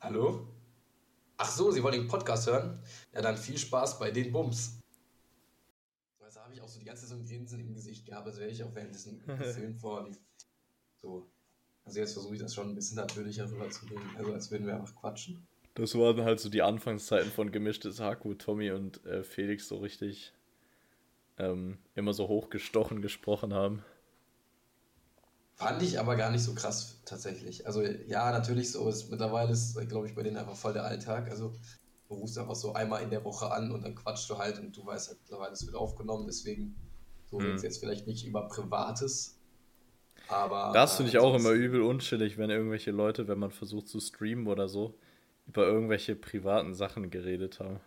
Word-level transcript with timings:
Hallo? 0.00 0.46
Ach 1.38 1.50
so, 1.50 1.70
Sie 1.70 1.82
wollen 1.82 1.94
den 2.00 2.08
Podcast 2.08 2.46
hören? 2.46 2.78
Ja, 3.14 3.22
dann 3.22 3.38
viel 3.38 3.56
Spaß 3.56 3.98
bei 3.98 4.10
den 4.10 4.32
Bums. 4.32 4.82
Also 6.20 6.40
habe 6.40 6.52
ich 6.52 6.60
auch 6.60 6.68
so 6.68 6.78
die 6.78 6.84
ganze 6.84 7.06
Zeit 7.06 7.08
so 7.08 7.14
ein 7.16 7.24
Grinsen 7.26 7.60
im 7.60 7.72
Gesicht 7.72 8.04
gehabt, 8.04 8.26
als 8.26 8.38
wäre 8.38 8.50
ich 8.50 8.62
auch 8.62 8.74
während 8.74 8.94
diesem 8.94 9.18
Film 9.54 9.76
vor. 9.76 10.10
So. 10.96 11.26
Also 11.84 12.00
jetzt 12.00 12.12
versuche 12.12 12.34
ich 12.34 12.40
das 12.42 12.54
schon 12.54 12.68
ein 12.68 12.74
bisschen 12.74 12.96
natürlicher 12.96 13.50
rüberzubringen, 13.50 14.14
also 14.18 14.34
als 14.34 14.50
würden 14.50 14.66
wir 14.66 14.74
einfach 14.76 14.94
quatschen. 14.94 15.46
Das 15.72 15.94
waren 15.94 16.22
halt 16.22 16.40
so 16.40 16.50
die 16.50 16.60
Anfangszeiten 16.60 17.30
von 17.30 17.50
gemischtes 17.50 17.98
Hack, 17.98 18.26
wo 18.26 18.34
Tommy 18.34 18.72
und 18.72 19.02
äh, 19.06 19.24
Felix 19.24 19.68
so 19.68 19.78
richtig 19.78 20.34
ähm, 21.38 21.78
immer 21.94 22.12
so 22.12 22.28
hochgestochen 22.28 23.00
gesprochen 23.00 23.54
haben. 23.54 23.82
Fand 25.56 25.82
ich 25.82 25.98
aber 25.98 26.16
gar 26.16 26.30
nicht 26.30 26.44
so 26.44 26.54
krass 26.54 27.00
tatsächlich. 27.06 27.66
Also 27.66 27.82
ja, 27.82 28.30
natürlich 28.30 28.70
so 28.70 28.86
ist 28.90 29.10
mittlerweile 29.10 29.52
ist, 29.52 29.76
glaube 29.88 30.06
ich, 30.06 30.14
bei 30.14 30.22
denen 30.22 30.36
einfach 30.36 30.54
voll 30.54 30.74
der 30.74 30.84
Alltag. 30.84 31.30
Also 31.30 31.54
du 32.08 32.14
rufst 32.14 32.36
einfach 32.36 32.54
so 32.54 32.74
einmal 32.74 33.02
in 33.02 33.08
der 33.08 33.24
Woche 33.24 33.50
an 33.50 33.70
und 33.70 33.82
dann 33.82 33.94
quatschst 33.94 34.28
du 34.28 34.36
halt 34.36 34.58
und 34.58 34.76
du 34.76 34.84
weißt 34.84 35.08
halt 35.08 35.18
mittlerweile, 35.22 35.54
es 35.54 35.64
wird 35.64 35.74
aufgenommen, 35.74 36.26
deswegen 36.26 36.76
so 37.24 37.40
mhm. 37.40 37.56
jetzt 37.56 37.78
vielleicht 37.78 38.06
nicht 38.06 38.26
über 38.26 38.46
Privates. 38.48 39.38
Aber. 40.28 40.72
Das 40.74 40.96
finde 40.96 41.10
ich 41.10 41.18
auch 41.18 41.34
immer 41.34 41.52
übel 41.52 41.80
unschillig, 41.80 42.36
wenn 42.36 42.50
irgendwelche 42.50 42.90
Leute, 42.90 43.26
wenn 43.26 43.38
man 43.38 43.50
versucht 43.50 43.88
zu 43.88 43.98
streamen 43.98 44.48
oder 44.48 44.68
so, 44.68 44.94
über 45.46 45.66
irgendwelche 45.66 46.16
privaten 46.16 46.74
Sachen 46.74 47.10
geredet 47.10 47.60
haben. 47.60 47.80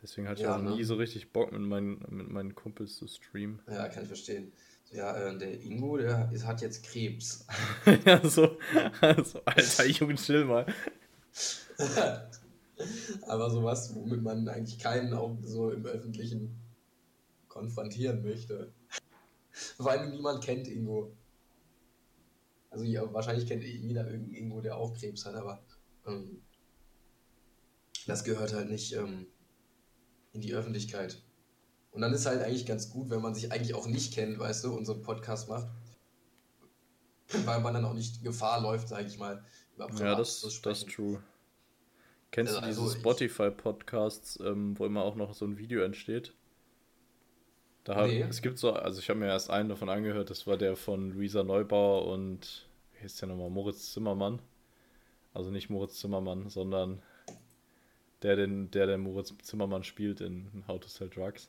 Deswegen 0.00 0.28
hatte 0.28 0.42
ja, 0.42 0.56
ich 0.56 0.62
auch 0.62 0.64
ne? 0.64 0.76
nie 0.76 0.84
so 0.84 0.94
richtig 0.94 1.30
Bock, 1.30 1.52
mit 1.52 1.60
meinen, 1.60 2.02
mit 2.08 2.30
meinen 2.30 2.54
Kumpels 2.54 2.96
zu 2.96 3.06
streamen. 3.06 3.60
Ja, 3.68 3.86
kann 3.88 4.04
ich 4.04 4.08
verstehen. 4.08 4.50
Ja, 4.92 5.16
äh, 5.16 5.38
der 5.38 5.60
Ingo, 5.62 5.96
der 5.96 6.30
ist, 6.32 6.44
hat 6.44 6.62
jetzt 6.62 6.82
Krebs. 6.84 7.46
ja, 8.04 8.26
so, 8.28 8.58
also, 9.00 9.40
alter 9.44 9.86
Junge, 9.86 10.16
chill 10.16 10.44
mal. 10.44 10.66
Aber 13.22 13.50
sowas, 13.50 13.94
womit 13.94 14.22
man 14.22 14.48
eigentlich 14.48 14.78
keinen 14.78 15.14
auch 15.14 15.36
so 15.42 15.70
im 15.70 15.86
Öffentlichen 15.86 16.60
konfrontieren 17.48 18.22
möchte. 18.22 18.72
Weil 19.78 20.10
niemand 20.10 20.42
kennt 20.42 20.66
Ingo. 20.66 21.12
Also 22.70 22.84
ja, 22.84 23.12
wahrscheinlich 23.12 23.46
kennt 23.46 23.62
jeder 23.62 24.06
irgendeinen 24.06 24.34
Ingo, 24.34 24.60
der 24.60 24.76
auch 24.76 24.94
Krebs 24.94 25.24
hat, 25.24 25.34
aber 25.34 25.62
ähm, 26.06 26.42
das 28.06 28.24
gehört 28.24 28.52
halt 28.54 28.70
nicht 28.70 28.92
ähm, 28.94 29.26
in 30.32 30.40
die 30.40 30.54
Öffentlichkeit. 30.54 31.20
Und 31.92 32.02
dann 32.02 32.12
ist 32.12 32.26
halt 32.26 32.42
eigentlich 32.42 32.66
ganz 32.66 32.90
gut, 32.90 33.10
wenn 33.10 33.20
man 33.20 33.34
sich 33.34 33.50
eigentlich 33.52 33.74
auch 33.74 33.86
nicht 33.86 34.14
kennt, 34.14 34.38
weißt 34.38 34.64
du, 34.64 34.74
und 34.74 34.84
so 34.84 34.92
einen 34.92 35.02
Podcast 35.02 35.48
macht. 35.48 35.66
Weil 37.44 37.60
man 37.60 37.74
dann 37.74 37.84
auch 37.84 37.94
nicht 37.94 38.22
Gefahr 38.22 38.60
läuft, 38.60 38.88
sag 38.88 39.06
ich 39.06 39.18
mal, 39.18 39.44
Ja, 39.76 40.14
das, 40.14 40.40
das 40.40 40.78
ist 40.78 40.88
true. 40.88 41.22
Kennst 42.30 42.52
also, 42.52 42.60
du 42.60 42.68
diese 42.68 42.80
also 42.82 42.98
Spotify-Podcasts, 42.98 44.38
ähm, 44.40 44.78
wo 44.78 44.86
immer 44.86 45.02
auch 45.02 45.16
noch 45.16 45.34
so 45.34 45.44
ein 45.44 45.58
Video 45.58 45.82
entsteht? 45.82 46.32
Da 47.84 47.96
hab, 47.96 48.06
nee. 48.06 48.22
Es 48.22 48.42
gibt 48.42 48.58
so, 48.58 48.72
also 48.72 49.00
ich 49.00 49.08
habe 49.08 49.18
mir 49.18 49.26
erst 49.26 49.50
einen 49.50 49.68
davon 49.68 49.88
angehört, 49.88 50.30
das 50.30 50.46
war 50.46 50.56
der 50.56 50.76
von 50.76 51.10
Luisa 51.10 51.42
Neubauer 51.42 52.06
und, 52.06 52.68
wie 52.92 53.02
heißt 53.02 53.20
der 53.20 53.28
nochmal, 53.28 53.50
Moritz 53.50 53.92
Zimmermann. 53.92 54.40
Also 55.32 55.50
nicht 55.50 55.70
Moritz 55.70 55.98
Zimmermann, 55.98 56.48
sondern 56.48 57.02
der 58.22 58.36
den, 58.36 58.70
der, 58.70 58.86
der 58.86 58.98
Moritz 58.98 59.32
Zimmermann 59.42 59.82
spielt 59.82 60.20
in 60.20 60.64
How 60.68 60.78
to 60.78 60.88
Sell 60.88 61.08
Drugs. 61.08 61.48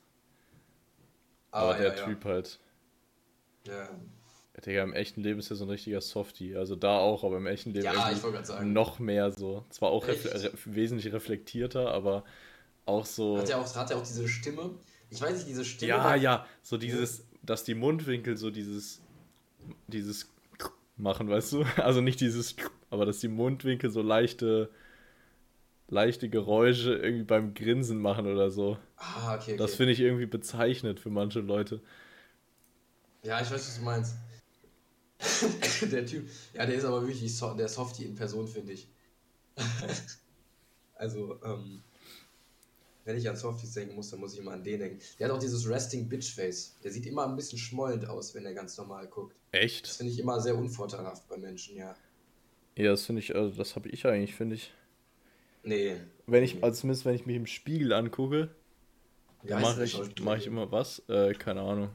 Ah, 1.52 1.62
Aber 1.62 1.74
der 1.76 1.96
ja, 1.96 2.06
Typ 2.06 2.26
ja. 2.26 2.32
halt. 2.32 2.60
Ja. 3.68 3.90
Digga, 4.66 4.84
im 4.84 4.94
echten 4.94 5.22
Leben 5.24 5.40
ist 5.40 5.50
er 5.50 5.56
so 5.56 5.66
ein 5.66 5.70
richtiger 5.70 6.02
Softie. 6.02 6.56
Also 6.56 6.76
da 6.76 6.98
auch, 6.98 7.24
aber 7.24 7.38
im 7.38 7.48
echten 7.48 7.72
Leben 7.72 7.86
ja, 7.86 8.12
noch 8.64 9.00
mehr 9.00 9.32
so. 9.32 9.66
Zwar 9.70 9.90
auch 9.90 10.08
refle 10.08 10.52
wesentlich 10.66 11.12
reflektierter, 11.14 11.92
aber 11.92 12.24
auch 12.86 13.06
so. 13.06 13.38
Hat 13.40 13.50
er 13.50 13.60
auch, 13.60 13.76
hat 13.76 13.90
er 13.90 13.98
auch 13.98 14.06
diese 14.06 14.28
Stimme? 14.28 14.72
Ich 15.10 15.22
weiß 15.22 15.34
nicht, 15.34 15.48
diese 15.48 15.66
Stimme. 15.66 15.90
Ja, 15.90 16.16
ja, 16.16 16.46
so 16.62 16.78
dieses, 16.78 17.26
dass 17.42 17.64
die 17.64 17.76
Mundwinkel 17.76 18.38
so 18.38 18.52
dieses, 18.52 19.02
dieses 19.88 20.30
machen, 20.98 21.30
weißt 21.30 21.54
du? 21.54 21.66
Also 21.78 22.02
nicht 22.02 22.22
dieses, 22.22 22.56
aber 22.90 23.06
dass 23.06 23.20
die 23.20 23.28
Mundwinkel 23.28 23.90
so 23.90 24.02
leichte 24.02 24.70
leichte 25.92 26.30
Geräusche 26.30 26.96
irgendwie 26.96 27.26
beim 27.26 27.54
Grinsen 27.54 28.02
machen 28.02 28.26
oder 28.26 28.50
so. 28.50 28.78
Ah, 28.96 29.36
okay. 29.36 29.52
okay. 29.52 29.58
Das 29.58 29.76
finde 29.76 29.94
ich 29.94 30.00
irgendwie 30.00 30.26
bezeichnet 30.26 31.00
für 31.00 31.10
manche 31.10 31.42
Leute. 31.42 31.82
Ja, 33.24 33.40
ich 33.40 33.52
weiß, 33.52 33.68
was 33.68 33.78
du 33.78 33.84
meinst. 33.84 34.16
der 35.92 36.06
Typ, 36.06 36.28
ja, 36.56 36.66
der 36.66 36.76
ist 36.76 36.86
aber 36.86 37.06
wirklich 37.06 37.38
so, 37.38 37.54
der 37.54 37.68
Softie 37.68 38.06
in 38.06 38.16
Person, 38.16 38.48
finde 38.48 38.74
ich. 38.74 38.88
also, 40.96 41.40
ähm, 41.44 41.84
wenn 43.06 43.18
ich 43.18 43.30
an 43.30 43.36
Softies 43.36 43.74
denken 43.74 43.96
muss, 43.96 44.10
dann 44.10 44.20
muss 44.20 44.34
ich 44.34 44.40
immer 44.40 44.54
an 44.54 44.64
den 44.64 44.80
denken. 44.80 45.00
Der 45.20 45.28
hat 45.28 45.36
auch 45.36 45.40
dieses 45.40 45.68
Resting 45.68 46.08
Bitch 46.08 46.34
Face. 46.34 46.78
Der 46.84 46.92
sieht 46.92 47.06
immer 47.06 47.28
ein 47.28 47.36
bisschen 47.36 47.60
schmollend 47.60 48.08
aus, 48.08 48.34
wenn 48.34 48.46
er 48.46 48.54
ganz 48.54 48.78
normal 48.78 49.08
guckt. 49.08 49.36
Echt? 49.52 49.88
Das 49.88 49.98
finde 49.98 50.14
ich 50.14 50.20
immer 50.20 50.40
sehr 50.40 50.56
unvorteilhaft 50.56 51.28
bei 51.28 51.38
Menschen, 51.38 51.78
ja. 51.78 51.96
Ja, 52.78 52.92
das 52.92 53.06
finde 53.06 53.22
ich, 53.22 53.36
also 53.36 53.56
das 53.56 53.76
habe 53.76 53.90
ich 53.90 54.06
eigentlich, 54.08 54.36
finde 54.36 54.56
ich. 54.56 54.74
Nee. 55.64 55.98
Wenn 56.26 56.44
ich, 56.44 56.64
also 56.64 56.82
zumindest 56.82 57.06
wenn 57.06 57.16
ich 57.16 57.26
mich 57.26 57.36
im 57.36 57.48
Spiegel 57.48 57.94
angucke, 57.94 58.50
ja, 59.44 59.60
mache 59.60 59.84
ich, 59.84 60.00
mach 60.22 60.38
ich 60.38 60.48
immer 60.48 60.72
was? 60.72 61.02
Äh, 61.10 61.34
keine 61.34 61.62
Ahnung. 61.62 61.90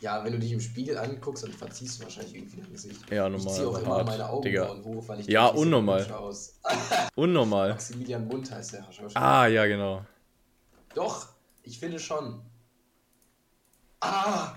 Ja, 0.00 0.24
wenn 0.24 0.32
du 0.32 0.38
dich 0.38 0.52
im 0.52 0.60
Spiegel 0.60 0.98
anguckst, 0.98 1.44
dann 1.44 1.52
verziehst 1.52 1.98
du 1.98 2.04
wahrscheinlich 2.04 2.34
irgendwie 2.34 2.60
dein 2.60 2.72
Gesicht. 2.72 3.10
Ja, 3.10 3.28
normal. 3.28 3.46
Ich 3.46 3.52
ziehe 3.54 3.68
auch 3.68 3.78
immer 3.78 4.04
meine 4.04 4.28
Augenbrauen 4.28 4.84
hoch, 4.84 5.08
weil 5.08 5.20
ich 5.20 5.26
Ja, 5.28 5.46
unnormal. 5.46 6.06
unnormal. 7.14 7.70
Maximilian 7.70 8.26
Mund 8.26 8.50
heißt 8.50 8.74
der 8.74 8.82
Schauspieler. 8.92 9.22
Ah, 9.22 9.46
ja, 9.46 9.66
genau. 9.66 10.04
Doch, 10.94 11.28
ich 11.62 11.78
finde 11.78 11.98
schon. 11.98 12.42
Ah! 14.00 14.56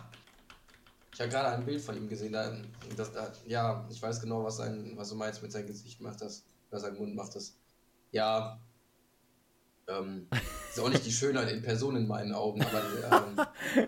Ich 1.14 1.22
habe 1.22 1.30
gerade 1.32 1.50
ein 1.56 1.66
Bild 1.66 1.82
von 1.82 1.96
ihm 1.96 2.10
gesehen. 2.10 2.34
Da, 2.34 2.56
das, 2.96 3.12
da, 3.14 3.32
ja, 3.46 3.88
ich 3.90 4.02
weiß 4.02 4.20
genau, 4.22 4.44
was, 4.44 4.60
ein, 4.60 4.94
was 4.98 5.10
du 5.10 5.16
meinst 5.16 5.42
mit 5.42 5.52
seinem 5.52 5.68
Gesicht 5.68 6.02
macht 6.02 6.22
das. 6.22 6.46
Oder 6.70 6.80
sein 6.80 6.96
Mund 6.96 7.16
macht 7.16 7.36
das 7.36 7.58
ja, 8.12 8.60
ähm, 9.88 10.28
ist 10.70 10.80
auch 10.80 10.90
nicht 10.90 11.06
die 11.06 11.12
Schönheit 11.12 11.52
in 11.52 11.62
Person 11.62 11.96
in 11.96 12.08
meinen 12.08 12.34
Augen, 12.34 12.62
aber 12.64 12.82
ähm, 13.76 13.88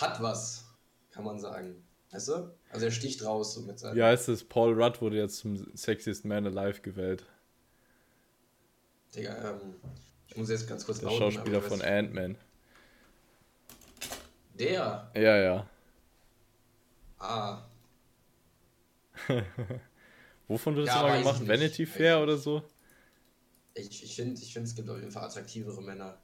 hat 0.00 0.22
was, 0.22 0.64
kann 1.10 1.24
man 1.24 1.38
sagen. 1.38 1.82
Weißt 2.10 2.28
du? 2.28 2.54
Also 2.70 2.86
er 2.86 2.92
sticht 2.92 3.24
raus 3.24 3.54
so 3.54 3.62
mit 3.62 3.78
seinem. 3.78 3.96
Ja, 3.96 4.06
heißt 4.06 4.28
es, 4.28 4.44
Paul 4.44 4.80
Rudd 4.80 5.00
wurde 5.00 5.16
jetzt 5.16 5.38
zum 5.38 5.56
Sexiest 5.76 6.24
Man 6.24 6.46
Alive 6.46 6.80
gewählt. 6.80 7.26
Digga, 9.14 9.50
ähm, 9.50 9.74
ich 10.28 10.36
muss 10.36 10.48
jetzt 10.48 10.68
ganz 10.68 10.84
kurz 10.84 11.00
Der 11.00 11.10
lauten, 11.10 11.32
Schauspieler 11.32 11.62
von 11.62 11.82
Ant-Man. 11.82 12.36
Der? 14.58 15.10
Ja, 15.14 15.36
ja. 15.36 15.66
Ah. 17.18 17.62
Wovon 20.48 20.76
wird 20.76 20.88
es 20.88 20.94
ja, 20.94 21.06
immer 21.06 21.18
gemacht? 21.18 21.48
Vanity 21.48 21.86
Fair 21.86 22.22
oder 22.22 22.36
so? 22.36 22.62
Ich, 23.76 24.02
ich 24.02 24.16
finde, 24.16 24.40
ich 24.40 24.52
find, 24.52 24.66
es 24.66 24.74
gibt 24.74 24.88
auf 24.88 24.98
jeden 24.98 25.10
Fall 25.10 25.24
attraktivere 25.24 25.82
Männer. 25.82 26.18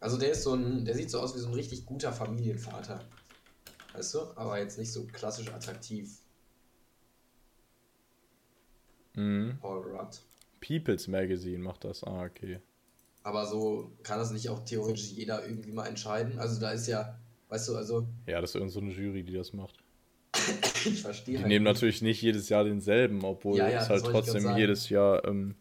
Also 0.00 0.16
der 0.18 0.32
ist 0.32 0.42
so 0.42 0.54
ein, 0.54 0.84
der 0.84 0.94
sieht 0.94 1.10
so 1.10 1.20
aus 1.20 1.34
wie 1.34 1.38
so 1.38 1.48
ein 1.48 1.54
richtig 1.54 1.86
guter 1.86 2.12
Familienvater. 2.12 3.04
Weißt 3.92 4.14
du? 4.14 4.20
Aber 4.34 4.58
jetzt 4.58 4.78
nicht 4.78 4.92
so 4.92 5.04
klassisch 5.04 5.48
attraktiv. 5.48 6.18
Mhm. 9.14 9.58
Paul 9.60 9.82
Rudd. 9.82 10.20
People's 10.60 11.06
Magazine 11.06 11.58
macht 11.58 11.84
das. 11.84 12.02
Ah, 12.02 12.24
okay. 12.24 12.60
Aber 13.22 13.46
so 13.46 13.92
kann 14.02 14.18
das 14.18 14.32
nicht 14.32 14.48
auch 14.48 14.64
theoretisch 14.64 15.12
jeder 15.12 15.46
irgendwie 15.46 15.72
mal 15.72 15.86
entscheiden. 15.86 16.38
Also 16.38 16.60
da 16.60 16.70
ist 16.70 16.88
ja, 16.88 17.18
weißt 17.48 17.68
du, 17.68 17.76
also. 17.76 18.06
Ja, 18.26 18.40
das 18.40 18.50
ist 18.50 18.56
irgendeine 18.56 18.94
so 18.94 19.00
Jury, 19.00 19.22
die 19.22 19.34
das 19.34 19.52
macht. 19.52 19.76
ich 20.86 21.02
verstehe. 21.02 21.34
Die 21.34 21.38
halt 21.42 21.48
nehmen 21.48 21.64
nicht. 21.64 21.74
natürlich 21.74 22.02
nicht 22.02 22.22
jedes 22.22 22.48
Jahr 22.48 22.64
denselben, 22.64 23.22
obwohl 23.22 23.58
ja, 23.58 23.68
ja, 23.68 23.82
es 23.82 23.90
halt 23.90 24.04
trotzdem 24.04 24.56
jedes 24.56 24.88
Jahr 24.88 25.24
ähm, 25.26 25.54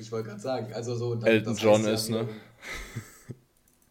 ich 0.00 0.10
wollte 0.10 0.28
gerade 0.30 0.40
sagen, 0.40 0.72
also 0.72 0.94
so. 0.96 1.14
Das, 1.14 1.28
Elton 1.28 1.56
John 1.56 1.84
ist, 1.84 2.08
ja, 2.08 2.22
ne? 2.22 2.28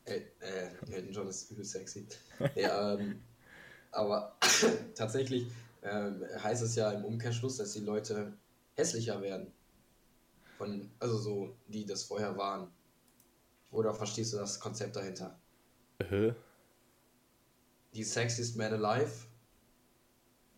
El 0.06 0.32
äh, 0.40 0.94
Elton 0.94 1.14
John 1.14 1.28
ist 1.28 1.52
übel 1.52 1.64
sexy. 1.64 2.08
ja, 2.56 2.96
ähm, 2.96 3.22
aber 3.92 4.36
tatsächlich 4.96 5.48
ähm, 5.84 6.24
heißt 6.44 6.64
es 6.64 6.76
ja 6.76 6.92
im 6.92 7.06
Umkehrschluss, 7.06 7.58
dass 7.58 7.74
die 7.74 7.82
Leute 7.82 8.34
hässlicher 8.76 9.22
werden. 9.22 9.52
Von, 10.58 10.90
also 11.00 11.18
so, 11.18 11.56
die 11.68 11.86
das 11.86 12.04
vorher 12.04 12.36
waren. 12.38 12.70
Oder 13.72 13.94
verstehst 13.94 14.34
du 14.34 14.38
das 14.38 14.60
Konzept 14.60 14.96
dahinter? 14.96 15.40
Äh? 16.00 16.34
Die 17.94 18.04
Sexiest 18.04 18.58
Man 18.58 18.74
Alive 18.74 19.28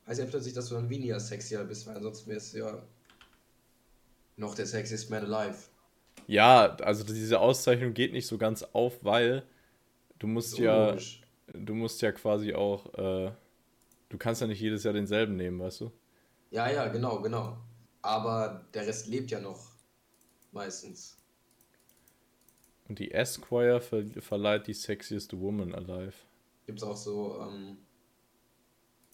heißt 0.07 0.19
ja 0.19 0.25
plötzlich, 0.25 0.53
dass 0.53 0.69
du 0.69 0.75
dann 0.75 0.89
weniger 0.89 1.19
sexier 1.19 1.63
bist, 1.65 1.85
weil 1.87 1.97
ansonsten 1.97 2.31
wärst 2.31 2.53
du 2.53 2.59
ja 2.59 2.81
noch 4.41 4.55
der 4.55 4.65
Sexiest 4.65 5.09
Man 5.09 5.31
Alive. 5.31 5.57
Ja, 6.27 6.75
also 6.77 7.03
diese 7.03 7.39
Auszeichnung 7.39 7.93
geht 7.93 8.11
nicht 8.11 8.27
so 8.27 8.37
ganz 8.37 8.63
auf, 8.63 9.03
weil 9.03 9.43
du 10.19 10.27
musst 10.27 10.57
ja, 10.57 10.97
du 11.53 11.73
musst 11.73 12.01
ja 12.01 12.11
quasi 12.11 12.53
auch, 12.53 12.93
äh, 12.95 13.31
du 14.09 14.17
kannst 14.17 14.41
ja 14.41 14.47
nicht 14.47 14.59
jedes 14.59 14.83
Jahr 14.83 14.93
denselben 14.93 15.37
nehmen, 15.37 15.59
weißt 15.59 15.81
du? 15.81 15.91
Ja, 16.49 16.69
ja, 16.69 16.87
genau, 16.89 17.21
genau. 17.21 17.57
Aber 18.01 18.65
der 18.73 18.87
Rest 18.87 19.07
lebt 19.07 19.31
ja 19.31 19.39
noch 19.39 19.71
meistens. 20.51 21.17
Und 22.89 22.99
die 22.99 23.11
Esquire 23.11 23.79
ver 23.79 24.03
verleiht 24.19 24.67
die 24.67 24.73
Sexiest 24.73 25.39
Woman 25.39 25.73
Alive. 25.73 26.15
Gibt's 26.65 26.83
auch 26.83 26.97
so 26.97 27.39
ähm, 27.41 27.77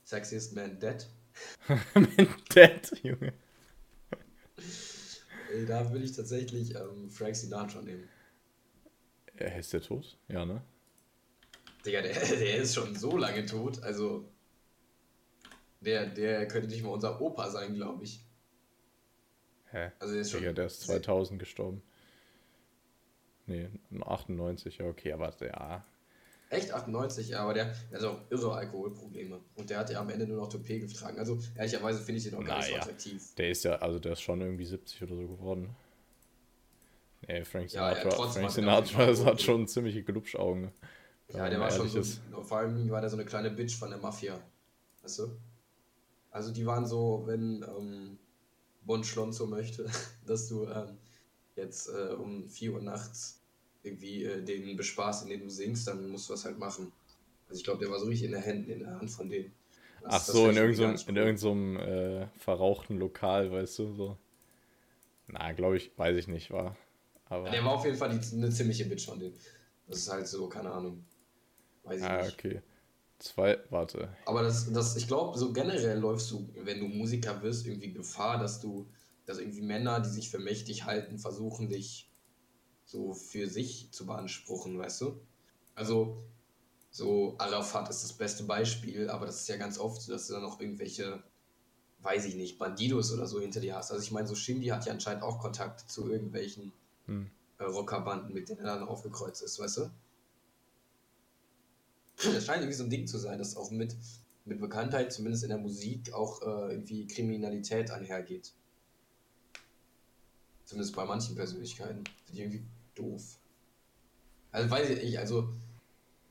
Sexiest 0.03 0.55
Man 0.55 0.79
Dead? 0.79 1.05
Man 1.93 2.33
Dead, 2.55 2.91
Junge. 3.03 3.33
Ey, 5.57 5.65
da 5.65 5.91
will 5.91 6.03
ich 6.03 6.11
tatsächlich 6.11 6.75
ähm, 6.75 7.09
Frank 7.09 7.35
Sinatra 7.35 7.81
nehmen. 7.81 8.07
Er 9.37 9.57
ist 9.57 9.73
der 9.73 9.81
tot? 9.81 10.19
Ja, 10.27 10.45
ne? 10.45 10.61
Digga, 11.83 12.01
der, 12.01 12.13
der 12.13 12.57
ist 12.57 12.75
schon 12.75 12.95
so 12.95 13.17
lange 13.17 13.43
tot, 13.45 13.81
also 13.81 14.29
der, 15.81 16.05
der 16.07 16.47
könnte 16.47 16.67
nicht 16.67 16.83
mal 16.83 16.89
unser 16.89 17.19
Opa 17.19 17.49
sein, 17.49 17.73
glaube 17.73 18.03
ich. 18.03 18.23
Hä? 19.71 19.91
Also 19.97 20.13
der 20.13 20.21
ist 20.21 20.31
schon. 20.31 20.41
Digga, 20.41 20.53
der 20.53 20.65
ist 20.67 20.81
2000 20.81 21.39
gestorben. 21.39 21.81
Nee, 23.47 23.69
98, 23.99 24.77
ja, 24.77 24.85
okay, 24.85 25.11
aber 25.13 25.33
ja. 25.41 25.83
Echt 26.49 26.71
98, 26.71 27.29
ja, 27.29 27.41
aber 27.41 27.53
der, 27.53 27.73
der 27.91 27.99
hat 27.99 28.05
auch 28.05 28.21
irre 28.29 28.53
Alkoholprobleme. 28.53 29.41
Und 29.55 29.69
der 29.69 29.79
hat 29.79 29.89
ja 29.89 29.99
am 29.99 30.09
Ende 30.09 30.25
nur 30.25 30.37
noch 30.37 30.49
Toupet 30.49 30.79
getragen. 30.79 31.19
Also, 31.19 31.37
ehrlicherweise 31.55 31.99
finde 31.99 32.19
ich 32.19 32.23
den 32.23 32.35
auch 32.35 32.45
gar 32.45 32.59
nicht 32.59 32.69
so 32.69 32.75
attraktiv. 32.75 33.35
Der 33.35 33.49
ist 33.49 33.63
ja, 33.65 33.75
also 33.75 33.99
der 33.99 34.13
ist 34.13 34.21
schon 34.21 34.39
irgendwie 34.39 34.65
70 34.65 35.03
oder 35.03 35.15
so 35.15 35.27
geworden. 35.27 35.75
Nee, 37.27 37.43
Frank 37.43 37.69
Sinatra, 37.69 38.09
ja, 38.09 38.09
ja, 38.09 38.27
Frank 38.29 38.51
Sinatra 38.51 39.25
hat 39.25 39.41
schon 39.41 39.67
ziemliche 39.67 40.03
Glubschaugen. 40.03 40.71
Ja, 41.33 41.49
der 41.49 41.59
war 41.59 41.69
schon 41.69 41.89
so, 41.89 42.01
vor 42.43 42.59
allem 42.59 42.89
war 42.89 43.01
der 43.01 43.09
so 43.09 43.17
eine 43.17 43.25
kleine 43.25 43.51
Bitch 43.51 43.75
von 43.75 43.89
der 43.89 43.99
Mafia. 43.99 44.39
Weißt 45.01 45.19
du? 45.19 45.37
Also 46.31 46.53
die 46.53 46.65
waren 46.65 46.85
so, 46.85 47.23
wenn 47.25 47.63
ähm, 47.63 48.19
Bon 48.83 49.03
Schlonzo 49.03 49.47
möchte, 49.47 49.89
dass 50.25 50.47
du 50.47 50.65
ähm, 50.67 50.97
jetzt 51.55 51.89
äh, 51.89 52.13
um 52.13 52.47
4 52.47 52.73
Uhr 52.73 52.81
nachts 52.81 53.36
irgendwie 53.87 54.25
äh, 54.25 54.41
den 54.43 54.75
bespaßt, 54.75 55.23
indem 55.23 55.41
du 55.41 55.49
singst, 55.49 55.87
dann 55.87 56.09
musst 56.09 56.29
du 56.29 56.33
das 56.33 56.45
halt 56.45 56.59
machen. 56.59 56.91
Also 57.47 57.59
ich 57.59 57.63
glaube, 57.63 57.79
der 57.79 57.91
war 57.91 57.99
so 57.99 58.05
richtig 58.05 58.25
in 58.25 58.31
der 58.33 58.45
Hand, 58.45 58.67
in 58.67 58.79
der 58.79 58.99
Hand 58.99 59.09
von 59.09 59.29
denen. 59.29 59.51
Das, 60.03 60.13
Ach 60.13 60.21
so, 60.21 60.49
in 60.49 60.57
irgendeinem, 60.57 60.97
in 61.07 61.15
irgendeinem 61.15 61.77
äh, 61.77 62.27
verrauchten 62.37 62.97
Lokal, 62.97 63.51
weißt 63.51 63.79
du, 63.79 63.93
so. 63.93 64.17
Na, 65.27 65.51
glaube 65.53 65.77
ich, 65.77 65.91
weiß 65.97 66.17
ich 66.17 66.27
nicht, 66.27 66.51
war. 66.51 66.77
Aber... 67.25 67.49
Der 67.49 67.63
war 67.63 67.73
auf 67.73 67.85
jeden 67.85 67.97
Fall 67.97 68.17
die, 68.17 68.35
eine 68.35 68.49
ziemliche 68.49 68.85
Bitch 68.85 69.05
von 69.05 69.19
denen. 69.19 69.33
Das 69.87 69.99
ist 69.99 70.11
halt 70.11 70.27
so, 70.27 70.47
keine 70.47 70.71
Ahnung. 70.71 71.03
Weiß 71.83 71.99
ich 71.99 72.05
ah, 72.05 72.21
nicht. 72.21 72.33
okay. 72.33 72.61
Zwei, 73.19 73.57
warte. 73.69 74.09
Aber 74.25 74.43
das, 74.43 74.71
das, 74.71 74.95
ich 74.95 75.07
glaube, 75.07 75.37
so 75.37 75.51
generell 75.51 75.97
läufst 75.97 76.29
du, 76.31 76.47
wenn 76.55 76.79
du 76.79 76.87
Musiker 76.87 77.41
wirst, 77.41 77.65
irgendwie 77.65 77.91
Gefahr, 77.91 78.37
dass 78.37 78.61
du, 78.61 78.87
dass 79.25 79.39
irgendwie 79.39 79.61
Männer, 79.61 79.99
die 79.99 80.09
sich 80.09 80.29
für 80.29 80.39
mächtig 80.39 80.85
halten, 80.85 81.17
versuchen, 81.17 81.69
dich 81.69 82.06
so 82.87 83.13
für 83.13 83.47
sich 83.47 83.91
zu 83.91 84.05
beanspruchen, 84.05 84.79
weißt 84.79 85.01
du? 85.01 85.19
Also, 85.75 86.23
so 86.89 87.35
Arafat 87.37 87.89
ist 87.89 88.03
das 88.03 88.13
beste 88.13 88.45
Beispiel, 88.45 89.09
aber 89.09 89.27
das 89.27 89.41
ist 89.41 89.49
ja 89.49 89.57
ganz 89.57 89.77
oft 89.77 90.01
so, 90.01 90.11
dass 90.11 90.27
du 90.27 90.33
dann 90.33 90.41
noch 90.41 90.59
irgendwelche, 90.59 91.21
weiß 92.01 92.25
ich 92.25 92.35
nicht, 92.35 92.57
Bandidos 92.57 93.13
oder 93.13 93.27
so 93.27 93.39
hinter 93.39 93.59
dir 93.59 93.75
hast. 93.75 93.91
Also 93.91 94.01
ich 94.01 94.11
meine, 94.11 94.27
so 94.27 94.33
Shindy 94.33 94.67
hat 94.67 94.85
ja 94.85 94.93
anscheinend 94.93 95.21
auch 95.21 95.37
Kontakt 95.39 95.91
zu 95.91 96.09
irgendwelchen 96.09 96.71
hm. 97.05 97.29
äh, 97.59 97.65
Rockerbanden, 97.65 98.33
mit 98.33 98.49
denen 98.49 98.61
er 98.61 98.79
dann 98.79 98.87
aufgekreuzt 98.87 99.43
ist, 99.43 99.59
weißt 99.59 99.77
du? 99.77 99.91
Das 102.15 102.45
scheint 102.45 102.61
irgendwie 102.61 102.73
so 102.73 102.85
ein 102.85 102.89
Ding 102.89 103.05
zu 103.05 103.19
sein, 103.19 103.37
dass 103.37 103.57
auch 103.57 103.69
mit, 103.69 103.95
mit 104.45 104.59
Bekanntheit, 104.59 105.13
zumindest 105.13 105.43
in 105.43 105.49
der 105.49 105.59
Musik, 105.59 106.13
auch 106.13 106.41
äh, 106.41 106.71
irgendwie 106.71 107.05
Kriminalität 107.05 107.91
einhergeht. 107.91 108.53
Zumindest 110.65 110.95
bei 110.95 111.05
manchen 111.05 111.35
Persönlichkeiten. 111.35 112.03
Ich 112.33 112.39
irgendwie 112.39 112.65
doof. 112.97 113.39
Also 114.51 114.69
weiß 114.69 114.89
ich, 114.89 115.19
also 115.19 115.53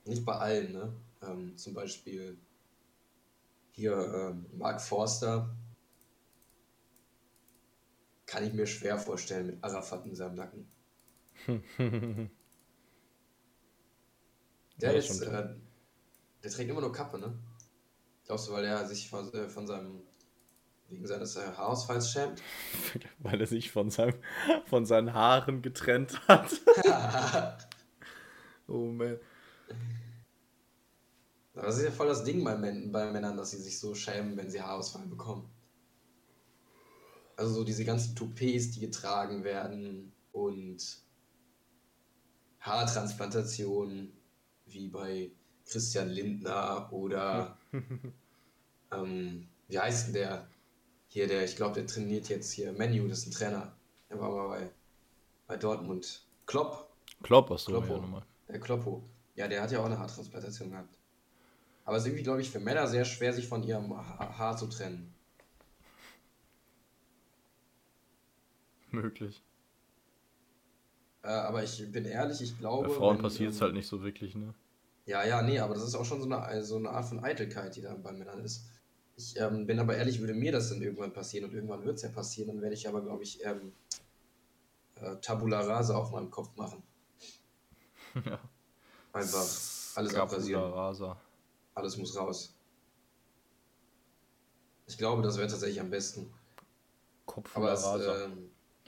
nicht 0.04 0.24
bei 0.24 0.34
allen, 0.34 0.72
ne? 0.72 0.92
Ähm, 1.22 1.56
zum 1.56 1.74
Beispiel 1.74 2.38
hier 3.72 3.92
ähm, 3.92 4.46
Mark 4.56 4.80
Forster 4.80 5.54
kann 8.26 8.44
ich 8.44 8.52
mir 8.52 8.66
schwer 8.66 8.98
vorstellen 8.98 9.46
mit 9.46 9.62
Arafat 9.62 10.04
in 10.06 10.14
seinem 10.14 10.34
Nacken. 10.34 10.66
der 14.80 14.94
ist, 14.94 15.20
äh, 15.22 15.54
der 16.42 16.50
trägt 16.50 16.70
immer 16.70 16.80
nur 16.80 16.92
Kappe, 16.92 17.18
ne? 17.18 17.38
Glaubst 18.24 18.48
du, 18.48 18.52
weil 18.52 18.64
er 18.64 18.86
sich 18.86 19.08
von, 19.08 19.32
äh, 19.34 19.48
von 19.48 19.66
seinem 19.66 20.05
wegen 20.88 21.06
seines 21.06 21.36
äh, 21.36 21.52
Haarausfalls 21.56 22.10
schämt? 22.10 22.42
weil 23.18 23.40
er 23.40 23.46
sich 23.46 23.70
von, 23.70 23.90
seinem, 23.90 24.14
von 24.66 24.86
seinen 24.86 25.14
Haaren 25.14 25.62
getrennt 25.62 26.20
hat. 26.28 26.60
oh 28.68 28.86
man. 28.86 29.18
Das 31.54 31.78
ist 31.78 31.84
ja 31.84 31.90
voll 31.90 32.08
das 32.08 32.22
Ding 32.24 32.44
bei, 32.44 32.56
Män 32.56 32.92
bei 32.92 33.10
Männern, 33.10 33.36
dass 33.36 33.52
sie 33.52 33.62
sich 33.62 33.78
so 33.78 33.94
schämen, 33.94 34.36
wenn 34.36 34.50
sie 34.50 34.60
Haarausfall 34.60 35.06
bekommen. 35.06 35.50
Also 37.36 37.54
so 37.54 37.64
diese 37.64 37.84
ganzen 37.84 38.14
Toupets, 38.14 38.72
die 38.72 38.80
getragen 38.80 39.44
werden 39.44 40.12
und 40.32 40.98
Haartransplantationen, 42.60 44.12
wie 44.66 44.88
bei 44.88 45.30
Christian 45.66 46.08
Lindner 46.08 46.92
oder 46.92 47.58
ähm, 48.92 49.48
wie 49.68 49.78
heißt 49.78 50.08
denn 50.08 50.14
der? 50.14 50.48
Hier, 51.16 51.26
der, 51.26 51.44
ich 51.44 51.56
glaube, 51.56 51.76
der 51.76 51.86
trainiert 51.86 52.28
jetzt 52.28 52.52
hier. 52.52 52.74
Menu, 52.74 53.08
das 53.08 53.20
ist 53.20 53.28
ein 53.28 53.30
Trainer. 53.30 53.74
Der 54.10 54.20
war 54.20 54.30
mal 54.30 54.48
bei, 54.48 54.70
bei 55.46 55.56
Dortmund. 55.56 56.26
Klopp. 56.44 56.94
Klopp, 57.22 57.48
hast 57.48 57.68
du 57.68 57.72
ja 57.72 57.80
nochmal. 57.80 58.20
Der 58.48 58.60
Kloppo. 58.60 59.02
Ja, 59.34 59.48
der 59.48 59.62
hat 59.62 59.72
ja 59.72 59.80
auch 59.80 59.86
eine 59.86 59.98
Haartransplantation 59.98 60.72
gehabt. 60.72 60.98
Aber 61.86 61.96
es 61.96 62.02
ist 62.02 62.08
irgendwie, 62.08 62.22
glaube 62.22 62.42
ich, 62.42 62.50
für 62.50 62.60
Männer 62.60 62.86
sehr 62.86 63.06
schwer, 63.06 63.32
sich 63.32 63.48
von 63.48 63.62
ihrem 63.62 63.96
ha 63.96 64.36
Haar 64.36 64.58
zu 64.58 64.66
trennen. 64.66 65.14
Möglich. 68.90 69.42
Äh, 71.22 71.28
aber 71.28 71.64
ich 71.64 71.90
bin 71.90 72.04
ehrlich, 72.04 72.42
ich 72.42 72.58
glaube. 72.58 72.88
Bei 72.88 72.94
Frauen 72.94 73.22
passiert 73.22 73.54
es 73.54 73.62
halt 73.62 73.72
nicht 73.72 73.88
so 73.88 74.02
wirklich, 74.02 74.34
ne? 74.34 74.52
Ja, 75.06 75.24
ja, 75.24 75.40
nee, 75.40 75.60
aber 75.60 75.72
das 75.72 75.84
ist 75.84 75.94
auch 75.94 76.04
schon 76.04 76.20
so 76.20 76.30
eine, 76.30 76.62
so 76.62 76.76
eine 76.76 76.90
Art 76.90 77.06
von 77.06 77.24
Eitelkeit, 77.24 77.74
die 77.74 77.80
da 77.80 77.94
bei 77.94 78.12
Männern 78.12 78.44
ist. 78.44 78.66
Ich 79.16 79.38
ähm, 79.40 79.66
bin 79.66 79.78
aber 79.78 79.96
ehrlich, 79.96 80.20
würde 80.20 80.34
mir 80.34 80.52
das 80.52 80.68
dann 80.68 80.82
irgendwann 80.82 81.12
passieren 81.12 81.48
und 81.48 81.54
irgendwann 81.54 81.84
wird 81.84 81.96
es 81.96 82.02
ja 82.02 82.10
passieren, 82.10 82.48
dann 82.48 82.60
werde 82.60 82.74
ich 82.74 82.86
aber, 82.86 83.00
glaube 83.02 83.22
ich, 83.22 83.42
ähm, 83.44 83.72
äh, 84.96 85.16
Tabula 85.22 85.60
Rasa 85.60 85.96
auf 85.96 86.10
meinem 86.10 86.30
Kopf 86.30 86.54
machen. 86.56 86.82
Ja. 88.24 88.40
Einfach 89.12 89.46
alles 89.96 90.14
abrasieren. 90.14 90.72
Rasa. 90.72 91.20
Alles 91.74 91.98
muss 91.98 92.16
raus. 92.16 92.54
Ich 94.86 94.96
glaube, 94.96 95.20
das 95.20 95.36
wäre 95.36 95.48
tatsächlich 95.48 95.80
am 95.80 95.90
besten. 95.90 96.32
Kopf 97.26 97.54
aber 97.54 97.72
es, 97.72 97.84
äh, 97.84 98.28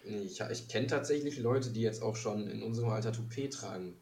ich, 0.08 0.40
ich 0.40 0.68
kenne 0.68 0.86
tatsächlich 0.86 1.38
Leute, 1.38 1.70
die 1.70 1.82
jetzt 1.82 2.02
auch 2.02 2.16
schon 2.16 2.46
in 2.46 2.62
unserem 2.62 2.88
Alter 2.88 3.12
Toupet 3.12 3.52
tragen. 3.52 4.00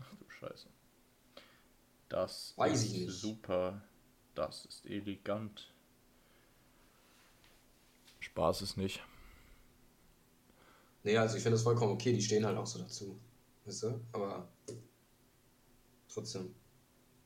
Ach 0.00 0.14
du 0.14 0.30
Scheiße. 0.30 0.68
Das 2.08 2.54
Weiß 2.56 2.84
ist 2.84 3.20
super. 3.20 3.82
Das 4.34 4.64
ist 4.64 4.86
elegant. 4.86 5.72
Spaß 8.20 8.62
ist 8.62 8.76
nicht. 8.76 9.02
Nee, 11.04 11.16
also 11.16 11.36
ich 11.36 11.42
finde 11.42 11.56
das 11.56 11.62
vollkommen 11.62 11.92
okay, 11.92 12.12
die 12.12 12.22
stehen 12.22 12.46
halt 12.46 12.56
auch 12.56 12.66
so 12.66 12.78
dazu. 12.78 13.18
Weißt 13.64 13.82
du? 13.82 14.00
Aber 14.12 14.48
trotzdem. 16.08 16.54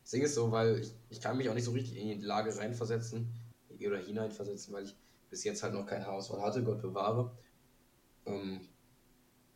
Das 0.02 0.10
Ding 0.12 0.22
ist 0.22 0.34
so, 0.34 0.50
weil 0.50 0.78
ich, 0.78 0.92
ich 1.10 1.20
kann 1.20 1.36
mich 1.36 1.48
auch 1.48 1.54
nicht 1.54 1.64
so 1.64 1.72
richtig 1.72 1.96
in 1.96 2.20
die 2.20 2.25
Lage 2.25 2.56
reinversetzen 2.56 3.28
oder 3.68 3.98
hineinversetzen, 3.98 4.72
weil 4.72 4.84
ich 4.84 4.96
bis 5.28 5.44
jetzt 5.44 5.62
halt 5.62 5.75
noch 5.75 5.86
keine 5.86 6.06
Haarausfall 6.06 6.40
hatte, 6.40 6.62
Gott 6.62 6.80
bewahre. 6.80 7.36
Ähm, 8.25 8.60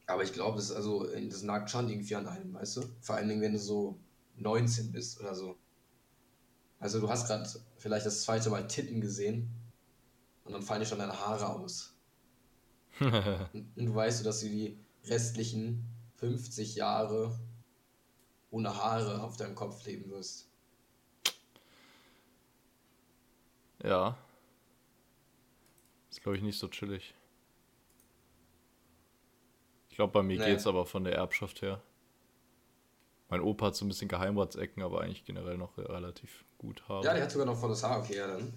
aber 0.06 0.24
ich 0.24 0.32
glaube, 0.32 0.56
das, 0.56 0.72
also, 0.72 1.06
das 1.06 1.42
nagt 1.42 1.70
schon 1.70 1.88
irgendwie 1.88 2.16
an 2.16 2.26
einem, 2.26 2.52
weißt 2.52 2.78
du? 2.78 2.82
Vor 3.00 3.14
allen 3.14 3.28
Dingen, 3.28 3.40
wenn 3.40 3.52
du 3.52 3.58
so 3.58 3.98
19 4.36 4.92
bist 4.92 5.20
oder 5.20 5.34
so. 5.34 5.56
Also 6.80 6.98
du 6.98 7.08
hast 7.10 7.26
gerade 7.26 7.48
vielleicht 7.76 8.06
das 8.06 8.22
zweite 8.22 8.48
Mal 8.48 8.66
Titten 8.66 9.02
gesehen 9.02 9.50
und 10.44 10.52
dann 10.52 10.62
fallen 10.62 10.80
dir 10.80 10.86
schon 10.86 10.98
deine 10.98 11.18
Haare 11.18 11.50
aus. 11.50 11.94
und, 13.00 13.70
du 13.76 13.94
weißt, 13.94 14.24
dass 14.24 14.40
du 14.40 14.48
die 14.48 14.78
restlichen 15.04 15.86
50 16.16 16.74
Jahre 16.74 17.38
ohne 18.50 18.74
Haare 18.74 19.22
auf 19.22 19.36
deinem 19.36 19.54
Kopf 19.54 19.84
leben 19.84 20.10
wirst. 20.10 20.48
Ja. 23.82 24.16
Ist 26.10 26.22
glaube 26.22 26.36
ich 26.36 26.42
nicht 26.42 26.58
so 26.58 26.68
chillig. 26.68 27.14
Ich 29.90 29.96
glaube, 29.96 30.12
bei 30.12 30.22
mir 30.22 30.38
nee. 30.38 30.46
geht's 30.46 30.66
aber 30.66 30.86
von 30.86 31.04
der 31.04 31.14
Erbschaft 31.14 31.60
her. 31.60 31.82
Mein 33.28 33.42
Opa 33.42 33.66
hat 33.66 33.76
so 33.76 33.84
ein 33.84 33.88
bisschen 33.88 34.08
Geheimratsecken, 34.08 34.82
aber 34.82 35.02
eigentlich 35.02 35.24
generell 35.24 35.58
noch 35.58 35.76
relativ 35.76 36.44
gut 36.60 36.88
Haare. 36.88 37.04
Ja, 37.04 37.14
der 37.14 37.22
hat 37.24 37.32
sogar 37.32 37.46
noch 37.46 37.58
volles 37.58 37.82
Haar, 37.82 38.00
okay, 38.00 38.16
ja 38.16 38.26
dann. 38.26 38.52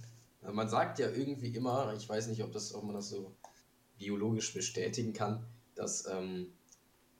Man 0.53 0.67
sagt 0.67 0.99
ja 0.99 1.09
irgendwie 1.09 1.55
immer, 1.55 1.93
ich 1.93 2.07
weiß 2.07 2.27
nicht, 2.27 2.43
ob, 2.43 2.51
das, 2.51 2.75
ob 2.75 2.83
man 2.83 2.95
das 2.95 3.09
so 3.09 3.33
biologisch 3.97 4.53
bestätigen 4.53 5.13
kann, 5.13 5.45
dass 5.73 6.05
ähm, 6.05 6.51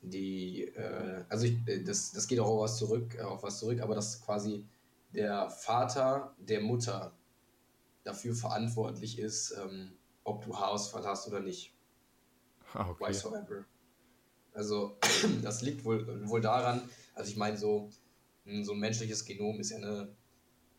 die, 0.02 0.66
äh, 0.66 1.24
also 1.30 1.46
ich, 1.46 1.66
äh, 1.66 1.84
das, 1.84 2.12
das 2.12 2.28
geht 2.28 2.42
auch 2.42 2.48
auf 2.48 2.64
was 2.64 2.78
zurück, 2.78 3.16
äh, 3.16 3.22
auf 3.22 3.42
was 3.44 3.60
zurück, 3.60 3.80
aber 3.80 3.96
dass 3.96 4.22
quasi 4.22 4.66
der 5.14 5.50
Vater 5.50 6.36
der 6.38 6.60
Mutter 6.60 7.14
dafür 8.04 8.36
verantwortlich 8.36 9.20
ist, 9.20 9.56
ähm, 9.64 9.94
ob 10.26 10.44
du 10.44 10.58
Haarausfall 10.58 11.06
hast 11.06 11.28
oder 11.28 11.40
nicht. 11.40 11.74
Ah, 12.74 12.90
okay. 12.90 13.06
Whatsoever. 13.06 13.64
Also 14.54 14.98
das 15.42 15.62
liegt 15.62 15.86
wohl, 15.86 16.28
wohl 16.28 16.42
daran, 16.42 16.90
also 17.16 17.32
ich 17.32 17.38
meine, 17.38 17.58
so, 17.58 17.90
so 18.64 18.74
ein 18.74 18.80
menschliches 18.80 19.24
Genom 19.24 19.62
ist 19.62 19.70
ja 19.70 19.78
eine 19.78 20.14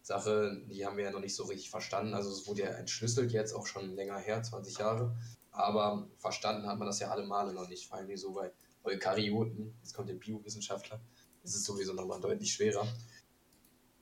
Sache, 0.05 0.61
die 0.69 0.85
haben 0.85 0.99
wir 0.99 1.05
ja 1.05 1.11
noch 1.11 1.21
nicht 1.21 1.35
so 1.35 1.45
richtig 1.45 1.71
verstanden. 1.71 2.13
Also 2.13 2.31
es 2.31 2.47
wurde 2.47 2.63
ja 2.63 2.69
entschlüsselt 2.69 3.33
jetzt 3.33 3.55
auch 3.55 3.67
schon 3.67 3.95
länger 3.97 4.19
her, 4.19 4.43
20 4.43 4.77
Jahre. 4.77 5.17
Aber 5.51 6.09
verstanden 6.19 6.67
hat 6.67 6.79
man 6.79 6.87
das 6.87 6.99
ja 6.99 7.11
alle 7.11 7.25
Male 7.25 7.55
noch 7.55 7.69
nicht, 7.69 7.89
vor 7.89 7.97
allem 7.97 8.15
so 8.17 8.33
bei 8.33 8.53
Eukaryoten, 8.85 9.75
jetzt 9.81 9.95
kommt 9.95 10.11
der 10.11 10.15
Biowissenschaftler, 10.15 11.01
ist 11.43 11.55
es 11.55 11.65
sowieso 11.65 11.95
nochmal 11.95 12.21
deutlich 12.21 12.53
schwerer. 12.53 12.87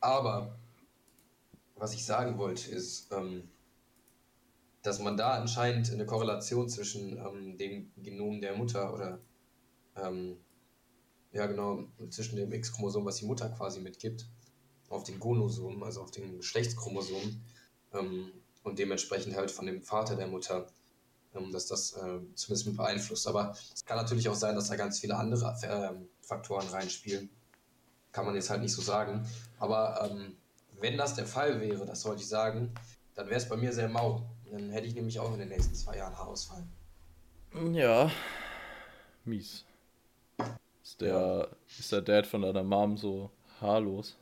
Aber 0.00 0.58
was 1.76 1.94
ich 1.94 2.04
sagen 2.04 2.36
wollte, 2.36 2.68
ist, 2.70 3.12
ähm, 3.12 3.48
dass 4.82 4.98
man 4.98 5.16
da 5.16 5.34
anscheinend 5.34 5.92
eine 5.92 6.04
Korrelation 6.04 6.68
zwischen 6.68 7.16
ähm, 7.16 7.56
dem 7.58 7.92
Genom 7.96 8.40
der 8.40 8.56
Mutter 8.56 8.92
oder 8.92 9.20
ähm, 9.94 10.36
ja 11.30 11.46
genau, 11.46 11.84
zwischen 12.10 12.36
dem 12.36 12.52
X-Chromosom, 12.52 13.04
was 13.04 13.16
die 13.16 13.26
Mutter 13.26 13.48
quasi 13.50 13.78
mitgibt, 13.80 14.26
auf 14.92 15.04
den 15.04 15.18
Gonosom, 15.18 15.82
also 15.82 16.02
auf 16.02 16.10
den 16.10 16.38
Geschlechtschromosom 16.38 17.40
ähm, 17.94 18.32
und 18.62 18.78
dementsprechend 18.78 19.36
halt 19.36 19.50
von 19.50 19.66
dem 19.66 19.82
Vater 19.82 20.16
der 20.16 20.26
Mutter 20.26 20.66
ähm, 21.34 21.50
dass 21.50 21.66
das 21.66 21.94
äh, 21.94 22.20
zumindest 22.34 22.66
mit 22.66 22.76
beeinflusst. 22.76 23.26
Aber 23.26 23.56
es 23.74 23.84
kann 23.84 23.96
natürlich 23.96 24.28
auch 24.28 24.34
sein, 24.34 24.54
dass 24.54 24.68
da 24.68 24.76
ganz 24.76 25.00
viele 25.00 25.16
andere 25.16 25.56
äh, 25.62 26.26
Faktoren 26.26 26.66
reinspielen. 26.68 27.30
Kann 28.12 28.26
man 28.26 28.34
jetzt 28.34 28.50
halt 28.50 28.60
nicht 28.60 28.74
so 28.74 28.82
sagen. 28.82 29.26
Aber 29.58 30.10
ähm, 30.10 30.36
wenn 30.78 30.98
das 30.98 31.14
der 31.14 31.26
Fall 31.26 31.60
wäre, 31.60 31.86
das 31.86 32.02
sollte 32.02 32.20
ich 32.22 32.28
sagen, 32.28 32.74
dann 33.14 33.26
wäre 33.26 33.38
es 33.38 33.48
bei 33.48 33.56
mir 33.56 33.72
sehr 33.72 33.88
mau. 33.88 34.22
Dann 34.50 34.70
hätte 34.70 34.86
ich 34.86 34.94
nämlich 34.94 35.18
auch 35.18 35.32
in 35.32 35.38
den 35.38 35.48
nächsten 35.48 35.74
zwei 35.74 35.96
Jahren 35.96 36.16
Haarausfall. 36.16 36.64
Ja, 37.72 38.10
mies. 39.24 39.64
Ist 40.82 41.00
der, 41.00 41.14
ja. 41.14 41.48
ist 41.78 41.92
der 41.92 42.02
Dad 42.02 42.26
von 42.26 42.42
deiner 42.42 42.62
Mom 42.62 42.98
so 42.98 43.30
haarlos? 43.60 44.16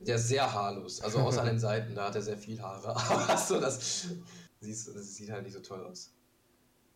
Der 0.00 0.16
ist 0.16 0.28
sehr 0.28 0.52
haarlos. 0.52 1.00
Also 1.00 1.18
außer 1.18 1.40
an 1.40 1.46
den 1.46 1.58
Seiten, 1.58 1.94
da 1.94 2.08
hat 2.08 2.14
er 2.14 2.22
sehr 2.22 2.36
viel 2.36 2.60
Haare. 2.60 2.88
Aber 2.96 3.36
so, 3.36 3.60
das, 3.60 4.08
siehst, 4.60 4.88
das 4.88 5.14
sieht 5.14 5.30
halt 5.30 5.44
nicht 5.44 5.54
so 5.54 5.60
toll 5.60 5.84
aus. 5.84 6.14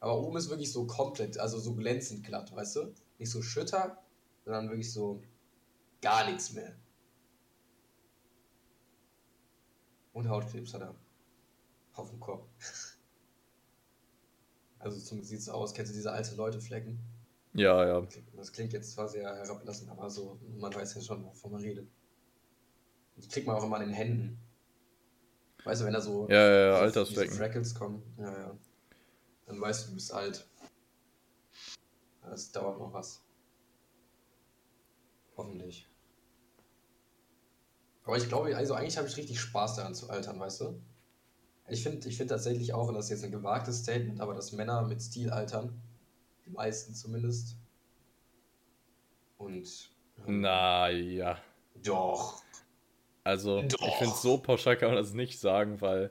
Aber 0.00 0.18
oben 0.20 0.36
ist 0.36 0.48
wirklich 0.48 0.72
so 0.72 0.86
komplett, 0.86 1.38
also 1.38 1.58
so 1.58 1.74
glänzend 1.74 2.24
glatt, 2.24 2.54
weißt 2.54 2.76
du? 2.76 2.94
Nicht 3.18 3.30
so 3.30 3.42
schütter, 3.42 4.02
sondern 4.44 4.68
wirklich 4.68 4.92
so 4.92 5.22
gar 6.00 6.28
nichts 6.30 6.52
mehr. 6.52 6.76
Und 10.12 10.28
Hautkrebs 10.28 10.74
hat 10.74 10.82
er. 10.82 10.94
Auf 11.94 12.10
dem 12.10 12.20
Kopf. 12.20 12.46
Also 14.80 15.00
zumindest 15.00 15.30
sieht 15.30 15.40
es 15.40 15.48
aus. 15.48 15.74
Kennst 15.74 15.90
du 15.90 15.96
diese 15.96 16.12
alte 16.12 16.36
Leute-Flecken? 16.36 17.00
Ja, 17.54 17.84
ja. 17.84 18.06
Das 18.36 18.52
klingt 18.52 18.72
jetzt 18.72 18.92
zwar 18.92 19.08
sehr 19.08 19.34
herablassend, 19.34 19.90
aber 19.90 20.08
so, 20.08 20.38
man 20.56 20.72
weiß 20.72 20.94
ja 20.94 21.00
schon, 21.00 21.24
wovon 21.24 21.50
man 21.50 21.62
redet. 21.62 21.90
Die 23.18 23.28
kriegt 23.28 23.46
man 23.46 23.56
auch 23.56 23.64
immer 23.64 23.76
an 23.76 23.82
den 23.82 23.92
Händen. 23.92 24.40
Weißt 25.64 25.80
du, 25.80 25.86
wenn 25.86 25.92
da 25.92 26.00
so 26.00 26.28
ja, 26.28 26.48
ja, 26.48 26.66
ja, 26.68 26.78
Altersflecken. 26.78 27.36
Freckles 27.36 27.74
kommen, 27.74 28.02
ja, 28.18 28.32
ja. 28.32 28.58
Dann 29.46 29.60
weißt 29.60 29.84
du, 29.84 29.88
du 29.90 29.94
bist 29.96 30.12
alt. 30.12 30.48
Das 32.22 32.52
dauert 32.52 32.78
noch 32.78 32.92
was. 32.92 33.22
Hoffentlich. 35.36 35.88
Aber 38.04 38.16
ich 38.16 38.28
glaube, 38.28 38.56
also 38.56 38.74
eigentlich 38.74 38.96
habe 38.96 39.08
ich 39.08 39.16
richtig 39.16 39.40
Spaß 39.40 39.76
daran 39.76 39.94
zu 39.94 40.08
altern, 40.08 40.40
weißt 40.40 40.62
du? 40.62 40.80
Ich 41.68 41.82
finde 41.82 42.08
ich 42.08 42.16
find 42.16 42.30
tatsächlich 42.30 42.72
auch, 42.72 42.88
und 42.88 42.94
das 42.94 43.06
ist 43.06 43.10
jetzt 43.10 43.24
ein 43.24 43.30
gewagtes 43.30 43.80
Statement, 43.80 44.20
aber 44.20 44.34
dass 44.34 44.52
Männer 44.52 44.82
mit 44.82 45.02
Stil 45.02 45.30
altern, 45.30 45.80
die 46.46 46.50
meisten 46.50 46.94
zumindest. 46.94 47.56
Und. 49.36 49.90
Ähm, 50.26 50.40
naja. 50.40 51.38
Doch. 51.82 52.42
Also, 53.28 53.60
Doch. 53.60 53.86
ich 53.86 53.94
finde, 53.96 54.14
so 54.16 54.38
pauschal 54.38 54.78
kann 54.78 54.88
man 54.88 54.96
das 54.96 55.12
nicht 55.12 55.38
sagen, 55.38 55.82
weil. 55.82 56.10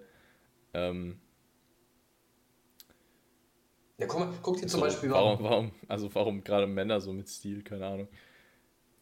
Ähm, 0.76 1.20
ja, 3.98 4.06
guck, 4.06 4.20
mal, 4.20 4.34
guck 4.44 4.58
dir 4.58 4.68
zum 4.68 4.82
so, 4.82 4.86
Beispiel 4.86 5.10
warum, 5.10 5.44
warum, 5.44 5.72
also 5.88 6.14
warum 6.14 6.44
gerade 6.44 6.68
Männer 6.68 7.02
so 7.02 7.12
mit 7.14 7.28
Stil, 7.28 7.64
keine 7.64 7.88
Ahnung. 7.88 8.08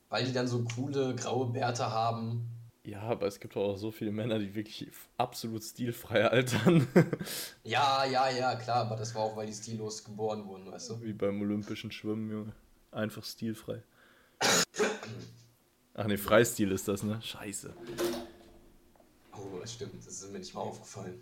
Weil 0.07 0.23
die 0.23 0.31
dann 0.31 0.47
so 0.47 0.63
coole 0.63 1.13
graue 1.15 1.47
Bärte 1.47 1.91
haben. 1.91 2.49
Ja, 2.85 3.01
aber 3.01 3.27
es 3.27 3.41
gibt 3.41 3.57
auch 3.57 3.75
so 3.75 3.91
viele 3.91 4.11
Männer, 4.11 4.39
die 4.39 4.55
wirklich 4.55 4.89
absolut 5.17 5.65
stilfrei 5.65 6.25
altern. 6.25 6.87
ja, 7.65 8.05
ja, 8.05 8.29
ja, 8.29 8.55
klar, 8.55 8.85
aber 8.85 8.95
das 8.95 9.13
war 9.13 9.23
auch, 9.23 9.35
weil 9.35 9.47
die 9.47 9.53
stillos 9.53 10.05
geboren 10.05 10.45
wurden, 10.45 10.71
weißt 10.71 10.91
du? 10.91 11.01
Wie 11.01 11.11
beim 11.11 11.41
olympischen 11.41 11.91
Schwimmen, 11.91 12.31
Junge. 12.31 12.53
Einfach 12.91 13.25
stilfrei. 13.25 13.83
Ach 15.97 16.07
ne, 16.07 16.17
Freistil 16.17 16.71
ist 16.71 16.89
das, 16.89 17.03
ne? 17.03 17.21
Scheiße. 17.21 17.73
Oh, 19.31 19.59
das 19.61 19.73
stimmt. 19.73 20.05
Das 20.05 20.07
ist 20.07 20.31
mir 20.31 20.39
nicht 20.39 20.53
mal 20.53 20.61
aufgefallen. 20.61 21.21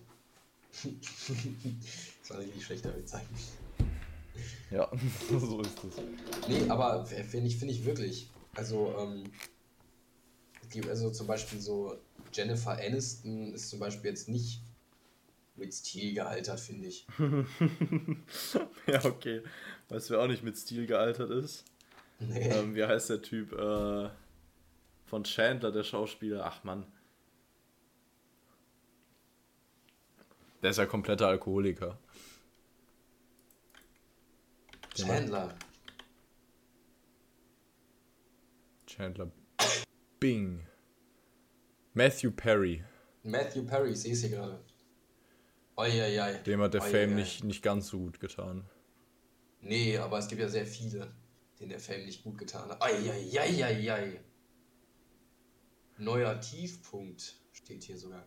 das 0.83 2.29
war 2.29 2.39
eigentlich 2.39 2.65
schlechter 2.65 2.91
eigentlich. 2.91 3.13
Ja, 4.71 4.89
so 5.29 5.61
ist 5.61 5.83
es. 5.83 6.47
Nee, 6.47 6.67
aber 6.69 7.05
finde 7.05 7.47
ich, 7.47 7.57
find 7.57 7.69
ich 7.69 7.85
wirklich. 7.85 8.31
Also, 8.55 8.95
ähm, 8.97 9.25
die, 10.73 10.83
also 10.89 11.11
zum 11.11 11.27
Beispiel 11.27 11.59
so 11.59 11.95
Jennifer 12.33 12.71
Aniston 12.71 13.53
ist 13.53 13.69
zum 13.69 13.79
Beispiel 13.79 14.09
jetzt 14.09 14.27
nicht 14.27 14.61
mit 15.55 15.71
Stil 15.71 16.15
gealtert, 16.15 16.59
finde 16.59 16.87
ich. 16.87 17.05
ja, 18.87 19.05
okay. 19.05 19.43
Weißt 19.89 20.09
du, 20.09 20.15
wer 20.15 20.21
auch 20.21 20.27
nicht 20.27 20.43
mit 20.43 20.57
Stil 20.57 20.87
gealtert 20.87 21.29
ist? 21.29 21.63
Nee. 22.19 22.49
Ähm, 22.49 22.73
wie 22.73 22.83
heißt 22.83 23.11
der 23.11 23.21
Typ? 23.21 23.51
Äh, 23.53 24.09
von 25.13 25.25
Chandler, 25.25 25.72
der 25.72 25.84
Schauspieler. 25.84 26.43
Ach 26.43 26.63
Mann. 26.63 26.88
Der 30.63 30.72
ist 30.72 30.77
ja 30.77 30.88
kompletter 30.88 31.27
Alkoholiker. 31.27 32.00
Chandler. 34.96 35.53
Chandler. 38.88 39.32
Bing. 40.20 40.65
Matthew 41.93 42.32
Perry. 42.32 42.84
Matthew 43.22 43.67
Perry, 43.67 43.91
ich 43.91 44.01
sehe 44.01 44.15
sie 44.15 44.32
gerade. 44.32 44.65
Eieiei. 45.75 46.39
Dem 46.39 46.60
hat 46.60 46.74
der 46.74 46.82
Oi, 46.82 46.89
Fame 46.89 47.13
Nicht, 47.13 47.43
nicht 47.43 47.62
ganz 47.62 47.89
so 47.89 48.00
gut 48.00 48.20
getan. 48.20 48.65
Nee, 49.62 49.96
aber 49.96 50.17
es 50.17 50.27
gibt 50.27 50.41
ja 50.41 50.48
sehr 50.48 50.65
viele, 50.65 51.13
denen 51.60 51.70
der 51.70 51.79
Fame 51.79 52.03
nicht 52.03 52.24
gut 52.24 52.39
getan 52.39 52.67
hat. 52.67 52.82
Eieiei. 52.82 54.20
Neuer 56.03 56.39
Tiefpunkt 56.39 57.36
steht 57.51 57.83
hier 57.83 57.98
sogar. 57.98 58.25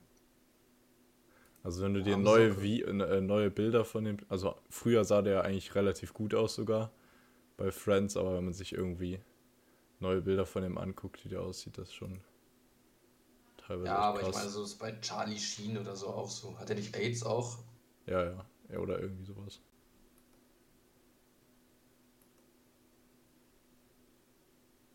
Also 1.63 1.83
wenn 1.83 1.95
du 1.95 2.03
dir 2.03 2.17
neue, 2.17 2.63
wie, 2.63 2.83
äh, 2.83 3.21
neue 3.21 3.51
Bilder 3.51 3.85
von 3.85 4.05
dem, 4.05 4.19
also 4.29 4.55
früher 4.71 5.05
sah 5.05 5.23
der 5.23 5.43
eigentlich 5.43 5.75
relativ 5.75 6.15
gut 6.15 6.35
aus 6.35 6.55
sogar 6.55 6.93
bei 7.57 7.73
Friends, 7.73 8.17
aber 8.17 8.37
wenn 8.37 8.45
man 8.45 8.55
sich 8.55 8.73
irgendwie 8.73 9.21
neue 9.99 10.23
Bilder 10.23 10.47
von 10.47 10.63
dem 10.63 10.79
anguckt, 10.79 11.25
wie 11.25 11.29
der 11.29 11.43
aussieht, 11.43 11.77
das 11.79 11.93
schon 11.93 12.21
teilweise 13.57 13.87
Ja, 13.87 13.97
aber 13.97 14.21
krass. 14.21 14.29
ich 14.29 14.35
meine, 14.35 14.51
so 14.51 14.63
ist 14.63 14.79
bei 14.79 14.93
Charlie 15.01 15.39
Sheen 15.39 15.77
oder 15.77 15.97
so 15.97 16.09
auch 16.09 16.31
so. 16.31 16.57
Hat 16.59 16.71
er 16.71 16.77
nicht 16.77 16.95
AIDS 16.97 17.25
auch? 17.25 17.59
Ja, 18.07 18.25
ja, 18.25 18.47
ja 18.71 18.79
oder 18.79 19.01
irgendwie 19.01 19.25
sowas. 19.25 19.61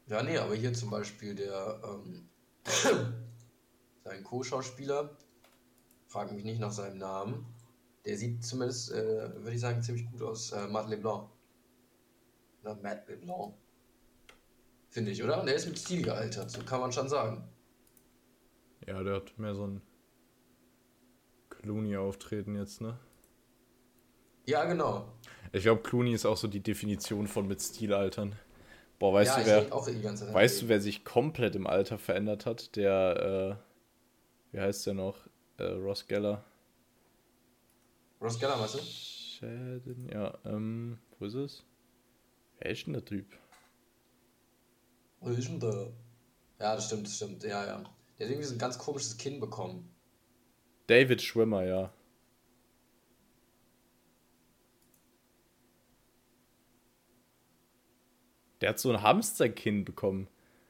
Ja, 0.08 0.22
nee, 0.24 0.38
aber 0.38 0.56
hier 0.56 0.74
zum 0.74 0.90
Beispiel 0.90 1.36
der 1.36 1.82
ähm, 1.84 2.31
sein 4.03 4.24
Co-Schauspieler, 4.24 5.18
frag 6.08 6.32
mich 6.32 6.44
nicht 6.44 6.60
nach 6.60 6.72
seinem 6.72 6.98
Namen, 6.98 7.46
der 8.06 8.18
sieht 8.18 8.44
zumindest, 8.44 8.91
äh, 8.91 9.34
würde 9.36 9.53
ich 9.53 9.62
sagen, 9.62 9.82
ziemlich 9.82 10.10
gut 10.12 10.22
aus. 10.24 10.51
Äh, 10.51 10.68
Matt 10.68 10.89
LeBlanc. 10.89 11.30
Na, 12.63 12.75
Matt 12.82 13.08
LeBlanc. 13.08 13.53
Finde 14.89 15.12
ich, 15.12 15.24
oder? 15.24 15.39
Und 15.39 15.46
der 15.46 15.56
ist 15.56 15.68
mit 15.68 15.80
Stil 15.80 16.01
gealtert, 16.01 16.51
so 16.51 16.62
kann 16.63 16.82
man 16.82 16.91
schon 16.91 17.08
sagen. 17.08 17.48
Ja, 18.88 19.03
der 19.03 19.15
hat 19.15 19.38
mehr 19.38 19.56
so 19.56 19.68
ein 19.68 19.82
Clooney-Auftreten 21.50 22.56
jetzt, 22.56 22.82
ne? 22.82 22.98
Ja, 24.46 24.65
genau. 24.65 25.08
Ich 25.53 25.63
glaube, 25.63 25.82
Clooney 25.84 26.13
ist 26.13 26.25
auch 26.25 26.38
so 26.38 26.48
die 26.48 26.62
Definition 26.62 27.27
von 27.27 27.48
mit 27.48 27.62
Stil 27.62 27.94
altern. 27.94 28.36
Boah, 29.01 29.15
weißt 29.15 29.38
ja, 29.48 29.63
du, 29.63 29.72
wer, 29.72 30.34
weißt 30.36 30.62
du, 30.62 30.67
wer 30.67 30.79
sich 30.79 31.03
komplett 31.03 31.55
im 31.55 31.65
Alter 31.65 31.98
verändert 31.98 32.46
hat? 32.46 32.75
Der, 32.75 33.58
äh, 34.51 34.55
wie 34.55 34.62
heißt 34.62 34.86
der 34.86 34.93
noch? 34.93 35.17
Äh, 35.58 35.63
Ross 35.63 36.05
Geller. 36.05 36.46
Ross 38.22 38.39
Geller, 38.39 38.60
weißt 38.60 38.75
du? 38.75 38.79
Schäden, 38.79 40.08
ja, 40.13 40.38
ähm, 40.46 41.00
wo 41.17 41.25
ist 41.25 41.34
es? 41.34 41.63
Wer 42.60 42.70
ist 42.70 42.86
denn 42.86 42.93
der 42.93 43.03
Typ? 43.03 43.25
Wo 45.20 45.31
ist 45.31 45.48
denn 45.48 45.60
der? 45.60 45.88
Ja, 46.60 46.75
das 46.75 46.86
stimmt, 46.86 47.08
das 47.08 47.15
stimmt, 47.15 47.43
ja, 47.43 47.65
ja. 47.65 47.77
Der 48.20 48.27
hat 48.27 48.31
irgendwie 48.31 48.43
so 48.43 48.53
ein 48.53 48.60
ganz 48.60 48.77
komisches 48.77 49.17
Kinn 49.17 49.39
bekommen. 49.39 49.96
David 50.86 51.24
Schwimmer, 51.24 51.63
ja. 51.63 51.91
Der 58.62 58.70
hat 58.70 58.80
so 58.80 58.91
ein 58.91 59.01
Hamsterkinn 59.01 59.84
bekommen. 59.84 60.27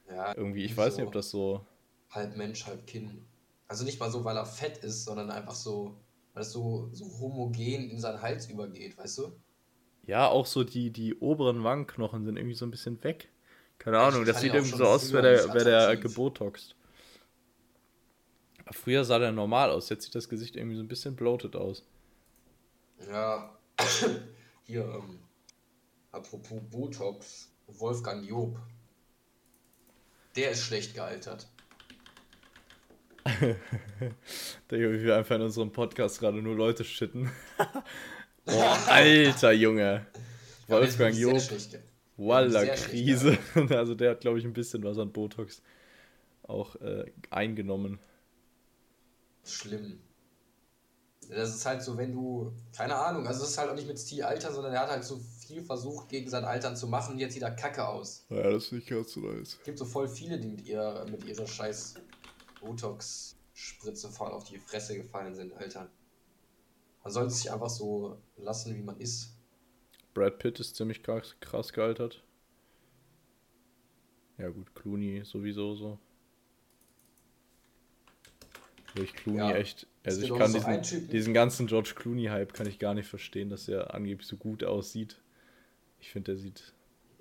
Ja. 0.08 0.36
Irgendwie, 0.36 0.64
ich 0.64 0.76
weiß 0.76 0.94
so 0.94 1.00
nicht, 1.00 1.06
ob 1.06 1.12
das 1.12 1.30
so. 1.30 1.64
Halb 2.10 2.36
Mensch, 2.36 2.66
halb 2.66 2.86
Kinn. 2.86 3.24
Also 3.68 3.84
nicht 3.84 4.00
mal 4.00 4.10
so, 4.10 4.24
weil 4.24 4.36
er 4.36 4.46
fett 4.46 4.78
ist, 4.78 5.04
sondern 5.04 5.30
einfach 5.30 5.54
so, 5.54 5.96
weil 6.34 6.42
es 6.42 6.52
so, 6.52 6.88
so 6.92 7.06
homogen 7.20 7.90
in 7.90 8.00
seinen 8.00 8.20
Hals 8.20 8.48
übergeht, 8.48 8.98
weißt 8.98 9.18
du? 9.18 9.32
Ja, 10.04 10.28
auch 10.28 10.46
so 10.46 10.64
die, 10.64 10.90
die 10.90 11.14
oberen 11.14 11.62
Wangenknochen 11.62 12.24
sind 12.24 12.36
irgendwie 12.36 12.56
so 12.56 12.66
ein 12.66 12.70
bisschen 12.70 13.02
weg. 13.04 13.28
Keine 13.78 13.98
Ahnung, 13.98 14.24
das 14.24 14.40
sieht 14.40 14.54
irgendwie 14.54 14.76
so 14.76 14.84
aus, 14.84 15.04
als 15.04 15.12
wäre 15.12 15.22
der, 15.22 15.54
wär 15.54 15.64
der 15.64 15.96
gebotoxt. 15.96 16.76
Früher 18.70 19.04
sah 19.04 19.18
der 19.18 19.32
normal 19.32 19.70
aus, 19.70 19.88
jetzt 19.88 20.04
sieht 20.04 20.14
das 20.14 20.28
Gesicht 20.28 20.56
irgendwie 20.56 20.76
so 20.76 20.82
ein 20.82 20.88
bisschen 20.88 21.16
bloated 21.16 21.56
aus. 21.56 21.84
Ja, 23.10 23.56
hier, 24.64 24.84
ähm, 24.84 25.18
apropos 26.12 26.60
Botox, 26.70 27.51
Wolfgang 27.78 28.26
Job. 28.28 28.58
Der 30.36 30.50
ist 30.50 30.62
schlecht 30.62 30.94
gealtert. 30.94 31.48
Der 34.70 34.78
Junge, 34.78 35.02
wir 35.02 35.16
einfach 35.16 35.36
in 35.36 35.42
unserem 35.42 35.70
Podcast 35.72 36.18
gerade 36.18 36.42
nur 36.42 36.56
Leute 36.56 36.84
schitten. 36.84 37.30
oh, 38.46 38.76
alter 38.88 39.52
Junge. 39.52 40.06
Wolfgang 40.66 41.14
Job. 41.14 41.40
Walla, 42.16 42.64
Krise. 42.66 43.38
also 43.70 43.94
der 43.94 44.12
hat, 44.12 44.20
glaube 44.20 44.38
ich, 44.38 44.44
ein 44.44 44.52
bisschen 44.52 44.82
was 44.84 44.98
an 44.98 45.12
Botox 45.12 45.62
auch 46.42 46.76
äh, 46.76 47.10
eingenommen. 47.30 47.98
Schlimm. 49.44 50.00
Das 51.28 51.54
ist 51.54 51.64
halt 51.64 51.82
so, 51.82 51.96
wenn 51.96 52.12
du, 52.12 52.52
keine 52.76 52.96
Ahnung, 52.96 53.26
also 53.26 53.44
es 53.44 53.50
ist 53.50 53.58
halt 53.58 53.70
auch 53.70 53.74
nicht 53.74 53.86
mit 53.86 53.98
Stil 53.98 54.24
Alter, 54.24 54.52
sondern 54.52 54.74
er 54.74 54.80
hat 54.80 54.90
halt 54.90 55.04
so 55.04 55.20
viel 55.44 55.62
versucht, 55.62 56.08
gegen 56.08 56.28
sein 56.28 56.44
Altern 56.44 56.76
zu 56.76 56.86
machen, 56.86 57.18
jetzt 57.18 57.34
sieht 57.34 57.42
er 57.42 57.50
kacke 57.50 57.86
aus. 57.86 58.24
Ja, 58.28 58.42
das 58.50 58.64
ist 58.64 58.72
nicht 58.72 58.88
ganz 58.88 59.12
so 59.12 59.20
nice. 59.20 59.58
Es 59.58 59.62
gibt 59.62 59.78
so 59.78 59.84
voll 59.84 60.08
viele, 60.08 60.38
die 60.38 60.48
mit, 60.48 60.66
ihr, 60.66 61.06
mit 61.10 61.24
ihrer 61.24 61.46
scheiß 61.46 61.94
Botox-Spritze 62.60 64.08
voll 64.08 64.30
auf 64.30 64.44
die 64.44 64.58
Fresse 64.58 64.96
gefallen 64.96 65.34
sind, 65.34 65.52
Alter. 65.54 65.90
Man 67.02 67.12
sollte 67.12 67.30
sich 67.30 67.50
einfach 67.50 67.70
so 67.70 68.18
lassen, 68.36 68.76
wie 68.76 68.82
man 68.82 68.98
ist. 68.98 69.36
Brad 70.14 70.38
Pitt 70.38 70.60
ist 70.60 70.76
ziemlich 70.76 71.02
krass, 71.02 71.36
krass 71.40 71.72
gealtert. 71.72 72.22
Ja 74.38 74.48
gut, 74.48 74.74
Clooney 74.74 75.22
sowieso 75.24 75.74
so. 75.74 75.98
Ich 78.94 79.14
Clooney 79.14 79.38
ja, 79.38 79.56
echt. 79.56 79.86
Also 80.04 80.22
ich 80.22 80.34
kann 80.34 80.50
so 80.50 80.58
diesen, 80.58 81.08
diesen 81.08 81.34
ganzen 81.34 81.66
George 81.66 81.94
Clooney-Hype 81.96 82.52
kann 82.52 82.66
ich 82.66 82.78
gar 82.78 82.94
nicht 82.94 83.08
verstehen, 83.08 83.48
dass 83.48 83.68
er 83.68 83.94
angeblich 83.94 84.26
so 84.26 84.36
gut 84.36 84.64
aussieht. 84.64 85.21
Ich 86.02 86.10
finde, 86.10 86.32
der 86.32 86.36
sieht. 86.36 86.74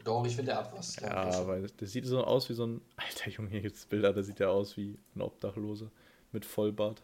Doch, 0.04 0.26
ich 0.26 0.36
finde, 0.36 0.52
der 0.52 0.58
hat 0.58 0.74
was. 0.74 0.96
Ja, 0.96 1.48
weil 1.48 1.68
der 1.68 1.88
sieht 1.88 2.06
so 2.08 2.24
aus 2.24 2.50
wie 2.50 2.54
so 2.54 2.66
ein. 2.66 2.82
Alter 2.98 3.30
Junge, 3.30 3.50
hier 3.50 3.62
gibt 3.62 3.76
es 3.76 3.86
Bilder, 3.86 4.12
da 4.12 4.24
sieht 4.24 4.40
er 4.40 4.50
aus 4.50 4.76
wie 4.76 4.98
ein 5.16 5.22
Obdachloser 5.22 5.92
mit 6.32 6.46
Vollbart. 6.46 7.04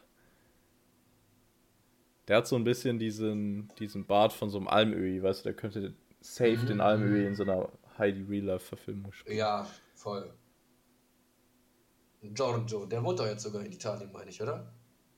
Der 2.27 2.37
hat 2.37 2.47
so 2.47 2.55
ein 2.55 2.63
bisschen 2.63 2.99
diesen, 2.99 3.71
diesen 3.79 4.05
Bart 4.05 4.33
von 4.33 4.49
so 4.49 4.57
einem 4.57 4.67
Almöhi, 4.67 5.21
weißt 5.21 5.41
du, 5.41 5.43
der 5.43 5.53
könnte 5.53 5.93
safe 6.19 6.57
mhm. 6.57 6.65
den 6.65 6.81
Almöhi 6.81 7.25
in 7.25 7.35
so 7.35 7.43
einer 7.43 7.69
Heidi 7.97 8.23
Real 8.23 8.45
Life 8.45 8.65
Verfilmung 8.65 9.13
spielen. 9.13 9.37
Ja, 9.37 9.65
voll. 9.93 10.33
Giorgio, 12.21 12.85
der 12.87 13.03
wohnt 13.03 13.19
doch 13.19 13.27
jetzt 13.27 13.43
sogar 13.43 13.63
in 13.63 13.71
Italien, 13.71 14.11
meine 14.11 14.31
ich, 14.31 14.41
oder? 14.41 14.73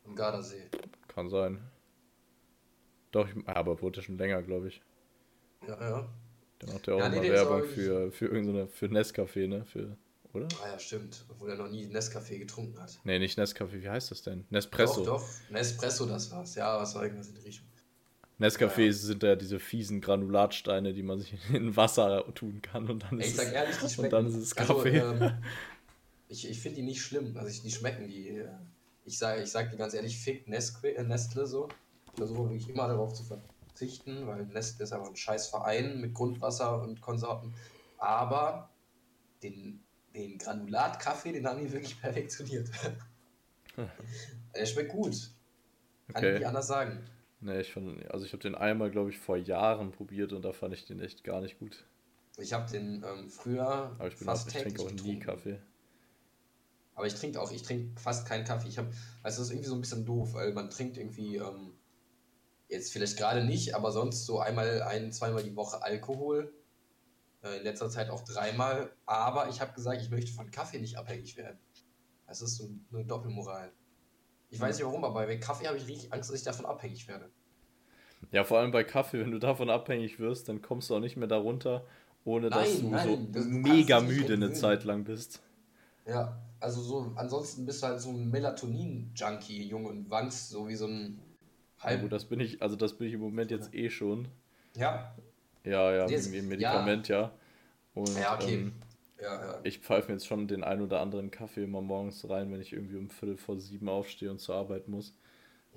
Am 0.05 0.13
Gardasee. 0.13 0.69
Kann 1.07 1.29
sein. 1.29 1.61
Doch, 3.11 3.27
ich, 3.27 3.47
aber 3.47 3.81
wohnt 3.81 3.95
er 3.97 4.03
schon 4.03 4.17
länger, 4.17 4.43
glaube 4.43 4.67
ich. 4.67 4.83
Ja, 5.65 5.79
ja. 5.79 6.09
Der 6.61 6.73
macht 6.73 6.87
ja 6.87 6.93
auch 6.95 6.99
ja, 6.99 7.09
nee, 7.09 7.29
Werbung 7.29 7.63
für, 7.63 8.11
für 8.11 8.25
irgendeine, 8.25 8.67
für 8.67 8.87
Nescafé, 8.87 9.47
ne? 9.47 9.65
Für, 9.65 9.97
oder? 10.33 10.47
Ah 10.63 10.71
ja, 10.71 10.79
stimmt. 10.79 11.25
Obwohl 11.29 11.49
er 11.49 11.55
noch 11.55 11.69
nie 11.69 11.85
Nescafé 11.87 12.37
getrunken 12.37 12.79
hat. 12.79 12.99
Nee, 13.03 13.19
nicht 13.19 13.39
Nescafé, 13.39 13.81
wie 13.81 13.89
heißt 13.89 14.11
das 14.11 14.21
denn? 14.21 14.45
Nespresso. 14.49 15.03
Doch, 15.03 15.21
doch. 15.21 15.27
Nespresso, 15.49 16.05
das 16.05 16.29
war's. 16.31 16.55
Ja, 16.55 16.79
was 16.79 16.93
war 16.95 17.03
irgendwas 17.03 17.29
in 17.29 17.35
die 17.35 17.41
Richtung. 17.41 17.67
Nescafé 18.39 18.85
ja. 18.85 18.93
sind 18.93 19.21
ja 19.23 19.35
diese 19.35 19.59
fiesen 19.59 19.99
Granulatsteine, 19.99 20.93
die 20.93 21.03
man 21.03 21.19
sich 21.19 21.33
in 21.53 21.75
Wasser 21.75 22.23
tun 22.35 22.61
kann 22.61 22.89
und 22.89 23.03
dann, 23.03 23.19
Ey, 23.19 23.27
ist, 23.27 23.39
es, 23.39 23.51
ehrlich, 23.51 23.77
und 23.99 24.11
dann 24.11 24.27
ist 24.27 24.35
es 24.35 24.57
also, 24.57 24.75
Kaffee. 24.75 25.01
Also, 25.01 25.25
ähm, 25.25 25.33
ich 26.29 26.49
ich 26.49 26.59
finde 26.59 26.77
die 26.77 26.83
nicht 26.83 27.01
schlimm. 27.01 27.35
Also 27.35 27.49
ich, 27.49 27.61
die 27.61 27.71
schmecken 27.71 28.07
die. 28.07 28.29
Äh, 28.29 28.47
ich 29.05 29.17
sage 29.17 29.41
ich 29.41 29.49
sag 29.49 29.71
dir 29.71 29.77
ganz 29.77 29.93
ehrlich, 29.93 30.17
fick 30.17 30.47
Nestle, 30.47 31.03
Nestle 31.03 31.47
so. 31.47 31.67
Ich 32.11 32.17
versuche 32.17 32.49
wirklich 32.49 32.69
immer 32.69 32.87
darauf 32.87 33.13
zu 33.13 33.23
verzichten, 33.79 34.27
weil 34.27 34.45
Nestle 34.45 34.83
ist 34.83 34.91
einfach 34.91 35.07
ein 35.07 35.15
scheiß 35.15 35.47
Verein 35.47 36.01
mit 36.01 36.13
Grundwasser 36.13 36.81
und 36.81 37.01
Konsorten. 37.01 37.53
Aber 37.97 38.69
den, 39.41 39.83
den 40.13 40.37
Granulatkaffee, 40.37 41.31
den 41.31 41.47
haben 41.47 41.59
die 41.59 41.71
wirklich 41.71 41.99
perfektioniert. 42.01 42.69
Der 44.55 44.65
schmeckt 44.65 44.91
gut. 44.91 45.31
Kann 46.07 46.17
okay. 46.17 46.33
ich 46.33 46.39
nicht 46.39 46.47
anders 46.47 46.67
sagen. 46.67 47.05
Nee, 47.39 47.61
ich 47.61 47.71
fand, 47.71 48.05
also 48.11 48.25
ich 48.25 48.33
habe 48.33 48.41
den 48.41 48.55
einmal, 48.55 48.91
glaube 48.91 49.11
ich, 49.11 49.17
vor 49.17 49.37
Jahren 49.37 49.91
probiert 49.91 50.33
und 50.33 50.41
da 50.41 50.51
fand 50.51 50.73
ich 50.73 50.85
den 50.85 50.99
echt 50.99 51.23
gar 51.23 51.39
nicht 51.39 51.59
gut. 51.59 51.85
Ich 52.37 52.51
habe 52.51 52.69
den 52.69 53.03
ähm, 53.03 53.29
früher 53.29 53.95
Aber 53.97 54.07
ich 54.07 54.17
bin 54.17 54.25
fast 54.25 54.49
auch, 54.49 54.55
ich 54.55 54.61
trinke 54.63 54.81
auch 54.81 54.91
nie 54.91 55.19
Kaffee. 55.19 55.59
Aber 56.95 57.07
ich 57.07 57.15
trinke 57.15 57.39
auch, 57.39 57.51
ich 57.51 57.63
trinke 57.63 57.97
fast 57.97 58.27
keinen 58.27 58.43
Kaffee. 58.43 58.67
Ich 58.67 58.77
habe, 58.77 58.89
also 59.23 59.39
das 59.39 59.47
ist 59.47 59.51
irgendwie 59.51 59.69
so 59.69 59.75
ein 59.75 59.81
bisschen 59.81 60.05
doof, 60.05 60.33
weil 60.33 60.51
man 60.51 60.69
trinkt 60.69 60.97
irgendwie, 60.97 61.37
ähm, 61.37 61.73
jetzt 62.69 62.93
vielleicht 62.93 63.17
gerade 63.17 63.43
nicht, 63.43 63.75
aber 63.75 63.91
sonst 63.91 64.25
so 64.25 64.39
einmal, 64.39 64.81
ein, 64.83 65.11
zweimal 65.11 65.43
die 65.43 65.55
Woche 65.55 65.83
Alkohol. 65.83 66.53
Äh, 67.43 67.57
in 67.57 67.63
letzter 67.63 67.89
Zeit 67.89 68.09
auch 68.09 68.23
dreimal. 68.23 68.91
Aber 69.05 69.49
ich 69.49 69.61
habe 69.61 69.73
gesagt, 69.73 70.01
ich 70.01 70.09
möchte 70.09 70.31
von 70.31 70.51
Kaffee 70.51 70.79
nicht 70.79 70.97
abhängig 70.97 71.37
werden. 71.37 71.57
Das 72.27 72.41
ist 72.41 72.57
so 72.57 72.69
eine 72.93 73.05
Doppelmoral. 73.05 73.71
Ich 74.51 74.59
weiß 74.59 74.77
nicht 74.77 74.85
warum, 74.85 75.03
aber 75.03 75.25
bei 75.25 75.37
Kaffee 75.37 75.67
habe 75.67 75.77
ich 75.77 75.87
richtig 75.87 76.11
Angst, 76.11 76.29
dass 76.29 76.37
ich 76.37 76.43
davon 76.43 76.65
abhängig 76.65 77.07
werde. 77.07 77.29
Ja, 78.31 78.43
vor 78.43 78.59
allem 78.59 78.71
bei 78.71 78.83
Kaffee, 78.83 79.19
wenn 79.19 79.31
du 79.31 79.39
davon 79.39 79.69
abhängig 79.69 80.19
wirst, 80.19 80.49
dann 80.49 80.61
kommst 80.61 80.89
du 80.89 80.95
auch 80.95 80.99
nicht 80.99 81.17
mehr 81.17 81.27
darunter, 81.27 81.85
ohne 82.25 82.49
nein, 82.49 82.65
dass 82.65 82.79
du 82.79 82.89
nein, 82.89 83.33
so 83.33 83.39
mega 83.41 84.01
müde 84.01 84.33
eine 84.33 84.51
Zeit 84.51 84.83
lang 84.83 85.03
bist. 85.03 85.41
Ja, 86.05 86.41
also 86.59 86.81
so, 86.81 87.11
ansonsten 87.15 87.65
bist 87.65 87.81
du 87.81 87.87
halt 87.87 88.01
so 88.01 88.09
ein 88.09 88.29
Melatonin-Junkie, 88.29 89.67
Junge, 89.67 89.89
und 89.89 90.09
wankst 90.09 90.49
so 90.49 90.67
wie 90.67 90.75
so 90.75 90.87
ein 90.87 91.21
halb. 91.79 92.01
Ja, 92.01 92.07
das 92.07 92.25
bin 92.25 92.39
ich, 92.39 92.61
also 92.61 92.75
das 92.75 92.97
bin 92.97 93.07
ich 93.07 93.13
im 93.13 93.19
Moment 93.21 93.51
jetzt 93.51 93.73
eh 93.73 93.89
schon. 93.89 94.27
Ja. 94.75 95.15
Ja, 95.63 95.93
ja, 95.93 96.09
wegen 96.09 96.31
dem 96.31 96.47
Medikament, 96.47 97.07
ja. 97.07 97.21
ja. 97.21 97.31
Und, 97.93 98.17
ja, 98.17 98.35
okay. 98.35 98.53
Ähm, 98.53 98.73
ja, 99.21 99.33
ja. 99.33 99.59
Ich 99.63 99.79
pfeife 99.79 100.07
mir 100.07 100.13
jetzt 100.13 100.27
schon 100.27 100.47
den 100.47 100.63
ein 100.63 100.81
oder 100.81 101.01
anderen 101.01 101.31
Kaffee 101.31 101.63
immer 101.63 101.81
morgens 101.81 102.27
rein, 102.29 102.51
wenn 102.51 102.61
ich 102.61 102.71
irgendwie 102.71 102.95
um 102.95 103.09
Viertel 103.09 103.37
vor 103.37 103.59
sieben 103.59 103.89
aufstehe 103.89 104.31
und 104.31 104.39
zur 104.39 104.55
Arbeit 104.55 104.87
muss. 104.87 105.13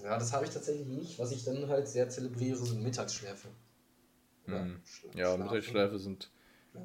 Ja, 0.03 0.17
das 0.19 0.33
habe 0.33 0.45
ich 0.45 0.51
tatsächlich 0.51 0.87
nicht. 0.87 1.19
Was 1.19 1.33
ich 1.33 1.45
dann 1.45 1.69
halt 1.69 1.89
sehr 1.89 2.09
zelebriere, 2.09 2.57
sind 2.57 2.83
Mittagsschläfe. 2.83 3.49
Mhm. 4.47 4.81
Ja, 5.15 5.37
Mittagsschläfe 5.37 5.99
sind 5.99 6.31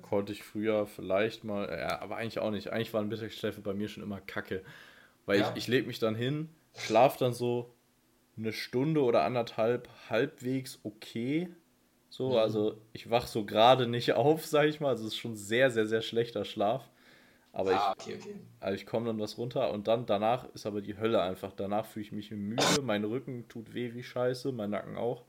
Konnte 0.01 0.33
ich 0.33 0.43
früher 0.43 0.85
vielleicht 0.85 1.43
mal, 1.43 1.69
ja, 1.69 2.01
aber 2.01 2.17
eigentlich 2.17 2.39
auch 2.39 2.51
nicht. 2.51 2.69
Eigentlich 2.71 2.93
waren 2.93 3.07
Mittagsschläfe 3.07 3.61
bei 3.61 3.73
mir 3.73 3.87
schon 3.87 4.03
immer 4.03 4.19
kacke. 4.19 4.63
Weil 5.25 5.39
ja. 5.39 5.51
ich, 5.51 5.57
ich 5.57 5.67
lege 5.67 5.87
mich 5.87 5.99
dann 5.99 6.15
hin, 6.15 6.49
schlafe 6.75 7.19
dann 7.19 7.33
so 7.33 7.73
eine 8.37 8.53
Stunde 8.53 9.01
oder 9.01 9.23
anderthalb 9.23 9.89
halbwegs 10.09 10.79
okay. 10.83 11.49
So, 12.09 12.31
mhm. 12.31 12.37
also 12.37 12.77
ich 12.93 13.09
wach 13.09 13.27
so 13.27 13.45
gerade 13.45 13.87
nicht 13.87 14.13
auf, 14.13 14.45
sag 14.45 14.67
ich 14.67 14.79
mal. 14.79 14.89
Also 14.89 15.07
es 15.07 15.13
ist 15.13 15.19
schon 15.19 15.35
sehr, 15.35 15.71
sehr, 15.71 15.85
sehr 15.85 16.01
schlechter 16.01 16.45
Schlaf. 16.45 16.89
Aber 17.53 17.71
ah, 17.71 17.95
ich, 17.97 18.05
okay, 18.05 18.19
okay. 18.21 18.35
Also 18.59 18.75
ich 18.75 18.85
komme 18.85 19.07
dann 19.07 19.19
was 19.19 19.37
runter 19.37 19.71
und 19.71 19.87
dann 19.87 20.05
danach 20.05 20.47
ist 20.53 20.65
aber 20.65 20.81
die 20.81 20.97
Hölle 20.97 21.21
einfach. 21.21 21.53
Danach 21.53 21.85
fühle 21.85 22.05
ich 22.05 22.11
mich 22.11 22.31
müde, 22.31 22.81
mein 22.83 23.03
Rücken 23.03 23.47
tut 23.47 23.73
weh 23.73 23.93
wie 23.93 24.03
Scheiße, 24.03 24.51
mein 24.51 24.69
Nacken 24.69 24.95
auch. 24.95 25.23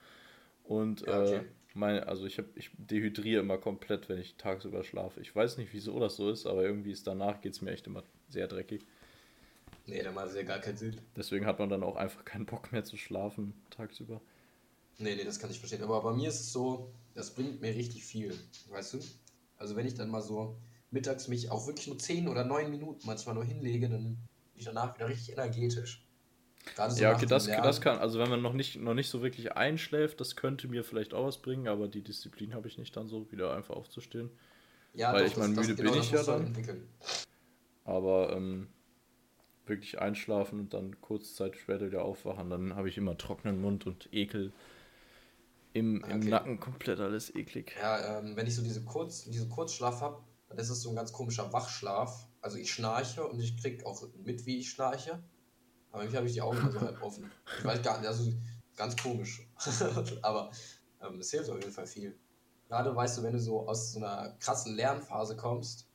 Und 0.64 1.06
ja, 1.06 1.22
okay. 1.22 1.36
äh, 1.36 1.40
mein, 1.74 2.04
also 2.04 2.26
ich, 2.26 2.38
hab, 2.38 2.44
ich 2.54 2.70
dehydriere 2.76 3.40
immer 3.40 3.56
komplett, 3.56 4.08
wenn 4.08 4.18
ich 4.18 4.34
tagsüber 4.36 4.84
schlafe. 4.84 5.20
Ich 5.20 5.34
weiß 5.34 5.56
nicht, 5.56 5.72
wieso 5.72 5.98
das 6.00 6.16
so 6.16 6.28
ist, 6.28 6.46
aber 6.46 6.64
irgendwie 6.64 6.92
ist 6.92 7.06
danach 7.06 7.40
geht 7.40 7.52
es 7.54 7.62
mir 7.62 7.70
echt 7.70 7.86
immer 7.86 8.02
sehr 8.28 8.46
dreckig. 8.46 8.84
Nee, 9.88 10.02
dann 10.02 10.14
macht 10.14 10.28
es 10.28 10.34
ja 10.34 10.42
gar 10.42 10.58
keinen 10.58 10.76
Sinn. 10.76 11.00
Deswegen 11.16 11.46
hat 11.46 11.58
man 11.58 11.70
dann 11.70 11.82
auch 11.82 11.96
einfach 11.96 12.22
keinen 12.24 12.44
Bock 12.44 12.70
mehr 12.72 12.84
zu 12.84 12.98
schlafen 12.98 13.54
tagsüber. 13.70 14.20
Nee, 14.98 15.14
nee, 15.14 15.24
das 15.24 15.38
kann 15.38 15.50
ich 15.50 15.58
verstehen. 15.58 15.82
Aber 15.82 16.02
bei 16.02 16.12
mir 16.12 16.28
ist 16.28 16.40
es 16.40 16.52
so, 16.52 16.92
das 17.14 17.34
bringt 17.34 17.62
mir 17.62 17.74
richtig 17.74 18.04
viel, 18.04 18.34
weißt 18.68 18.94
du? 18.94 18.98
Also 19.56 19.76
wenn 19.76 19.86
ich 19.86 19.94
dann 19.94 20.10
mal 20.10 20.20
so 20.20 20.56
mittags 20.90 21.28
mich 21.28 21.50
auch 21.50 21.66
wirklich 21.66 21.86
nur 21.86 21.98
10 21.98 22.28
oder 22.28 22.44
9 22.44 22.70
Minuten 22.70 23.06
manchmal 23.06 23.34
nur 23.34 23.44
hinlege, 23.44 23.88
dann 23.88 24.02
bin 24.04 24.18
ich 24.56 24.64
danach 24.64 24.94
wieder 24.94 25.08
richtig 25.08 25.32
energetisch. 25.32 26.04
So 26.76 27.02
ja, 27.02 27.14
okay, 27.14 27.24
das, 27.24 27.46
das 27.46 27.80
kann, 27.80 27.98
also 27.98 28.18
wenn 28.18 28.28
man 28.28 28.42
noch 28.42 28.52
nicht, 28.52 28.76
noch 28.76 28.92
nicht 28.92 29.08
so 29.08 29.22
wirklich 29.22 29.52
einschläft, 29.52 30.20
das 30.20 30.36
könnte 30.36 30.68
mir 30.68 30.84
vielleicht 30.84 31.14
auch 31.14 31.24
was 31.24 31.40
bringen, 31.40 31.66
aber 31.66 31.88
die 31.88 32.02
Disziplin 32.02 32.52
habe 32.52 32.68
ich 32.68 32.76
nicht 32.76 32.94
dann 32.94 33.08
so, 33.08 33.30
wieder 33.32 33.56
einfach 33.56 33.74
aufzustehen. 33.74 34.28
Ja, 34.92 35.14
Weil 35.14 35.24
doch, 35.24 35.30
ich 35.30 35.36
meine, 35.38 35.54
müde 35.54 35.74
genau, 35.76 35.92
bin 35.92 36.00
ich 36.00 36.10
ja 36.10 36.22
dann. 36.22 36.54
Aber 37.84 38.34
ähm, 38.36 38.68
wirklich 39.68 40.00
einschlafen 40.00 40.60
und 40.60 40.74
dann 40.74 41.00
kurze 41.00 41.34
Zeit 41.34 41.56
später 41.56 41.86
wieder 41.86 42.04
aufwachen, 42.04 42.50
dann 42.50 42.76
habe 42.76 42.88
ich 42.88 42.96
immer 42.96 43.16
trockenen 43.16 43.60
Mund 43.60 43.86
und 43.86 44.08
Ekel 44.12 44.52
im, 45.72 46.02
im 46.04 46.16
okay. 46.20 46.28
Nacken 46.28 46.60
komplett 46.60 47.00
alles 47.00 47.34
eklig. 47.34 47.74
Ja, 47.80 48.18
ähm, 48.18 48.36
wenn 48.36 48.46
ich 48.46 48.56
so 48.56 48.62
diese 48.62 48.84
Kurz, 48.84 49.24
diesen 49.24 49.48
Kurzschlaf 49.48 50.00
habe, 50.00 50.22
dann 50.48 50.58
ist 50.58 50.70
es 50.70 50.82
so 50.82 50.90
ein 50.90 50.96
ganz 50.96 51.12
komischer 51.12 51.52
Wachschlaf. 51.52 52.26
Also 52.40 52.56
ich 52.56 52.72
schnarche 52.72 53.26
und 53.26 53.40
ich 53.40 53.56
kriege 53.60 53.84
auch 53.86 54.02
mit, 54.24 54.46
wie 54.46 54.58
ich 54.58 54.70
schnarche. 54.70 55.22
Aber 55.90 56.02
irgendwie 56.02 56.16
habe 56.16 56.26
ich 56.26 56.34
die 56.34 56.42
Augen 56.42 56.70
so 56.70 56.80
halb 56.80 57.02
offen. 57.02 57.30
Ich 57.58 57.64
weiß 57.64 57.82
gar 57.82 57.98
nicht, 57.98 58.08
also 58.08 58.32
ganz 58.76 58.96
komisch. 58.96 59.46
Aber 60.22 60.50
ähm, 61.02 61.18
es 61.18 61.30
hilft 61.30 61.50
auf 61.50 61.58
jeden 61.58 61.72
Fall 61.72 61.86
viel. 61.86 62.16
Gerade 62.68 62.94
weißt 62.94 63.18
du, 63.18 63.22
wenn 63.22 63.32
du 63.32 63.40
so 63.40 63.66
aus 63.66 63.92
so 63.92 63.98
einer 63.98 64.36
krassen 64.40 64.76
Lernphase 64.76 65.36
kommst, 65.36 65.87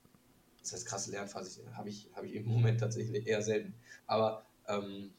das 0.64 0.74
heißt 0.74 0.86
krasse 0.86 1.12
Lernphase, 1.12 1.62
habe 1.76 1.90
ich, 1.90 2.10
hab 2.16 2.24
ich 2.24 2.34
im 2.34 2.46
Moment 2.48 2.80
tatsächlich 2.80 3.28
eher 3.28 3.42
selten. 3.42 3.76
Aber 4.08 4.46
ähm, 4.68 5.14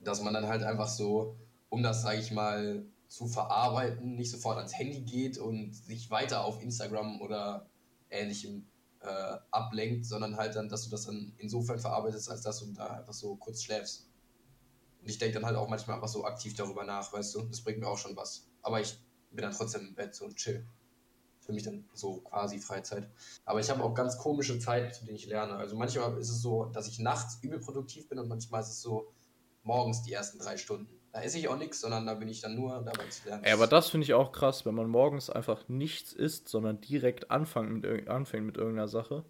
dass 0.00 0.22
man 0.22 0.34
dann 0.34 0.48
halt 0.48 0.62
einfach 0.62 0.88
so, 0.88 1.36
um 1.68 1.82
das, 1.82 2.02
sage 2.02 2.18
ich 2.18 2.32
mal, 2.32 2.84
zu 3.06 3.28
verarbeiten, 3.28 4.16
nicht 4.16 4.30
sofort 4.30 4.56
ans 4.56 4.76
Handy 4.76 5.02
geht 5.02 5.36
und 5.36 5.74
sich 5.74 6.10
weiter 6.10 6.44
auf 6.44 6.62
Instagram 6.62 7.20
oder 7.20 7.68
ähnlichem 8.08 8.66
äh, 9.00 9.36
ablenkt, 9.50 10.06
sondern 10.06 10.36
halt 10.36 10.56
dann, 10.56 10.68
dass 10.68 10.84
du 10.84 10.90
das 10.90 11.04
dann 11.06 11.34
insofern 11.36 11.78
verarbeitest, 11.78 12.30
als 12.30 12.40
dass 12.40 12.60
du 12.60 12.72
da 12.72 12.86
einfach 12.86 13.12
so 13.12 13.36
kurz 13.36 13.62
schläfst. 13.62 14.08
Und 15.02 15.10
ich 15.10 15.18
denke 15.18 15.34
dann 15.34 15.44
halt 15.44 15.56
auch 15.56 15.68
manchmal 15.68 15.96
einfach 15.96 16.08
so 16.08 16.24
aktiv 16.24 16.54
darüber 16.54 16.84
nach, 16.84 17.12
weißt 17.12 17.34
du, 17.34 17.42
das 17.42 17.60
bringt 17.60 17.80
mir 17.80 17.88
auch 17.88 17.98
schon 17.98 18.16
was. 18.16 18.48
Aber 18.62 18.80
ich 18.80 18.98
bin 19.30 19.42
dann 19.42 19.52
trotzdem 19.52 19.88
im 19.88 19.94
Bett 19.94 20.14
so 20.14 20.24
und 20.24 20.36
chill. 20.36 20.66
Für 21.44 21.52
mich 21.52 21.64
dann 21.64 21.84
so 21.92 22.20
quasi 22.20 22.58
Freizeit. 22.60 23.10
Aber 23.44 23.60
ich 23.60 23.68
habe 23.68 23.82
auch 23.82 23.94
ganz 23.94 24.16
komische 24.16 24.58
Zeiten, 24.58 24.92
zu 24.92 25.04
denen 25.04 25.16
ich 25.16 25.26
lerne. 25.26 25.54
Also 25.54 25.76
manchmal 25.76 26.16
ist 26.18 26.30
es 26.30 26.40
so, 26.40 26.66
dass 26.66 26.86
ich 26.86 27.00
nachts 27.00 27.38
übel 27.42 27.58
produktiv 27.58 28.08
bin 28.08 28.18
und 28.18 28.28
manchmal 28.28 28.62
ist 28.62 28.68
es 28.68 28.80
so 28.80 29.12
morgens 29.64 30.02
die 30.02 30.12
ersten 30.12 30.38
drei 30.38 30.56
Stunden. 30.56 30.88
Da 31.12 31.20
esse 31.20 31.38
ich 31.38 31.48
auch 31.48 31.58
nichts, 31.58 31.80
sondern 31.80 32.06
da 32.06 32.14
bin 32.14 32.28
ich 32.28 32.40
dann 32.40 32.54
nur 32.54 32.80
dabei 32.82 33.06
zu 33.08 33.28
lernen. 33.28 33.44
Ja, 33.44 33.54
aber 33.54 33.66
das 33.66 33.90
finde 33.90 34.04
ich 34.04 34.14
auch 34.14 34.32
krass, 34.32 34.64
wenn 34.64 34.74
man 34.74 34.88
morgens 34.88 35.28
einfach 35.28 35.68
nichts 35.68 36.12
isst, 36.12 36.48
sondern 36.48 36.80
direkt 36.80 37.30
anfängt 37.30 37.70
mit, 37.70 38.08
anfängt 38.08 38.46
mit 38.46 38.56
irgendeiner 38.56 38.88
Sache. 38.88 39.24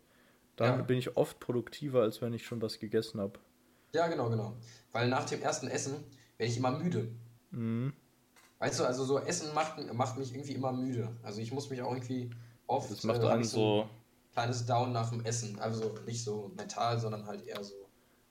Dann 0.57 0.79
ja. 0.79 0.83
bin 0.85 0.99
ich 0.99 1.17
oft 1.17 1.41
produktiver, 1.41 2.03
als 2.03 2.23
wenn 2.23 2.35
ich 2.35 2.47
schon 2.47 2.63
was 2.63 2.79
gegessen 2.79 3.21
habe. 3.21 3.41
Ja, 3.95 4.07
genau, 4.07 4.31
genau. 4.31 4.57
Weil 4.93 5.09
nach 5.09 5.25
dem 5.25 5.43
ersten 5.43 5.67
Essen 5.67 6.05
werde 6.37 6.53
ich 6.53 6.57
immer 6.57 6.71
müde. 6.71 7.09
Mhm. 7.51 7.95
Weißt 8.63 8.79
du, 8.79 8.85
also 8.85 9.05
so 9.05 9.19
Essen 9.19 9.53
macht, 9.55 9.93
macht 9.93 10.17
mich 10.17 10.33
irgendwie 10.33 10.53
immer 10.53 10.71
müde. 10.71 11.09
Also 11.25 11.41
ich 11.41 11.51
muss 11.51 11.69
mich 11.69 11.83
auch 11.83 11.93
irgendwie 11.93 12.31
oft. 12.69 12.93
Das 12.93 13.03
macht 13.03 13.21
äh, 13.21 13.27
einen 13.27 13.43
so. 13.43 13.89
Kleines 14.35 14.65
Down 14.67 14.93
nach 14.93 15.11
dem 15.11 15.25
Essen. 15.25 15.59
Also 15.59 15.97
nicht 16.07 16.23
so 16.23 16.53
mental, 16.57 17.01
sondern 17.01 17.27
halt 17.27 17.45
eher 17.45 17.63
so 17.65 17.75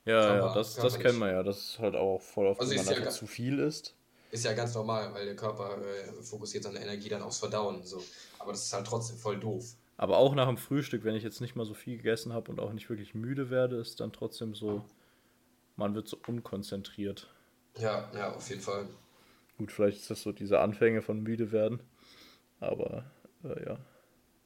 ja, 0.06 0.22
Körper, 0.22 0.46
ja, 0.46 0.54
das, 0.54 0.74
das 0.76 0.98
kennen 0.98 1.18
wir 1.18 1.30
ja. 1.30 1.42
Das 1.42 1.58
ist 1.58 1.78
halt 1.78 1.96
auch 1.96 2.18
voll 2.18 2.46
oft, 2.46 2.60
also 2.60 2.74
wenn 2.74 2.82
man 2.82 3.04
ja 3.04 3.10
zu 3.10 3.26
viel 3.26 3.58
isst. 3.58 3.94
Ist 4.30 4.46
ja 4.46 4.54
ganz 4.54 4.74
normal, 4.74 5.12
weil 5.12 5.26
der 5.26 5.36
Körper 5.36 5.76
äh, 5.76 6.22
fokussiert 6.22 6.64
seine 6.64 6.80
Energie 6.80 7.10
dann 7.10 7.20
aufs 7.20 7.38
Verdauen. 7.38 7.84
So. 7.84 8.02
Aber 8.38 8.52
das 8.52 8.64
ist 8.64 8.72
halt 8.72 8.86
trotzdem 8.86 9.18
voll 9.18 9.38
doof. 9.38 9.74
Aber 9.98 10.16
auch 10.16 10.34
nach 10.34 10.48
dem 10.48 10.56
Frühstück, 10.56 11.04
wenn 11.04 11.14
ich 11.14 11.22
jetzt 11.22 11.42
nicht 11.42 11.56
mal 11.56 11.66
so 11.66 11.74
viel 11.74 11.98
gegessen 11.98 12.32
habe 12.32 12.50
und 12.50 12.58
auch 12.58 12.72
nicht 12.72 12.88
wirklich 12.88 13.14
müde 13.14 13.50
werde, 13.50 13.76
ist 13.76 14.00
dann 14.00 14.14
trotzdem 14.14 14.54
so, 14.54 14.82
man 15.76 15.94
wird 15.94 16.08
so 16.08 16.16
unkonzentriert. 16.26 17.28
Ja, 17.76 18.10
ja, 18.14 18.34
auf 18.34 18.48
jeden 18.48 18.62
Fall. 18.62 18.88
Gut, 19.58 19.72
vielleicht 19.72 19.98
ist 19.98 20.10
das 20.10 20.22
so 20.22 20.32
diese 20.32 20.60
Anfänge 20.60 21.02
von 21.02 21.22
müde 21.22 21.52
werden. 21.52 21.80
Aber 22.60 23.04
äh, 23.44 23.64
ja. 23.66 23.78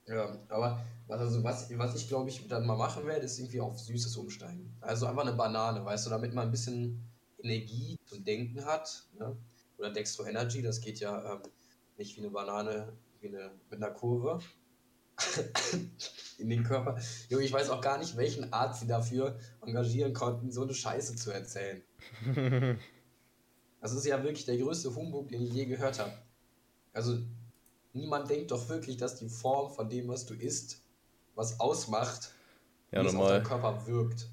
Ja, 0.07 0.39
aber 0.49 0.85
also 1.09 1.43
was, 1.43 1.69
was 1.77 1.97
ich 1.97 2.09
glaube 2.09 2.31
ich 2.31 2.47
dann 2.47 2.67
mal 2.67 2.77
machen 2.77 3.07
werde, 3.07 3.25
ist 3.25 3.39
irgendwie 3.39 3.61
auf 3.61 3.79
Süßes 3.79 4.17
umsteigen. 4.17 4.77
Also 4.81 5.07
einfach 5.07 5.23
eine 5.23 5.33
Banane, 5.33 5.85
weißt 5.85 6.07
du, 6.07 6.11
damit 6.11 6.33
man 6.33 6.47
ein 6.47 6.51
bisschen 6.53 7.03
Energie 7.39 7.99
zum 8.05 8.25
Denken 8.25 8.65
hat. 8.65 9.05
Ne? 9.19 9.37
Oder 9.79 9.91
Dextro 9.91 10.25
Energy, 10.25 10.63
das 10.63 10.81
geht 10.81 11.01
ja 11.01 11.35
ähm, 11.35 11.43
nicht 11.99 12.17
wie 12.17 12.21
eine 12.21 12.31
Banane, 12.31 12.93
wie 13.21 13.29
eine, 13.29 13.51
mit 13.69 13.83
einer 13.83 13.93
Kurve 13.93 14.39
in 16.39 16.49
den 16.49 16.63
Körper. 16.63 16.99
Junge, 17.29 17.45
ich 17.45 17.53
weiß 17.53 17.71
auch 17.71 17.81
gar 17.81 17.99
nicht, 17.99 18.17
welchen 18.17 18.53
Arzt 18.53 18.81
sie 18.81 18.87
dafür 18.87 19.39
engagieren 19.61 20.13
konnten, 20.13 20.53
so 20.53 20.63
eine 20.63 20.75
Scheiße 20.75 21.17
zu 21.17 21.31
erzählen. 21.31 21.83
das 23.81 23.93
ist 23.93 24.07
ja 24.07 24.23
wirklich 24.23 24.45
der 24.45 24.59
größte 24.59 24.95
Humbug, 24.95 25.29
den 25.29 25.43
ich 25.43 25.53
je 25.53 25.67
gehört 25.67 25.99
habe. 25.99 26.13
Also 26.93 27.19
niemand 27.93 28.31
denkt 28.31 28.51
doch 28.51 28.69
wirklich, 28.69 28.97
dass 28.97 29.17
die 29.17 29.29
Form 29.29 29.71
von 29.73 29.89
dem, 29.89 30.09
was 30.09 30.27
du 30.27 30.35
isst, 30.35 30.83
was 31.35 31.61
ausmacht, 31.61 32.33
ja, 32.91 33.03
wie 33.03 33.07
es 33.07 33.15
auf 33.15 33.29
deinem 33.29 33.45
Körper 33.45 33.87
wirkt. 33.87 34.31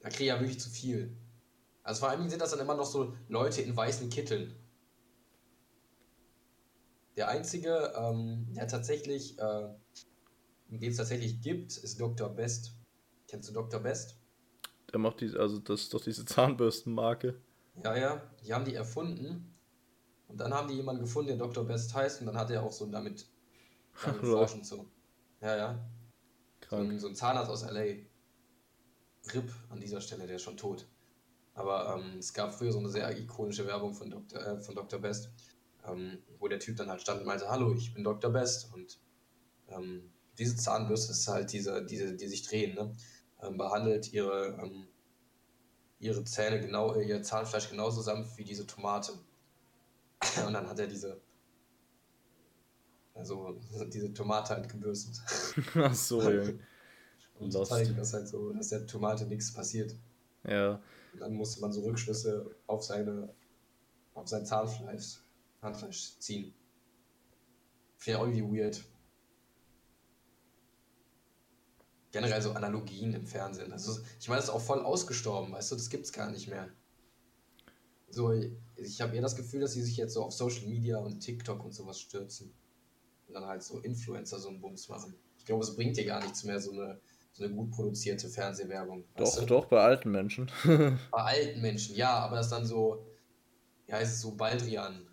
Da 0.00 0.08
kriege 0.08 0.24
ich 0.24 0.28
ja 0.28 0.40
wirklich 0.40 0.60
zu 0.60 0.70
viel. 0.70 1.16
Also 1.82 2.00
vor 2.00 2.10
allem 2.10 2.28
sind 2.28 2.40
das 2.40 2.50
dann 2.50 2.60
immer 2.60 2.74
noch 2.74 2.86
so 2.86 3.14
Leute 3.28 3.62
in 3.62 3.76
weißen 3.76 4.08
Kitteln. 4.08 4.54
Der 7.16 7.28
einzige, 7.28 7.92
ähm, 7.96 8.46
der 8.54 8.66
tatsächlich, 8.66 9.38
äh, 9.38 9.68
den 10.68 10.90
es 10.90 10.96
tatsächlich 10.96 11.40
gibt, 11.40 11.76
ist 11.76 12.00
Dr. 12.00 12.28
Best. 12.28 12.74
Kennst 13.28 13.48
du 13.48 13.52
Dr. 13.52 13.80
Best? 13.80 14.16
Der 14.94 15.00
macht 15.00 15.20
diese, 15.20 15.40
also 15.40 15.58
das 15.58 15.80
ist 15.80 15.94
doch 15.94 16.00
diese 16.00 16.24
Zahnbürstenmarke. 16.24 17.34
Ja, 17.82 17.96
ja, 17.96 18.22
die 18.44 18.54
haben 18.54 18.64
die 18.64 18.76
erfunden 18.76 19.52
und 20.28 20.38
dann 20.38 20.54
haben 20.54 20.68
die 20.68 20.74
jemanden 20.74 21.02
gefunden, 21.02 21.28
der 21.28 21.36
Dr. 21.36 21.64
Best 21.64 21.92
heißt, 21.92 22.20
und 22.20 22.28
dann 22.28 22.38
hat 22.38 22.50
er 22.52 22.62
auch 22.62 22.70
so 22.70 22.86
damit, 22.86 23.26
damit 24.04 24.20
forschen 24.24 24.62
so. 24.62 24.86
Ja, 25.40 25.56
ja. 25.56 25.88
Krank. 26.60 26.86
So, 26.86 26.92
ein, 26.92 27.00
so 27.00 27.08
ein 27.08 27.16
Zahnarzt 27.16 27.50
aus 27.50 27.62
LA. 27.62 28.04
RIP 29.32 29.52
an 29.70 29.80
dieser 29.80 30.00
Stelle, 30.00 30.26
der 30.26 30.36
ist 30.36 30.42
schon 30.42 30.56
tot. 30.56 30.86
Aber 31.54 31.96
ähm, 31.96 32.18
es 32.18 32.32
gab 32.32 32.54
früher 32.54 32.70
so 32.70 32.78
eine 32.78 32.88
sehr 32.88 33.16
ikonische 33.18 33.66
Werbung 33.66 33.94
von 33.94 34.10
Dr. 34.10 34.40
Äh, 34.40 34.60
von 34.60 34.76
Dr. 34.76 35.00
Best, 35.00 35.30
ähm, 35.88 36.18
wo 36.38 36.46
der 36.46 36.60
Typ 36.60 36.76
dann 36.76 36.88
halt 36.88 37.00
stand 37.00 37.20
und 37.20 37.26
meinte, 37.26 37.48
hallo, 37.48 37.74
ich 37.74 37.94
bin 37.94 38.04
Dr. 38.04 38.30
Best. 38.30 38.72
Und 38.72 39.00
ähm, 39.68 40.12
diese 40.38 40.56
Zahnbürste 40.56 41.12
ist 41.12 41.26
halt 41.26 41.52
diese, 41.52 41.84
diese 41.84 42.14
die 42.14 42.28
sich 42.28 42.42
drehen, 42.42 42.74
ne? 42.74 42.94
Ähm, 43.44 43.56
behandelt 43.56 44.12
ihre, 44.12 44.58
ähm, 44.62 44.86
ihre 45.98 46.24
Zähne 46.24 46.60
genau, 46.60 46.94
ihr 46.96 47.22
Zahnfleisch 47.22 47.70
genauso 47.70 48.00
sanft 48.02 48.36
wie 48.38 48.44
diese 48.44 48.66
Tomate. 48.66 49.12
Und 50.46 50.52
dann 50.52 50.68
hat 50.68 50.78
er 50.78 50.86
diese, 50.86 51.20
also 53.14 53.58
diese 53.88 54.12
Tomate 54.12 54.54
halt 54.54 54.68
gebürstet. 54.68 55.20
Ach 55.74 55.94
so, 55.94 56.30
ja. 56.30 56.50
Und 57.40 57.52
Lost. 57.52 57.72
zeigen, 57.72 57.96
dass 57.96 58.12
halt 58.12 58.28
so, 58.28 58.52
dass 58.52 58.68
der 58.68 58.86
Tomate 58.86 59.26
nichts 59.26 59.52
passiert. 59.52 59.96
Ja. 60.44 60.80
Und 61.12 61.20
dann 61.20 61.34
musste 61.34 61.60
man 61.60 61.72
so 61.72 61.82
Rückschlüsse 61.82 62.54
auf 62.68 62.84
seine, 62.84 63.28
auf 64.14 64.28
sein 64.28 64.46
Zahnfleisch, 64.46 65.18
Zahnfleisch 65.60 66.16
ziehen. 66.20 66.54
Ich 67.98 68.06
irgendwie 68.08 68.42
weird. 68.42 68.84
Generell 72.14 72.40
so 72.40 72.52
Analogien 72.52 73.12
im 73.12 73.26
Fernsehen. 73.26 73.72
Also, 73.72 73.98
ich 74.18 74.28
meine, 74.28 74.38
das 74.38 74.48
ist 74.48 74.54
auch 74.54 74.62
voll 74.62 74.80
ausgestorben, 74.80 75.52
weißt 75.52 75.72
du, 75.72 75.76
das 75.76 75.90
gibt's 75.90 76.12
gar 76.12 76.30
nicht 76.30 76.48
mehr 76.48 76.70
so, 78.14 78.32
ich 78.76 79.00
habe 79.00 79.14
eher 79.14 79.22
das 79.22 79.36
Gefühl, 79.36 79.60
dass 79.60 79.72
sie 79.72 79.82
sich 79.82 79.96
jetzt 79.96 80.14
so 80.14 80.22
auf 80.22 80.32
Social 80.32 80.66
Media 80.66 80.98
und 80.98 81.20
TikTok 81.20 81.64
und 81.64 81.72
sowas 81.72 82.00
stürzen. 82.00 82.54
Und 83.26 83.34
dann 83.34 83.46
halt 83.46 83.62
so 83.62 83.80
Influencer 83.80 84.38
so 84.38 84.48
einen 84.48 84.60
Bums 84.60 84.88
machen. 84.88 85.14
Ich 85.38 85.44
glaube, 85.44 85.62
es 85.62 85.74
bringt 85.74 85.96
dir 85.96 86.04
gar 86.04 86.22
nichts 86.22 86.44
mehr, 86.44 86.60
so 86.60 86.72
eine, 86.72 87.00
so 87.32 87.44
eine 87.44 87.54
gut 87.54 87.70
produzierte 87.72 88.28
Fernsehwerbung. 88.28 89.04
Doch, 89.16 89.38
du? 89.40 89.46
doch, 89.46 89.64
bei 89.66 89.80
alten 89.80 90.10
Menschen. 90.10 90.50
bei 90.64 90.98
alten 91.18 91.60
Menschen, 91.60 91.96
ja, 91.96 92.18
aber 92.18 92.36
das 92.36 92.50
dann 92.50 92.64
so, 92.64 93.06
ja, 93.86 93.98
ist 93.98 94.12
es 94.12 94.20
so 94.20 94.34
Baldrian, 94.34 95.06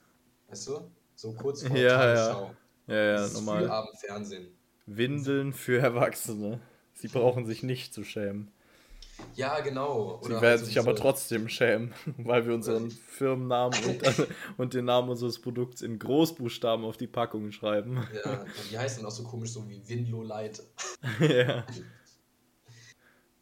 weißt 0.49 0.67
du? 0.67 0.91
So 1.15 1.33
kurz 1.33 1.63
vor 1.63 1.75
ja, 1.75 1.97
Tagesschau. 1.97 2.51
Ja, 2.87 2.95
ja, 2.95 3.15
ja 3.15 3.27
normal. 3.29 3.63
Frühabendfernsehen. 3.63 4.57
Windeln 4.85 5.53
für 5.53 5.79
Erwachsene. 5.79 6.59
Sie 6.93 7.07
brauchen 7.07 7.45
sich 7.45 7.63
nicht 7.63 7.93
zu 7.93 8.03
schämen. 8.03 8.51
Ja, 9.35 9.59
genau. 9.59 10.19
Oder 10.19 10.35
Sie 10.35 10.41
werden 10.41 10.59
halt 10.59 10.65
sich 10.65 10.79
aber 10.79 10.95
trotzdem 10.95 11.47
schämen, 11.47 11.93
weil 12.17 12.45
wir 12.45 12.53
unseren 12.53 12.91
Firmennamen 12.91 13.79
und, 13.85 14.27
und, 14.57 14.73
den 14.73 14.85
Namen 14.85 15.09
unseres 15.09 15.39
Produkts 15.39 15.81
in 15.81 15.99
Großbuchstaben 15.99 16.85
auf 16.85 16.97
die 16.97 17.07
Packung 17.07 17.51
schreiben. 17.51 18.07
Ja, 18.25 18.45
die 18.71 18.77
heißen 18.77 19.05
auch 19.05 19.11
so 19.11 19.23
komisch, 19.23 19.51
so 19.51 19.67
wie 19.67 19.87
Winlow 19.87 20.23
Light. 20.23 20.63
ja. 21.19 21.65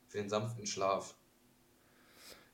Für 0.08 0.18
den 0.18 0.30
sanften 0.30 0.66
Schlaf. 0.66 1.16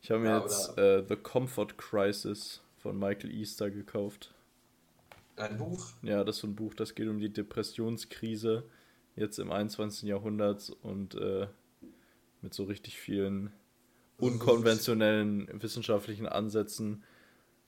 Ich 0.01 0.11
habe 0.11 0.21
mir 0.21 0.29
ja, 0.29 0.41
jetzt 0.41 0.77
äh, 0.77 1.03
The 1.07 1.15
Comfort 1.15 1.77
Crisis 1.77 2.61
von 2.77 2.99
Michael 2.99 3.31
Easter 3.31 3.71
gekauft. 3.71 4.33
Ein 5.37 5.57
Buch? 5.57 5.87
Ja, 6.03 6.23
das 6.23 6.37
ist 6.37 6.41
so 6.41 6.47
ein 6.47 6.55
Buch, 6.55 6.73
das 6.73 6.95
geht 6.95 7.07
um 7.07 7.19
die 7.19 7.31
Depressionskrise 7.31 8.63
jetzt 9.15 9.39
im 9.39 9.51
21. 9.51 10.07
Jahrhundert 10.07 10.75
und 10.81 11.15
äh, 11.15 11.47
mit 12.41 12.53
so 12.53 12.65
richtig 12.65 12.97
vielen 12.97 13.51
unkonventionellen 14.17 15.49
wissenschaftlichen 15.61 16.27
Ansätzen, 16.27 17.03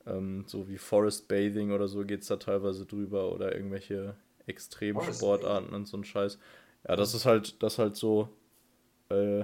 ähm, 0.06 0.46
so 0.48 0.70
wie 0.70 0.78
Forest 0.78 1.28
Bathing 1.28 1.72
oder 1.72 1.88
so 1.88 2.04
geht 2.06 2.22
es 2.22 2.28
da 2.28 2.38
teilweise 2.38 2.86
drüber 2.86 3.32
oder 3.32 3.54
irgendwelche 3.56 4.16
Extremsportarten 4.46 5.74
und 5.74 5.88
so 5.88 5.98
ein 5.98 6.04
Scheiß. 6.04 6.40
Ja, 6.88 6.96
das 6.96 7.14
ist 7.14 7.26
halt, 7.26 7.62
das 7.62 7.80
halt 7.80 7.96
so 7.98 8.30
äh, 9.10 9.44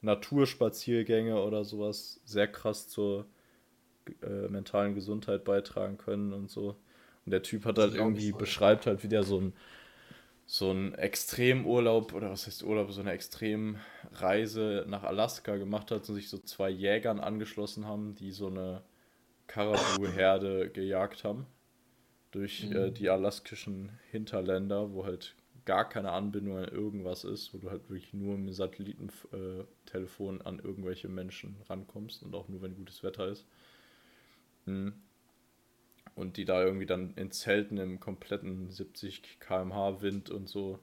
Naturspaziergänge 0.00 1.42
oder 1.42 1.64
sowas 1.64 2.20
sehr 2.24 2.48
krass 2.48 2.88
zur 2.88 3.26
äh, 4.22 4.48
mentalen 4.48 4.94
Gesundheit 4.94 5.44
beitragen 5.44 5.98
können 5.98 6.32
und 6.32 6.50
so. 6.50 6.76
Und 7.26 7.32
der 7.32 7.42
Typ 7.42 7.66
hat 7.66 7.78
halt 7.78 7.94
irgendwie, 7.94 8.32
beschreibt 8.32 8.86
halt, 8.86 9.02
wie 9.02 9.08
der 9.08 9.22
so 9.22 9.38
ein 9.38 9.52
so 10.50 10.70
ein 10.70 10.94
Extremurlaub 10.94 12.14
oder 12.14 12.30
was 12.30 12.46
heißt 12.46 12.62
Urlaub, 12.62 12.90
so 12.90 13.02
eine 13.02 13.12
Extremreise 13.12 14.86
nach 14.88 15.02
Alaska 15.04 15.56
gemacht 15.56 15.90
hat 15.90 16.08
und 16.08 16.14
sich 16.14 16.30
so 16.30 16.38
zwei 16.38 16.70
Jägern 16.70 17.20
angeschlossen 17.20 17.84
haben, 17.84 18.14
die 18.14 18.32
so 18.32 18.46
eine 18.46 18.80
Karabu-Herde 19.46 20.70
gejagt 20.70 21.22
haben 21.22 21.44
durch 22.30 22.64
mhm. 22.64 22.76
äh, 22.76 22.90
die 22.90 23.10
alaskischen 23.10 23.92
Hinterländer, 24.10 24.94
wo 24.94 25.04
halt 25.04 25.34
gar 25.66 25.86
keine 25.86 26.12
Anbindung 26.12 26.56
an 26.56 26.64
irgendwas 26.64 27.24
ist, 27.24 27.52
wo 27.52 27.58
du 27.58 27.70
halt 27.70 27.82
wirklich 27.90 28.14
nur 28.14 28.38
mit 28.38 28.54
Satellitentelefon 28.54 30.40
äh, 30.40 30.44
an 30.44 30.60
irgendwelche 30.60 31.08
Menschen 31.08 31.56
rankommst 31.68 32.22
und 32.22 32.34
auch 32.34 32.48
nur 32.48 32.62
wenn 32.62 32.74
gutes 32.74 33.02
Wetter 33.02 33.28
ist. 33.28 33.44
Mhm 34.64 34.94
und 36.18 36.36
die 36.36 36.44
da 36.44 36.64
irgendwie 36.64 36.84
dann 36.84 37.14
in 37.14 37.30
Zelten 37.30 37.78
im 37.78 38.00
kompletten 38.00 38.70
70 38.70 39.38
km/h 39.38 40.02
Wind 40.02 40.30
und 40.30 40.48
so 40.48 40.80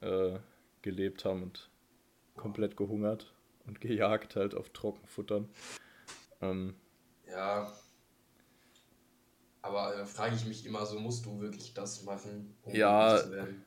äh, 0.00 0.38
gelebt 0.82 1.24
haben 1.24 1.44
und 1.44 1.70
komplett 2.34 2.76
gehungert 2.76 3.32
und 3.66 3.80
gejagt 3.80 4.34
halt 4.34 4.56
auf 4.56 4.70
Trockenfuttern. 4.70 5.48
Ähm, 6.40 6.74
ja. 7.28 7.72
Aber 9.62 9.96
äh, 9.96 10.04
frage 10.04 10.34
ich 10.34 10.44
mich 10.44 10.66
immer 10.66 10.84
so, 10.84 10.98
musst 10.98 11.24
du 11.24 11.40
wirklich 11.40 11.72
das 11.72 12.02
machen, 12.02 12.56
um 12.62 12.74
ja, 12.74 13.22
zu 13.22 13.30
werden? 13.30 13.64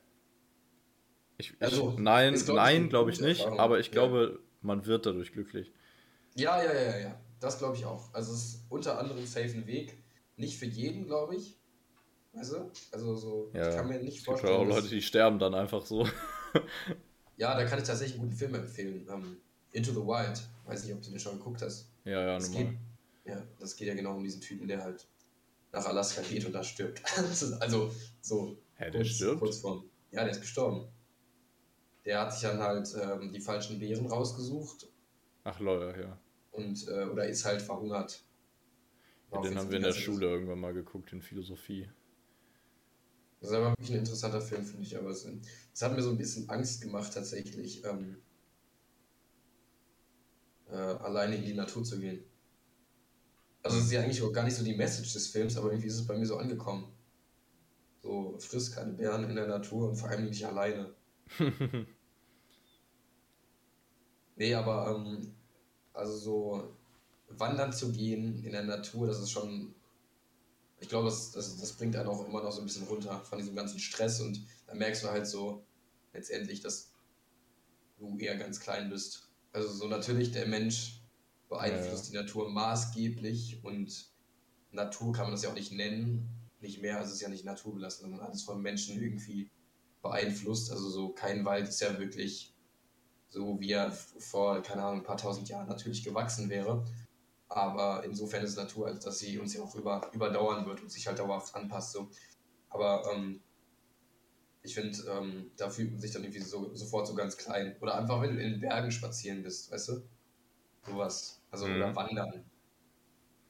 Ich, 1.37 1.51
ich, 1.51 1.61
also, 1.61 1.95
nein, 1.97 2.33
glaub 2.33 2.57
nein, 2.57 2.89
glaube 2.89 3.11
ich 3.11 3.21
nicht, 3.21 3.39
Erfahrung. 3.39 3.59
aber 3.61 3.79
ich 3.79 3.91
glaube, 3.91 4.31
ja. 4.33 4.39
man 4.61 4.85
wird 4.85 5.05
dadurch 5.05 5.31
glücklich. 5.31 5.71
Ja, 6.35 6.61
ja, 6.61 6.73
ja, 6.73 6.97
ja. 6.97 7.21
Das 7.39 7.59
glaube 7.59 7.77
ich 7.77 7.85
auch. 7.85 8.13
Also 8.13 8.33
es 8.33 8.39
ist 8.39 8.65
unter 8.69 8.99
anderem 8.99 9.25
safe 9.25 9.53
ein 9.53 9.67
Weg 9.67 9.97
nicht 10.38 10.58
für 10.58 10.65
jeden, 10.65 11.06
glaube 11.06 11.36
ich. 11.36 11.58
Weißt 12.34 12.54
du? 12.54 12.71
Also 12.91 13.15
so, 13.15 13.52
ja, 13.54 13.69
ich 13.69 13.76
kann 13.76 13.88
mir 13.88 14.00
nicht 14.00 14.23
vorstellen. 14.23 14.54
Es 14.54 14.60
gibt 14.60 14.71
auch 14.71 14.76
Leute, 14.76 14.89
die 14.89 15.02
sterben 15.02 15.39
dann 15.39 15.56
einfach 15.56 15.86
so. 15.86 16.08
ja, 17.38 17.56
da 17.58 17.65
kann 17.65 17.80
ich 17.80 17.86
tatsächlich 17.86 18.19
einen 18.19 18.30
guten 18.30 18.38
Film 18.38 18.56
empfehlen. 18.56 19.08
Um, 19.10 19.23
ähm, 19.23 19.38
Into 19.71 19.91
the 19.91 19.97
Wild. 19.97 20.41
Weiß 20.65 20.84
nicht, 20.84 20.93
ob 20.93 21.02
du 21.02 21.10
den 21.10 21.19
schon 21.19 21.38
geguckt 21.38 21.62
hast. 21.62 21.89
Ja, 22.06 22.21
ja, 22.21 22.36
das 22.36 22.50
normal. 22.50 22.71
Geht, 22.71 22.80
ja, 23.26 23.43
das 23.60 23.76
geht 23.76 23.88
ja 23.88 23.95
genau 23.95 24.15
um 24.15 24.23
diesen 24.23 24.41
Typen, 24.41 24.67
der 24.67 24.84
halt 24.84 25.08
nach 25.71 25.86
Alaska 25.86 26.21
geht 26.21 26.45
und 26.45 26.54
da 26.54 26.63
stirbt. 26.63 27.02
also 27.60 27.91
so. 28.21 28.58
Hä, 28.76 28.91
der 28.91 29.02
kurz, 29.02 29.08
stirbt? 29.08 29.39
Kurz 29.39 29.58
vorm, 29.58 29.89
ja, 30.12 30.23
der 30.23 30.32
ist 30.32 30.41
gestorben. 30.41 30.88
Der 32.06 32.21
hat 32.21 32.32
sich 32.32 32.43
dann 32.43 32.60
halt 32.60 32.88
ähm, 33.02 33.34
die 33.34 33.41
falschen 33.41 33.80
Beeren 33.80 34.06
rausgesucht. 34.06 34.88
Ach 35.43 35.60
lol, 35.60 35.93
ja. 36.00 36.17
Und, 36.52 36.88
äh, 36.88 37.06
oder 37.06 37.28
ist 37.28 37.43
halt 37.43 37.62
verhungert 37.62 38.23
ja, 39.31 39.41
den 39.41 39.57
haben 39.57 39.69
wir 39.69 39.77
in 39.77 39.83
der 39.83 39.93
Schule 39.93 40.27
irgendwann 40.27 40.59
mal 40.59 40.73
geguckt, 40.73 41.11
in 41.11 41.21
Philosophie. 41.21 41.89
Das 43.39 43.49
ist 43.51 43.55
aber 43.55 43.71
wirklich 43.71 43.91
ein 43.91 43.99
interessanter 43.99 44.41
Film, 44.41 44.65
finde 44.65 44.83
ich. 44.83 44.97
Aber 44.97 45.09
es, 45.09 45.27
es, 45.73 45.81
hat 45.81 45.95
mir 45.95 46.01
so 46.01 46.09
ein 46.09 46.17
bisschen 46.17 46.49
Angst 46.49 46.81
gemacht, 46.81 47.13
tatsächlich, 47.13 47.83
ähm, 47.85 48.17
äh, 50.69 50.75
alleine 50.75 51.35
in 51.35 51.45
die 51.45 51.53
Natur 51.53 51.83
zu 51.83 51.99
gehen. 51.99 52.23
Also, 53.63 53.77
es 53.77 53.85
ist 53.85 53.91
ja 53.91 54.01
eigentlich 54.01 54.23
auch 54.23 54.31
gar 54.31 54.43
nicht 54.43 54.55
so 54.55 54.63
die 54.63 54.75
Message 54.75 55.13
des 55.13 55.27
Films, 55.27 55.57
aber 55.57 55.69
irgendwie 55.69 55.87
ist 55.87 55.95
es 55.95 56.07
bei 56.07 56.17
mir 56.17 56.25
so 56.25 56.37
angekommen. 56.37 56.91
So, 58.01 58.37
friss 58.39 58.71
keine 58.71 58.93
Bären 58.93 59.29
in 59.29 59.35
der 59.35 59.47
Natur 59.47 59.89
und 59.89 59.95
vor 59.95 60.09
allem 60.09 60.25
nicht 60.25 60.45
alleine. 60.45 60.95
nee, 64.37 64.53
aber, 64.53 64.95
ähm, 64.95 65.35
also 65.93 66.17
so, 66.17 66.76
wandern 67.29 67.73
zu 67.73 67.91
gehen 67.91 68.43
in 68.43 68.51
der 68.51 68.63
Natur, 68.63 69.07
das 69.07 69.19
ist 69.19 69.31
schon, 69.31 69.75
ich 70.79 70.89
glaube, 70.89 71.05
das, 71.05 71.31
das, 71.31 71.57
das 71.59 71.73
bringt 71.73 71.95
einen 71.95 72.07
auch 72.07 72.25
immer 72.25 72.43
noch 72.43 72.51
so 72.51 72.61
ein 72.61 72.65
bisschen 72.65 72.87
runter 72.87 73.19
von 73.21 73.37
diesem 73.39 73.55
ganzen 73.55 73.79
Stress 73.79 74.21
und 74.21 74.45
dann 74.67 74.77
merkst 74.77 75.03
du 75.03 75.09
halt 75.09 75.27
so 75.27 75.63
letztendlich, 76.13 76.61
dass 76.61 76.91
du 77.97 78.17
eher 78.17 78.37
ganz 78.37 78.59
klein 78.59 78.89
bist. 78.89 79.29
Also 79.51 79.69
so 79.69 79.87
natürlich 79.87 80.31
der 80.31 80.47
Mensch 80.47 81.01
beeinflusst 81.49 82.11
ja, 82.11 82.19
ja. 82.19 82.23
die 82.23 82.27
Natur 82.27 82.49
maßgeblich 82.49 83.63
und 83.63 84.11
Natur 84.71 85.13
kann 85.13 85.25
man 85.25 85.31
das 85.31 85.43
ja 85.43 85.49
auch 85.49 85.55
nicht 85.55 85.71
nennen, 85.71 86.29
nicht 86.59 86.81
mehr, 86.81 86.97
also 86.97 87.09
es 87.09 87.15
ist 87.15 87.21
ja 87.21 87.29
nicht 87.29 87.45
naturbelassen, 87.45 88.01
sondern 88.01 88.21
alles 88.21 88.43
von 88.43 88.61
Menschen 88.61 89.01
irgendwie 89.01 89.49
beeinflusst. 90.01 90.71
Also 90.71 90.89
so 90.89 91.09
kein 91.09 91.45
Wald 91.45 91.67
ist 91.67 91.81
ja 91.81 91.97
wirklich 91.99 92.53
so, 93.29 93.59
wie 93.59 93.71
er 93.71 93.91
vor, 93.91 94.61
keine 94.61 94.83
Ahnung, 94.83 95.01
ein 95.01 95.05
paar 95.05 95.17
tausend 95.17 95.49
Jahren 95.49 95.67
natürlich 95.67 96.03
gewachsen 96.03 96.49
wäre. 96.49 96.85
Aber 97.49 98.03
insofern 98.03 98.43
ist 98.43 98.51
es 98.51 98.57
Natur, 98.57 98.88
als 98.88 99.03
dass 99.03 99.19
sie 99.19 99.39
uns 99.39 99.53
ja 99.53 99.62
auch 99.62 99.75
über, 99.75 100.10
überdauern 100.13 100.65
wird 100.65 100.81
und 100.81 100.91
sich 100.91 101.07
halt 101.07 101.19
dauerhaft 101.19 101.55
anpasst. 101.55 101.93
So. 101.93 102.10
Aber 102.69 103.10
ähm, 103.13 103.41
ich 104.63 104.75
finde, 104.75 104.97
ähm, 105.10 105.51
da 105.55 105.69
fühlt 105.69 105.91
man 105.91 106.01
sich 106.01 106.12
dann 106.12 106.23
irgendwie 106.23 106.41
so, 106.41 106.73
sofort 106.75 107.07
so 107.07 107.15
ganz 107.15 107.38
klein. 107.38 107.77
Oder 107.79 107.95
einfach, 107.95 108.21
wenn 108.21 108.36
du 108.36 108.41
in 108.41 108.51
den 108.51 108.60
Bergen 108.60 108.91
spazieren 108.91 109.43
bist, 109.43 109.71
weißt 109.71 109.89
du? 109.89 110.01
Sowas. 110.86 111.41
Also, 111.51 111.67
mhm. 111.67 111.75
oder 111.75 111.95
wandern. 111.95 112.45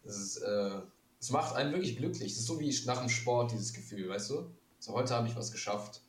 Das 0.04 0.18
ist, 0.18 0.38
äh, 0.38 0.82
es 1.20 1.32
macht 1.32 1.56
einen 1.56 1.74
wirklich 1.74 1.98
glücklich. 1.98 2.34
Es 2.34 2.40
ist 2.40 2.46
so 2.46 2.60
wie 2.60 2.74
nach 2.86 3.00
dem 3.00 3.10
Sport, 3.10 3.52
dieses 3.52 3.74
Gefühl, 3.74 4.08
weißt 4.10 4.30
du? 4.30 4.52
So, 4.80 4.94
heute 4.94 5.16
habe 5.16 5.28
ich 5.28 5.36
was 5.36 5.52
geschafft. 5.52 6.04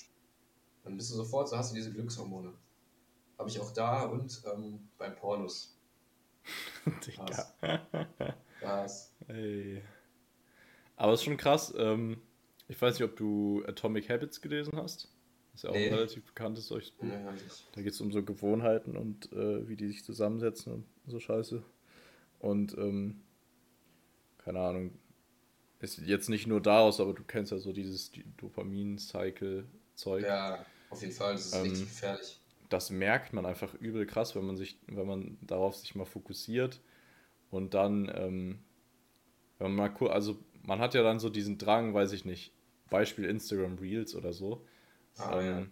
Dann 0.84 0.96
bist 0.96 1.10
du 1.10 1.14
sofort, 1.14 1.48
so 1.48 1.56
hast 1.56 1.72
du 1.72 1.76
diese 1.76 1.92
Glückshormone. 1.92 2.52
Habe 3.38 3.48
ich 3.48 3.60
auch 3.60 3.72
da 3.72 4.02
und 4.02 4.42
ähm, 4.52 4.88
bei 4.98 5.08
Pornos. 5.08 5.77
Digga. 7.06 7.54
Was? 8.60 9.14
Ey. 9.28 9.82
Aber 10.96 11.12
es 11.12 11.20
ist 11.20 11.24
schon 11.24 11.36
krass. 11.36 11.72
Ähm, 11.76 12.20
ich 12.66 12.80
weiß 12.80 12.98
nicht, 12.98 13.08
ob 13.08 13.16
du 13.16 13.62
Atomic 13.66 14.08
Habits 14.10 14.40
gelesen 14.40 14.76
hast. 14.76 15.08
Das 15.52 15.60
ist 15.60 15.62
ja 15.64 15.70
auch 15.70 15.74
nee. 15.74 15.88
ein 15.88 15.94
relativ 15.94 16.24
bekanntes 16.24 16.66
solches 16.66 16.90
Buch. 16.90 17.06
Nee, 17.06 17.24
da 17.72 17.82
geht 17.82 17.92
es 17.92 18.00
um 18.00 18.12
so 18.12 18.22
Gewohnheiten 18.22 18.96
und 18.96 19.32
äh, 19.32 19.68
wie 19.68 19.76
die 19.76 19.88
sich 19.88 20.04
zusammensetzen 20.04 20.72
und 20.72 20.84
so 21.06 21.18
Scheiße. 21.20 21.62
Und 22.38 22.76
ähm, 22.78 23.22
keine 24.38 24.60
Ahnung, 24.60 24.92
ist 25.80 25.98
jetzt 25.98 26.28
nicht 26.28 26.46
nur 26.46 26.60
daraus, 26.60 27.00
aber 27.00 27.14
du 27.14 27.24
kennst 27.24 27.52
ja 27.52 27.58
so 27.58 27.72
dieses 27.72 28.12
Dopamin-Cycle-Zeug. 28.36 30.24
Ja, 30.24 30.64
auf 30.90 31.00
jeden 31.00 31.14
Fall, 31.14 31.32
das 31.32 31.46
ist 31.46 31.54
ähm, 31.54 31.62
richtig 31.62 31.88
gefährlich 31.88 32.40
das 32.68 32.90
merkt 32.90 33.32
man 33.32 33.46
einfach 33.46 33.74
übel 33.74 34.06
krass, 34.06 34.36
wenn 34.36 34.46
man 34.46 34.56
sich, 34.56 34.78
wenn 34.86 35.06
man 35.06 35.38
darauf 35.40 35.76
sich 35.76 35.94
mal 35.94 36.04
fokussiert 36.04 36.80
und 37.50 37.74
dann, 37.74 38.10
ähm, 38.14 38.58
wenn 39.58 39.74
man 39.74 39.92
mal 39.98 40.08
also 40.08 40.38
man 40.62 40.80
hat 40.80 40.94
ja 40.94 41.02
dann 41.02 41.18
so 41.18 41.30
diesen 41.30 41.58
Drang, 41.58 41.94
weiß 41.94 42.12
ich 42.12 42.24
nicht, 42.24 42.52
Beispiel 42.90 43.24
Instagram 43.24 43.78
Reels 43.78 44.14
oder 44.14 44.32
so, 44.32 44.64
ah, 45.18 45.40
ähm, 45.40 45.70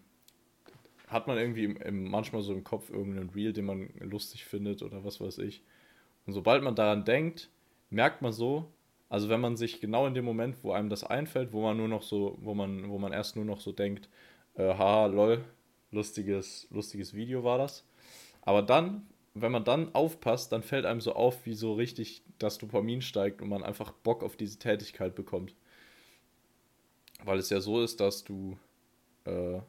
ja. 0.66 0.72
hat 1.12 1.26
man 1.26 1.38
irgendwie 1.38 1.64
im, 1.64 1.76
im, 1.76 2.10
manchmal 2.10 2.42
so 2.42 2.52
im 2.52 2.64
Kopf 2.64 2.90
irgendeinen 2.90 3.30
Reel, 3.30 3.52
den 3.52 3.66
man 3.66 3.90
lustig 4.00 4.44
findet 4.44 4.82
oder 4.82 5.04
was 5.04 5.20
weiß 5.20 5.38
ich. 5.38 5.62
Und 6.26 6.32
sobald 6.32 6.62
man 6.62 6.74
daran 6.74 7.04
denkt, 7.04 7.50
merkt 7.90 8.22
man 8.22 8.32
so, 8.32 8.72
also 9.08 9.28
wenn 9.28 9.40
man 9.40 9.56
sich 9.56 9.80
genau 9.80 10.06
in 10.06 10.14
dem 10.14 10.24
Moment, 10.24 10.56
wo 10.62 10.72
einem 10.72 10.88
das 10.88 11.04
einfällt, 11.04 11.52
wo 11.52 11.62
man 11.62 11.76
nur 11.76 11.88
noch 11.88 12.02
so, 12.02 12.36
wo 12.40 12.54
man, 12.54 12.88
wo 12.88 12.98
man 12.98 13.12
erst 13.12 13.36
nur 13.36 13.44
noch 13.44 13.60
so 13.60 13.72
denkt, 13.72 14.08
äh, 14.54 14.74
haha, 14.74 15.06
lol, 15.06 15.44
lustiges, 15.90 16.66
lustiges 16.70 17.14
Video 17.14 17.44
war 17.44 17.58
das. 17.58 17.84
Aber 18.42 18.62
dann, 18.62 19.06
wenn 19.34 19.52
man 19.52 19.64
dann 19.64 19.94
aufpasst, 19.94 20.52
dann 20.52 20.62
fällt 20.62 20.86
einem 20.86 21.00
so 21.00 21.14
auf, 21.14 21.46
wie 21.46 21.54
so 21.54 21.74
richtig 21.74 22.22
das 22.38 22.58
Dopamin 22.58 23.02
steigt 23.02 23.42
und 23.42 23.48
man 23.48 23.62
einfach 23.62 23.92
Bock 23.92 24.22
auf 24.22 24.36
diese 24.36 24.58
Tätigkeit 24.58 25.14
bekommt. 25.14 25.54
Weil 27.24 27.38
es 27.38 27.50
ja 27.50 27.60
so 27.60 27.82
ist, 27.82 28.00
dass 28.00 28.24
du 28.24 28.58
äh, 29.24 29.60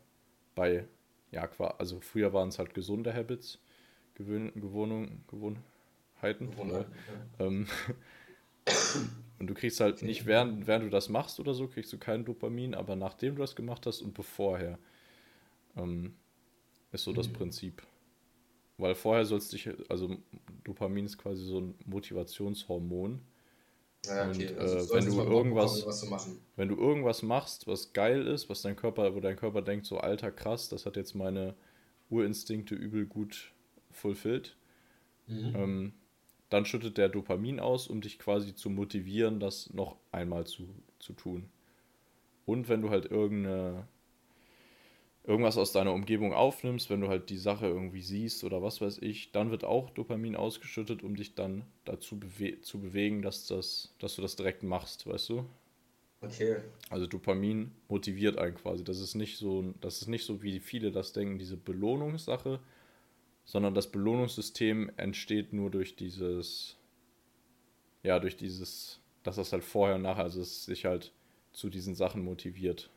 bei, 0.56 0.86
ja, 1.32 1.49
also 1.77 1.99
früher 2.01 2.34
waren 2.34 2.49
es 2.49 2.60
halt 2.60 2.73
gesunde 2.73 3.13
Habits, 3.13 3.60
Gewöhn, 4.15 4.51
Gewohnung, 4.56 5.23
Gewohnheiten. 5.27 6.51
Gewohnheiten 6.51 6.91
ja. 7.39 7.45
ähm, 7.45 7.67
und 9.39 9.47
du 9.47 9.53
kriegst 9.53 9.80
halt 9.80 10.01
nicht, 10.01 10.25
während, 10.25 10.67
während 10.67 10.86
du 10.86 10.89
das 10.89 11.10
machst 11.10 11.39
oder 11.39 11.53
so, 11.53 11.67
kriegst 11.67 11.93
du 11.93 11.97
kein 11.97 12.25
Dopamin, 12.25 12.75
aber 12.75 12.95
nachdem 12.95 13.36
du 13.36 13.41
das 13.41 13.56
gemacht 13.56 13.86
hast 13.86 14.01
und 14.01 14.13
bevorher. 14.13 14.77
Ähm, 15.77 16.15
ist 16.91 17.03
so 17.03 17.13
das 17.13 17.27
mhm. 17.29 17.33
Prinzip. 17.33 17.83
Weil 18.77 18.95
vorher 18.95 19.25
sollst 19.25 19.53
dich, 19.53 19.69
also 19.89 20.17
Dopamin 20.63 21.05
ist 21.05 21.17
quasi 21.17 21.43
so 21.43 21.59
ein 21.59 21.75
Motivationshormon. 21.85 23.21
Ja, 24.05 24.29
okay. 24.29 24.49
Und, 24.49 24.59
also, 24.59 24.77
äh, 24.77 24.97
wenn 24.97 25.05
du 25.05 25.21
irgendwas, 25.21 25.85
bekommen, 25.85 26.39
wenn 26.55 26.69
du 26.69 26.75
irgendwas 26.75 27.23
machst, 27.23 27.67
was 27.67 27.93
geil 27.93 28.27
ist, 28.27 28.49
was 28.49 28.61
dein 28.61 28.75
Körper, 28.75 29.15
wo 29.15 29.19
dein 29.19 29.35
Körper 29.35 29.61
denkt, 29.61 29.85
so 29.85 29.97
alter 29.97 30.31
krass, 30.31 30.69
das 30.69 30.85
hat 30.85 30.95
jetzt 30.95 31.15
meine 31.15 31.55
Urinstinkte 32.09 32.75
übel 32.75 33.05
gut 33.05 33.51
fulfillt, 33.91 34.55
mhm. 35.25 35.53
ähm, 35.55 35.93
dann 36.49 36.65
schüttet 36.65 36.97
der 36.97 37.09
Dopamin 37.09 37.59
aus, 37.59 37.87
um 37.87 37.99
dich 38.01 38.19
quasi 38.19 38.55
zu 38.55 38.69
motivieren, 38.69 39.39
das 39.39 39.73
noch 39.73 39.97
einmal 40.11 40.45
zu, 40.45 40.69
zu 40.99 41.13
tun. 41.13 41.49
Und 42.45 42.69
wenn 42.69 42.81
du 42.81 42.89
halt 42.89 43.05
irgendeine, 43.05 43.87
irgendwas 45.27 45.57
aus 45.57 45.73
deiner 45.73 45.91
Umgebung 45.91 46.33
aufnimmst, 46.33 46.89
wenn 46.89 47.01
du 47.01 47.09
halt 47.09 47.29
die 47.29 47.37
Sache 47.37 47.67
irgendwie 47.67 48.01
siehst 48.01 48.45
oder 48.45 48.63
was 48.63 48.79
weiß 48.79 48.99
ich, 49.01 49.33
dann 49.33 49.51
wird 49.51 49.65
auch 49.65 49.89
Dopamin 49.89 50.37
ausgeschüttet, 50.37 51.03
um 51.03 51.17
dich 51.17 51.35
dann 51.35 51.65
dazu 51.83 52.17
bewe 52.17 52.61
zu 52.61 52.79
bewegen, 52.79 53.21
dass, 53.21 53.45
das, 53.45 53.93
dass 53.99 54.15
du 54.15 54.21
das 54.21 54.37
direkt 54.37 54.63
machst, 54.63 55.05
weißt 55.05 55.29
du? 55.29 55.45
Okay. 56.21 56.61
Also 56.89 57.07
Dopamin 57.07 57.71
motiviert 57.89 58.37
einen 58.37 58.55
quasi. 58.55 58.85
Das 58.85 58.99
ist 58.99 59.15
nicht 59.15 59.37
so, 59.37 59.73
das 59.81 60.01
ist 60.01 60.07
nicht 60.07 60.25
so, 60.25 60.41
wie 60.41 60.61
viele 60.61 60.91
das 60.91 61.11
denken, 61.11 61.37
diese 61.37 61.57
Belohnungssache, 61.57 62.61
sondern 63.43 63.75
das 63.75 63.91
Belohnungssystem 63.91 64.91
entsteht 64.95 65.51
nur 65.51 65.69
durch 65.69 65.97
dieses, 65.97 66.77
ja, 68.01 68.17
durch 68.19 68.37
dieses, 68.37 69.01
dass 69.23 69.35
das 69.35 69.51
halt 69.51 69.65
vorher 69.65 69.97
und 69.97 70.03
nachher, 70.03 70.23
also 70.23 70.41
es 70.41 70.63
sich 70.63 70.85
halt 70.85 71.11
zu 71.51 71.69
diesen 71.69 71.95
Sachen 71.95 72.23
motiviert. 72.23 72.89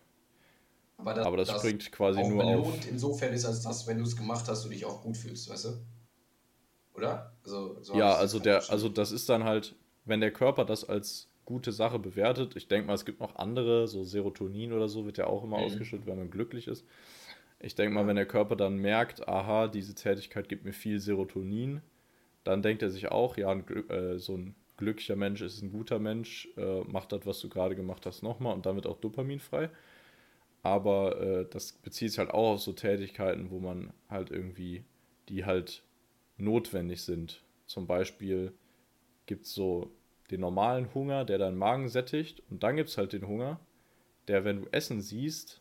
Aber 1.00 1.14
das, 1.14 1.26
Aber 1.26 1.36
das, 1.38 1.48
das 1.48 1.58
springt 1.58 1.90
quasi 1.92 2.22
nur 2.22 2.44
auf. 2.44 2.88
Insofern 2.88 3.32
ist 3.32 3.44
das, 3.44 3.86
wenn 3.86 3.98
du 3.98 4.04
es 4.04 4.16
gemacht 4.16 4.46
hast, 4.48 4.64
du 4.64 4.68
dich 4.68 4.84
auch 4.84 5.02
gut 5.02 5.16
fühlst, 5.16 5.48
weißt 5.48 5.64
du? 5.66 5.68
Oder? 6.94 7.32
Also, 7.42 7.82
so 7.82 7.94
ja, 7.96 8.14
also 8.14 8.38
der, 8.38 8.68
also 8.70 8.88
das 8.88 9.10
ist 9.10 9.28
dann 9.28 9.44
halt, 9.44 9.74
wenn 10.04 10.20
der 10.20 10.32
Körper 10.32 10.64
das 10.64 10.86
als 10.86 11.28
gute 11.46 11.72
Sache 11.72 11.98
bewertet, 11.98 12.54
ich 12.56 12.68
denke 12.68 12.86
mal, 12.86 12.94
es 12.94 13.04
gibt 13.04 13.20
noch 13.20 13.36
andere, 13.36 13.88
so 13.88 14.04
Serotonin 14.04 14.72
oder 14.72 14.88
so 14.88 15.06
wird 15.06 15.16
ja 15.16 15.26
auch 15.26 15.42
immer 15.42 15.58
mhm. 15.58 15.64
ausgeschüttet, 15.64 16.06
wenn 16.06 16.18
man 16.18 16.30
glücklich 16.30 16.68
ist. 16.68 16.84
Ich 17.58 17.74
denke 17.74 17.94
mal, 17.94 18.06
wenn 18.06 18.16
der 18.16 18.26
Körper 18.26 18.56
dann 18.56 18.76
merkt, 18.76 19.26
aha, 19.26 19.68
diese 19.68 19.94
Tätigkeit 19.94 20.48
gibt 20.48 20.64
mir 20.64 20.72
viel 20.72 21.00
Serotonin, 21.00 21.80
dann 22.44 22.62
denkt 22.62 22.82
er 22.82 22.90
sich 22.90 23.08
auch, 23.10 23.36
ja, 23.36 23.50
ein, 23.50 23.66
äh, 23.88 24.18
so 24.18 24.36
ein 24.36 24.54
glücklicher 24.76 25.16
Mensch 25.16 25.40
ist 25.42 25.62
ein 25.62 25.70
guter 25.70 25.98
Mensch, 25.98 26.48
äh, 26.56 26.80
macht 26.82 27.12
das, 27.12 27.26
was 27.26 27.40
du 27.40 27.48
gerade 27.48 27.76
gemacht 27.76 28.06
hast, 28.06 28.22
nochmal 28.22 28.54
und 28.54 28.66
damit 28.66 28.86
auch 28.86 28.98
Dopamin 28.98 29.40
frei. 29.40 29.70
Aber 30.62 31.20
äh, 31.20 31.46
das 31.48 31.72
bezieht 31.72 32.10
sich 32.10 32.18
halt 32.18 32.30
auch 32.30 32.54
auf 32.54 32.60
so 32.60 32.72
Tätigkeiten, 32.72 33.50
wo 33.50 33.60
man 33.60 33.92
halt 34.08 34.30
irgendwie, 34.30 34.84
die 35.28 35.44
halt 35.44 35.82
notwendig 36.36 37.02
sind. 37.02 37.42
Zum 37.66 37.86
Beispiel 37.86 38.52
gibt 39.26 39.46
es 39.46 39.54
so 39.54 39.90
den 40.30 40.40
normalen 40.40 40.92
Hunger, 40.94 41.24
der 41.24 41.38
deinen 41.38 41.56
Magen 41.56 41.88
sättigt 41.88 42.42
und 42.50 42.62
dann 42.62 42.76
gibt 42.76 42.88
es 42.88 42.98
halt 42.98 43.12
den 43.12 43.26
Hunger, 43.26 43.60
der, 44.28 44.44
wenn 44.44 44.62
du 44.62 44.68
Essen 44.70 45.00
siehst, 45.00 45.60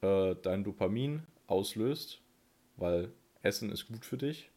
äh, 0.00 0.34
dein 0.42 0.64
Dopamin 0.64 1.22
auslöst, 1.46 2.22
weil 2.76 3.12
Essen 3.42 3.70
ist 3.70 3.88
gut 3.88 4.04
für 4.04 4.16
dich 4.16 4.50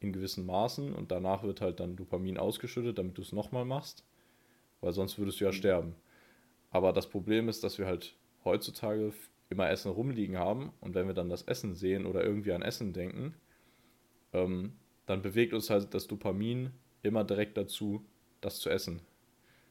in 0.00 0.12
gewissen 0.12 0.46
Maßen 0.46 0.94
und 0.94 1.10
danach 1.10 1.42
wird 1.42 1.60
halt 1.60 1.80
dann 1.80 1.96
Dopamin 1.96 2.38
ausgeschüttet, 2.38 2.98
damit 2.98 3.18
du 3.18 3.22
es 3.22 3.32
nochmal 3.32 3.64
machst, 3.64 4.04
weil 4.80 4.92
sonst 4.92 5.18
würdest 5.18 5.40
du 5.40 5.44
ja 5.44 5.50
mhm. 5.50 5.56
sterben. 5.56 5.94
Aber 6.70 6.92
das 6.92 7.08
Problem 7.08 7.48
ist, 7.48 7.64
dass 7.64 7.78
wir 7.78 7.86
halt 7.86 8.16
heutzutage 8.44 9.12
immer 9.48 9.68
Essen 9.68 9.90
rumliegen 9.90 10.38
haben 10.38 10.72
und 10.80 10.94
wenn 10.94 11.06
wir 11.06 11.14
dann 11.14 11.28
das 11.28 11.42
Essen 11.42 11.74
sehen 11.74 12.06
oder 12.06 12.24
irgendwie 12.24 12.52
an 12.52 12.62
Essen 12.62 12.92
denken, 12.92 13.34
ähm, 14.32 14.74
dann 15.06 15.22
bewegt 15.22 15.52
uns 15.52 15.70
halt 15.70 15.92
das 15.92 16.06
Dopamin 16.06 16.70
immer 17.02 17.24
direkt 17.24 17.56
dazu, 17.56 18.04
das 18.40 18.60
zu 18.60 18.70
essen. 18.70 19.00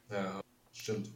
Ja, 0.09 0.41
stimmt. 0.73 1.09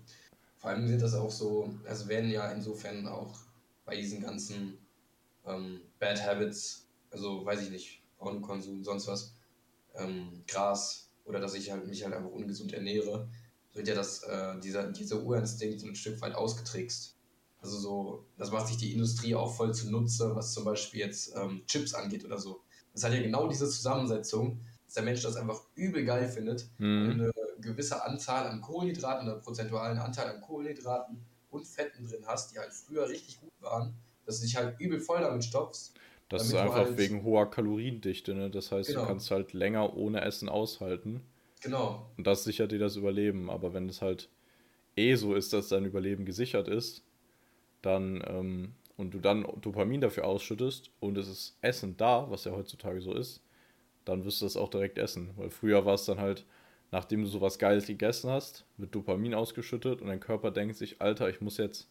Vor 0.57 0.69
allem 0.69 0.87
sind 0.87 1.01
das 1.01 1.13
auch 1.13 1.31
so, 1.31 1.73
also 1.85 2.07
werden 2.07 2.31
ja 2.31 2.51
insofern 2.51 3.05
auch 3.07 3.37
bei 3.85 3.97
diesen 3.97 4.21
ganzen 4.21 4.77
ähm, 5.45 5.81
Bad 5.99 6.25
Habits, 6.25 6.87
also 7.11 7.45
weiß 7.45 7.63
ich 7.63 7.69
nicht, 7.69 8.01
Pornokonsum, 8.17 8.83
sonst 8.83 9.07
was, 9.07 9.35
ähm, 9.95 10.43
Gras 10.47 11.09
oder 11.25 11.39
dass 11.39 11.53
ich 11.55 11.71
halt 11.71 11.85
mich 11.87 12.03
halt 12.03 12.13
einfach 12.13 12.31
ungesund 12.31 12.73
ernähre, 12.73 13.27
wird 13.73 13.87
ja 13.87 13.95
das, 13.95 14.23
äh, 14.23 14.59
dieser, 14.59 14.91
dieser 14.91 15.21
Urinstinkt 15.21 15.81
so 15.81 15.87
ein 15.87 15.95
Stück 15.95 16.21
weit 16.21 16.35
ausgetrickst. 16.35 17.17
Also 17.63 17.77
so, 17.77 18.25
das 18.37 18.51
macht 18.51 18.67
sich 18.67 18.75
die 18.75 18.91
Industrie 18.91 19.33
auch 19.35 19.55
voll 19.55 19.73
zunutze, 19.73 20.35
was 20.35 20.53
zum 20.53 20.65
Beispiel 20.65 20.99
jetzt 20.99 21.33
ähm, 21.35 21.63
Chips 21.65 21.93
angeht 21.93 22.25
oder 22.25 22.37
so. 22.37 22.61
Das 22.91 23.05
hat 23.05 23.13
ja 23.13 23.21
genau 23.21 23.47
diese 23.47 23.69
Zusammensetzung, 23.69 24.59
dass 24.85 24.95
der 24.95 25.03
Mensch 25.03 25.21
das 25.21 25.37
einfach 25.37 25.61
übel 25.75 26.03
geil 26.03 26.27
findet, 26.27 26.69
mhm. 26.77 27.11
eine 27.11 27.31
gewisse 27.61 28.03
Anzahl 28.03 28.47
an 28.47 28.59
Kohlenhydraten 28.59 29.29
oder 29.29 29.39
prozentualen 29.39 29.97
Anteil 29.97 30.27
an 30.27 30.41
Kohlenhydraten 30.41 31.25
und 31.51 31.65
Fetten 31.65 32.05
drin 32.05 32.25
hast, 32.27 32.53
die 32.53 32.59
halt 32.59 32.73
früher 32.73 33.07
richtig 33.07 33.39
gut 33.39 33.53
waren, 33.61 33.93
dass 34.25 34.41
du 34.41 34.45
dich 34.45 34.57
halt 34.57 34.77
übel 34.81 34.99
voll 34.99 35.21
damit 35.21 35.45
stopfst. 35.45 35.93
Das 36.27 36.45
ist 36.45 36.55
einfach 36.55 36.75
halt 36.75 36.97
wegen 36.97 37.23
hoher 37.23 37.49
Kaloriendichte, 37.49 38.33
ne? 38.33 38.49
Das 38.49 38.71
heißt, 38.71 38.89
genau. 38.89 39.01
du 39.01 39.07
kannst 39.07 39.31
halt 39.31 39.53
länger 39.53 39.95
ohne 39.95 40.21
Essen 40.21 40.49
aushalten. 40.49 41.21
Genau. 41.61 42.11
Und 42.17 42.27
das 42.27 42.43
sichert 42.43 42.71
dir 42.71 42.79
das 42.79 42.97
Überleben. 42.97 43.49
Aber 43.49 43.73
wenn 43.73 43.87
es 43.87 44.01
halt 44.01 44.29
eh 44.97 45.15
so 45.15 45.33
ist, 45.33 45.53
dass 45.53 45.69
dein 45.69 45.85
Überleben 45.85 46.25
gesichert 46.25 46.67
ist, 46.67 47.03
dann 47.83 48.23
ähm, 48.27 48.75
und 48.97 49.13
du 49.13 49.19
dann 49.19 49.45
Dopamin 49.61 50.01
dafür 50.01 50.25
ausschüttest 50.25 50.91
und 50.99 51.17
es 51.17 51.27
ist 51.27 51.57
Essen 51.61 51.97
da, 51.97 52.29
was 52.29 52.45
ja 52.45 52.51
heutzutage 52.51 53.01
so 53.01 53.13
ist, 53.13 53.43
dann 54.05 54.25
wirst 54.25 54.41
du 54.41 54.45
das 54.45 54.57
auch 54.57 54.69
direkt 54.69 54.97
essen. 54.97 55.31
Weil 55.35 55.49
früher 55.49 55.85
war 55.85 55.95
es 55.95 56.05
dann 56.05 56.19
halt, 56.19 56.45
nachdem 56.91 57.21
du 57.21 57.27
sowas 57.27 57.59
Geiles 57.59 57.87
gegessen 57.87 58.29
hast, 58.29 58.65
wird 58.77 58.93
Dopamin 58.93 59.33
ausgeschüttet 59.33 60.01
und 60.01 60.07
dein 60.07 60.19
Körper 60.19 60.51
denkt 60.51 60.75
sich, 60.75 61.01
Alter, 61.01 61.29
ich 61.29 61.41
muss 61.41 61.57
jetzt 61.57 61.89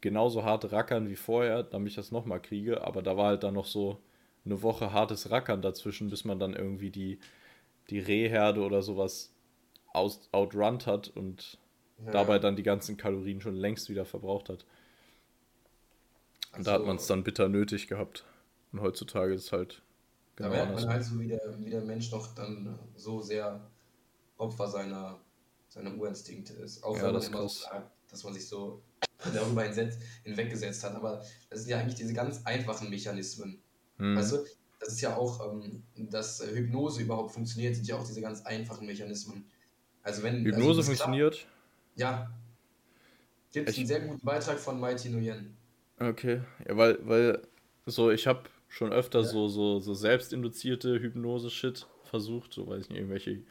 genauso 0.00 0.44
hart 0.44 0.70
rackern 0.72 1.08
wie 1.08 1.16
vorher, 1.16 1.62
damit 1.62 1.90
ich 1.90 1.96
das 1.96 2.12
nochmal 2.12 2.40
kriege. 2.40 2.84
Aber 2.84 3.02
da 3.02 3.16
war 3.16 3.26
halt 3.28 3.42
dann 3.42 3.54
noch 3.54 3.66
so 3.66 4.00
eine 4.44 4.62
Woche 4.62 4.92
hartes 4.92 5.30
Rackern 5.30 5.62
dazwischen, 5.62 6.10
bis 6.10 6.24
man 6.24 6.38
dann 6.38 6.54
irgendwie 6.54 6.90
die, 6.90 7.18
die 7.90 7.98
Rehherde 7.98 8.60
oder 8.62 8.82
sowas 8.82 9.34
outrunnt 9.92 10.86
hat 10.86 11.08
und 11.08 11.58
ja. 12.04 12.12
dabei 12.12 12.38
dann 12.38 12.56
die 12.56 12.62
ganzen 12.62 12.96
Kalorien 12.96 13.40
schon 13.40 13.56
längst 13.56 13.88
wieder 13.88 14.04
verbraucht 14.04 14.48
hat. 14.48 14.64
Und 16.56 16.64
so. 16.64 16.70
da 16.70 16.72
hat 16.74 16.86
man 16.86 16.96
es 16.96 17.06
dann 17.06 17.24
bitter 17.24 17.48
nötig 17.48 17.88
gehabt. 17.88 18.24
Und 18.72 18.80
heutzutage 18.80 19.34
ist 19.34 19.44
es 19.44 19.52
halt 19.52 19.82
Genau, 20.36 20.50
da 20.50 20.56
merkt 20.56 20.74
man 20.74 20.88
halt 20.88 21.04
so, 21.04 21.20
wie 21.20 21.28
der, 21.28 21.40
wie 21.58 21.70
der 21.70 21.82
Mensch 21.82 22.10
doch 22.10 22.34
dann 22.34 22.76
so 22.96 23.20
sehr 23.20 23.60
Opfer 24.36 24.66
seiner, 24.68 25.20
seiner 25.68 25.94
Urinstinkte 25.96 26.54
ist. 26.54 26.82
Auch 26.82 26.96
ja, 26.96 27.04
wenn 27.04 27.14
man 27.14 27.22
immer 27.22 27.42
so 27.42 27.48
sagt, 27.48 27.90
dass 28.10 28.24
man 28.24 28.34
sich 28.34 28.48
so 28.48 28.82
darüber 29.32 29.62
hinweggesetzt 29.62 30.82
hat. 30.82 30.94
Aber 30.96 31.24
das 31.50 31.60
sind 31.60 31.70
ja 31.70 31.78
eigentlich 31.78 31.94
diese 31.94 32.14
ganz 32.14 32.44
einfachen 32.44 32.90
Mechanismen. 32.90 33.62
Hm. 33.98 34.16
Du, 34.16 34.44
das 34.80 34.88
ist 34.88 35.00
ja 35.00 35.16
auch, 35.16 35.52
ähm, 35.52 35.84
dass 35.96 36.44
Hypnose 36.44 37.02
überhaupt 37.02 37.32
funktioniert, 37.32 37.76
sind 37.76 37.86
ja 37.86 37.96
auch 37.96 38.06
diese 38.06 38.20
ganz 38.20 38.42
einfachen 38.42 38.86
Mechanismen. 38.86 39.46
Also 40.02 40.22
wenn 40.24 40.44
also 40.44 40.46
Hypnose 40.46 40.80
also 40.80 40.82
funktioniert? 40.82 41.34
Klappt, 41.34 41.53
ja. 41.96 42.30
Gibt 43.52 43.68
es 43.68 43.78
einen 43.78 43.86
sehr 43.86 44.00
guten 44.00 44.24
Beitrag 44.24 44.58
von 44.58 44.80
Mighty 44.80 45.10
Nguyen. 45.10 45.56
Okay, 46.00 46.40
ja, 46.66 46.76
weil, 46.76 46.98
weil 47.02 47.42
so, 47.86 48.10
ich 48.10 48.26
habe 48.26 48.42
schon 48.68 48.92
öfter 48.92 49.20
ja. 49.20 49.24
so, 49.24 49.48
so, 49.48 49.78
so 49.78 49.94
selbstinduzierte 49.94 51.00
Hypnose-Shit 51.00 51.86
versucht, 52.04 52.52
so 52.52 52.66
weiß 52.66 52.82
ich 52.82 52.88
nicht, 52.90 52.98
irgendwelche 52.98 53.42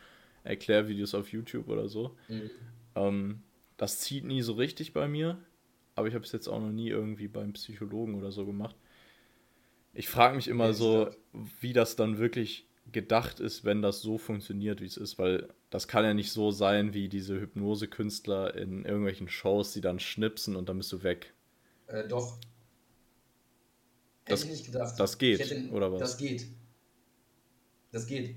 Erklärvideos 0.44 1.16
auf 1.16 1.32
YouTube 1.32 1.70
oder 1.70 1.88
so. 1.88 2.18
Mhm. 2.28 2.52
Ähm, 2.96 3.42
das 3.78 4.00
zieht 4.00 4.26
nie 4.26 4.42
so 4.42 4.54
richtig 4.54 4.94
bei 4.94 5.08
mir, 5.08 5.38
aber 5.96 6.08
ich 6.08 6.14
habe 6.14 6.26
es 6.26 6.32
jetzt 6.32 6.48
auch 6.48 6.60
noch 6.60 6.72
nie 6.72 6.90
irgendwie 6.90 7.28
beim 7.28 7.54
Psychologen 7.54 8.16
oder 8.16 8.32
so 8.32 8.46
gemacht. 8.46 8.76
Ich 9.94 10.10
frage 10.10 10.36
mich 10.36 10.48
immer 10.48 10.74
so, 10.74 11.10
wie 11.62 11.72
das 11.72 11.96
dann 11.96 12.18
wirklich 12.18 12.68
gedacht 12.92 13.40
ist, 13.40 13.64
wenn 13.64 13.82
das 13.82 14.02
so 14.02 14.18
funktioniert, 14.18 14.82
wie 14.82 14.86
es 14.86 14.98
ist, 14.98 15.18
weil 15.18 15.50
das 15.70 15.88
kann 15.88 16.04
ja 16.04 16.14
nicht 16.14 16.32
so 16.32 16.52
sein 16.52 16.94
wie 16.94 17.10
diese 17.10 17.40
Hypnose-Künstler 17.40 18.56
in 18.56 18.86
irgendwelchen 18.86 19.30
Shows, 19.30 19.74
die 19.74 19.82
dann 19.82 20.00
schnipsen 20.00 20.56
und 20.56 20.70
dann 20.70 20.78
bist 20.78 20.92
du 20.92 21.04
weg. 21.04 21.34
Äh, 21.88 22.08
doch, 22.08 22.38
das, 24.26 24.42
Hätte 24.42 24.54
ich 24.54 24.60
nicht 24.60 24.72
gedacht. 24.72 25.00
Das 25.00 25.18
geht, 25.18 25.40
hätte, 25.40 25.70
oder 25.72 25.92
was? 25.92 26.00
Das 26.00 26.18
geht. 26.18 26.48
Das 27.92 28.08
geht. 28.08 28.36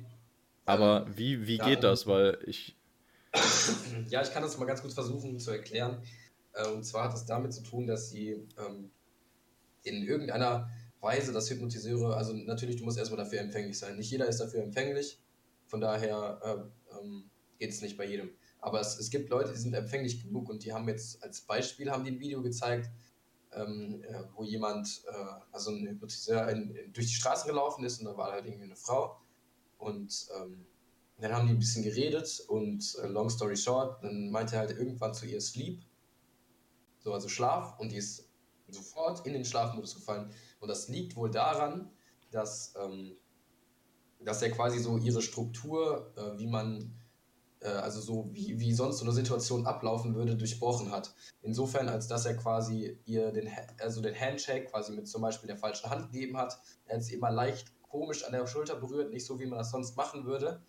Aber 0.64 1.06
ähm, 1.06 1.16
wie, 1.16 1.46
wie 1.46 1.58
geht 1.58 1.84
das? 1.84 2.06
Weil 2.06 2.38
ich. 2.46 2.76
Ja, 4.08 4.22
ich 4.22 4.30
kann 4.30 4.42
das 4.42 4.56
mal 4.58 4.66
ganz 4.66 4.82
kurz 4.82 4.94
versuchen 4.94 5.38
zu 5.38 5.50
erklären. 5.50 6.02
Äh, 6.52 6.68
und 6.68 6.84
zwar 6.84 7.04
hat 7.04 7.14
es 7.14 7.24
damit 7.24 7.52
zu 7.52 7.62
tun, 7.62 7.86
dass 7.86 8.10
sie 8.10 8.46
ähm, 8.58 8.90
in 9.82 10.02
irgendeiner 10.04 10.70
Weise 11.00 11.32
das 11.32 11.50
Hypnotiseure, 11.50 12.16
also 12.16 12.32
natürlich, 12.32 12.76
du 12.76 12.84
musst 12.84 12.98
erstmal 12.98 13.18
dafür 13.18 13.40
empfänglich 13.40 13.78
sein. 13.78 13.96
Nicht 13.96 14.10
jeder 14.10 14.26
ist 14.26 14.40
dafür 14.40 14.62
empfänglich. 14.62 15.18
Von 15.66 15.80
daher 15.80 16.40
äh, 16.42 16.96
ähm, 16.98 17.30
geht 17.58 17.70
es 17.70 17.80
nicht 17.82 17.96
bei 17.96 18.06
jedem. 18.06 18.30
Aber 18.60 18.80
es, 18.80 18.98
es 18.98 19.10
gibt 19.10 19.30
Leute, 19.30 19.52
die 19.52 19.58
sind 19.58 19.74
empfänglich 19.74 20.22
genug 20.22 20.48
und 20.48 20.64
die 20.64 20.72
haben 20.72 20.88
jetzt 20.88 21.22
als 21.22 21.42
Beispiel 21.42 21.90
haben 21.90 22.04
die 22.04 22.12
ein 22.12 22.20
Video 22.20 22.42
gezeigt, 22.42 22.90
ähm, 23.52 24.02
äh, 24.02 24.22
wo 24.34 24.44
jemand, 24.44 25.02
äh, 25.06 25.40
also 25.52 25.70
ein 25.70 25.86
Hypnotiseur, 25.86 26.48
in, 26.48 26.74
in, 26.74 26.92
durch 26.92 27.06
die 27.06 27.14
Straße 27.14 27.46
gelaufen 27.46 27.84
ist 27.84 28.00
und 28.00 28.06
da 28.06 28.16
war 28.16 28.32
halt 28.32 28.46
irgendwie 28.46 28.64
eine 28.64 28.76
Frau 28.76 29.20
und 29.78 30.28
ähm, 30.36 30.66
dann 31.18 31.32
haben 31.32 31.46
die 31.46 31.54
ein 31.54 31.58
bisschen 31.58 31.82
geredet 31.82 32.44
und 32.48 32.96
äh, 33.02 33.06
long 33.06 33.30
story 33.30 33.56
short, 33.56 34.02
dann 34.02 34.30
meinte 34.30 34.56
er 34.56 34.60
halt 34.60 34.72
irgendwann 34.72 35.14
zu 35.14 35.26
ihr 35.26 35.40
Sleep, 35.40 35.82
so 36.98 37.12
also 37.12 37.28
Schlaf 37.28 37.78
und 37.78 37.92
die 37.92 37.96
ist 37.96 38.28
sofort 38.68 39.26
in 39.26 39.32
den 39.32 39.44
Schlafmodus 39.44 39.94
gefallen. 39.94 40.30
Und 40.60 40.68
das 40.68 40.88
liegt 40.88 41.16
wohl 41.16 41.30
daran, 41.30 41.90
dass, 42.30 42.74
ähm, 42.82 43.16
dass 44.20 44.42
er 44.42 44.50
quasi 44.50 44.78
so 44.78 44.96
ihre 44.98 45.22
Struktur, 45.22 46.12
äh, 46.16 46.38
wie 46.38 46.46
man, 46.46 46.94
äh, 47.60 47.68
also 47.68 48.00
so 48.00 48.28
wie, 48.32 48.58
wie 48.58 48.72
sonst 48.72 48.98
so 48.98 49.04
eine 49.04 49.12
Situation 49.12 49.66
ablaufen 49.66 50.14
würde, 50.14 50.36
durchbrochen 50.36 50.90
hat. 50.90 51.14
Insofern, 51.42 51.88
als 51.88 52.08
dass 52.08 52.26
er 52.26 52.36
quasi 52.36 52.98
ihr 53.04 53.32
den, 53.32 53.50
also 53.80 54.00
den 54.00 54.18
Handshake 54.18 54.66
quasi 54.66 54.92
mit 54.92 55.08
zum 55.08 55.22
Beispiel 55.22 55.46
der 55.46 55.56
falschen 55.56 55.90
Hand 55.90 56.12
gegeben 56.12 56.36
hat. 56.36 56.58
Er 56.86 56.96
hat 56.96 57.04
sie 57.04 57.14
immer 57.14 57.30
leicht 57.30 57.72
komisch 57.82 58.24
an 58.24 58.32
der 58.32 58.46
Schulter 58.46 58.76
berührt, 58.76 59.12
nicht 59.12 59.24
so, 59.24 59.38
wie 59.38 59.46
man 59.46 59.58
das 59.58 59.70
sonst 59.70 59.96
machen 59.96 60.24
würde. 60.24 60.62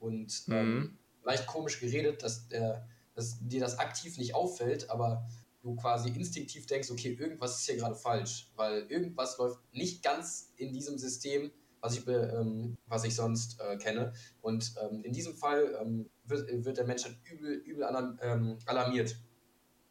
Und 0.00 0.44
ähm, 0.48 0.74
mhm. 0.74 0.98
leicht 1.24 1.46
komisch 1.46 1.78
geredet, 1.78 2.22
dass, 2.22 2.48
der, 2.48 2.88
dass 3.14 3.38
dir 3.40 3.60
das 3.60 3.78
aktiv 3.78 4.18
nicht 4.18 4.34
auffällt, 4.34 4.90
aber 4.90 5.28
du 5.62 5.76
quasi 5.76 6.10
instinktiv 6.10 6.66
denkst, 6.66 6.90
okay, 6.90 7.16
irgendwas 7.18 7.60
ist 7.60 7.66
hier 7.66 7.76
gerade 7.76 7.94
falsch, 7.94 8.50
weil 8.56 8.86
irgendwas 8.88 9.38
läuft 9.38 9.60
nicht 9.72 10.02
ganz 10.02 10.52
in 10.56 10.72
diesem 10.72 10.98
System, 10.98 11.50
was 11.80 11.96
ich, 11.96 12.06
ähm, 12.06 12.76
was 12.86 13.04
ich 13.04 13.14
sonst 13.14 13.60
äh, 13.60 13.76
kenne. 13.76 14.12
Und 14.40 14.74
ähm, 14.82 15.02
in 15.04 15.12
diesem 15.12 15.36
Fall 15.36 15.76
ähm, 15.80 16.10
wird, 16.24 16.64
wird, 16.64 16.78
der 16.78 16.86
Mensch 16.86 17.04
halt 17.04 17.16
übel, 17.24 17.54
übel 17.54 17.86
ähm, 18.22 18.58
alarmiert. 18.66 19.16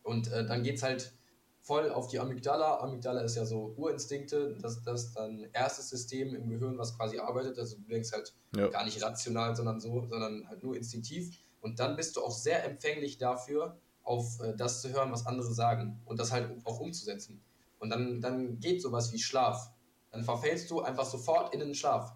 Und 0.04 0.32
äh, 0.32 0.46
dann 0.46 0.64
geht 0.64 0.78
es 0.78 0.84
halt 0.84 1.14
voll 1.62 1.92
auf 1.92 2.08
die 2.08 2.20
Amygdala. 2.20 2.80
Amygdala 2.80 3.22
ist 3.22 3.36
ja 3.36 3.46
so 3.46 3.74
Urinstinkte, 3.78 4.58
das, 4.62 4.82
das 4.84 5.14
dann 5.14 5.48
erstes 5.54 5.90
System 5.90 6.34
im 6.34 6.50
Gehirn, 6.50 6.78
was 6.78 6.98
quasi 6.98 7.20
arbeitet. 7.20 7.60
Also 7.60 7.78
du 7.78 7.84
denkst 7.84 8.12
halt 8.12 8.34
ja. 8.56 8.68
gar 8.68 8.84
nicht 8.84 9.02
rational, 9.02 9.56
sondern 9.56 9.80
so, 9.80 10.08
sondern 10.10 10.48
halt 10.48 10.64
nur 10.64 10.76
instinktiv. 10.76 11.38
Und 11.62 11.80
dann 11.80 11.96
bist 11.96 12.16
du 12.16 12.24
auch 12.24 12.32
sehr 12.32 12.66
empfänglich 12.66 13.18
dafür, 13.20 13.78
auf 14.04 14.40
äh, 14.42 14.56
das 14.56 14.82
zu 14.82 14.90
hören, 14.90 15.12
was 15.12 15.26
andere 15.26 15.54
sagen 15.54 16.02
und 16.06 16.20
das 16.20 16.32
halt 16.32 16.50
auch 16.66 16.80
umzusetzen. 16.80 17.42
Und 17.80 17.90
dann, 17.90 18.22
dann 18.22 18.60
geht 18.60 18.82
sowas 18.82 19.12
wie 19.12 19.20
Schlaf. 19.20 19.72
Dann 20.12 20.24
verfällst 20.24 20.70
du 20.70 20.82
einfach 20.82 21.06
sofort 21.06 21.54
in 21.54 21.60
den 21.60 21.74
Schlaf. 21.74 22.14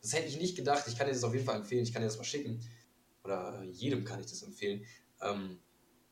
Das 0.00 0.12
hätte 0.12 0.26
ich 0.26 0.38
nicht 0.38 0.56
gedacht. 0.56 0.84
Ich 0.88 0.96
kann 0.96 1.06
dir 1.06 1.12
das 1.12 1.22
auf 1.22 1.34
jeden 1.34 1.46
Fall 1.46 1.56
empfehlen. 1.56 1.84
Ich 1.84 1.92
kann 1.92 2.02
dir 2.02 2.08
das 2.08 2.16
mal 2.16 2.24
schicken. 2.24 2.60
Oder 3.22 3.62
jedem 3.64 4.04
kann 4.04 4.18
ich 4.18 4.26
das 4.26 4.42
empfehlen. 4.42 4.84
Ähm, 5.20 5.58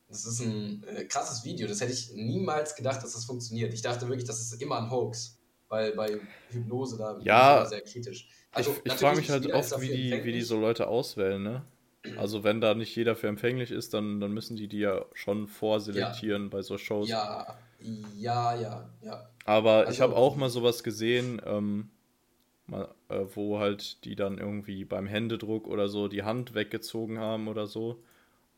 das 0.07 0.25
ist 0.25 0.39
ein 0.39 0.83
äh, 0.83 1.05
krasses 1.05 1.43
Video. 1.43 1.67
Das 1.67 1.81
hätte 1.81 1.91
ich 1.91 2.13
niemals 2.13 2.75
gedacht, 2.75 3.03
dass 3.03 3.13
das 3.13 3.25
funktioniert. 3.25 3.73
Ich 3.73 3.81
dachte 3.81 4.07
wirklich, 4.07 4.25
das 4.25 4.39
ist 4.39 4.61
immer 4.61 4.77
ein 4.77 4.89
Hoax. 4.89 5.37
Weil 5.67 5.93
bei 5.93 6.19
Hypnose 6.49 6.97
da 6.97 7.17
ja, 7.21 7.65
sehr 7.65 7.81
kritisch. 7.81 8.27
Also, 8.51 8.71
ich, 8.83 8.91
ich 8.91 8.99
frage 8.99 9.17
mich 9.17 9.29
halt 9.29 9.49
oft, 9.53 9.79
wie 9.79 9.87
die, 9.87 10.23
wie 10.23 10.33
die 10.33 10.41
so 10.41 10.59
Leute 10.59 10.87
auswählen, 10.87 11.41
ne? 11.41 11.65
Also 12.17 12.43
wenn 12.43 12.61
da 12.61 12.73
nicht 12.73 12.95
jeder 12.95 13.15
für 13.15 13.27
empfänglich 13.27 13.71
ist, 13.71 13.93
dann, 13.93 14.19
dann 14.19 14.31
müssen 14.31 14.55
die 14.55 14.67
die 14.67 14.79
ja 14.79 15.05
schon 15.13 15.47
vorselektieren 15.47 16.43
ja. 16.43 16.49
bei 16.49 16.61
so 16.61 16.77
Shows. 16.77 17.07
Ja, 17.07 17.57
ja, 18.17 18.55
ja, 18.55 18.89
ja. 19.01 19.29
Aber 19.45 19.71
also, 19.71 19.91
ich 19.91 20.01
habe 20.01 20.15
auch 20.15 20.35
mal 20.35 20.49
sowas 20.49 20.83
gesehen, 20.83 21.41
ähm, 21.45 21.89
mal, 22.67 22.93
äh, 23.09 23.25
wo 23.35 23.59
halt 23.59 24.03
die 24.03 24.15
dann 24.15 24.37
irgendwie 24.37 24.83
beim 24.85 25.05
Händedruck 25.05 25.67
oder 25.67 25.87
so 25.89 26.07
die 26.07 26.23
Hand 26.23 26.55
weggezogen 26.55 27.19
haben 27.19 27.47
oder 27.47 27.67
so. 27.67 28.03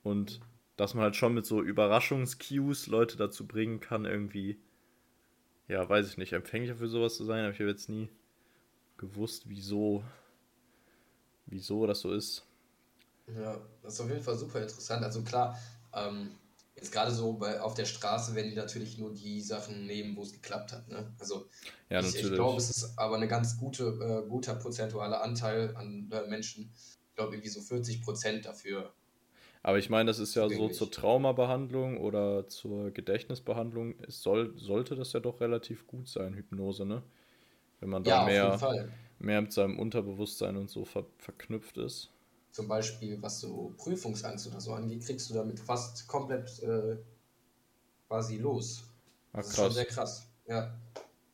Und 0.03 0.39
dass 0.77 0.93
man 0.93 1.03
halt 1.03 1.15
schon 1.15 1.33
mit 1.33 1.45
so 1.45 1.61
Überraschungscues 1.61 2.87
Leute 2.87 3.17
dazu 3.17 3.45
bringen 3.45 3.79
kann, 3.79 4.05
irgendwie, 4.05 4.57
ja, 5.67 5.87
weiß 5.87 6.09
ich 6.09 6.17
nicht, 6.17 6.33
empfänglicher 6.33 6.77
für 6.77 6.87
sowas 6.87 7.15
zu 7.15 7.25
sein, 7.25 7.43
aber 7.43 7.53
ich 7.53 7.59
habe 7.59 7.69
jetzt 7.69 7.89
nie 7.89 8.09
gewusst, 8.97 9.49
wieso, 9.49 10.03
wieso 11.45 11.85
das 11.87 12.01
so 12.01 12.11
ist. 12.11 12.45
Ja, 13.27 13.57
das 13.81 13.93
ist 13.93 14.01
auf 14.01 14.09
jeden 14.09 14.23
Fall 14.23 14.37
super 14.37 14.61
interessant. 14.61 15.03
Also 15.03 15.23
klar, 15.23 15.57
ähm, 15.93 16.31
jetzt 16.75 16.91
gerade 16.91 17.11
so 17.11 17.33
bei, 17.33 17.61
auf 17.61 17.73
der 17.73 17.85
Straße 17.85 18.35
werden 18.35 18.49
die 18.49 18.55
natürlich 18.55 18.97
nur 18.97 19.13
die 19.13 19.41
Sachen 19.41 19.85
nehmen, 19.85 20.15
wo 20.15 20.23
es 20.23 20.33
geklappt 20.33 20.73
hat. 20.73 20.87
Ne? 20.89 21.13
Also 21.19 21.47
ja, 21.89 22.01
ich, 22.01 22.15
ich 22.15 22.33
glaube, 22.33 22.57
es 22.57 22.69
ist 22.69 22.97
aber 22.97 23.17
ein 23.17 23.27
ganz 23.27 23.57
gute, 23.57 23.83
äh, 23.85 24.29
guter 24.29 24.55
prozentualer 24.55 25.23
Anteil 25.23 25.75
an 25.75 26.09
äh, 26.11 26.27
Menschen. 26.27 26.71
Ich 26.75 27.15
glaube, 27.15 27.35
irgendwie 27.35 27.49
so 27.49 27.61
40 27.61 28.01
Prozent 28.01 28.45
dafür. 28.45 28.93
Aber 29.61 29.77
ich 29.77 29.89
meine, 29.89 30.07
das 30.07 30.19
ist 30.19 30.35
ja 30.35 30.49
so 30.49 30.67
zur 30.67 30.91
Traumabehandlung 30.91 31.97
oder 31.97 32.49
zur 32.49 32.91
Gedächtnisbehandlung. 32.91 33.95
Es 34.05 34.21
soll, 34.21 34.57
sollte 34.57 34.95
das 34.95 35.13
ja 35.13 35.21
doch 35.21 35.39
relativ 35.39 35.87
gut 35.87 36.09
sein, 36.09 36.33
Hypnose, 36.33 36.85
ne? 36.85 37.03
Wenn 37.79 37.89
man 37.89 38.03
da 38.03 38.11
ja, 38.11 38.25
mehr, 38.25 38.89
mehr 39.19 39.41
mit 39.41 39.53
seinem 39.53 39.79
Unterbewusstsein 39.79 40.57
und 40.57 40.69
so 40.69 40.83
ver 40.83 41.05
verknüpft 41.17 41.77
ist 41.77 42.13
zum 42.53 42.67
Beispiel 42.67 43.19
was 43.21 43.39
so 43.39 43.73
Prüfungsangst 43.77 44.47
oder 44.47 44.61
so 44.61 44.73
angeht, 44.73 45.03
kriegst 45.03 45.29
du 45.29 45.33
damit 45.33 45.59
fast 45.59 46.07
komplett 46.07 46.61
äh, 46.61 46.97
quasi 48.07 48.37
los. 48.37 48.83
Ach, 49.33 49.39
das 49.39 49.49
ist 49.49 49.55
schon 49.55 49.71
sehr 49.71 49.85
krass. 49.85 50.27
Ja. 50.47 50.79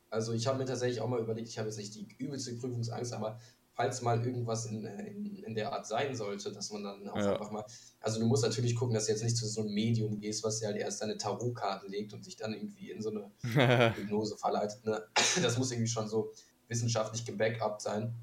Also 0.09 0.32
ich 0.32 0.47
habe 0.47 0.57
mir 0.57 0.65
tatsächlich 0.65 1.01
auch 1.01 1.09
mal 1.09 1.20
überlegt, 1.20 1.49
ich 1.49 1.59
habe 1.59 1.67
jetzt 1.67 1.78
nicht 1.78 1.93
die 1.93 2.07
übelste 2.17 2.53
Prüfungsangst, 2.53 3.13
aber 3.13 3.38
falls 3.74 4.01
mal 4.01 4.26
irgendwas 4.26 4.65
in, 4.65 4.86
in, 4.86 5.43
in 5.43 5.55
der 5.55 5.74
Art 5.74 5.86
sein 5.86 6.15
sollte, 6.15 6.53
dass 6.53 6.72
man 6.72 6.84
dann 6.84 7.09
auch 7.09 7.17
ja. 7.17 7.34
einfach 7.34 7.51
mal. 7.51 7.65
Also 7.99 8.22
du 8.22 8.26
musst 8.26 8.43
natürlich 8.43 8.76
gucken, 8.76 8.93
dass 8.93 9.07
du 9.07 9.11
jetzt 9.11 9.24
nicht 9.24 9.36
zu 9.36 9.45
so 9.45 9.61
einem 9.61 9.74
Medium 9.74 10.20
gehst, 10.22 10.41
was 10.43 10.59
dir 10.59 10.67
halt 10.67 10.78
erst 10.78 11.01
deine 11.01 11.17
Tarotkarten 11.17 11.89
legt 11.89 12.13
und 12.13 12.24
sich 12.24 12.38
dann 12.38 12.53
irgendwie 12.53 12.91
in 12.91 13.01
so 13.01 13.11
eine 13.11 13.30
Hypnose 13.95 14.38
verleitet. 14.38 14.86
Ne? 14.86 15.03
Das 15.41 15.57
muss 15.57 15.72
irgendwie 15.72 15.89
schon 15.89 16.07
so 16.07 16.32
wissenschaftlich 16.70 17.26
gebackupt 17.26 17.82
sein. 17.82 18.15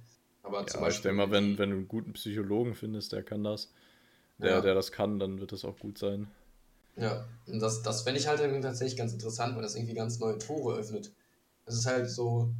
Aber 0.47 0.61
ja, 0.61 0.66
zum 0.66 0.80
Beispiel. 0.80 1.01
Stell 1.01 1.12
mal, 1.12 1.30
wenn, 1.30 1.59
wenn 1.59 1.70
du 1.70 1.76
einen 1.76 1.88
guten 1.88 2.12
Psychologen 2.12 2.74
findest, 2.74 3.12
der 3.12 3.22
kann 3.22 3.42
das, 3.42 3.72
der, 4.38 4.51
ja. 4.51 4.61
der 4.61 4.74
das 4.74 4.92
kann, 4.92 5.18
dann 5.18 5.40
wird 5.40 5.53
das 5.53 5.64
auch 5.64 5.78
gut 5.78 5.99
sein. 5.99 6.28
Ja, 6.97 7.26
und 7.47 7.61
das, 7.61 7.82
das 7.82 8.03
fände 8.03 8.20
ich 8.20 8.26
halt 8.26 8.40
tatsächlich 8.62 8.97
ganz 8.97 9.12
interessant, 9.12 9.55
weil 9.55 9.62
das 9.62 9.74
irgendwie 9.74 9.94
ganz 9.94 10.18
neue 10.18 10.38
Tore 10.38 10.76
öffnet. 10.76 11.12
Es 11.66 11.74
ist 11.74 11.86
halt 11.86 12.09
so, 12.09 12.55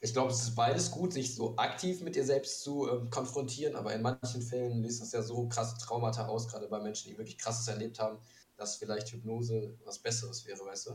ich 0.00 0.12
glaube, 0.12 0.30
es 0.30 0.42
ist 0.42 0.54
beides 0.54 0.90
gut, 0.90 1.12
sich 1.12 1.34
so 1.34 1.56
aktiv 1.56 2.00
mit 2.02 2.14
dir 2.14 2.24
selbst 2.24 2.62
zu 2.62 2.88
ähm, 2.88 3.10
konfrontieren, 3.10 3.76
aber 3.76 3.92
in 3.94 4.02
manchen 4.02 4.40
Fällen 4.40 4.82
löst 4.82 5.02
das 5.02 5.12
ja 5.12 5.22
so 5.22 5.48
krasse 5.48 5.76
Traumata 5.78 6.26
aus, 6.26 6.48
gerade 6.48 6.68
bei 6.68 6.80
Menschen, 6.80 7.10
die 7.10 7.18
wirklich 7.18 7.36
krasses 7.36 7.68
erlebt 7.68 7.98
haben, 7.98 8.18
dass 8.56 8.76
vielleicht 8.76 9.12
Hypnose 9.12 9.76
was 9.84 9.98
Besseres 9.98 10.46
wäre, 10.46 10.64
weißt 10.64 10.86
du? 10.86 10.90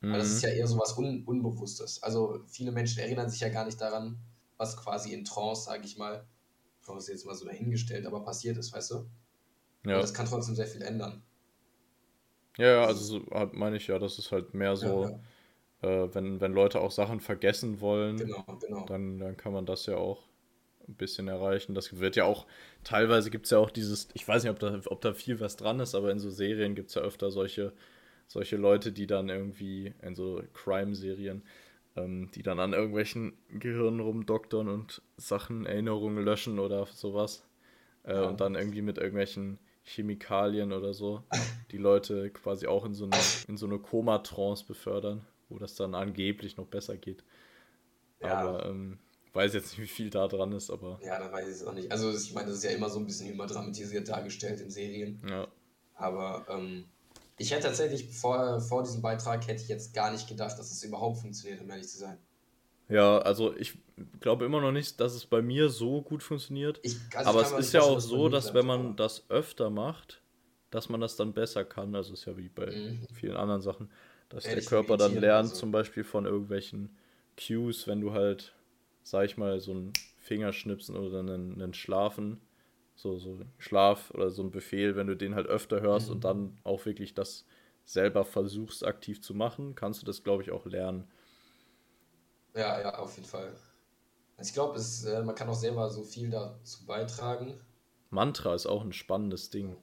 Mhm. 0.00 0.12
Weil 0.12 0.18
das 0.18 0.28
ist 0.28 0.42
mhm. 0.42 0.48
ja 0.48 0.54
eher 0.54 0.66
so 0.66 0.78
was 0.78 0.96
Un 0.96 1.24
Unbewusstes. 1.24 2.02
Also 2.02 2.40
viele 2.46 2.70
Menschen 2.70 3.00
erinnern 3.00 3.30
sich 3.30 3.40
ja 3.40 3.48
gar 3.48 3.64
nicht 3.64 3.80
daran, 3.80 4.18
was 4.60 4.76
quasi 4.76 5.14
in 5.14 5.24
Trance, 5.24 5.64
sage 5.64 5.86
ich 5.86 5.96
mal, 5.96 6.22
Trance 6.84 7.10
ist 7.10 7.20
jetzt 7.20 7.26
mal 7.26 7.34
so 7.34 7.46
dahingestellt, 7.46 8.04
aber 8.04 8.22
passiert 8.22 8.58
ist, 8.58 8.74
weißt 8.74 8.90
du? 8.90 8.94
Ja. 9.86 9.96
Und 9.96 10.02
das 10.02 10.12
kann 10.12 10.26
trotzdem 10.26 10.54
sehr 10.54 10.66
viel 10.66 10.82
ändern. 10.82 11.22
Ja, 12.58 12.66
ja, 12.66 12.84
also 12.84 13.02
so, 13.02 13.50
meine 13.52 13.78
ich 13.78 13.86
ja, 13.86 13.98
das 13.98 14.18
ist 14.18 14.32
halt 14.32 14.52
mehr 14.52 14.76
so, 14.76 15.04
ja, 15.04 15.10
ja. 15.82 16.04
Äh, 16.04 16.14
wenn, 16.14 16.42
wenn 16.42 16.52
Leute 16.52 16.80
auch 16.80 16.90
Sachen 16.90 17.20
vergessen 17.20 17.80
wollen, 17.80 18.18
genau, 18.18 18.44
genau. 18.60 18.84
Dann, 18.84 19.18
dann 19.18 19.36
kann 19.38 19.54
man 19.54 19.64
das 19.64 19.86
ja 19.86 19.96
auch 19.96 20.28
ein 20.86 20.94
bisschen 20.94 21.28
erreichen. 21.28 21.74
Das 21.74 21.98
wird 21.98 22.16
ja 22.16 22.24
auch, 22.24 22.46
teilweise 22.84 23.30
gibt 23.30 23.46
es 23.46 23.52
ja 23.52 23.58
auch 23.58 23.70
dieses, 23.70 24.08
ich 24.12 24.28
weiß 24.28 24.42
nicht, 24.42 24.52
ob 24.52 24.58
da, 24.58 24.78
ob 24.86 25.00
da 25.00 25.14
viel 25.14 25.40
was 25.40 25.56
dran 25.56 25.80
ist, 25.80 25.94
aber 25.94 26.10
in 26.10 26.18
so 26.18 26.28
Serien 26.28 26.74
gibt 26.74 26.90
es 26.90 26.96
ja 26.96 27.02
öfter 27.02 27.30
solche, 27.30 27.72
solche 28.26 28.58
Leute, 28.58 28.92
die 28.92 29.06
dann 29.06 29.30
irgendwie 29.30 29.94
in 30.02 30.14
so 30.14 30.42
Crime-Serien, 30.52 31.44
ähm, 31.96 32.30
die 32.34 32.42
dann 32.42 32.60
an 32.60 32.72
irgendwelchen 32.72 33.32
Gehirnen 33.50 34.00
rumdoktern 34.00 34.68
und 34.68 35.02
Sachen, 35.16 35.66
Erinnerungen 35.66 36.24
löschen 36.24 36.58
oder 36.58 36.86
sowas. 36.86 37.44
Äh, 38.04 38.14
ja. 38.14 38.28
Und 38.28 38.40
dann 38.40 38.54
irgendwie 38.54 38.82
mit 38.82 38.98
irgendwelchen 38.98 39.58
Chemikalien 39.84 40.72
oder 40.72 40.94
so 40.94 41.22
die 41.70 41.78
Leute 41.78 42.30
quasi 42.30 42.66
auch 42.66 42.84
in 42.84 42.94
so 42.94 43.04
eine, 43.04 43.16
in 43.48 43.56
so 43.56 43.66
eine 43.66 43.78
Komatrance 43.78 44.64
befördern, 44.64 45.26
wo 45.48 45.58
das 45.58 45.74
dann 45.74 45.94
angeblich 45.94 46.56
noch 46.56 46.66
besser 46.66 46.96
geht. 46.96 47.24
Ja. 48.20 48.38
Aber 48.38 48.66
ähm, 48.66 48.98
weiß 49.32 49.54
jetzt 49.54 49.70
nicht, 49.72 49.80
wie 49.80 49.92
viel 49.92 50.10
da 50.10 50.28
dran 50.28 50.52
ist, 50.52 50.70
aber. 50.70 50.98
Ja, 51.02 51.18
da 51.18 51.32
weiß 51.32 51.46
ich 51.48 51.54
es 51.54 51.64
auch 51.64 51.72
nicht. 51.72 51.90
Also 51.90 52.10
ich 52.12 52.32
meine, 52.34 52.48
das 52.48 52.58
ist 52.58 52.64
ja 52.64 52.70
immer 52.70 52.90
so 52.90 52.98
ein 52.98 53.06
bisschen 53.06 53.32
überdramatisiert 53.32 54.08
dargestellt 54.08 54.60
in 54.60 54.70
Serien. 54.70 55.22
Ja. 55.28 55.48
Aber 55.94 56.46
ähm, 56.48 56.84
ich 57.40 57.52
hätte 57.52 57.68
tatsächlich 57.68 58.06
vor, 58.06 58.60
vor 58.60 58.82
diesem 58.82 59.00
Beitrag 59.00 59.46
hätte 59.48 59.62
ich 59.62 59.68
jetzt 59.68 59.94
gar 59.94 60.12
nicht 60.12 60.28
gedacht, 60.28 60.58
dass 60.58 60.70
es 60.70 60.84
überhaupt 60.84 61.20
funktioniert, 61.20 61.62
um 61.62 61.70
ehrlich 61.70 61.88
zu 61.88 61.96
sein. 61.96 62.18
Ja, 62.90 63.18
also 63.18 63.56
ich 63.56 63.78
glaube 64.20 64.44
immer 64.44 64.60
noch 64.60 64.72
nicht, 64.72 65.00
dass 65.00 65.14
es 65.14 65.24
bei 65.24 65.40
mir 65.40 65.70
so 65.70 66.02
gut 66.02 66.22
funktioniert. 66.22 66.80
Ich, 66.82 66.98
also 67.14 67.30
aber 67.30 67.40
es 67.40 67.52
ist 67.52 67.72
ja 67.72 67.80
auch 67.80 67.98
so, 67.98 68.28
dass 68.28 68.52
wenn 68.52 68.66
man 68.66 68.94
das 68.94 69.30
öfter 69.30 69.70
macht, 69.70 70.20
dass 70.70 70.90
man 70.90 71.00
das 71.00 71.16
dann 71.16 71.32
besser 71.32 71.64
kann. 71.64 71.94
Also 71.94 72.12
es 72.12 72.20
ist 72.20 72.26
ja 72.26 72.36
wie 72.36 72.50
bei 72.50 72.66
mhm. 72.66 73.06
vielen 73.14 73.36
anderen 73.36 73.62
Sachen, 73.62 73.90
dass 74.28 74.44
Ehrlich 74.44 74.66
der 74.66 74.78
Körper 74.78 74.98
dann 74.98 75.16
lernt, 75.18 75.48
so. 75.48 75.56
zum 75.56 75.72
Beispiel 75.72 76.04
von 76.04 76.26
irgendwelchen 76.26 76.94
Cues, 77.38 77.86
wenn 77.86 78.02
du 78.02 78.12
halt, 78.12 78.52
sag 79.02 79.24
ich 79.24 79.38
mal, 79.38 79.60
so 79.60 79.72
ein 79.72 79.94
Fingerschnipsen 80.18 80.94
oder 80.94 81.20
einen, 81.20 81.54
einen 81.54 81.72
Schlafen 81.72 82.38
so, 83.00 83.18
so 83.18 83.40
Schlaf 83.58 84.10
oder 84.10 84.30
so 84.30 84.42
ein 84.42 84.50
Befehl, 84.50 84.96
wenn 84.96 85.06
du 85.06 85.16
den 85.16 85.34
halt 85.34 85.46
öfter 85.46 85.80
hörst 85.80 86.08
mhm. 86.08 86.14
und 86.14 86.24
dann 86.24 86.58
auch 86.64 86.84
wirklich 86.84 87.14
das 87.14 87.44
selber 87.84 88.24
versuchst 88.24 88.84
aktiv 88.84 89.22
zu 89.22 89.34
machen, 89.34 89.74
kannst 89.74 90.02
du 90.02 90.06
das, 90.06 90.22
glaube 90.22 90.42
ich, 90.42 90.50
auch 90.50 90.66
lernen. 90.66 91.10
Ja, 92.54 92.80
ja, 92.80 92.98
auf 92.98 93.16
jeden 93.16 93.28
Fall. 93.28 93.52
Also 94.36 94.48
ich 94.48 94.54
glaube, 94.54 94.78
äh, 94.78 95.22
man 95.22 95.34
kann 95.34 95.48
auch 95.48 95.54
selber 95.54 95.88
so 95.90 96.02
viel 96.02 96.30
dazu 96.30 96.84
beitragen. 96.86 97.60
Mantra 98.10 98.54
ist 98.54 98.66
auch 98.66 98.82
ein 98.82 98.92
spannendes 98.92 99.50
Ding. 99.50 99.76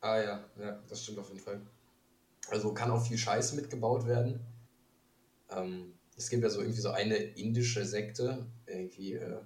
Ah 0.00 0.20
ja, 0.20 0.44
ja, 0.58 0.82
das 0.88 1.02
stimmt 1.02 1.18
auf 1.18 1.28
jeden 1.28 1.40
Fall. 1.40 1.60
Also 2.50 2.72
kann 2.72 2.90
auch 2.90 3.04
viel 3.04 3.18
Scheiß 3.18 3.54
mitgebaut 3.54 4.06
werden. 4.06 4.40
Ähm, 5.50 5.94
es 6.16 6.30
gibt 6.30 6.42
ja 6.42 6.50
so 6.50 6.60
irgendwie 6.60 6.80
so 6.80 6.90
eine 6.90 7.16
indische 7.16 7.84
Sekte, 7.84 8.46
irgendwie, 8.66 9.14
äh, 9.14 9.40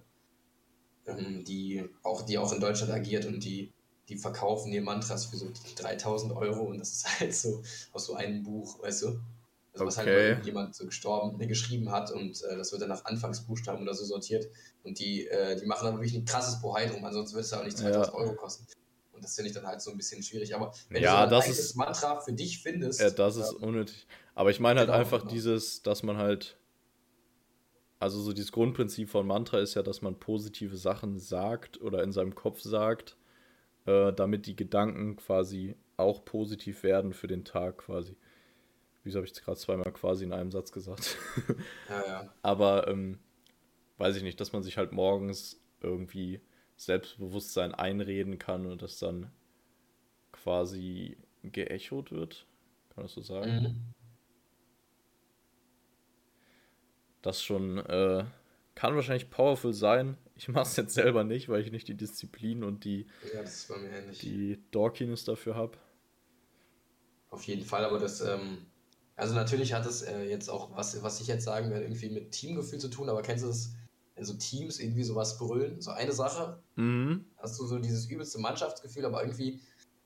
ähm, 1.07 1.44
die, 1.44 1.88
auch, 2.03 2.22
die 2.22 2.38
auch 2.38 2.53
in 2.53 2.61
Deutschland 2.61 2.92
agiert 2.92 3.26
und 3.26 3.44
die, 3.44 3.72
die 4.09 4.16
verkaufen 4.16 4.72
ihr 4.72 4.82
Mantras 4.82 5.26
für 5.26 5.36
so 5.36 5.50
3000 5.76 6.32
Euro 6.34 6.64
und 6.64 6.78
das 6.78 6.92
ist 6.92 7.09
halt 7.20 7.34
so 7.34 7.62
aus 7.92 8.07
so 8.07 8.14
einem 8.14 8.42
Buch, 8.42 8.82
weißt 8.82 9.03
du? 9.03 9.20
Also 9.74 9.86
was 9.86 9.96
halt 9.96 10.09
okay. 10.09 10.34
halt 10.34 10.44
jemand 10.44 10.74
so 10.74 10.84
gestorben, 10.84 11.38
ne, 11.38 11.46
geschrieben 11.46 11.90
hat 11.90 12.11
und 12.11 12.42
äh, 12.42 12.57
das 12.57 12.72
wird 12.72 12.82
dann 12.82 12.90
nach 12.90 13.07
Anfangsbuchstaben 13.07 13.82
oder 13.82 13.94
so 13.94 14.05
sortiert. 14.05 14.46
Und 14.82 14.98
die, 14.98 15.26
äh, 15.28 15.59
die 15.59 15.64
machen 15.64 15.86
aber 15.88 15.96
wirklich 15.96 16.14
ein 16.14 16.26
krasses 16.26 16.61
Bohai 16.61 16.86
drum, 16.86 17.03
ansonsten 17.05 17.36
wird 17.36 17.46
es 17.46 17.53
ja 17.53 17.61
auch 17.61 17.64
nicht 17.64 17.78
2000 17.78 18.07
ja. 18.07 18.12
Euro 18.12 18.34
kosten. 18.34 18.66
Und 19.12 19.24
das 19.24 19.34
finde 19.34 19.48
ich 19.48 19.55
dann 19.55 19.66
halt 19.66 19.80
so 19.80 19.90
ein 19.90 19.96
bisschen 19.96 20.22
schwierig. 20.22 20.55
Aber 20.55 20.74
wenn 20.90 21.03
ja, 21.03 21.24
du 21.24 21.30
so 21.30 21.36
ein 21.36 21.48
das 21.48 21.59
ist, 21.59 21.76
Mantra 21.76 22.20
für 22.20 22.32
dich 22.32 22.61
findest. 22.61 23.00
Ja, 23.00 23.11
das 23.11 23.36
ist 23.36 23.53
ähm, 23.53 23.68
unnötig. 23.68 24.07
Aber 24.34 24.50
ich 24.50 24.61
meine 24.61 24.80
halt 24.80 24.88
genau, 24.88 24.98
einfach 24.98 25.20
genau. 25.20 25.32
dieses, 25.32 25.82
dass 25.82 26.03
man 26.03 26.18
halt. 26.18 26.59
Also 28.03 28.20
so 28.20 28.32
dieses 28.32 28.50
Grundprinzip 28.50 29.11
von 29.11 29.24
Mantra 29.28 29.61
ist 29.61 29.74
ja, 29.74 29.82
dass 29.84 30.03
man 30.03 30.18
positive 30.18 30.76
Sachen 30.76 31.20
sagt 31.20 31.80
oder 31.80 32.03
in 32.03 32.11
seinem 32.11 32.34
Kopf 32.34 32.61
sagt, 32.61 33.16
äh, 33.86 34.12
damit 34.12 34.46
die 34.46 34.57
Gedanken 34.57 35.14
quasi 35.14 35.76
auch 35.96 36.24
positiv 36.24 36.82
werden 36.82 37.12
für 37.12 37.28
den 37.28 37.44
Tag 37.44 37.78
quasi. 37.78 38.16
Wieso 39.05 39.18
habe 39.18 39.26
ich 39.26 39.32
es 39.32 39.40
gerade 39.40 39.57
zweimal 39.57 39.92
quasi 39.92 40.24
in 40.24 40.32
einem 40.32 40.50
Satz 40.50 40.72
gesagt? 40.72 41.16
ja, 41.88 42.05
ja. 42.05 42.34
Aber 42.42 42.88
ähm, 42.88 43.20
weiß 43.98 44.16
ich 44.16 44.24
nicht, 44.24 44.40
dass 44.40 44.53
man 44.53 44.64
sich 44.64 44.78
halt 44.78 44.90
morgens 44.90 45.61
irgendwie 45.80 46.40
Selbstbewusstsein 46.74 47.72
einreden 47.72 48.36
kann 48.36 48.66
und 48.66 48.82
das 48.82 48.98
dann 48.98 49.30
quasi 50.32 51.16
geechot 51.44 52.11
wird. 52.11 52.46
Kann 52.88 52.96
man 52.96 53.07
das 53.07 53.14
so 53.14 53.22
sagen? 53.22 53.62
Mhm. 53.62 54.01
Das 57.22 57.42
schon 57.42 57.78
äh, 57.78 58.24
kann 58.74 58.94
wahrscheinlich 58.94 59.30
powerful 59.30 59.72
sein. 59.72 60.16
Ich 60.36 60.48
mache 60.48 60.66
es 60.68 60.76
jetzt 60.76 60.94
selber 60.94 61.24
nicht, 61.24 61.48
weil 61.48 61.62
ich 61.62 61.70
nicht 61.70 61.88
die 61.88 61.96
Disziplin 61.96 62.64
und 62.64 62.84
die, 62.84 63.06
ja, 63.32 63.42
die 64.22 64.58
Dorkiness 64.70 65.24
dafür 65.24 65.54
habe. 65.54 65.78
Auf 67.30 67.44
jeden 67.44 67.64
Fall, 67.64 67.84
aber 67.84 67.98
das 67.98 68.20
ähm, 68.20 68.66
also 69.16 69.34
natürlich 69.34 69.72
hat 69.72 69.86
es 69.86 70.02
äh, 70.02 70.24
jetzt 70.24 70.48
auch, 70.48 70.74
was, 70.76 71.00
was 71.02 71.20
ich 71.20 71.26
jetzt 71.26 71.44
sagen 71.44 71.70
werde, 71.70 71.84
irgendwie 71.84 72.08
mit 72.08 72.32
Teamgefühl 72.32 72.78
zu 72.78 72.88
tun, 72.88 73.08
aber 73.08 73.22
kennst 73.22 73.44
du 73.44 73.48
das, 73.48 73.74
wenn 74.14 74.24
so 74.24 74.34
Teams 74.34 74.80
irgendwie 74.80 75.04
sowas 75.04 75.38
brüllen? 75.38 75.80
So 75.80 75.90
eine 75.90 76.12
Sache, 76.12 76.60
mhm. 76.76 77.24
hast 77.36 77.58
du 77.60 77.66
so 77.66 77.78
dieses 77.78 78.06
übelste 78.06 78.38
Mannschaftsgefühl, 78.38 79.04
aber 79.04 79.22
irgendwie 79.22 79.60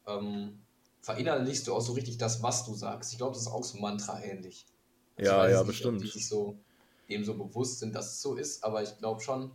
ähm, 0.07 0.61
verinnerlichst 1.03 1.67
du 1.67 1.75
auch 1.75 1.81
so 1.81 1.93
richtig 1.93 2.19
das, 2.19 2.43
was 2.43 2.67
du 2.67 2.75
sagst. 2.75 3.13
Ich 3.13 3.19
glaube, 3.19 3.33
das 3.33 3.43
ist 3.43 3.49
auch 3.49 3.65
so 3.65 3.79
Mantra 3.79 4.23
ähnlich. 4.23 4.67
Also 5.17 5.31
ja, 5.31 5.49
ja, 5.49 5.59
nicht, 5.59 5.69
bestimmt. 5.69 6.01
Sich 6.01 6.29
so 6.29 6.59
dem 7.09 7.25
so 7.25 7.37
bewusst 7.37 7.79
sind, 7.79 7.95
dass 7.95 8.13
es 8.13 8.23
so 8.23 8.35
ist, 8.35 8.65
aber 8.65 8.83
ich 8.83 8.97
glaube 8.99 9.21
schon, 9.21 9.53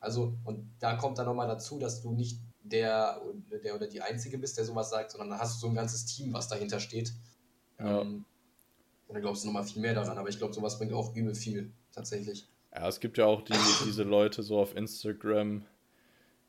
also, 0.00 0.34
und 0.44 0.68
da 0.80 0.96
kommt 0.96 1.18
dann 1.18 1.26
nochmal 1.26 1.46
dazu, 1.46 1.78
dass 1.78 2.02
du 2.02 2.12
nicht 2.12 2.40
der, 2.64 3.20
der 3.64 3.74
oder 3.74 3.86
die 3.86 4.00
Einzige 4.00 4.38
bist, 4.38 4.58
der 4.58 4.64
sowas 4.64 4.90
sagt, 4.90 5.12
sondern 5.12 5.30
da 5.30 5.38
hast 5.38 5.56
du 5.56 5.60
so 5.60 5.68
ein 5.68 5.74
ganzes 5.74 6.06
Team, 6.06 6.32
was 6.32 6.48
dahinter 6.48 6.80
steht. 6.80 7.12
Ja. 7.78 8.00
Ähm, 8.00 8.24
und 9.06 9.14
dann 9.14 9.22
glaubst 9.22 9.44
du 9.44 9.46
nochmal 9.46 9.64
viel 9.64 9.82
mehr 9.82 9.94
daran, 9.94 10.18
aber 10.18 10.28
ich 10.28 10.38
glaube, 10.38 10.54
sowas 10.54 10.78
bringt 10.78 10.92
auch 10.92 11.14
übel 11.14 11.34
viel, 11.34 11.70
tatsächlich. 11.92 12.48
Ja, 12.74 12.88
es 12.88 12.98
gibt 12.98 13.18
ja 13.18 13.26
auch 13.26 13.42
die, 13.42 13.54
diese 13.84 14.02
Leute 14.02 14.42
so 14.42 14.58
auf 14.58 14.74
Instagram. 14.74 15.64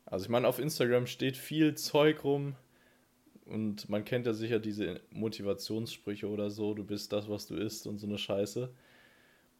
Also 0.06 0.24
ich 0.24 0.30
meine, 0.30 0.48
auf 0.48 0.58
Instagram 0.58 1.06
steht 1.06 1.36
viel 1.36 1.74
Zeug 1.74 2.24
rum 2.24 2.56
und 3.44 3.88
man 3.88 4.04
kennt 4.04 4.26
ja 4.26 4.32
sicher 4.32 4.58
diese 4.58 5.00
Motivationssprüche 5.10 6.28
oder 6.28 6.50
so, 6.50 6.74
du 6.74 6.84
bist 6.84 7.12
das, 7.12 7.28
was 7.28 7.46
du 7.46 7.54
isst 7.56 7.86
und 7.86 7.98
so 7.98 8.06
eine 8.06 8.18
Scheiße. 8.18 8.72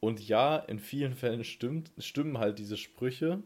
Und 0.05 0.21
ja, 0.21 0.59
in 0.59 0.79
vielen 0.79 1.15
Fällen 1.15 1.45
stimmt, 1.45 1.91
stimmen 1.97 2.37
halt 2.37 2.59
diese 2.59 2.77
Sprüche, 2.77 3.43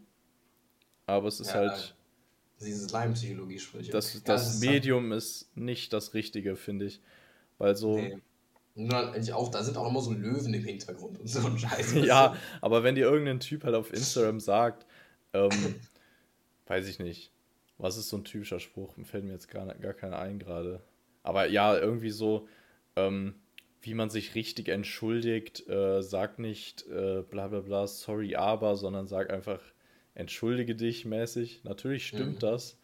aber 1.06 1.28
es 1.28 1.38
ist 1.38 1.50
ja, 1.50 1.54
halt. 1.54 1.94
Diese 2.61 2.92
Leimpsychologie-Sprüche. 2.92 3.92
Das, 3.92 4.14
ja, 4.14 4.20
das, 4.24 4.56
das 4.56 4.61
Medium 4.61 5.12
ist, 5.12 5.42
ist 5.42 5.56
nicht 5.56 5.92
das 5.92 6.14
Richtige, 6.14 6.56
finde 6.56 6.86
ich. 6.86 7.00
Weil 7.59 7.76
so, 7.76 7.98
nee. 7.98 8.18
Und 8.74 8.92
auch, 9.32 9.50
da 9.52 9.62
sind 9.62 9.76
auch 9.76 9.88
immer 9.88 10.00
so 10.00 10.12
Löwen 10.12 10.52
im 10.52 10.64
Hintergrund 10.64 11.20
und 11.20 11.28
so 11.28 11.46
ein 11.46 11.56
Scheiß. 11.61 11.94
ja, 11.94 12.36
aber 12.61 12.82
wenn 12.82 12.96
dir 12.96 13.06
irgendein 13.06 13.38
Typ 13.38 13.62
halt 13.62 13.76
auf 13.76 13.92
Instagram 13.92 14.40
sagt, 14.40 14.84
ähm, 15.34 15.76
weiß 16.66 16.88
ich 16.88 16.98
nicht, 16.98 17.30
was 17.78 17.96
ist 17.96 18.09
so 18.09 18.16
ein 18.16 18.24
typischer 18.24 18.59
Spruch? 18.59 18.94
Fällt 19.04 19.24
mir 19.24 19.32
jetzt 19.32 19.48
gar, 19.48 19.64
gar 19.76 19.94
keiner 19.94 20.18
ein 20.18 20.40
gerade. 20.40 20.82
Aber 21.22 21.48
ja, 21.48 21.78
irgendwie 21.78 22.11
so, 22.11 22.48
ähm, 22.96 23.36
wie 23.81 23.95
man 23.95 24.11
sich 24.11 24.35
richtig 24.35 24.68
entschuldigt, 24.68 25.68
äh, 25.68 26.03
sag 26.03 26.39
nicht 26.39 26.87
äh, 26.89 27.22
bla 27.22 27.49
bla 27.49 27.61
bla, 27.61 27.87
sorry, 27.87 28.35
aber, 28.35 28.76
sondern 28.76 29.07
sag 29.07 29.31
einfach, 29.31 29.61
entschuldige 30.14 30.74
dich 30.74 31.05
mäßig. 31.05 31.62
Natürlich 31.64 32.07
stimmt 32.07 32.37
mhm. 32.37 32.41
das, 32.41 32.79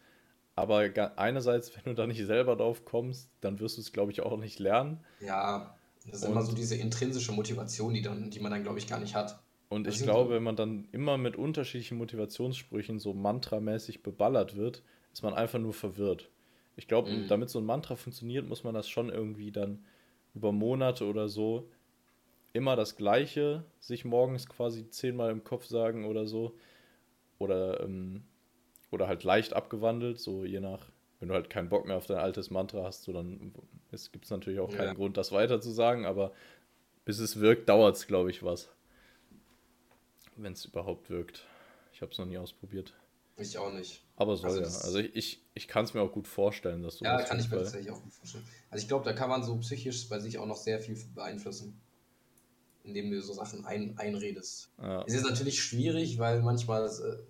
aber 0.55 0.89
einerseits, 1.17 1.75
wenn 1.75 1.83
du 1.83 1.93
da 1.93 2.07
nicht 2.07 2.25
selber 2.25 2.55
drauf 2.55 2.85
kommst, 2.85 3.29
dann 3.41 3.59
wirst 3.59 3.77
du 3.77 3.81
es, 3.81 3.91
glaube 3.91 4.11
ich, 4.11 4.21
auch 4.21 4.37
nicht 4.37 4.59
lernen. 4.59 5.03
Ja, 5.19 5.75
das 6.05 6.21
ist 6.21 6.25
und, 6.25 6.31
immer 6.31 6.43
so 6.43 6.53
diese 6.53 6.75
intrinsische 6.75 7.31
Motivation, 7.31 7.93
die, 7.93 8.01
dann, 8.01 8.29
die 8.29 8.39
man 8.39 8.51
dann, 8.51 8.63
glaube 8.63 8.79
ich, 8.79 8.87
gar 8.87 8.99
nicht 8.99 9.15
hat. 9.15 9.39
Und 9.67 9.87
das 9.87 9.95
ich 9.95 10.03
glaube, 10.03 10.29
so 10.29 10.35
wenn 10.35 10.43
man 10.43 10.55
dann 10.55 10.87
immer 10.91 11.17
mit 11.17 11.35
unterschiedlichen 11.35 11.97
Motivationssprüchen 11.97 12.99
so 12.99 13.13
mantramäßig 13.13 14.03
beballert 14.03 14.55
wird, 14.55 14.83
ist 15.11 15.23
man 15.23 15.33
einfach 15.33 15.59
nur 15.59 15.73
verwirrt. 15.73 16.29
Ich 16.77 16.87
glaube, 16.87 17.09
mhm. 17.09 17.27
damit 17.27 17.49
so 17.49 17.59
ein 17.59 17.65
Mantra 17.65 17.95
funktioniert, 17.95 18.47
muss 18.47 18.63
man 18.63 18.73
das 18.73 18.87
schon 18.87 19.09
irgendwie 19.09 19.51
dann 19.51 19.83
über 20.35 20.51
Monate 20.51 21.05
oder 21.05 21.29
so 21.29 21.69
immer 22.53 22.75
das 22.75 22.95
Gleiche 22.95 23.65
sich 23.79 24.05
morgens 24.05 24.47
quasi 24.47 24.89
zehnmal 24.89 25.31
im 25.31 25.43
Kopf 25.43 25.65
sagen 25.65 26.05
oder 26.05 26.25
so. 26.27 26.55
Oder, 27.37 27.81
ähm, 27.81 28.23
oder 28.91 29.07
halt 29.07 29.25
leicht 29.25 29.53
abgewandelt, 29.53 30.19
so 30.19 30.45
je 30.45 30.61
nach 30.61 30.89
wenn 31.19 31.29
du 31.29 31.33
halt 31.33 31.49
keinen 31.49 31.69
Bock 31.69 31.85
mehr 31.85 31.97
auf 31.97 32.05
dein 32.05 32.17
altes 32.17 32.49
Mantra 32.49 32.83
hast, 32.83 33.03
so 33.03 33.13
dann 33.13 33.53
gibt 34.11 34.25
es 34.25 34.31
natürlich 34.31 34.59
auch 34.59 34.69
keinen 34.69 34.89
ja. 34.89 34.93
Grund, 34.93 35.17
das 35.17 35.31
weiter 35.31 35.61
zu 35.61 35.71
sagen, 35.71 36.05
aber 36.05 36.31
bis 37.05 37.19
es 37.19 37.39
wirkt, 37.39 37.69
dauert 37.69 37.95
es, 37.95 38.07
glaube 38.07 38.29
ich, 38.29 38.43
was. 38.43 38.69
Wenn 40.35 40.53
es 40.53 40.65
überhaupt 40.65 41.09
wirkt. 41.09 41.45
Ich 41.93 42.01
habe 42.01 42.11
es 42.11 42.17
noch 42.17 42.25
nie 42.25 42.37
ausprobiert. 42.37 42.93
Ich 43.37 43.57
auch 43.57 43.73
nicht. 43.73 44.01
Aber 44.15 44.37
soll 44.37 44.49
also 44.49 44.61
ja. 44.61 44.67
Also 44.67 44.99
ich, 44.99 45.15
ich, 45.15 45.45
ich 45.53 45.67
kann 45.67 45.83
es 45.85 45.93
mir 45.93 46.01
auch 46.01 46.11
gut 46.11 46.27
vorstellen, 46.27 46.83
dass 46.83 46.97
du 46.97 47.05
Ja, 47.05 47.21
kann 47.21 47.39
ich 47.39 47.49
mir 47.49 47.57
tatsächlich 47.57 47.91
auch 47.91 48.01
gut 48.01 48.13
vorstellen. 48.13 48.45
Also 48.69 48.81
ich 48.81 48.87
glaube, 48.87 49.03
da 49.03 49.13
kann 49.13 49.29
man 49.29 49.43
so 49.43 49.57
psychisch 49.57 50.07
bei 50.07 50.19
sich 50.19 50.37
auch 50.37 50.45
noch 50.45 50.55
sehr 50.55 50.79
viel 50.79 50.97
beeinflussen. 51.13 51.81
Indem 52.83 53.11
du 53.11 53.21
so 53.21 53.33
Sachen 53.33 53.65
ein, 53.65 53.97
einredest. 53.97 54.71
Ja. 54.77 55.03
Es 55.05 55.15
ist 55.15 55.23
natürlich 55.23 55.61
schwierig, 55.61 56.17
weil 56.19 56.41
manchmal 56.43 56.85
äh, 56.85 57.23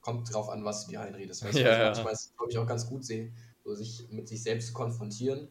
kommt 0.00 0.32
drauf 0.32 0.50
an, 0.50 0.64
was 0.64 0.84
du 0.84 0.90
dir 0.90 1.00
einredest. 1.00 1.44
Weißt 1.44 1.58
ja, 1.58 1.64
du? 1.64 1.70
Also 1.70 1.84
manchmal 1.84 2.12
ist 2.12 2.20
es, 2.20 2.36
glaube 2.36 2.52
ich, 2.52 2.58
auch 2.58 2.66
ganz 2.66 2.86
gut, 2.86 3.04
sehen, 3.04 3.34
so 3.64 3.74
sich 3.74 4.06
mit 4.10 4.28
sich 4.28 4.42
selbst 4.42 4.68
zu 4.68 4.72
konfrontieren 4.74 5.48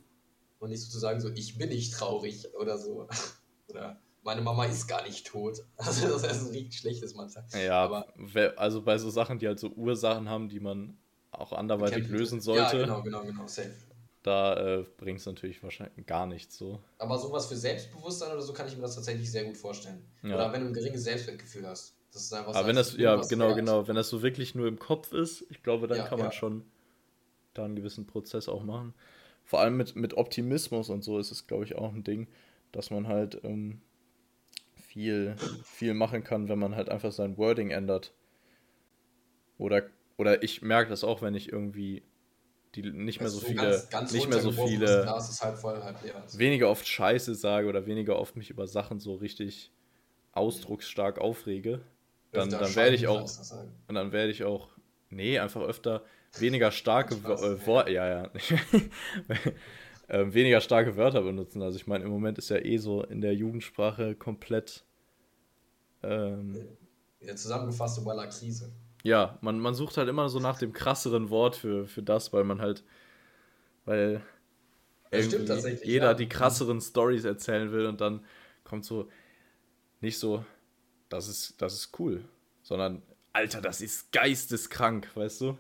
und 0.59 0.69
nicht 0.69 0.83
sozusagen 0.83 1.21
so, 1.21 1.31
ich 1.31 1.57
bin 1.57 1.69
nicht 1.69 1.93
traurig 1.93 2.53
oder 2.55 2.77
so. 2.77 3.07
oder 3.67 3.99
meine 4.25 4.41
Mama 4.41 4.65
ist 4.65 4.87
gar 4.87 5.03
nicht 5.03 5.25
tot. 5.25 5.63
Also 5.77 6.09
das 6.09 6.23
ist 6.23 6.47
ein 6.47 6.51
richtig 6.51 6.79
schlechtes 6.79 7.15
manchmal. 7.15 7.45
Ja, 7.53 7.83
aber 7.83 8.07
also 8.57 8.81
bei 8.81 8.97
so 8.97 9.09
Sachen, 9.09 9.39
die 9.39 9.47
halt 9.47 9.59
so 9.59 9.69
Ursachen 9.69 10.27
haben, 10.27 10.49
die 10.49 10.59
man 10.59 10.97
auch 11.31 11.53
anderweitig 11.53 12.09
lösen 12.09 12.41
sollte. 12.41 12.77
Ja, 12.77 12.85
genau, 12.85 13.01
genau, 13.03 13.23
genau, 13.23 13.47
safe. 13.47 13.71
Da 14.23 14.79
äh, 14.79 14.85
bringt 14.97 15.19
es 15.19 15.25
natürlich 15.27 15.61
wahrscheinlich 15.61 16.07
gar 16.07 16.25
nichts 16.25 16.57
so. 16.57 16.81
Aber 16.97 17.19
sowas 17.19 17.45
für 17.45 17.55
Selbstbewusstsein 17.55 18.31
oder 18.31 18.41
so 18.41 18.53
kann 18.53 18.67
ich 18.67 18.75
mir 18.75 18.81
das 18.81 18.95
tatsächlich 18.95 19.31
sehr 19.31 19.45
gut 19.45 19.55
vorstellen. 19.55 20.03
Ja. 20.23 20.35
Oder 20.35 20.51
wenn 20.51 20.61
du 20.61 20.67
ein 20.67 20.73
geringes 20.73 21.03
Selbstwertgefühl 21.03 21.67
hast. 21.67 21.93
Das 22.11 22.23
ist 22.23 22.33
einfach 22.33 22.55
Aber 22.55 22.67
wenn 22.67 22.75
das, 22.75 22.97
ja, 22.97 23.17
genau, 23.17 23.49
wert. 23.49 23.57
genau, 23.57 23.87
wenn 23.87 23.95
das 23.95 24.09
so 24.09 24.23
wirklich 24.23 24.55
nur 24.55 24.67
im 24.67 24.79
Kopf 24.79 25.11
ist, 25.11 25.45
ich 25.49 25.61
glaube, 25.61 25.85
dann 25.85 25.99
ja, 25.99 26.07
kann 26.07 26.17
man 26.17 26.29
ja. 26.29 26.31
schon 26.31 26.65
da 27.53 27.65
einen 27.65 27.75
gewissen 27.75 28.07
Prozess 28.07 28.49
auch 28.49 28.63
machen. 28.63 28.95
Vor 29.43 29.59
allem 29.59 29.77
mit, 29.77 29.95
mit 29.95 30.15
Optimismus 30.15 30.89
und 30.89 31.03
so 31.03 31.19
ist 31.19 31.31
es, 31.31 31.45
glaube 31.45 31.65
ich, 31.65 31.75
auch 31.75 31.93
ein 31.93 32.03
Ding, 32.03 32.27
dass 32.71 32.89
man 32.89 33.07
halt 33.07 33.41
ähm, 33.43 33.81
viel, 34.95 35.35
viel 35.61 35.93
machen 35.93 36.23
kann, 36.23 36.47
wenn 36.47 36.57
man 36.57 36.75
halt 36.75 36.89
einfach 36.89 37.11
sein 37.11 37.37
Wording 37.37 37.69
ändert. 37.69 38.13
Oder, 39.57 39.83
oder 40.17 40.41
ich 40.41 40.61
merke 40.61 40.89
das 40.89 41.03
auch, 41.03 41.21
wenn 41.21 41.35
ich 41.35 41.51
irgendwie 41.51 42.01
die 42.75 42.81
nicht 42.91 43.19
mehr 43.19 43.29
so 43.29 43.39
viele, 43.41 43.79
ganz, 43.79 43.89
ganz 43.89 44.11
nicht 44.11 44.27
mehr 44.29 44.39
so 44.39 44.51
viele, 44.51 45.13
halb 45.41 45.57
voll, 45.57 45.83
halb 45.83 45.97
weniger 46.31 46.69
oft 46.69 46.87
Scheiße 46.87 47.35
sage 47.35 47.67
oder 47.67 47.85
weniger 47.85 48.17
oft 48.17 48.37
mich 48.37 48.49
über 48.49 48.67
Sachen 48.67 48.99
so 48.99 49.15
richtig 49.15 49.71
ausdrucksstark 50.31 51.19
aufrege, 51.19 51.81
dann, 52.31 52.57
dann 52.57 52.75
werde 52.75 52.95
ich 52.95 53.07
auch, 53.07 53.25
und 53.87 53.95
dann 53.95 54.13
werde 54.13 54.31
ich 54.31 54.45
auch, 54.45 54.69
nee, 55.09 55.39
einfach 55.39 55.61
öfter 55.61 56.05
weniger 56.37 56.71
starke 56.71 57.25
Worte, 57.25 57.91
ja, 57.91 58.07
ja, 58.07 58.31
äh, 60.07 60.25
weniger 60.33 60.61
starke 60.61 60.97
Wörter 60.97 61.21
benutzen. 61.21 61.61
Also 61.61 61.77
ich 61.77 61.87
meine, 61.87 62.03
im 62.03 62.11
Moment 62.11 62.37
ist 62.37 62.49
ja 62.49 62.57
eh 62.57 62.77
so 62.77 63.03
in 63.03 63.21
der 63.21 63.33
Jugendsprache 63.33 64.15
komplett. 64.15 64.85
Ähm, 66.03 66.55
ja, 67.19 67.35
zusammengefasst 67.35 67.99
über 67.99 68.13
la 68.13 68.27
Krise. 68.27 68.71
Ja, 69.03 69.37
man, 69.41 69.59
man 69.59 69.75
sucht 69.75 69.97
halt 69.97 70.09
immer 70.09 70.29
so 70.29 70.39
nach 70.39 70.57
dem 70.57 70.73
krasseren 70.73 71.29
Wort 71.29 71.55
für, 71.55 71.87
für 71.87 72.01
das, 72.01 72.33
weil 72.33 72.43
man 72.43 72.59
halt, 72.59 72.83
weil 73.85 74.21
jeder 75.11 76.07
ja. 76.07 76.13
die 76.13 76.27
krasseren 76.27 76.81
Stories 76.81 77.23
erzählen 77.23 77.71
will 77.71 77.85
und 77.85 78.01
dann 78.01 78.25
kommt 78.63 78.83
so 78.83 79.07
nicht 80.01 80.17
so, 80.17 80.43
das 81.09 81.27
ist, 81.27 81.61
das 81.61 81.73
ist 81.73 81.99
cool, 81.99 82.25
sondern 82.63 83.01
Alter, 83.33 83.61
das 83.61 83.81
ist 83.81 84.11
geisteskrank, 84.11 85.09
weißt 85.15 85.41
du? 85.41 85.57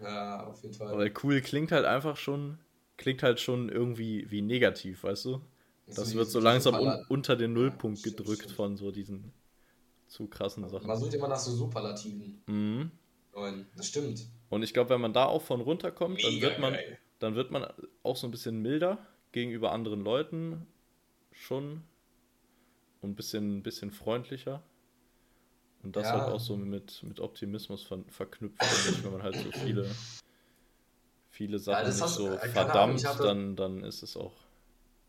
Ja, 0.00 0.46
auf 0.46 0.62
jeden 0.62 0.74
Fall. 0.74 0.96
Weil 0.96 1.12
cool 1.22 1.40
klingt 1.40 1.72
halt 1.72 1.84
einfach 1.84 2.16
schon, 2.16 2.58
klingt 2.96 3.22
halt 3.22 3.40
schon 3.40 3.68
irgendwie 3.68 4.30
wie 4.30 4.42
negativ, 4.42 5.04
weißt 5.04 5.26
du? 5.26 5.40
Das, 5.86 6.14
wird 6.14 6.28
so 6.28 6.40
langsam 6.40 6.74
un 6.74 7.04
unter 7.08 7.36
den 7.36 7.52
Nullpunkt 7.52 8.04
ja, 8.04 8.10
gedrückt 8.10 8.42
stimmt. 8.42 8.56
von 8.56 8.76
so 8.76 8.90
diesen 8.90 9.32
zu 10.08 10.26
krassen 10.26 10.68
Sachen. 10.68 10.86
Man 10.86 10.98
sucht 10.98 11.14
immer 11.14 11.28
nach 11.28 11.38
so 11.38 11.52
Superlativen. 11.52 12.42
Mhm. 12.46 12.90
Und 13.32 13.66
das 13.76 13.88
stimmt. 13.88 14.26
Und 14.48 14.62
ich 14.62 14.72
glaube, 14.72 14.90
wenn 14.90 15.00
man 15.00 15.12
da 15.12 15.26
auch 15.26 15.42
von 15.42 15.60
runterkommt, 15.60 16.22
dann 16.24 16.40
wird 16.40 16.58
man, 16.58 16.74
dann 17.18 17.34
wird 17.34 17.50
man 17.50 17.66
auch 18.02 18.16
so 18.16 18.26
ein 18.26 18.30
bisschen 18.30 18.62
milder 18.62 18.98
gegenüber 19.32 19.72
anderen 19.72 20.00
Leuten 20.00 20.66
schon 21.32 21.82
und 23.02 23.10
ein 23.10 23.14
bisschen, 23.14 23.58
ein 23.58 23.62
bisschen 23.62 23.90
freundlicher. 23.90 24.62
Und 25.82 25.94
das 25.94 26.04
ja. 26.04 26.12
halt 26.12 26.32
auch 26.32 26.40
so 26.40 26.56
mit, 26.56 27.02
mit 27.02 27.20
Optimismus 27.20 27.82
ver 27.82 27.98
verknüpft, 28.08 29.04
wenn 29.04 29.12
man 29.12 29.22
halt 29.22 29.36
so 29.36 29.50
viele, 29.52 29.88
viele 31.36 31.58
Sachen 31.58 31.84
ja, 31.84 31.88
nicht 31.92 32.02
hast, 32.02 32.14
so 32.14 32.36
verdammt, 32.38 33.04
Ahnung, 33.04 33.18
dann, 33.18 33.56
dann 33.56 33.84
ist 33.84 34.02
es 34.02 34.16
auch. 34.16 34.32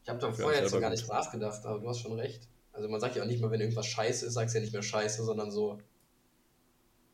Ich 0.03 0.09
habe 0.09 0.19
da 0.19 0.31
vorher 0.31 0.61
jetzt 0.61 0.71
so 0.71 0.79
gar 0.79 0.89
nicht 0.89 1.07
nachgedacht, 1.07 1.65
aber 1.65 1.79
du 1.79 1.89
hast 1.89 1.99
schon 1.99 2.13
recht. 2.13 2.47
Also 2.73 2.89
man 2.89 2.99
sagt 2.99 3.15
ja 3.15 3.23
auch 3.23 3.27
nicht 3.27 3.41
mehr, 3.41 3.49
wenn 3.49 3.61
irgendwas 3.61 3.87
scheiße 3.87 4.25
ist, 4.25 4.33
sagst 4.33 4.53
du 4.53 4.59
ja 4.59 4.61
nicht 4.61 4.73
mehr 4.73 4.83
scheiße, 4.83 5.23
sondern 5.23 5.51
so 5.51 5.79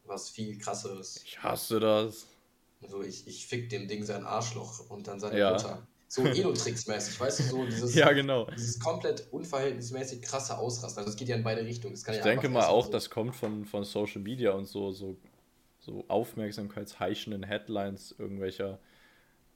was 0.06 0.30
viel 0.30 0.58
krasseres. 0.58 1.22
Ich 1.26 1.42
hasse 1.42 1.80
das. 1.80 2.28
Also 2.82 3.02
ich, 3.02 3.28
ich 3.28 3.46
fick 3.46 3.70
dem 3.70 3.88
Ding 3.88 4.04
sein 4.04 4.26
Arschloch 4.26 4.90
und 4.90 5.08
dann 5.08 5.20
seine 5.20 5.40
ja. 5.40 5.52
Mutter. 5.52 5.88
So 6.08 6.22
Elo-Tricks-mäßig, 6.26 7.20
weißt 7.20 7.40
du, 7.40 7.44
so 7.44 7.66
dieses, 7.66 7.96
ja, 7.96 8.12
genau. 8.12 8.46
dieses 8.52 8.80
komplett 8.80 9.28
unverhältnismäßig 9.32 10.22
krasse 10.22 10.58
Ausrasten. 10.58 11.00
Also 11.00 11.12
es 11.12 11.16
geht 11.16 11.30
ja 11.30 11.36
in 11.36 11.44
beide 11.44 11.66
Richtungen. 11.66 11.96
ich 11.96 12.06
ja 12.06 12.22
denke 12.22 12.50
mal 12.50 12.66
auch, 12.66 12.86
so. 12.86 12.92
das 12.92 13.10
kommt 13.10 13.36
von, 13.36 13.66
von 13.66 13.84
Social 13.84 14.22
Media 14.22 14.52
und 14.52 14.66
so, 14.66 14.92
so, 14.92 15.16
so 15.80 16.04
aufmerksamkeitsheischenden 16.10 17.44
Headlines 17.44 18.14
irgendwelcher 18.18 18.80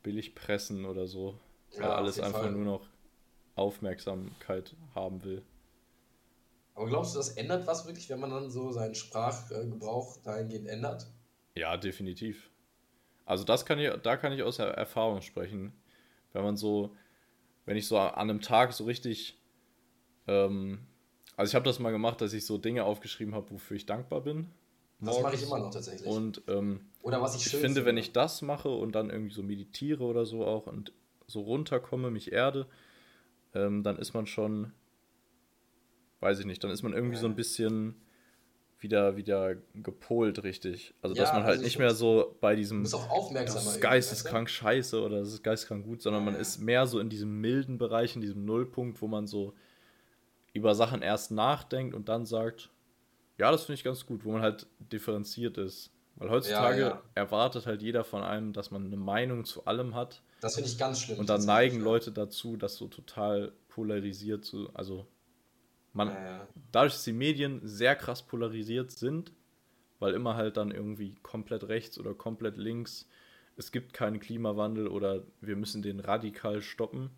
Billigpressen 0.07 0.85
oder 0.85 1.07
so. 1.07 1.37
Weil 1.73 1.81
ja, 1.81 1.95
alles 1.95 2.19
einfach 2.19 2.41
Fall. 2.41 2.51
nur 2.51 2.63
noch 2.63 2.87
Aufmerksamkeit 3.55 4.75
haben 4.95 5.23
will. 5.23 5.43
Aber 6.75 6.87
glaubst 6.87 7.13
du, 7.13 7.17
das 7.17 7.29
ändert 7.29 7.67
was 7.67 7.85
wirklich, 7.85 8.09
wenn 8.09 8.19
man 8.19 8.29
dann 8.29 8.49
so 8.49 8.71
seinen 8.71 8.95
Sprachgebrauch 8.95 10.17
dahingehend 10.23 10.67
ändert? 10.67 11.07
Ja, 11.55 11.75
definitiv. 11.75 12.49
Also 13.25 13.43
das 13.43 13.65
kann 13.65 13.79
ich, 13.79 13.91
da 14.03 14.15
kann 14.15 14.31
ich 14.31 14.43
aus 14.43 14.59
Erfahrung 14.59 15.21
sprechen 15.21 15.73
wenn 16.37 16.43
man 16.43 16.55
so, 16.55 16.95
wenn 17.65 17.77
ich 17.77 17.87
so 17.87 17.97
an 17.97 18.29
einem 18.29 18.41
Tag 18.41 18.71
so 18.73 18.85
richtig, 18.85 19.37
ähm, 20.27 20.85
also 21.35 21.49
ich 21.49 21.55
habe 21.55 21.65
das 21.65 21.79
mal 21.79 21.91
gemacht, 21.91 22.21
dass 22.21 22.33
ich 22.33 22.45
so 22.45 22.57
Dinge 22.57 22.83
aufgeschrieben 22.83 23.33
habe, 23.33 23.51
wofür 23.51 23.75
ich 23.75 23.85
dankbar 23.85 24.21
bin. 24.21 24.51
Das 24.99 25.21
mache 25.21 25.35
ich 25.35 25.43
immer 25.43 25.59
noch 25.59 25.71
tatsächlich. 25.71 26.07
Und 26.07 26.41
ähm, 26.47 26.81
oder 27.01 27.21
was 27.21 27.35
ich, 27.35 27.45
ich 27.45 27.51
finde, 27.51 27.67
finde, 27.67 27.85
wenn 27.85 27.97
ich 27.97 28.13
das 28.13 28.41
mache 28.41 28.69
und 28.69 28.93
dann 28.93 29.09
irgendwie 29.09 29.33
so 29.33 29.43
meditiere 29.43 30.03
oder 30.03 30.25
so 30.25 30.45
auch 30.45 30.67
und 30.67 30.91
so 31.27 31.41
runterkomme, 31.41 32.09
mich 32.09 32.31
erde, 32.31 32.67
ähm, 33.53 33.83
dann 33.83 33.97
ist 33.97 34.13
man 34.13 34.25
schon, 34.25 34.71
weiß 36.19 36.39
ich 36.39 36.45
nicht, 36.45 36.63
dann 36.63 36.71
ist 36.71 36.83
man 36.83 36.93
irgendwie 36.93 37.15
ja. 37.15 37.21
so 37.21 37.27
ein 37.27 37.35
bisschen 37.35 37.95
wieder, 38.79 39.17
wieder 39.17 39.55
gepolt 39.75 40.43
richtig. 40.43 40.93
Also 41.01 41.15
ja, 41.15 41.23
dass 41.23 41.33
man 41.33 41.43
halt 41.43 41.53
also 41.53 41.63
nicht 41.63 41.79
mehr 41.79 41.93
so 41.93 42.35
bei 42.41 42.55
diesem 42.55 42.83
das 42.83 42.93
ist 42.93 43.81
geisteskrank 43.81 44.49
scheiße 44.49 45.01
oder 45.01 45.19
das 45.19 45.29
ist 45.29 45.43
geisteskrank 45.43 45.85
gut, 45.85 46.01
sondern 46.01 46.25
ja, 46.25 46.31
man 46.31 46.39
ist 46.39 46.59
mehr 46.59 46.85
so 46.87 46.99
in 46.99 47.09
diesem 47.09 47.41
milden 47.41 47.77
Bereich, 47.77 48.15
in 48.15 48.21
diesem 48.21 48.45
Nullpunkt, 48.45 49.01
wo 49.01 49.07
man 49.07 49.27
so 49.27 49.53
über 50.53 50.75
Sachen 50.75 51.01
erst 51.01 51.31
nachdenkt 51.31 51.95
und 51.95 52.09
dann 52.09 52.25
sagt, 52.25 52.69
ja, 53.37 53.51
das 53.51 53.65
finde 53.65 53.75
ich 53.75 53.83
ganz 53.83 54.05
gut, 54.05 54.25
wo 54.25 54.31
man 54.31 54.41
halt 54.41 54.67
differenziert 54.79 55.57
ist. 55.57 55.91
Weil 56.15 56.31
heutzutage 56.31 56.81
ja, 56.81 57.03
erwartet 57.13 57.67
halt 57.67 57.83
jeder 57.83 58.03
von 58.03 58.23
einem, 58.23 58.51
dass 58.51 58.71
man 58.71 58.85
eine 58.85 58.97
Meinung 58.97 59.45
zu 59.45 59.65
allem 59.65 59.93
hat. 59.93 60.23
Das 60.41 60.55
finde 60.55 60.69
ich 60.69 60.77
ganz 60.77 61.01
schlimm. 61.01 61.19
Und 61.19 61.29
dann 61.29 61.45
neigen 61.45 61.79
Leute 61.79 62.11
dazu, 62.11 62.57
das 62.57 62.75
so 62.75 62.87
total 62.87 63.51
polarisiert 63.69 64.43
zu, 64.43 64.73
also 64.73 65.05
man, 65.93 66.09
ja, 66.09 66.25
ja. 66.25 66.47
Dadurch, 66.71 66.93
dass 66.93 67.03
die 67.03 67.13
Medien 67.13 67.61
sehr 67.63 67.95
krass 67.95 68.23
polarisiert 68.23 68.91
sind, 68.91 69.31
weil 69.99 70.13
immer 70.13 70.35
halt 70.35 70.57
dann 70.57 70.71
irgendwie 70.71 71.15
komplett 71.21 71.67
rechts 71.67 71.99
oder 71.99 72.13
komplett 72.13 72.57
links, 72.57 73.07
es 73.55 73.71
gibt 73.71 73.93
keinen 73.93 74.19
Klimawandel 74.19 74.87
oder 74.87 75.23
wir 75.41 75.55
müssen 75.55 75.81
den 75.81 75.99
radikal 75.99 76.61
stoppen. 76.61 77.09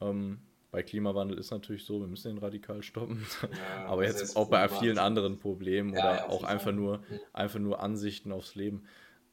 Ähm, 0.00 0.40
bei 0.70 0.82
Klimawandel 0.82 1.38
ist 1.38 1.50
natürlich 1.50 1.84
so, 1.84 2.00
wir 2.00 2.06
müssen 2.06 2.34
den 2.34 2.38
radikal 2.38 2.82
stoppen. 2.82 3.24
Ja, 3.42 3.86
Aber 3.86 4.04
jetzt 4.04 4.36
auch 4.36 4.48
bei 4.48 4.68
vielen 4.68 4.98
anderen 4.98 5.38
Problemen 5.38 5.92
oder 5.92 6.28
auch 6.30 6.44
einfach 6.44 6.72
nur, 6.72 6.98
mhm. 6.98 7.20
einfach 7.32 7.58
nur 7.58 7.80
Ansichten 7.80 8.32
aufs 8.32 8.54
Leben. 8.54 8.84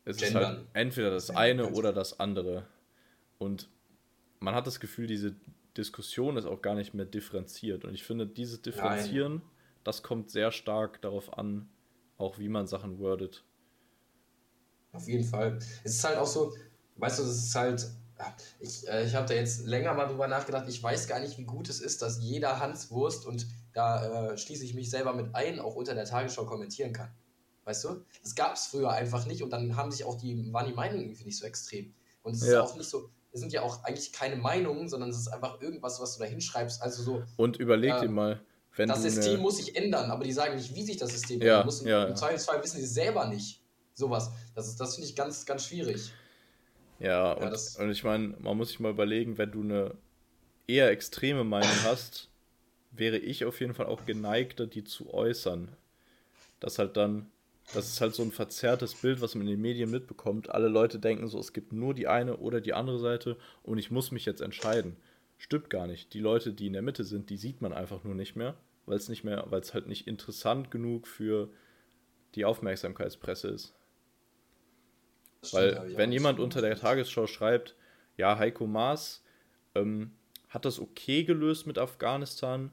Es 0.06 0.18
Gendern. 0.18 0.42
ist 0.42 0.48
halt 0.48 0.68
entweder 0.74 1.12
das 1.12 1.30
eine 1.32 1.72
oder 1.72 1.94
das 1.94 2.20
andere. 2.20 2.68
Und 3.38 3.70
man 4.40 4.56
hat 4.56 4.68
das 4.68 4.80
Gefühl, 4.80 5.08
diese 5.08 5.36
Diskussion 5.78 6.38
ist 6.38 6.46
auch 6.46 6.62
gar 6.62 6.76
nicht 6.76 6.94
mehr 6.94 7.06
differenziert. 7.06 7.86
Und 7.86 7.94
ich 7.94 8.04
finde, 8.04 8.28
dieses 8.28 8.62
Differenzieren, 8.62 9.36
Nein. 9.36 9.42
das 9.84 10.04
kommt 10.04 10.30
sehr 10.30 10.52
stark 10.52 11.02
darauf 11.02 11.38
an, 11.38 11.70
auch 12.18 12.38
wie 12.38 12.50
man 12.50 12.68
Sachen 12.68 13.00
wordet. 13.00 13.44
Auf 14.92 15.08
jeden 15.08 15.24
Fall. 15.24 15.58
Es 15.84 15.96
ist 15.96 16.04
halt 16.04 16.18
auch 16.18 16.28
so, 16.28 16.54
weißt 16.98 17.20
du, 17.20 17.24
das 17.24 17.38
ist 17.38 17.56
halt, 17.56 17.88
ich, 18.60 18.88
äh, 18.88 19.06
ich 19.06 19.16
habe 19.16 19.28
da 19.28 19.34
jetzt 19.34 19.66
länger 19.66 19.94
mal 19.94 20.06
drüber 20.06 20.28
nachgedacht, 20.28 20.66
ich 20.68 20.82
weiß 20.82 21.08
gar 21.08 21.20
nicht, 21.20 21.38
wie 21.38 21.46
gut 21.46 21.70
es 21.70 21.80
ist, 21.80 22.02
dass 22.02 22.20
jeder 22.22 22.60
Hans 22.60 22.92
Wurst, 22.92 23.26
und 23.26 23.48
da 23.74 24.32
äh, 24.32 24.38
schließe 24.38 24.64
ich 24.64 24.74
mich 24.74 24.90
selber 24.90 25.14
mit 25.14 25.34
ein, 25.36 25.60
auch 25.60 25.76
unter 25.76 25.96
der 25.96 26.06
Tagesschau 26.06 26.46
kommentieren 26.46 26.94
kann. 26.94 27.12
Weißt 27.66 27.84
du? 27.86 28.04
Das 28.22 28.36
gab 28.36 28.56
es 28.56 28.68
früher 28.68 28.92
einfach 28.92 29.26
nicht 29.26 29.42
und 29.42 29.52
dann 29.52 29.76
haben 29.76 29.92
sich 29.92 30.04
auch 30.04 30.18
die, 30.18 30.52
waren 30.52 30.68
die 30.68 30.74
Meinungen 30.74 31.04
irgendwie 31.04 31.24
nicht 31.24 31.38
so 31.38 31.46
extrem. 31.46 31.94
Und 32.22 32.36
es 32.36 32.46
ja. 32.46 32.62
ist 32.62 32.72
auch 32.72 32.76
nicht 32.76 32.90
so, 32.90 33.10
es 33.32 33.40
sind 33.40 33.54
ja 33.54 33.62
auch 33.62 33.84
eigentlich 33.84 34.12
keine 34.12 34.36
Meinungen, 34.36 34.90
sondern 34.90 35.10
es 35.10 35.18
ist 35.18 35.28
einfach 35.28 35.62
irgendwas, 35.62 36.00
was 36.00 36.16
du 36.16 36.24
da 36.24 36.26
hinschreibst. 36.26 36.82
Also 36.82 37.04
so. 37.04 37.24
Und 37.38 37.58
überleg 37.58 37.96
äh, 37.96 38.02
dir 38.02 38.10
mal, 38.10 38.42
wenn 38.76 38.90
Das 38.90 39.02
System 39.02 39.40
muss 39.40 39.58
sich 39.58 39.76
ändern, 39.76 40.12
aber 40.12 40.24
die 40.24 40.34
sagen 40.34 40.56
nicht, 40.56 40.76
wie 40.76 40.84
sich 40.84 40.98
das 40.98 41.12
System 41.12 41.42
ja, 41.42 41.54
ändern 41.54 41.66
muss. 41.66 41.84
Ja, 41.84 42.06
Im 42.06 42.16
Zweifelsfall 42.16 42.62
wissen 42.64 42.80
sie 42.80 42.86
selber 42.86 43.26
nicht. 43.28 43.62
Sowas. 43.94 44.32
Das, 44.56 44.76
das 44.76 44.96
finde 44.96 45.10
ich 45.10 45.16
ganz, 45.16 45.46
ganz 45.46 45.66
schwierig. 45.66 46.12
Ja, 47.04 47.38
ja 47.40 47.48
und, 47.48 47.76
und 47.80 47.92
ich 47.92 48.04
meine, 48.04 48.36
man 48.40 48.58
muss 48.58 48.70
sich 48.70 48.80
mal 48.80 48.92
überlegen, 48.92 49.38
wenn 49.38 49.52
du 49.52 49.62
eine 49.62 49.96
eher 50.68 50.90
extreme 50.90 51.44
Meinung 51.44 51.70
hast, 51.84 52.30
wäre 52.92 53.18
ich 53.18 53.46
auf 53.46 53.60
jeden 53.60 53.74
Fall 53.74 53.88
auch 53.88 54.06
geneigter, 54.06 54.68
die 54.68 54.84
zu 54.84 55.14
äußern. 55.14 55.70
Dass 56.60 56.80
halt 56.80 56.98
dann 56.98 57.30
das 57.74 57.88
ist 57.88 58.02
halt 58.02 58.14
so 58.14 58.24
ein 58.24 58.32
verzerrtes 58.32 58.96
Bild, 58.96 59.22
was 59.22 59.36
man 59.36 59.48
in 59.48 59.54
den 59.54 59.62
Medien 59.62 59.90
mitbekommt. 59.90 60.50
Alle 60.50 60.68
Leute 60.68 61.00
denken 61.00 61.28
so, 61.28 61.40
es 61.40 61.54
gibt 61.54 61.72
nur 61.72 61.94
die 61.94 62.08
eine 62.08 62.38
oder 62.38 62.62
die 62.62 62.74
andere 62.74 63.00
Seite 63.00 63.38
und 63.64 63.78
ich 63.78 63.90
muss 63.90 64.12
mich 64.12 64.26
jetzt 64.26 64.42
entscheiden. 64.42 64.98
Stimmt 65.38 65.70
gar 65.70 65.88
nicht. 65.88 66.14
Die 66.14 66.20
Leute, 66.20 66.54
die 66.54 66.68
in 66.68 66.74
der 66.74 66.82
Mitte 66.82 67.04
sind, 67.04 67.30
die 67.30 67.38
sieht 67.38 67.62
man 67.62 67.74
einfach 67.74 68.04
nur 68.04 68.16
nicht 68.16 68.36
mehr, 68.36 68.56
weil 68.86 68.98
es 68.98 69.10
nicht 69.10 69.24
mehr, 69.24 69.46
weil 69.50 69.62
es 69.62 69.74
halt 69.74 69.88
nicht 69.88 70.08
interessant 70.08 70.72
genug 70.72 71.08
für 71.08 71.50
die 72.36 72.46
Aufmerksamkeitspresse 72.46 73.48
ist. 73.50 73.74
Weil, 75.52 75.98
wenn 75.98 76.12
jemand 76.12 76.40
unter 76.40 76.62
der 76.62 76.78
Tagesschau 76.78 77.28
schreibt, 77.28 77.76
ja, 78.18 78.38
Heiko 78.38 78.68
Maas 78.68 79.24
ähm, 79.76 80.12
hat 80.50 80.66
das 80.66 80.80
okay 80.80 81.24
gelöst 81.24 81.66
mit 81.68 81.78
Afghanistan, 81.78 82.72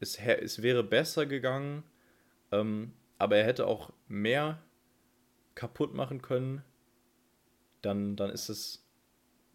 es, 0.00 0.18
es 0.18 0.62
wäre 0.62 0.82
besser 0.82 1.26
gegangen, 1.26 1.84
ähm, 2.52 2.92
aber 3.18 3.36
er 3.36 3.44
hätte 3.44 3.66
auch 3.66 3.92
mehr 4.08 4.60
kaputt 5.54 5.94
machen 5.94 6.22
können, 6.22 6.64
dann, 7.82 8.16
dann 8.16 8.30
ist 8.30 8.48
es. 8.48 8.86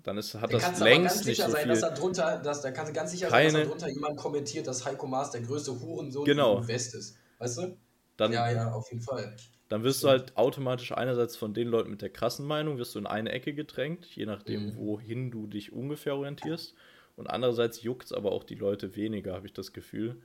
Dann 0.03 0.19
ist, 0.19 0.35
hat 0.35 0.51
der 0.51 0.59
das 0.59 0.79
längst 0.79 1.25
nicht 1.25 1.41
so 1.41 1.49
sein, 1.49 1.63
viel. 1.63 1.71
Dass 1.71 1.81
da 1.81 1.89
drunter, 1.89 2.37
dass, 2.37 2.61
da 2.61 2.69
kannst 2.69 2.91
du 2.91 2.95
ganz 2.95 3.09
sicher 3.09 3.27
keine, 3.27 3.49
sein, 3.49 3.61
dass 3.61 3.69
da 3.69 3.69
drunter 3.71 3.89
jemand 3.89 4.17
kommentiert, 4.17 4.67
dass 4.67 4.85
Heiko 4.85 5.07
Maas 5.07 5.31
der 5.31 5.41
größte 5.41 5.79
Hurensohn 5.79 6.25
genau. 6.25 6.59
im 6.59 6.67
West 6.67 6.93
ist. 6.93 7.17
Weißt 7.39 7.57
du? 7.57 7.75
Dann, 8.15 8.31
ja, 8.31 8.51
ja, 8.51 8.71
auf 8.71 8.87
jeden 8.91 9.01
Fall. 9.01 9.35
Dann 9.67 9.83
wirst 9.83 10.03
du 10.03 10.09
halt 10.09 10.37
automatisch 10.37 10.91
einerseits 10.91 11.35
von 11.35 11.53
den 11.53 11.67
Leuten 11.67 11.89
mit 11.89 12.01
der 12.01 12.11
krassen 12.11 12.45
Meinung, 12.45 12.77
wirst 12.77 12.93
du 12.93 12.99
in 12.99 13.07
eine 13.07 13.31
Ecke 13.31 13.53
gedrängt, 13.53 14.05
je 14.15 14.25
nachdem, 14.25 14.67
mhm. 14.67 14.77
wohin 14.77 15.31
du 15.31 15.47
dich 15.47 15.73
ungefähr 15.73 16.15
orientierst. 16.15 16.75
Und 17.15 17.27
andererseits 17.27 17.81
juckt 17.81 18.05
es 18.05 18.13
aber 18.13 18.31
auch 18.31 18.43
die 18.43 18.55
Leute 18.55 18.95
weniger, 18.95 19.33
habe 19.33 19.47
ich 19.47 19.53
das 19.53 19.73
Gefühl, 19.73 20.21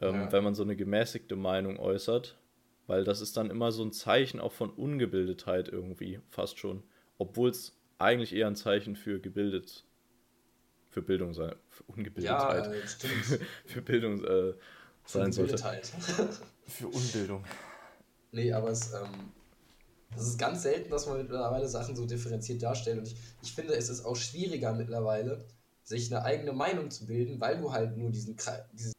ähm, 0.00 0.14
ja. 0.14 0.32
wenn 0.32 0.44
man 0.44 0.54
so 0.54 0.64
eine 0.64 0.76
gemäßigte 0.76 1.36
Meinung 1.36 1.78
äußert. 1.78 2.36
Weil 2.86 3.04
das 3.04 3.20
ist 3.20 3.36
dann 3.36 3.50
immer 3.50 3.70
so 3.70 3.84
ein 3.84 3.92
Zeichen 3.92 4.40
auch 4.40 4.52
von 4.52 4.70
Ungebildetheit 4.70 5.68
irgendwie, 5.68 6.20
fast 6.28 6.58
schon. 6.58 6.82
Obwohl 7.18 7.50
es 7.50 7.78
eigentlich 7.98 8.34
eher 8.34 8.46
ein 8.46 8.56
Zeichen 8.56 8.96
für 8.96 9.20
gebildet, 9.20 9.84
für 10.88 11.02
Bildung 11.02 11.34
sein, 11.34 11.54
für 11.68 11.84
Ungebildetheit. 11.84 12.66
Ja, 12.66 13.38
für 13.66 13.82
Bildung 13.82 14.24
äh, 14.24 14.54
sein 15.04 15.32
sollte. 15.32 15.58
für 16.66 16.86
Unbildung. 16.86 17.44
Nee, 18.32 18.52
aber 18.52 18.70
es, 18.70 18.92
ähm, 18.92 19.32
Das 20.14 20.26
ist 20.26 20.38
ganz 20.38 20.62
selten, 20.62 20.90
dass 20.90 21.06
man 21.06 21.18
mittlerweile 21.18 21.68
Sachen 21.68 21.94
so 21.96 22.06
differenziert 22.06 22.62
darstellt. 22.62 22.98
Und 22.98 23.06
ich, 23.08 23.16
ich 23.42 23.52
finde, 23.52 23.74
es 23.74 23.88
ist 23.88 24.04
auch 24.04 24.16
schwieriger 24.16 24.72
mittlerweile, 24.72 25.44
sich 25.84 26.12
eine 26.12 26.24
eigene 26.24 26.52
Meinung 26.52 26.90
zu 26.90 27.06
bilden, 27.06 27.40
weil 27.40 27.58
du 27.60 27.72
halt 27.72 27.96
nur 27.96 28.10
diesen, 28.10 28.36
diese 28.72 28.92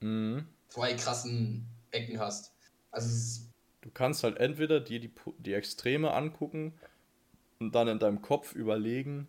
mhm. 0.00 0.46
zwei 0.68 0.94
krassen 0.94 1.66
Ecken 1.90 2.18
hast. 2.18 2.52
Also 2.90 3.42
du 3.80 3.90
kannst 3.90 4.24
halt 4.24 4.38
entweder 4.38 4.80
dir 4.80 5.00
die, 5.00 5.12
die 5.38 5.54
Extreme 5.54 6.12
angucken 6.12 6.74
und 7.58 7.74
dann 7.74 7.88
in 7.88 7.98
deinem 7.98 8.22
Kopf 8.22 8.54
überlegen, 8.54 9.28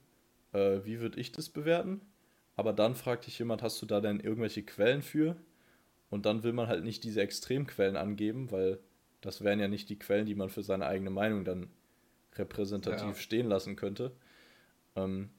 äh, 0.54 0.80
wie 0.84 1.00
würde 1.00 1.20
ich 1.20 1.32
das 1.32 1.50
bewerten? 1.50 2.02
Aber 2.56 2.74
dann 2.74 2.96
fragt 2.96 3.26
dich 3.28 3.40
jemand, 3.40 3.64
hast 3.64 3.82
du 3.82 3.86
da 3.86 4.02
denn 4.02 4.20
irgendwelche 4.20 4.64
Quellen 4.64 5.02
für? 5.02 5.36
Und 6.10 6.26
dann 6.28 6.44
will 6.44 6.54
man 6.54 6.68
halt 6.68 6.84
nicht 6.84 7.04
diese 7.04 7.22
Extremquellen 7.22 7.96
angeben, 7.96 8.52
weil 8.52 8.80
das 9.26 9.44
wären 9.44 9.60
ja 9.60 9.68
nicht 9.68 9.90
die 9.90 9.98
Quellen, 9.98 10.26
die 10.26 10.36
man 10.36 10.50
für 10.50 10.64
seine 10.64 10.86
eigene 10.86 11.10
Meinung 11.10 11.46
dann 11.46 11.70
repräsentativ 12.36 13.02
ja. 13.02 13.16
stehen 13.16 13.48
lassen 13.48 13.76
könnte. 13.76 14.12
Ähm, 14.96 15.30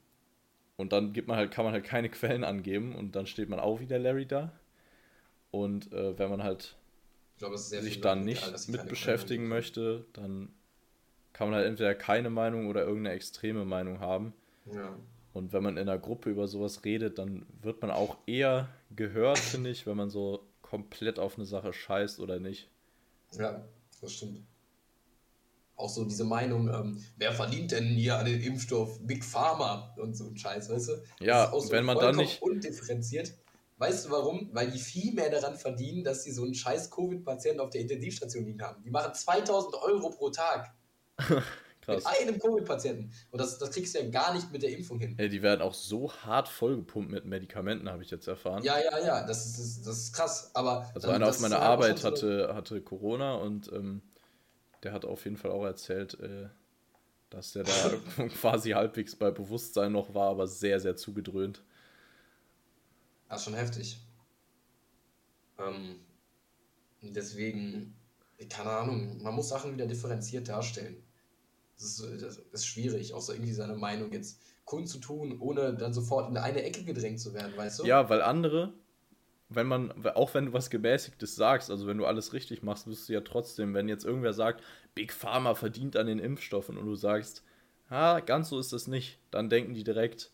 und 0.76 0.92
dann 0.92 1.12
gibt 1.12 1.28
man 1.28 1.36
halt, 1.36 1.52
kann 1.52 1.64
man 1.64 1.74
halt 1.74 1.84
keine 1.84 2.08
Quellen 2.08 2.44
angeben 2.44 2.94
und 2.94 3.14
dann 3.14 3.26
steht 3.26 3.48
man 3.48 3.60
auch 3.60 3.80
wieder 3.80 3.98
Larry 3.98 4.26
da. 4.26 4.52
Und 5.50 5.92
äh, 5.92 6.18
wenn 6.18 6.30
man 6.30 6.42
halt 6.42 6.76
glaube, 7.38 7.58
sich 7.58 8.00
dann 8.00 8.24
nicht 8.24 8.48
egal, 8.48 8.60
mit 8.68 8.88
beschäftigen 8.88 9.48
möchte, 9.48 10.04
dann 10.12 10.48
kann 11.32 11.48
man 11.48 11.56
halt 11.56 11.68
entweder 11.68 11.94
keine 11.94 12.30
Meinung 12.30 12.68
oder 12.68 12.82
irgendeine 12.82 13.14
extreme 13.14 13.64
Meinung 13.64 14.00
haben. 14.00 14.32
Ja. 14.72 14.96
Und 15.32 15.52
wenn 15.52 15.62
man 15.62 15.76
in 15.76 15.88
einer 15.88 15.98
Gruppe 15.98 16.30
über 16.30 16.46
sowas 16.46 16.84
redet, 16.84 17.18
dann 17.18 17.44
wird 17.60 17.82
man 17.82 17.90
auch 17.90 18.16
eher 18.26 18.68
gehört, 18.94 19.38
finde 19.38 19.70
ich, 19.70 19.86
wenn 19.86 19.96
man 19.96 20.10
so 20.10 20.46
komplett 20.62 21.18
auf 21.18 21.36
eine 21.36 21.44
Sache 21.44 21.72
scheißt 21.72 22.20
oder 22.20 22.38
nicht. 22.38 22.68
Ja, 23.38 23.64
das 24.00 24.12
stimmt. 24.12 24.42
Auch 25.76 25.88
so 25.88 26.04
diese 26.04 26.24
Meinung, 26.24 26.68
ähm, 26.68 27.04
wer 27.16 27.32
verdient 27.32 27.72
denn 27.72 27.84
hier 27.84 28.16
an 28.16 28.26
den 28.26 28.40
Impfstoff? 28.40 29.00
Big 29.00 29.24
Pharma 29.24 29.92
und 29.96 30.16
so 30.16 30.28
ein 30.28 30.36
Scheiß, 30.36 30.70
weißt 30.70 30.88
du? 30.88 31.02
Ja, 31.20 31.50
so 31.50 31.70
wenn 31.72 31.84
man 31.84 31.98
dann 31.98 32.16
nicht. 32.16 32.40
Undifferenziert. 32.42 33.34
Weißt 33.78 34.06
du 34.06 34.10
warum? 34.10 34.50
Weil 34.52 34.70
die 34.70 34.78
viel 34.78 35.12
mehr 35.12 35.30
daran 35.30 35.56
verdienen, 35.56 36.04
dass 36.04 36.22
sie 36.22 36.30
so 36.30 36.44
einen 36.44 36.54
scheiß 36.54 36.90
Covid-Patienten 36.90 37.60
auf 37.60 37.70
der 37.70 37.80
Intensivstation 37.80 38.44
liegen 38.44 38.62
haben. 38.62 38.82
Die 38.84 38.90
machen 38.90 39.12
2000 39.14 39.74
Euro 39.82 40.10
pro 40.10 40.30
Tag. 40.30 40.72
Krass. 41.84 42.04
Mit 42.04 42.28
einem 42.28 42.38
Covid-Patienten. 42.38 43.12
Und 43.30 43.40
das, 43.40 43.58
das 43.58 43.70
kriegst 43.70 43.94
du 43.94 44.00
ja 44.00 44.08
gar 44.08 44.32
nicht 44.34 44.50
mit 44.50 44.62
der 44.62 44.70
Impfung 44.70 44.98
hin. 44.98 45.14
Ey, 45.18 45.28
die 45.28 45.42
werden 45.42 45.60
auch 45.60 45.74
so 45.74 46.12
hart 46.12 46.48
vollgepumpt 46.48 47.10
mit 47.10 47.26
Medikamenten, 47.26 47.90
habe 47.90 48.02
ich 48.02 48.10
jetzt 48.10 48.26
erfahren. 48.26 48.62
Ja, 48.62 48.78
ja, 48.78 48.98
ja, 49.04 49.26
das 49.26 49.46
ist, 49.46 49.86
das 49.86 49.98
ist 49.98 50.12
krass. 50.12 50.50
Aber 50.54 50.90
also 50.94 51.08
einer 51.08 51.28
auf 51.28 51.40
meiner 51.40 51.60
Arbeit 51.60 52.02
hatte, 52.04 52.52
hatte 52.54 52.80
Corona 52.80 53.34
und 53.34 53.70
ähm, 53.72 54.02
der 54.82 54.92
hat 54.92 55.04
auf 55.04 55.24
jeden 55.24 55.36
Fall 55.36 55.50
auch 55.50 55.64
erzählt, 55.64 56.18
äh, 56.20 56.48
dass 57.30 57.52
der 57.52 57.64
da 57.64 58.26
quasi 58.40 58.70
halbwegs 58.70 59.16
bei 59.16 59.30
Bewusstsein 59.30 59.92
noch 59.92 60.14
war, 60.14 60.30
aber 60.30 60.46
sehr, 60.46 60.80
sehr 60.80 60.96
zugedröhnt. 60.96 61.62
Das 63.28 63.40
ist 63.40 63.44
schon 63.44 63.54
heftig. 63.54 64.00
Ähm, 65.58 66.00
deswegen, 67.02 67.94
keine 68.48 68.70
Ahnung, 68.70 69.22
man 69.22 69.34
muss 69.34 69.48
Sachen 69.48 69.72
wieder 69.72 69.86
differenziert 69.86 70.48
darstellen. 70.48 71.03
Das 71.76 71.98
ist, 71.98 72.22
das 72.22 72.38
ist 72.52 72.66
schwierig, 72.66 73.14
auch 73.14 73.20
so 73.20 73.32
irgendwie 73.32 73.52
seine 73.52 73.74
Meinung 73.74 74.12
jetzt 74.12 74.40
kundzutun, 74.64 75.40
ohne 75.40 75.74
dann 75.74 75.92
sofort 75.92 76.30
in 76.30 76.36
eine 76.36 76.62
Ecke 76.62 76.84
gedrängt 76.84 77.20
zu 77.20 77.34
werden, 77.34 77.56
weißt 77.56 77.80
du? 77.80 77.84
Ja, 77.84 78.08
weil 78.08 78.22
andere, 78.22 78.72
wenn 79.48 79.66
man, 79.66 80.06
auch 80.14 80.34
wenn 80.34 80.46
du 80.46 80.52
was 80.52 80.70
Gemäßigtes 80.70 81.36
sagst, 81.36 81.70
also 81.70 81.86
wenn 81.86 81.98
du 81.98 82.06
alles 82.06 82.32
richtig 82.32 82.62
machst, 82.62 82.86
wirst 82.86 83.08
du 83.08 83.12
ja 83.12 83.20
trotzdem, 83.20 83.74
wenn 83.74 83.88
jetzt 83.88 84.04
irgendwer 84.04 84.32
sagt, 84.32 84.62
Big 84.94 85.12
Pharma 85.12 85.54
verdient 85.54 85.96
an 85.96 86.06
den 86.06 86.18
Impfstoffen 86.18 86.78
und 86.78 86.86
du 86.86 86.94
sagst, 86.94 87.42
ah, 87.88 88.20
ganz 88.20 88.48
so 88.48 88.58
ist 88.58 88.72
das 88.72 88.86
nicht, 88.86 89.18
dann 89.30 89.50
denken 89.50 89.74
die 89.74 89.84
direkt, 89.84 90.30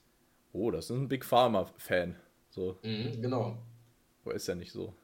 oh, 0.52 0.70
das 0.70 0.86
ist 0.86 0.90
ein 0.96 1.08
Big 1.08 1.24
Pharma-Fan. 1.24 2.16
So. 2.50 2.78
Mhm, 2.82 3.22
genau. 3.22 3.58
Aber 4.24 4.34
ist 4.34 4.46
ja 4.46 4.54
nicht 4.54 4.72
so. 4.72 4.94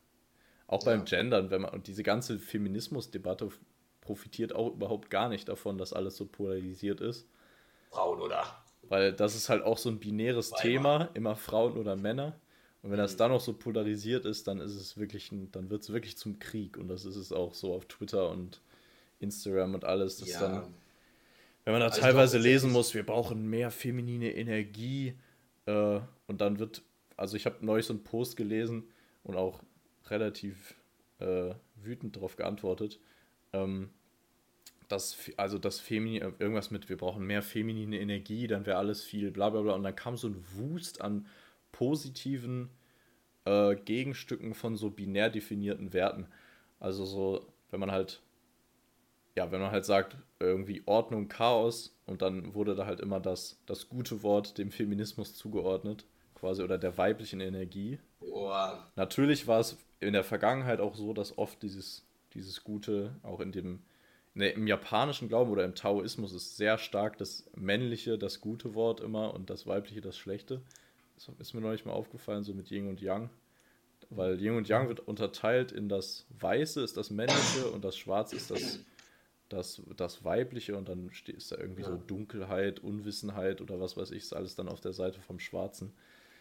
Auch 0.66 0.84
ja. 0.84 0.92
beim 0.92 1.04
Gendern, 1.04 1.50
wenn 1.50 1.62
man, 1.62 1.72
und 1.72 1.86
diese 1.86 2.02
ganze 2.02 2.38
Feminismus-Debatte 2.38 3.50
profitiert 4.06 4.54
auch 4.54 4.72
überhaupt 4.72 5.10
gar 5.10 5.28
nicht 5.28 5.48
davon, 5.48 5.78
dass 5.78 5.92
alles 5.92 6.16
so 6.16 6.26
polarisiert 6.26 7.00
ist. 7.00 7.26
Frauen 7.90 8.20
oder? 8.20 8.44
Weil 8.88 9.12
das 9.12 9.34
ist 9.34 9.48
halt 9.48 9.64
auch 9.64 9.78
so 9.78 9.88
ein 9.90 9.98
binäres 9.98 10.52
Weiber. 10.52 10.62
Thema, 10.62 11.10
immer 11.14 11.34
Frauen 11.34 11.76
oder 11.76 11.96
Männer. 11.96 12.38
Und 12.82 12.90
wenn 12.90 12.98
mhm. 12.98 13.02
das 13.02 13.16
dann 13.16 13.32
noch 13.32 13.40
so 13.40 13.52
polarisiert 13.52 14.24
ist, 14.24 14.46
dann 14.46 14.60
ist 14.60 14.76
es 14.76 14.96
wirklich, 14.96 15.32
ein, 15.32 15.50
dann 15.50 15.70
wird 15.70 15.82
es 15.82 15.92
wirklich 15.92 16.16
zum 16.16 16.38
Krieg. 16.38 16.78
Und 16.78 16.86
das 16.86 17.04
ist 17.04 17.16
es 17.16 17.32
auch 17.32 17.54
so 17.54 17.74
auf 17.74 17.86
Twitter 17.86 18.30
und 18.30 18.60
Instagram 19.18 19.74
und 19.74 19.84
alles. 19.84 20.18
Das 20.18 20.30
ja. 20.30 20.40
dann, 20.40 20.74
wenn 21.64 21.72
man 21.72 21.80
da 21.80 21.88
also 21.88 22.00
teilweise 22.00 22.38
glaub, 22.38 22.44
lesen 22.44 22.70
muss, 22.70 22.94
wir 22.94 23.04
brauchen 23.04 23.50
mehr 23.50 23.72
feminine 23.72 24.32
Energie. 24.36 25.18
Äh, 25.66 25.98
und 26.28 26.40
dann 26.40 26.60
wird, 26.60 26.82
also 27.16 27.36
ich 27.36 27.44
habe 27.44 27.56
neulich 27.66 27.86
so 27.86 27.92
einen 27.92 28.04
Post 28.04 28.36
gelesen 28.36 28.84
und 29.24 29.34
auch 29.34 29.58
relativ 30.08 30.76
äh, 31.18 31.54
wütend 31.74 32.14
darauf 32.14 32.36
geantwortet 32.36 33.00
ähm, 33.56 33.90
das, 34.88 35.30
also 35.36 35.58
das 35.58 35.80
Feminin, 35.80 36.34
irgendwas 36.38 36.70
mit, 36.70 36.88
wir 36.88 36.96
brauchen 36.96 37.26
mehr 37.26 37.42
feminine 37.42 37.98
Energie, 37.98 38.46
dann 38.46 38.66
wäre 38.66 38.78
alles 38.78 39.02
viel 39.02 39.30
bla 39.30 39.50
bla 39.50 39.62
bla. 39.62 39.74
Und 39.74 39.82
dann 39.82 39.96
kam 39.96 40.16
so 40.16 40.28
ein 40.28 40.44
Wust 40.54 41.00
an 41.00 41.26
positiven 41.72 42.70
äh, 43.44 43.76
Gegenstücken 43.76 44.54
von 44.54 44.76
so 44.76 44.90
binär 44.90 45.30
definierten 45.30 45.92
Werten. 45.92 46.26
Also 46.80 47.04
so, 47.04 47.46
wenn 47.70 47.80
man 47.80 47.90
halt, 47.90 48.22
ja, 49.34 49.50
wenn 49.50 49.60
man 49.60 49.70
halt 49.70 49.84
sagt, 49.84 50.16
irgendwie 50.38 50.82
Ordnung, 50.86 51.28
Chaos 51.28 51.94
und 52.06 52.22
dann 52.22 52.54
wurde 52.54 52.74
da 52.74 52.86
halt 52.86 53.00
immer 53.00 53.20
das, 53.20 53.58
das 53.66 53.88
gute 53.88 54.22
Wort 54.22 54.58
dem 54.58 54.70
Feminismus 54.70 55.34
zugeordnet, 55.34 56.06
quasi, 56.34 56.62
oder 56.62 56.78
der 56.78 56.98
weiblichen 56.98 57.40
Energie. 57.40 57.98
Boah. 58.20 58.90
Natürlich 58.96 59.46
war 59.46 59.60
es 59.60 59.78
in 60.00 60.12
der 60.12 60.24
Vergangenheit 60.24 60.80
auch 60.80 60.94
so, 60.94 61.14
dass 61.14 61.38
oft 61.38 61.62
dieses 61.62 62.06
dieses 62.36 62.62
Gute, 62.62 63.16
auch 63.22 63.40
in 63.40 63.50
dem, 63.50 63.80
ne, 64.36 64.50
im 64.50 64.66
japanischen 64.66 65.28
Glauben 65.28 65.50
oder 65.50 65.64
im 65.64 65.74
Taoismus 65.74 66.32
ist 66.32 66.56
sehr 66.56 66.78
stark 66.78 67.18
das 67.18 67.44
männliche, 67.56 68.18
das 68.18 68.40
gute 68.40 68.74
Wort 68.74 69.00
immer 69.00 69.34
und 69.34 69.50
das 69.50 69.66
weibliche, 69.66 70.00
das 70.00 70.16
schlechte. 70.16 70.62
Das 71.16 71.30
ist 71.38 71.54
mir 71.54 71.62
neulich 71.62 71.84
mal 71.84 71.92
aufgefallen, 71.92 72.44
so 72.44 72.52
mit 72.52 72.70
Yin 72.70 72.88
und 72.88 73.00
Yang. 73.00 73.30
Weil 74.10 74.40
Yin 74.40 74.56
und 74.56 74.68
Yang 74.68 74.88
wird 74.88 75.00
unterteilt 75.00 75.72
in 75.72 75.88
das 75.88 76.26
Weiße 76.38 76.82
ist 76.82 76.96
das 76.96 77.10
männliche 77.10 77.70
und 77.70 77.84
das 77.84 77.96
Schwarze 77.96 78.36
ist 78.36 78.50
das, 78.50 78.80
das, 79.48 79.82
das 79.96 80.22
weibliche 80.22 80.76
und 80.76 80.88
dann 80.88 81.10
ist 81.26 81.50
da 81.50 81.56
irgendwie 81.56 81.82
ja. 81.82 81.88
so 81.88 81.96
Dunkelheit, 81.96 82.78
Unwissenheit 82.80 83.62
oder 83.62 83.80
was 83.80 83.96
weiß 83.96 84.10
ich, 84.10 84.18
ist 84.18 84.34
alles 84.34 84.54
dann 84.54 84.68
auf 84.68 84.80
der 84.80 84.92
Seite 84.92 85.20
vom 85.20 85.40
Schwarzen. 85.40 85.92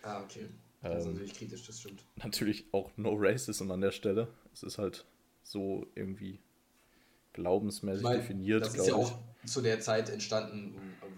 Ah, 0.04 0.22
okay. 0.22 0.50
Das 0.82 1.00
ist 1.00 1.06
ähm, 1.06 1.14
natürlich 1.14 1.34
kritisch, 1.34 1.66
das 1.66 1.80
stimmt. 1.80 2.06
Natürlich 2.18 2.66
auch 2.74 2.92
No 2.98 3.16
Racism 3.18 3.72
an 3.72 3.82
der 3.82 3.92
Stelle. 3.92 4.28
Es 4.54 4.62
ist 4.62 4.78
halt 4.78 5.06
so 5.42 5.88
irgendwie 5.96 6.40
glaubensmäßig 7.36 8.00
ich 8.00 8.04
mein, 8.04 8.18
definiert. 8.18 8.64
Das 8.64 8.76
ist 8.76 8.88
ja 8.88 8.96
auch 8.96 9.20
zu 9.46 9.62
der 9.62 9.80
Zeit 9.80 10.10
entstanden, 10.10 10.76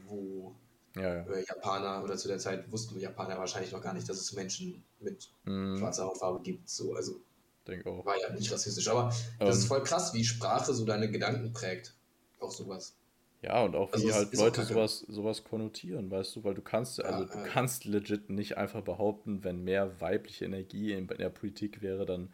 wo 0.08 0.54
ja, 0.96 1.16
ja. 1.16 1.24
Äh, 1.28 1.46
Japaner 1.48 2.04
oder 2.04 2.18
zu 2.18 2.28
der 2.28 2.40
Zeit 2.40 2.72
wussten 2.72 3.00
Japaner 3.00 3.38
wahrscheinlich 3.38 3.72
noch 3.72 3.82
gar 3.82 3.94
nicht, 3.94 4.10
dass 4.10 4.20
es 4.20 4.34
Menschen 4.34 4.84
mit 5.00 5.30
mm. 5.46 5.78
schwarzer 5.78 6.06
Hautfarbe 6.06 6.42
gibt. 6.42 6.68
So, 6.70 6.94
also 6.96 7.22
Denk 7.68 7.86
auch. 7.86 8.06
war 8.06 8.20
ja 8.20 8.32
nicht 8.34 8.52
rassistisch, 8.52 8.88
aber 8.88 9.14
das 9.40 9.40
um, 9.40 9.48
ist 9.50 9.62
ähm. 9.64 9.68
voll 9.68 9.84
krass, 9.84 10.14
wie 10.14 10.24
Sprache 10.24 10.74
so 10.74 10.86
deine 10.86 11.10
Gedanken 11.10 11.54
prägt. 11.54 11.94
Auch 12.40 12.52
sowas. 12.52 12.96
Ja, 13.42 13.64
und 13.64 13.76
auch 13.76 13.94
also 13.94 14.08
wie 14.08 14.14
halt 14.14 14.34
Leute 14.34 14.66
sowas, 14.66 15.06
sowas 15.08 15.44
konnotieren, 15.44 16.10
weißt 16.10 16.36
du, 16.36 16.44
weil 16.44 16.56
du 16.56 16.62
kannst, 16.62 17.04
also 17.04 17.24
ja, 17.24 17.30
du 17.30 17.38
ja. 17.38 17.46
kannst 17.46 17.86
legit 17.86 18.30
nicht 18.30 18.58
einfach 18.58 18.82
behaupten, 18.82 19.44
wenn 19.44 19.64
mehr 19.64 20.02
weibliche 20.02 20.46
Energie 20.46 20.94
in 20.94 21.08
der 21.08 21.30
Politik 21.30 21.82
wäre, 21.82 22.06
dann 22.06 22.34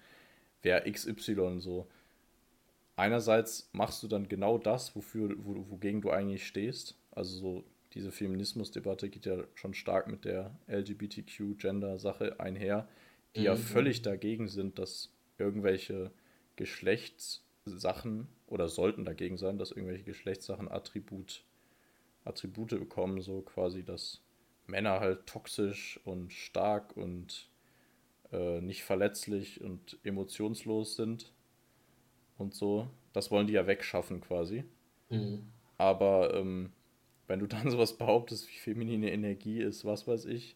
wäre 0.61 0.89
XY 0.89 1.57
so. 1.59 1.88
Einerseits 2.95 3.69
machst 3.73 4.03
du 4.03 4.07
dann 4.07 4.29
genau 4.29 4.57
das, 4.57 4.95
wofür, 4.95 5.35
wo, 5.39 5.69
wogegen 5.69 6.01
du 6.01 6.11
eigentlich 6.11 6.45
stehst. 6.45 6.95
Also 7.11 7.37
so 7.37 7.63
diese 7.93 8.11
Feminismusdebatte 8.11 9.09
geht 9.09 9.25
ja 9.25 9.43
schon 9.55 9.73
stark 9.73 10.07
mit 10.07 10.25
der 10.25 10.55
LGBTQ-Gender-Sache 10.67 12.39
einher, 12.39 12.87
die 13.35 13.41
mhm. 13.41 13.45
ja 13.45 13.55
völlig 13.55 14.01
dagegen 14.03 14.47
sind, 14.47 14.77
dass 14.77 15.11
irgendwelche 15.39 16.11
Geschlechtssachen 16.55 18.27
oder 18.45 18.67
sollten 18.67 19.05
dagegen 19.05 19.37
sein, 19.37 19.57
dass 19.57 19.71
irgendwelche 19.71 20.03
Geschlechtssachen 20.03 20.69
Attribut, 20.69 21.43
Attribute 22.25 22.69
bekommen, 22.69 23.21
so 23.21 23.41
quasi, 23.41 23.83
dass 23.83 24.21
Männer 24.67 24.99
halt 24.99 25.25
toxisch 25.25 25.99
und 26.05 26.31
stark 26.31 26.95
und 26.95 27.49
äh, 28.31 28.61
nicht 28.61 28.83
verletzlich 28.83 29.61
und 29.61 29.97
emotionslos 30.03 30.95
sind 30.95 31.32
und 32.38 32.53
so. 32.53 32.88
Das 33.13 33.31
wollen 33.31 33.47
die 33.47 33.53
ja 33.53 33.67
wegschaffen 33.67 34.21
quasi. 34.21 34.63
Mhm. 35.09 35.43
Aber 35.77 36.34
ähm, 36.34 36.71
wenn 37.27 37.39
du 37.39 37.47
dann 37.47 37.69
sowas 37.69 37.97
behauptest, 37.97 38.49
wie 38.49 38.57
feminine 38.57 39.11
Energie 39.11 39.61
ist, 39.61 39.86
was 39.86 40.07
weiß 40.07 40.25
ich, 40.25 40.55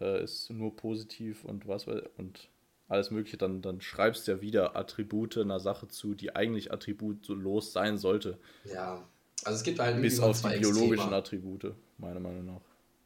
äh, 0.00 0.22
ist 0.22 0.50
nur 0.50 0.74
positiv 0.76 1.44
und 1.44 1.66
was 1.66 1.86
weiß 1.86 2.02
und 2.16 2.48
alles 2.88 3.10
mögliche, 3.10 3.36
dann, 3.36 3.62
dann 3.62 3.80
schreibst 3.80 4.26
du 4.26 4.32
ja 4.32 4.40
wieder 4.40 4.76
Attribute 4.76 5.38
einer 5.38 5.58
Sache 5.58 5.88
zu, 5.88 6.14
die 6.14 6.36
eigentlich 6.36 6.72
attributlos 6.72 7.72
sein 7.72 7.98
sollte. 7.98 8.38
Ja. 8.64 9.04
Also 9.44 9.56
es 9.56 9.62
gibt 9.64 9.78
halt 9.80 10.00
Bis 10.00 10.20
auf 10.20 10.40
die 10.42 10.58
biologischen. 10.58 11.12
Attribute, 11.12 11.74
meiner 11.98 12.20
Meinung 12.20 12.46
nach. 12.46 12.60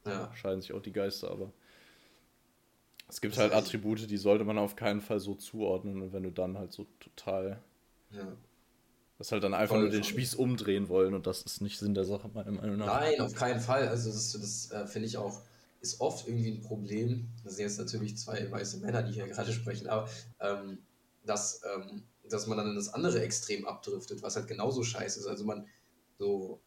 Ja. 0.07 0.35
Scheiden 0.35 0.61
sich 0.61 0.73
auch 0.73 0.83
die 0.83 0.93
Geister, 0.93 1.31
aber. 1.31 1.53
Es 3.09 3.21
gibt 3.21 3.37
halt 3.39 3.53
Attribute, 3.53 4.09
die 4.09 4.17
sollte 4.17 4.45
man 4.45 4.57
auf 4.57 4.77
keinen 4.77 5.01
Fall 5.01 5.19
so 5.19 5.35
zuordnen 5.35 6.01
und 6.01 6.13
wenn 6.13 6.23
du 6.23 6.31
dann 6.31 6.59
halt 6.59 6.73
so 6.73 6.87
total. 7.01 7.61
Ja. 8.11 8.37
Das 9.19 9.33
halt 9.33 9.45
dann 9.45 9.53
einfach 9.53 9.75
Voll 9.75 9.83
nur 9.83 9.91
den 9.91 10.05
Spieß 10.05 10.35
umdrehen 10.35 10.89
wollen 10.89 11.13
und 11.13 11.27
das 11.27 11.43
ist 11.43 11.61
nicht 11.61 11.79
Sinn 11.79 11.95
der 11.95 12.05
Sache, 12.05 12.29
meiner 12.33 12.53
Meinung 12.53 12.79
nach. 12.79 13.01
Nein, 13.01 13.21
auf 13.21 13.35
keinen 13.35 13.61
Fall. 13.61 13.87
Also, 13.89 14.11
das, 14.11 14.33
das 14.33 14.71
äh, 14.71 14.87
finde 14.87 15.09
ich 15.09 15.19
auch, 15.19 15.43
ist 15.83 16.01
oft 16.01 16.27
irgendwie 16.27 16.51
ein 16.51 16.63
Problem. 16.63 17.29
Das 17.45 17.57
sind 17.57 17.65
jetzt 17.65 17.79
natürlich 17.79 18.17
zwei 18.17 18.51
weiße 18.51 18.79
Männer, 18.79 19.03
die 19.03 19.13
hier 19.13 19.27
gerade 19.27 19.53
sprechen, 19.53 19.89
aber 19.89 20.09
ähm, 20.41 20.79
dass, 21.27 21.61
ähm, 21.77 22.03
dass 22.31 22.47
man 22.47 22.57
dann 22.57 22.69
in 22.69 22.77
das 22.77 22.95
andere 22.95 23.21
Extrem 23.21 23.67
abdriftet, 23.67 24.23
was 24.23 24.37
halt 24.37 24.49
genauso 24.49 24.83
scheiße 24.83 25.21
ist. 25.21 25.27
Also, 25.27 25.45
man 25.45 25.67
so 26.19 26.61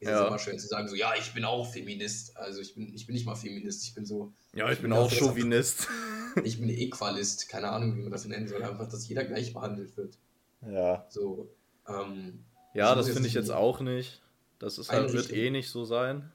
ist 0.00 0.08
ja. 0.08 0.26
immer 0.26 0.38
schön 0.38 0.58
zu 0.58 0.68
sagen, 0.68 0.88
so, 0.88 0.94
ja, 0.94 1.12
ich 1.18 1.32
bin 1.34 1.44
auch 1.44 1.72
Feminist. 1.72 2.36
Also 2.36 2.60
ich 2.60 2.74
bin, 2.74 2.94
ich 2.94 3.06
bin 3.06 3.14
nicht 3.14 3.26
mal 3.26 3.34
Feminist, 3.34 3.84
ich 3.84 3.94
bin 3.94 4.04
so. 4.04 4.32
Ja, 4.54 4.70
ich 4.70 4.80
bin, 4.80 4.90
bin 4.90 4.98
auch 4.98 5.10
Chauvinist. 5.10 5.88
ich 6.44 6.60
bin 6.60 6.68
Equalist, 6.68 7.48
keine 7.48 7.70
Ahnung, 7.70 7.96
wie 7.96 8.02
man 8.02 8.12
das 8.12 8.24
nennen 8.26 8.46
soll. 8.46 8.62
Einfach, 8.62 8.88
dass 8.88 9.08
jeder 9.08 9.24
gleich 9.24 9.52
behandelt 9.52 9.96
wird. 9.96 10.18
Ja. 10.66 11.06
So. 11.08 11.48
Ähm, 11.86 12.44
ja, 12.74 12.94
das 12.94 13.08
finde 13.08 13.28
ich 13.28 13.34
jetzt 13.34 13.50
auch 13.50 13.80
nicht. 13.80 14.20
Das 14.58 14.78
ist 14.78 14.90
halt, 14.90 15.12
wird 15.12 15.32
eh 15.32 15.50
nicht 15.50 15.70
so 15.70 15.84
sein. 15.84 16.30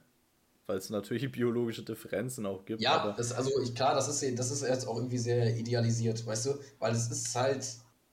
Weil 0.66 0.78
es 0.78 0.90
natürlich 0.90 1.30
biologische 1.32 1.84
Differenzen 1.84 2.46
auch 2.46 2.64
gibt. 2.66 2.82
Ja, 2.82 3.12
das, 3.12 3.34
also 3.34 3.52
ich, 3.62 3.76
klar, 3.76 3.96
das 3.96 4.08
ist, 4.08 4.40
das 4.40 4.52
ist 4.52 4.62
jetzt 4.62 4.88
auch 4.88 4.96
irgendwie 4.96 5.18
sehr 5.18 5.58
idealisiert, 5.58 6.26
weißt 6.26 6.46
du? 6.46 6.60
Weil 6.80 6.94
es 6.94 7.12
ist 7.12 7.36
halt, 7.36 7.66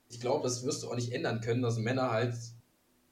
ich 0.08 0.20
glaube, 0.20 0.42
das 0.42 0.64
wirst 0.64 0.82
du 0.82 0.90
auch 0.90 0.96
nicht 0.96 1.12
ändern 1.12 1.40
können, 1.40 1.62
dass 1.62 1.78
Männer 1.78 2.10
halt 2.10 2.34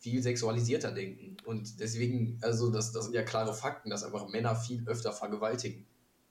viel 0.00 0.22
sexualisierter 0.22 0.92
denken. 0.92 1.36
Und 1.44 1.80
deswegen, 1.80 2.38
also 2.42 2.70
das, 2.70 2.92
das 2.92 3.04
sind 3.04 3.14
ja 3.14 3.22
klare 3.22 3.54
Fakten, 3.54 3.90
dass 3.90 4.04
einfach 4.04 4.28
Männer 4.28 4.56
viel 4.56 4.86
öfter 4.88 5.12
vergewaltigen. 5.12 5.86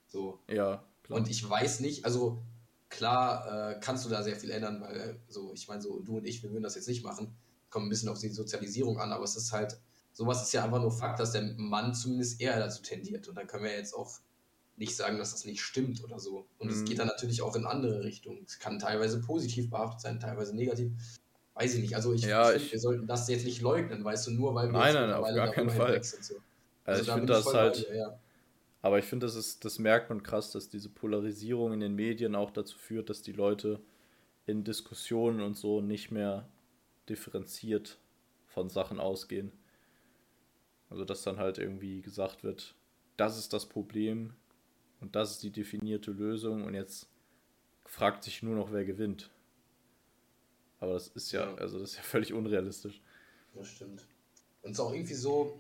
So. 0.08 0.40
Ja, 0.50 0.84
klar. 1.04 1.20
Und 1.20 1.30
ich 1.30 1.48
weiß 1.48 1.80
nicht, 1.80 2.06
also 2.06 2.42
klar 2.90 3.72
äh, 3.72 3.80
kannst 3.80 4.06
du 4.06 4.10
da 4.10 4.24
sehr 4.24 4.36
viel 4.36 4.52
ändern, 4.52 4.82
weil 4.82 5.20
so, 5.28 5.52
ich 5.54 5.68
meine, 5.68 5.82
so 5.82 6.00
du 6.00 6.18
und 6.18 6.26
ich, 6.26 6.44
wir 6.44 6.52
würden 6.52 6.64
das 6.64 6.76
jetzt 6.76 6.88
nicht 6.88 7.04
machen. 7.04 7.36
Kommt 7.70 7.88
ein 7.88 7.90
bisschen 7.90 8.10
auf 8.10 8.20
die 8.20 8.30
Sozialisierung 8.30 9.00
an, 9.00 9.12
aber 9.12 9.24
es 9.24 9.36
ist 9.36 9.52
halt, 9.52 9.78
sowas 10.14 10.44
ist 10.44 10.54
ja 10.54 10.64
einfach 10.64 10.82
nur 10.82 10.92
Fakt, 10.92 11.20
dass 11.20 11.32
der 11.32 11.44
Mann 11.58 11.94
zumindest 11.94 12.40
eher 12.40 12.58
dazu 12.60 12.82
tendiert. 12.82 13.28
Und 13.28 13.36
dann 13.36 13.48
können 13.48 13.64
wir 13.64 13.76
jetzt 13.76 13.94
auch 13.94 14.20
nicht 14.78 14.96
sagen, 14.96 15.18
dass 15.18 15.32
das 15.32 15.46
nicht 15.46 15.62
stimmt 15.62 16.04
oder 16.04 16.20
so. 16.20 16.46
Und 16.60 16.70
es 16.70 16.78
mhm. 16.78 16.86
geht 16.86 17.00
dann 17.00 17.08
natürlich 17.08 17.42
auch 17.42 17.56
in 17.56 17.66
andere 17.66 18.04
Richtungen. 18.04 18.44
Es 18.46 18.60
kann 18.60 18.80
teilweise 18.80 19.20
positiv 19.22 19.70
behaftet 19.70 20.02
sein, 20.02 20.20
teilweise 20.20 20.56
negativ 20.56 20.92
weiß 21.58 21.76
ich 21.76 21.82
nicht. 21.82 21.96
Also 21.96 22.14
ich, 22.14 22.22
ja, 22.22 22.54
ich, 22.54 22.72
wir 22.72 22.80
sollten 22.80 23.08
das 23.08 23.28
jetzt 23.28 23.46
nicht 23.46 23.62
leugnen, 23.62 24.04
weißt 24.04 24.28
du, 24.28 24.32
nur 24.32 24.54
weil 24.56 24.68
wir 24.68 24.74
nein, 24.74 24.94
nein, 24.94 25.14
auf 25.14 25.28
gar 25.34 25.52
keinen 25.52 25.70
Fall. 25.70 26.02
So. 26.04 26.18
Also, 26.18 26.36
also 26.86 27.02
ich 27.02 27.10
finde 27.10 27.34
das 27.34 27.54
halt. 27.54 27.78
Dir, 27.78 27.96
ja. 27.96 28.20
Aber 28.82 29.00
ich 29.00 29.06
finde, 29.06 29.26
das 29.26 29.36
ist, 29.36 29.66
das 29.66 29.80
merkt 29.80 30.10
man 30.10 30.24
krass, 30.24 30.52
dass 30.52 30.70
diese 30.70 30.90
Polarisierung 30.90 31.74
in 31.74 31.80
den 31.80 31.96
Medien 31.96 32.36
auch 32.36 32.52
dazu 32.52 32.78
führt, 32.78 33.10
dass 33.10 33.22
die 33.22 33.32
Leute 33.32 33.80
in 34.46 34.64
Diskussionen 34.64 35.42
und 35.42 35.58
so 35.58 35.82
nicht 35.82 36.12
mehr 36.12 36.48
differenziert 37.10 38.00
von 38.48 38.70
Sachen 38.70 39.00
ausgehen. 39.00 39.52
Also 40.90 41.04
dass 41.04 41.24
dann 41.24 41.38
halt 41.38 41.58
irgendwie 41.58 42.02
gesagt 42.02 42.44
wird, 42.44 42.76
das 43.18 43.38
ist 43.38 43.52
das 43.52 43.66
Problem 43.66 44.34
und 45.02 45.16
das 45.16 45.32
ist 45.32 45.44
die 45.44 45.52
definierte 45.52 46.12
Lösung 46.12 46.64
und 46.64 46.74
jetzt 46.74 47.10
fragt 47.86 48.24
sich 48.24 48.44
nur 48.44 48.56
noch, 48.56 48.72
wer 48.72 48.86
gewinnt. 48.86 49.30
Aber 50.80 50.94
das 50.94 51.08
ist 51.10 51.32
ja, 51.32 51.56
also 51.56 51.80
das 51.80 51.92
ist 51.92 51.98
ja 51.98 52.04
völlig 52.04 52.34
unrealistisch. 52.34 53.02
Das 53.54 53.68
stimmt. 53.68 54.06
Und 54.62 54.72
es 54.72 54.78
ist 54.78 54.80
auch 54.80 54.94
irgendwie 54.94 55.14
so, 55.14 55.60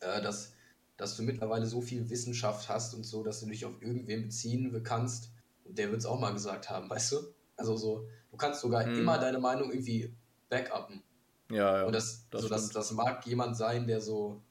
äh, 0.00 0.22
dass, 0.22 0.54
dass 0.96 1.16
du 1.16 1.22
mittlerweile 1.22 1.66
so 1.66 1.80
viel 1.80 2.08
Wissenschaft 2.10 2.68
hast 2.68 2.94
und 2.94 3.04
so, 3.04 3.22
dass 3.22 3.40
du 3.40 3.46
dich 3.46 3.64
auf 3.64 3.80
irgendwen 3.80 4.22
beziehen 4.22 4.82
kannst. 4.82 5.32
Und 5.64 5.78
der 5.78 5.90
wird 5.90 6.00
es 6.00 6.06
auch 6.06 6.20
mal 6.20 6.32
gesagt 6.32 6.70
haben, 6.70 6.88
weißt 6.88 7.12
du? 7.12 7.16
Also 7.56 7.76
so, 7.76 8.08
du 8.30 8.36
kannst 8.36 8.60
sogar 8.60 8.84
hm. 8.84 9.00
immer 9.00 9.18
deine 9.18 9.38
Meinung 9.38 9.70
irgendwie 9.70 10.14
backuppen. 10.48 11.02
Ja, 11.50 11.78
ja. 11.78 11.84
Und 11.84 11.94
das, 11.94 12.26
das, 12.30 12.42
so, 12.42 12.48
das, 12.48 12.68
das 12.70 12.92
mag 12.92 13.26
jemand 13.26 13.56
sein, 13.56 13.86
der 13.86 14.00
so, 14.00 14.42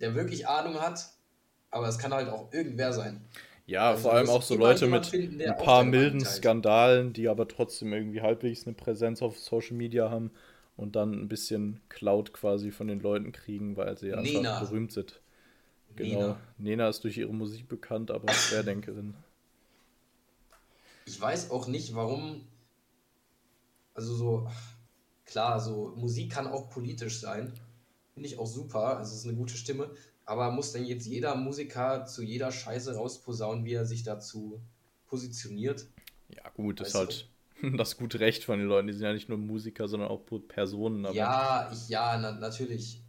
der 0.00 0.14
wirklich 0.14 0.46
Ahnung 0.48 0.80
hat, 0.80 1.10
aber 1.70 1.88
es 1.88 1.98
kann 1.98 2.12
halt 2.12 2.28
auch 2.28 2.52
irgendwer 2.52 2.92
sein. 2.92 3.24
Ja, 3.66 3.90
also 3.90 4.02
vor 4.02 4.14
allem 4.14 4.28
auch 4.28 4.42
so 4.42 4.56
Leute 4.56 4.86
mit 4.86 5.06
finden, 5.06 5.40
ein 5.40 5.56
paar 5.56 5.84
milden 5.84 6.20
Skandalen, 6.20 7.12
die 7.12 7.28
aber 7.28 7.48
trotzdem 7.48 7.92
irgendwie 7.92 8.20
halbwegs 8.20 8.66
eine 8.66 8.74
Präsenz 8.74 9.22
auf 9.22 9.38
Social 9.38 9.76
Media 9.76 10.10
haben 10.10 10.32
und 10.76 10.96
dann 10.96 11.12
ein 11.12 11.28
bisschen 11.28 11.80
Cloud 11.88 12.32
quasi 12.32 12.70
von 12.70 12.88
den 12.88 13.00
Leuten 13.00 13.32
kriegen, 13.32 13.76
weil 13.76 13.96
sie 13.96 14.12
einfach 14.12 14.32
Nena. 14.32 14.60
berühmt 14.60 14.92
sind. 14.92 15.21
Genau. 15.96 16.20
Nena. 16.20 16.40
Nena 16.58 16.88
ist 16.88 17.04
durch 17.04 17.16
ihre 17.16 17.32
Musik 17.32 17.68
bekannt, 17.68 18.10
aber 18.10 18.26
Querdenkerin. 18.26 19.14
Ich 21.06 21.20
weiß 21.20 21.50
auch 21.50 21.66
nicht, 21.66 21.94
warum. 21.94 22.46
Also 23.94 24.14
so, 24.14 24.50
klar, 25.26 25.60
so 25.60 25.92
Musik 25.96 26.32
kann 26.32 26.46
auch 26.46 26.70
politisch 26.70 27.20
sein. 27.20 27.52
Finde 28.14 28.28
ich 28.28 28.38
auch 28.38 28.46
super. 28.46 28.98
Also 28.98 29.12
es 29.12 29.20
ist 29.20 29.26
eine 29.26 29.36
gute 29.36 29.56
Stimme. 29.56 29.90
Aber 30.24 30.50
muss 30.50 30.72
denn 30.72 30.84
jetzt 30.84 31.06
jeder 31.06 31.34
Musiker 31.34 32.06
zu 32.06 32.22
jeder 32.22 32.52
Scheiße 32.52 32.94
rausposaunen, 32.94 33.64
wie 33.64 33.74
er 33.74 33.84
sich 33.84 34.04
dazu 34.04 34.60
positioniert? 35.06 35.86
Ja, 36.28 36.48
gut, 36.50 36.80
das 36.80 36.88
ist 36.88 36.94
halt 36.94 37.28
das 37.76 37.96
gute 37.96 38.20
Recht 38.20 38.44
von 38.44 38.58
den 38.58 38.68
Leuten. 38.68 38.86
Die 38.86 38.92
sind 38.92 39.02
ja 39.02 39.12
nicht 39.12 39.28
nur 39.28 39.38
Musiker, 39.38 39.88
sondern 39.88 40.10
auch 40.10 40.22
Personen. 40.48 41.12
ja, 41.12 41.70
ich, 41.72 41.88
ja, 41.88 42.18
na, 42.18 42.32
natürlich. 42.32 43.01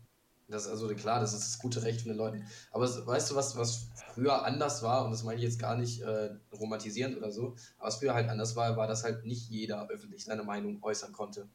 Das, 0.54 0.68
also 0.68 0.88
klar, 0.90 1.20
das 1.20 1.34
ist 1.34 1.42
das 1.42 1.60
gute 1.60 1.82
Recht 1.84 2.02
von 2.02 2.10
den 2.10 2.18
Leuten. 2.18 2.46
Aber 2.72 2.86
weißt 2.86 3.32
du, 3.32 3.36
was, 3.36 3.58
was 3.58 3.88
früher 4.14 4.46
anders 4.46 4.84
war, 4.84 5.04
und 5.04 5.12
das 5.12 5.24
meine 5.24 5.38
ich 5.38 5.44
jetzt 5.44 5.60
gar 5.60 5.76
nicht 5.76 6.02
äh, 6.02 6.30
romantisierend 6.60 7.18
oder 7.18 7.32
so, 7.32 7.56
aber 7.78 7.88
was 7.88 7.98
früher 7.98 8.14
halt 8.14 8.30
anders 8.30 8.56
war, 8.56 8.78
war, 8.78 8.88
dass 8.88 9.04
halt 9.04 9.26
nicht 9.26 9.50
jeder 9.50 9.90
öffentlich 9.90 10.24
seine 10.24 10.44
Meinung 10.44 10.78
äußern 10.84 11.12
konnte. 11.12 11.48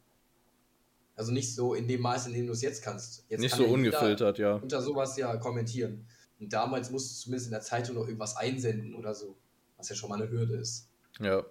Also 1.15 1.33
nicht 1.33 1.55
so 1.55 1.75
in 1.75 1.87
dem 1.87 2.01
Maß, 2.01 2.27
in 2.27 2.33
dem 2.33 2.47
du 2.47 2.53
es 2.53 2.63
jetzt 2.63 2.83
kannst. 2.83 3.25
Jetzt 3.29 3.41
nicht 3.41 3.53
kann 3.53 3.67
so 3.67 3.73
ungefiltert, 3.73 4.39
ja. 4.39 4.55
Unter 4.55 4.83
sowas 4.83 5.17
ja 5.17 5.37
kommentieren. 5.37 6.07
Und 6.41 6.53
damals 6.53 6.91
musst 6.91 7.11
du 7.11 7.23
zumindest 7.23 7.47
in 7.47 7.53
der 7.53 7.61
Zeitung 7.61 7.95
noch 7.97 8.07
irgendwas 8.07 8.37
einsenden 8.37 8.95
oder 8.95 9.15
so. 9.15 9.37
Was 9.77 9.89
ja 9.89 9.95
schon 9.97 10.09
mal 10.09 10.21
eine 10.21 10.31
Hürde 10.31 10.57
ist. 10.57 10.89
Ja. 11.21 11.45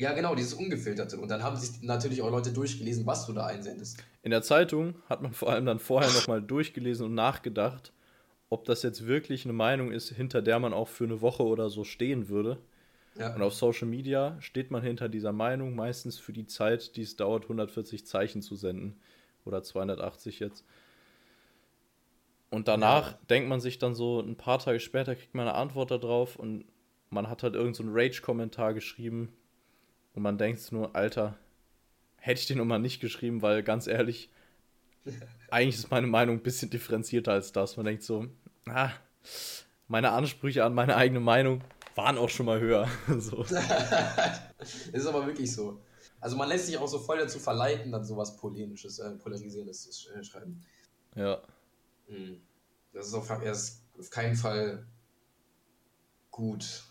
Ja, 0.00 0.14
genau, 0.14 0.34
dieses 0.34 0.54
Ungefilterte. 0.54 1.18
Und 1.18 1.30
dann 1.30 1.42
haben 1.42 1.56
sich 1.56 1.82
natürlich 1.82 2.22
auch 2.22 2.30
Leute 2.30 2.54
durchgelesen, 2.54 3.04
was 3.04 3.26
du 3.26 3.34
da 3.34 3.44
einsendest. 3.44 4.02
In 4.22 4.30
der 4.30 4.40
Zeitung 4.40 4.94
hat 5.10 5.20
man 5.20 5.34
vor 5.34 5.50
allem 5.50 5.66
dann 5.66 5.78
vorher 5.78 6.10
nochmal 6.10 6.40
durchgelesen 6.40 7.04
und 7.04 7.14
nachgedacht, 7.14 7.92
ob 8.48 8.64
das 8.64 8.82
jetzt 8.82 9.06
wirklich 9.06 9.44
eine 9.44 9.52
Meinung 9.52 9.92
ist, 9.92 10.08
hinter 10.08 10.40
der 10.40 10.58
man 10.58 10.72
auch 10.72 10.88
für 10.88 11.04
eine 11.04 11.20
Woche 11.20 11.42
oder 11.42 11.68
so 11.68 11.84
stehen 11.84 12.30
würde. 12.30 12.56
Ja. 13.18 13.34
Und 13.34 13.42
auf 13.42 13.52
Social 13.52 13.88
Media 13.88 14.40
steht 14.40 14.70
man 14.70 14.82
hinter 14.82 15.10
dieser 15.10 15.32
Meinung 15.32 15.74
meistens 15.74 16.18
für 16.18 16.32
die 16.32 16.46
Zeit, 16.46 16.96
die 16.96 17.02
es 17.02 17.16
dauert, 17.16 17.42
140 17.42 18.06
Zeichen 18.06 18.40
zu 18.40 18.56
senden. 18.56 18.98
Oder 19.44 19.62
280 19.62 20.40
jetzt. 20.40 20.64
Und 22.48 22.68
danach 22.68 23.12
ja. 23.12 23.18
denkt 23.28 23.50
man 23.50 23.60
sich 23.60 23.78
dann 23.78 23.94
so, 23.94 24.18
ein 24.20 24.36
paar 24.36 24.60
Tage 24.60 24.80
später 24.80 25.14
kriegt 25.14 25.34
man 25.34 25.46
eine 25.46 25.56
Antwort 25.56 25.90
darauf 25.90 26.36
und 26.36 26.64
man 27.10 27.28
hat 27.28 27.42
halt 27.42 27.54
irgendeinen 27.54 27.88
so 27.88 27.94
Rage-Kommentar 27.94 28.72
geschrieben. 28.72 29.34
Und 30.14 30.22
man 30.22 30.38
denkt 30.38 30.72
nur, 30.72 30.94
Alter, 30.94 31.36
hätte 32.16 32.40
ich 32.40 32.46
den 32.46 32.58
nochmal 32.58 32.80
nicht 32.80 33.00
geschrieben, 33.00 33.42
weil 33.42 33.62
ganz 33.62 33.86
ehrlich, 33.86 34.30
eigentlich 35.50 35.76
ist 35.76 35.90
meine 35.90 36.06
Meinung 36.06 36.36
ein 36.36 36.42
bisschen 36.42 36.70
differenzierter 36.70 37.32
als 37.32 37.52
das. 37.52 37.76
Man 37.76 37.86
denkt 37.86 38.02
so, 38.02 38.26
ah, 38.66 38.90
meine 39.88 40.12
Ansprüche 40.12 40.64
an 40.64 40.74
meine 40.74 40.96
eigene 40.96 41.20
Meinung 41.20 41.62
waren 41.94 42.18
auch 42.18 42.28
schon 42.28 42.46
mal 42.46 42.60
höher. 42.60 42.88
so. 43.18 43.42
ist 44.92 45.06
aber 45.06 45.26
wirklich 45.26 45.52
so. 45.52 45.80
Also 46.20 46.36
man 46.36 46.48
lässt 46.48 46.66
sich 46.66 46.76
auch 46.76 46.88
so 46.88 46.98
voll 46.98 47.18
dazu 47.18 47.38
verleiten, 47.38 47.92
dann 47.92 48.04
sowas 48.04 48.36
Polemisches, 48.36 48.98
äh, 48.98 49.10
Polarisierendes 49.12 49.90
zu 49.90 50.12
äh, 50.12 50.22
schreiben. 50.22 50.62
Ja. 51.14 51.40
Hm. 52.08 52.40
Das 52.92 53.06
ist 53.06 53.14
auf, 53.14 53.30
ist 53.42 53.82
auf 53.98 54.10
keinen 54.10 54.36
Fall 54.36 54.86
gut. 56.30 56.84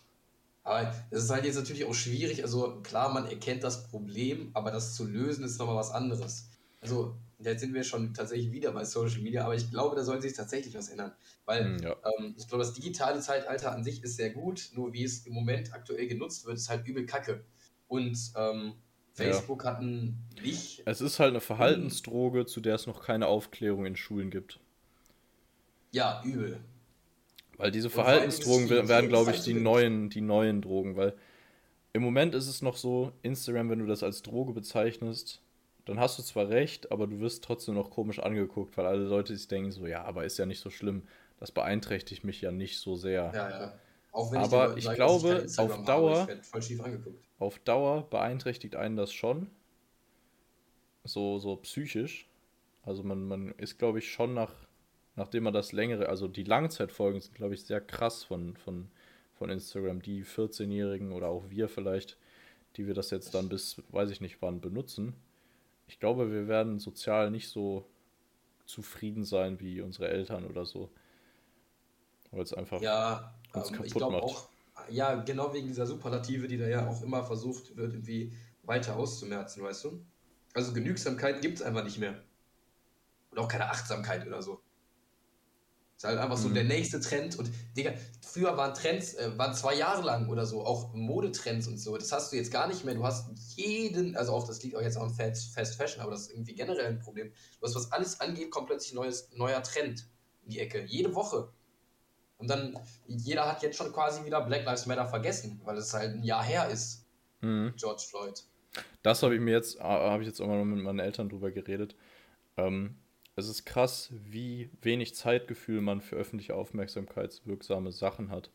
Aber 0.70 0.94
es 1.10 1.24
ist 1.24 1.32
halt 1.32 1.46
jetzt 1.46 1.56
natürlich 1.56 1.86
auch 1.86 1.96
schwierig. 1.96 2.44
Also 2.44 2.80
klar, 2.84 3.12
man 3.12 3.26
erkennt 3.26 3.64
das 3.64 3.88
Problem, 3.88 4.52
aber 4.54 4.70
das 4.70 4.94
zu 4.94 5.04
lösen 5.04 5.44
ist 5.44 5.58
nochmal 5.58 5.78
was 5.78 5.90
anderes. 5.90 6.48
Also 6.80 7.16
jetzt 7.40 7.62
sind 7.62 7.74
wir 7.74 7.84
schon 7.84 8.14
tatsächlich 8.14 8.52
wieder 8.52 8.72
bei 8.72 8.86
Social 8.86 9.22
Media, 9.22 9.46
aber 9.46 9.56
ich 9.56 9.72
glaube, 9.72 9.96
da 9.96 10.04
soll 10.04 10.22
sich 10.22 10.34
tatsächlich 10.34 10.76
was 10.76 10.90
ändern. 10.90 11.12
Weil 11.46 11.78
hm, 11.78 11.80
ja. 11.80 11.96
ähm, 12.20 12.36
ich 12.38 12.48
glaube, 12.48 12.64
das 12.64 12.74
digitale 12.74 13.20
Zeitalter 13.20 13.72
an 13.72 13.84
sich 13.84 14.04
ist 14.04 14.18
sehr 14.18 14.30
gut, 14.30 14.70
nur 14.76 14.94
wie 14.94 15.04
es 15.04 15.26
im 15.26 15.34
Moment 15.34 15.74
aktuell 15.74 16.06
genutzt 16.06 16.46
wird, 16.46 16.58
ist 16.58 16.70
halt 16.70 16.86
übel 16.86 17.08
kacke. 17.08 17.44
Und 17.88 18.16
ähm, 18.36 18.74
Facebook 19.14 19.64
ja. 19.64 19.72
hatten 19.72 20.24
nicht. 20.44 20.84
Es 20.86 21.02
ist 21.02 21.18
halt 21.18 21.30
eine 21.30 21.42
Verhaltensdroge, 21.42 22.46
zu 22.46 22.62
der 22.62 22.76
es 22.76 22.86
noch 22.86 23.04
keine 23.04 23.26
Aufklärung 23.26 23.88
in 23.88 23.96
Schulen 23.96 24.30
gibt. 24.30 24.60
Ja, 25.90 26.22
übel. 26.24 26.60
Weil 27.60 27.72
diese 27.72 27.90
Verhaltensdrogen 27.90 28.70
werden, 28.70 29.10
glaube 29.10 29.32
ich, 29.32 29.42
die 29.42 29.54
neuen, 29.54 30.10
die 30.10 30.22
neuen 30.22 30.62
Drogen, 30.62 30.96
weil 30.96 31.14
im 31.92 32.02
Moment 32.02 32.34
ist 32.34 32.48
es 32.48 32.62
noch 32.62 32.78
so, 32.78 33.12
Instagram, 33.22 33.70
wenn 33.70 33.80
du 33.80 33.86
das 33.86 34.02
als 34.02 34.22
Droge 34.22 34.54
bezeichnest, 34.54 35.42
dann 35.84 36.00
hast 36.00 36.18
du 36.18 36.24
zwar 36.24 36.48
recht, 36.48 36.90
aber 36.90 37.06
du 37.06 37.20
wirst 37.20 37.44
trotzdem 37.44 37.76
noch 37.76 37.90
komisch 37.90 38.20
angeguckt, 38.20 38.78
weil 38.78 38.86
alle 38.86 39.04
Leute 39.04 39.36
sich 39.36 39.50
denken 39.50 39.74
so, 39.74 39.88
ja, 39.88 40.06
aber 40.06 40.24
ist 40.24 40.38
ja 40.38 40.46
nicht 40.46 40.62
so 40.62 40.70
schlimm. 40.70 41.04
Das 41.38 41.52
beeinträchtigt 41.52 42.24
mich 42.24 42.40
ja 42.40 42.52
nicht 42.52 42.80
so 42.80 42.96
sehr. 42.96 43.32
Ja, 43.36 43.50
ja. 43.50 43.80
Auch 44.14 44.32
wenn 44.32 44.40
aber 44.40 44.78
ich, 44.78 44.88
ich 44.88 44.94
glaube, 44.94 45.46
ich 45.46 45.60
auf 45.60 45.84
Dauer, 45.84 46.30
auf 47.40 47.60
Dauer 47.60 48.10
beeinträchtigt 48.10 48.78
einen 48.78 48.96
das 48.96 49.12
schon. 49.12 49.50
So, 51.04 51.40
so 51.40 51.58
psychisch. 51.58 52.30
Also 52.84 53.04
man, 53.04 53.28
man 53.28 53.52
ist, 53.58 53.78
glaube 53.78 54.00
ich, 54.00 54.10
schon 54.10 54.34
nach, 54.34 54.54
nachdem 55.20 55.44
man 55.44 55.54
das 55.54 55.74
längere, 55.74 56.08
also 56.08 56.30
die 56.30 56.46
Langzeitfolgen 56.46 57.20
sind, 57.20 57.36
glaube 57.36 57.54
ich, 57.54 57.66
sehr 57.66 57.82
krass 57.82 58.24
von, 58.24 58.56
von, 58.56 58.90
von 59.38 59.50
Instagram. 59.50 60.02
Die 60.02 60.24
14-Jährigen 60.24 61.12
oder 61.12 61.28
auch 61.28 61.50
wir 61.50 61.68
vielleicht, 61.68 62.18
die 62.78 62.88
wir 62.88 62.94
das 62.94 63.12
jetzt 63.12 63.36
dann 63.36 63.50
bis, 63.50 63.82
weiß 63.90 64.12
ich 64.12 64.22
nicht 64.22 64.42
wann, 64.42 64.62
benutzen. 64.62 65.14
Ich 65.88 66.00
glaube, 66.00 66.32
wir 66.32 66.48
werden 66.48 66.80
sozial 66.80 67.32
nicht 67.32 67.50
so 67.50 67.86
zufrieden 68.66 69.26
sein 69.26 69.60
wie 69.60 69.82
unsere 69.82 70.08
Eltern 70.08 70.46
oder 70.46 70.66
so. 70.66 70.90
Weil 72.32 72.44
es 72.44 72.54
einfach 72.54 72.82
ja, 72.82 73.34
uns 73.54 73.72
ähm, 73.72 73.76
kaputt 73.76 74.12
macht. 74.12 74.24
Auch, 74.24 74.50
ja, 74.90 75.16
genau 75.16 75.54
wegen 75.54 75.68
dieser 75.68 75.86
Superlative, 75.86 76.48
die 76.48 76.58
da 76.58 76.68
ja 76.68 76.88
auch 76.88 77.02
immer 77.02 77.26
versucht 77.26 77.76
wird, 77.76 77.94
irgendwie 77.94 78.32
weiter 78.64 78.96
auszumerzen, 78.96 79.64
weißt 79.64 79.84
du? 79.84 80.06
Also 80.54 80.72
Genügsamkeit 80.72 81.42
gibt 81.42 81.58
es 81.58 81.62
einfach 81.62 81.84
nicht 81.84 81.98
mehr. 81.98 82.16
Und 83.32 83.40
auch 83.40 83.50
keine 83.50 83.70
Achtsamkeit 83.70 84.26
oder 84.26 84.42
so. 84.42 84.62
Ist 86.00 86.06
halt 86.06 86.18
einfach 86.18 86.38
mhm. 86.38 86.44
so 86.44 86.50
der 86.52 86.64
nächste 86.64 87.02
Trend. 87.02 87.38
Und 87.38 87.52
Digga, 87.76 87.92
früher 88.26 88.56
waren 88.56 88.74
Trends, 88.74 89.16
äh, 89.16 89.38
waren 89.38 89.54
zwei 89.54 89.76
Jahre 89.76 90.02
lang 90.02 90.30
oder 90.30 90.46
so, 90.46 90.64
auch 90.64 90.94
Modetrends 90.94 91.68
und 91.68 91.78
so. 91.78 91.98
Das 91.98 92.14
hast 92.14 92.32
du 92.32 92.38
jetzt 92.38 92.54
gar 92.54 92.70
nicht 92.70 92.86
mehr. 92.86 92.96
Du 92.96 93.04
hast 93.04 93.30
jeden, 93.58 94.16
also 94.16 94.32
auch 94.32 94.48
das 94.48 94.64
liegt 94.64 94.78
auch 94.78 94.82
jetzt 94.82 94.96
auch 94.96 95.04
am 95.04 95.14
Fast, 95.14 95.54
Fast 95.54 95.76
Fashion, 95.76 96.02
aber 96.02 96.12
das 96.12 96.22
ist 96.22 96.32
irgendwie 96.32 96.56
generell 96.56 96.86
ein 96.86 97.00
Problem. 97.00 97.34
Du 97.60 97.68
hast, 97.68 97.76
was 97.76 97.92
alles 97.92 98.22
angeht, 98.22 98.50
kommt 98.50 98.68
plötzlich 98.68 98.94
neues, 98.94 99.30
neuer 99.34 99.62
Trend 99.62 100.08
in 100.46 100.52
die 100.52 100.60
Ecke. 100.60 100.86
Jede 100.86 101.14
Woche. 101.16 101.52
Und 102.38 102.50
dann, 102.50 102.80
jeder 103.06 103.46
hat 103.46 103.62
jetzt 103.62 103.76
schon 103.76 103.92
quasi 103.92 104.24
wieder 104.24 104.40
Black 104.40 104.64
Lives 104.64 104.86
Matter 104.86 105.06
vergessen, 105.06 105.60
weil 105.66 105.76
es 105.76 105.94
halt 105.94 106.16
ein 106.16 106.24
Jahr 106.24 106.46
her 106.46 106.70
ist. 106.70 107.08
Mhm. 107.42 107.74
George 107.76 108.06
Floyd. 108.10 108.42
Das 109.04 109.22
habe 109.22 109.36
ich 109.36 109.42
mir 109.42 109.52
jetzt, 109.52 109.78
habe 109.82 110.24
ich 110.24 110.30
jetzt 110.30 110.40
auch 110.40 110.48
mal 110.48 110.64
mit 110.64 110.82
meinen 110.82 111.00
Eltern 111.00 111.28
drüber 111.28 111.52
geredet. 111.52 111.98
Ähm, 112.56 112.96
es 113.40 113.50
ist 113.50 113.66
krass, 113.66 114.12
wie 114.12 114.70
wenig 114.82 115.16
Zeitgefühl 115.16 115.82
man 115.82 116.02
für 116.02 116.16
öffentliche 116.16 116.56
Aufmerksamkeitswirksame 116.56 117.92
Sachen 117.92 118.30
hat. 118.30 118.50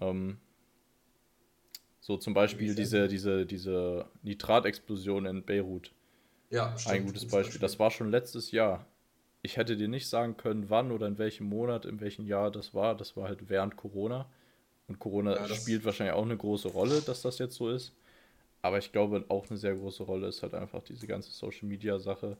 Ähm, 0.00 0.38
so 2.00 2.16
zum 2.16 2.34
Beispiel 2.34 2.74
diese, 2.74 3.08
diese, 3.08 3.44
diese 3.44 4.06
Nitratexplosion 4.22 5.26
in 5.26 5.44
Beirut. 5.44 5.92
Ja, 6.50 6.76
stimmt. 6.78 6.94
Ein 6.94 7.06
gutes 7.06 7.28
Beispiel. 7.28 7.60
Das 7.60 7.78
war 7.78 7.90
schon 7.90 8.10
letztes 8.10 8.50
Jahr 8.52 8.86
ich 9.42 9.56
hätte 9.56 9.76
dir 9.76 9.88
nicht 9.88 10.08
sagen 10.08 10.36
können, 10.36 10.68
wann 10.68 10.90
oder 10.90 11.06
in 11.06 11.18
welchem 11.18 11.46
Monat, 11.46 11.84
in 11.84 12.00
welchem 12.00 12.26
Jahr 12.26 12.50
das 12.50 12.74
war. 12.74 12.96
Das 12.96 13.16
war 13.16 13.28
halt 13.28 13.48
während 13.48 13.76
Corona. 13.76 14.28
Und 14.88 14.98
Corona 14.98 15.36
ja, 15.36 15.54
spielt 15.54 15.84
wahrscheinlich 15.84 16.14
auch 16.14 16.24
eine 16.24 16.36
große 16.36 16.68
Rolle, 16.68 17.00
dass 17.02 17.22
das 17.22 17.38
jetzt 17.38 17.56
so 17.56 17.70
ist. 17.70 17.92
Aber 18.62 18.78
ich 18.78 18.90
glaube, 18.90 19.24
auch 19.28 19.48
eine 19.48 19.58
sehr 19.58 19.74
große 19.74 20.02
Rolle 20.02 20.26
ist 20.26 20.42
halt 20.42 20.54
einfach 20.54 20.82
diese 20.82 21.06
ganze 21.06 21.30
Social 21.30 21.68
Media 21.68 21.98
Sache, 21.98 22.36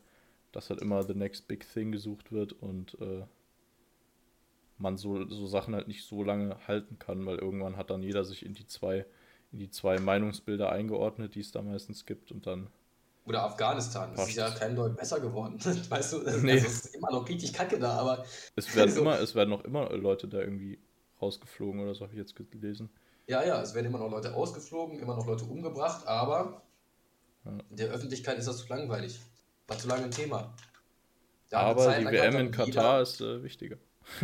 dass 0.52 0.70
halt 0.70 0.80
immer 0.80 1.02
the 1.02 1.14
next 1.14 1.48
big 1.48 1.66
thing 1.72 1.92
gesucht 1.92 2.32
wird 2.32 2.52
und 2.52 2.96
äh, 3.00 3.24
man 4.78 4.96
so, 4.96 5.28
so 5.28 5.46
Sachen 5.46 5.74
halt 5.74 5.88
nicht 5.88 6.04
so 6.04 6.22
lange 6.22 6.56
halten 6.66 6.98
kann, 6.98 7.26
weil 7.26 7.38
irgendwann 7.38 7.76
hat 7.76 7.90
dann 7.90 8.02
jeder 8.02 8.24
sich 8.24 8.44
in 8.44 8.54
die 8.54 8.66
zwei, 8.66 9.06
in 9.52 9.58
die 9.58 9.70
zwei 9.70 9.98
Meinungsbilder 9.98 10.70
eingeordnet, 10.70 11.34
die 11.34 11.40
es 11.40 11.50
da 11.50 11.62
meistens 11.62 12.06
gibt 12.06 12.30
und 12.32 12.46
dann 12.46 12.68
oder 13.28 13.44
Afghanistan. 13.44 14.10
Das 14.16 14.26
ist 14.26 14.36
ja 14.36 14.48
kein 14.50 14.74
Deut 14.74 14.96
besser 14.96 15.20
geworden. 15.20 15.58
weißt 15.88 16.12
du, 16.14 16.18
nee. 16.42 16.52
also 16.52 16.66
es 16.66 16.84
ist 16.86 16.94
immer 16.94 17.10
noch 17.10 17.28
richtig 17.28 17.52
kacke 17.52 17.78
da, 17.78 17.98
aber. 17.98 18.24
Es 18.56 18.74
werden, 18.74 18.88
also, 18.88 19.00
immer, 19.02 19.20
es 19.20 19.34
werden 19.34 19.50
noch 19.50 19.64
immer 19.64 19.90
Leute 19.90 20.28
da 20.28 20.38
irgendwie 20.38 20.78
rausgeflogen 21.20 21.80
oder 21.82 21.94
so, 21.94 22.04
habe 22.04 22.14
ich 22.14 22.18
jetzt 22.18 22.34
gelesen. 22.50 22.88
Ja, 23.26 23.44
ja, 23.44 23.60
es 23.60 23.74
werden 23.74 23.86
immer 23.86 23.98
noch 23.98 24.10
Leute 24.10 24.34
ausgeflogen, 24.34 24.98
immer 24.98 25.14
noch 25.14 25.26
Leute 25.26 25.44
umgebracht, 25.44 26.06
aber 26.06 26.62
ja. 27.44 27.52
der 27.68 27.88
Öffentlichkeit 27.88 28.38
ist 28.38 28.48
das 28.48 28.58
zu 28.58 28.68
langweilig. 28.68 29.20
War 29.68 29.78
zu 29.78 29.86
lange 29.86 30.04
ein 30.04 30.10
Thema. 30.10 30.52
Da 31.50 31.60
aber 31.60 31.98
die 31.98 32.06
WM 32.06 32.36
in 32.36 32.50
Katar 32.50 33.02
ist 33.02 33.20
äh, 33.20 33.42
wichtiger. 33.42 33.76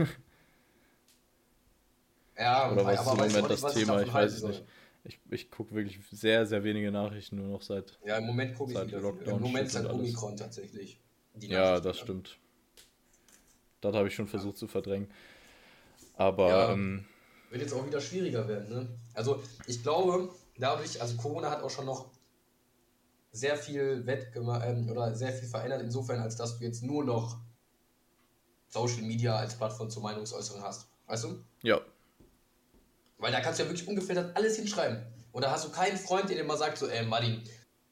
ja, 2.38 2.72
oder 2.72 2.84
was 2.84 3.00
ist 3.00 3.12
im 3.12 3.16
Moment 3.16 3.50
das 3.50 3.74
Thema? 3.74 4.02
Ich 4.02 4.12
weiß 4.12 4.32
es 4.32 4.42
nicht. 4.42 4.64
Ich, 5.04 5.20
ich 5.30 5.50
gucke 5.50 5.74
wirklich 5.74 6.00
sehr, 6.10 6.46
sehr 6.46 6.64
wenige 6.64 6.90
Nachrichten 6.90 7.36
nur 7.36 7.48
noch 7.48 7.60
seit. 7.62 7.98
Ja, 8.06 8.16
im 8.16 8.24
Moment 8.24 8.56
gucke 8.56 8.72
ich. 8.72 8.90
Lockdown 8.90 9.36
Im 9.36 9.42
Moment 9.42 9.66
ist 9.66 9.76
halt 9.76 9.90
Omikron 9.90 10.36
tatsächlich. 10.36 10.98
ja, 11.40 11.78
das 11.78 11.98
stimmt. 11.98 12.38
Das 13.82 13.94
habe 13.94 14.08
ich 14.08 14.14
schon 14.14 14.26
versucht 14.26 14.54
ja. 14.54 14.60
zu 14.60 14.66
verdrängen. 14.66 15.10
Aber. 16.16 16.48
Ja, 16.48 16.72
ähm, 16.72 17.04
wird 17.50 17.60
jetzt 17.60 17.74
auch 17.74 17.86
wieder 17.86 18.00
schwieriger 18.00 18.48
werden, 18.48 18.74
ne? 18.74 18.88
Also, 19.12 19.42
ich 19.66 19.82
glaube, 19.82 20.34
dadurch, 20.56 21.00
also 21.02 21.16
Corona 21.18 21.50
hat 21.50 21.62
auch 21.62 21.70
schon 21.70 21.84
noch 21.84 22.08
sehr 23.34 23.56
viel 23.56 24.06
wettgemacht 24.06 24.62
ähm, 24.66 24.88
oder 24.90 25.14
sehr 25.14 25.32
viel 25.32 25.48
verändert, 25.48 25.82
insofern, 25.82 26.20
als 26.20 26.36
dass 26.36 26.58
du 26.58 26.64
jetzt 26.64 26.82
nur 26.82 27.04
noch 27.04 27.38
Social 28.68 29.02
Media 29.02 29.36
als 29.36 29.54
Plattform 29.54 29.90
zur 29.90 30.02
Meinungsäußerung 30.02 30.62
hast. 30.62 30.88
Weißt 31.06 31.24
du? 31.24 31.44
Ja, 31.62 31.80
weil 33.24 33.32
da 33.32 33.40
kannst 33.40 33.58
du 33.58 33.64
ja 33.64 33.70
wirklich 33.70 33.88
ungefiltert 33.88 34.36
alles 34.36 34.56
hinschreiben. 34.56 34.98
Und 35.32 35.42
da 35.42 35.50
hast 35.50 35.64
du 35.64 35.70
keinen 35.70 35.96
Freund, 35.96 36.28
der 36.28 36.36
dir 36.36 36.44
mal 36.44 36.58
sagt, 36.58 36.76
so, 36.76 36.86
ey, 36.86 37.06
Martin, 37.06 37.42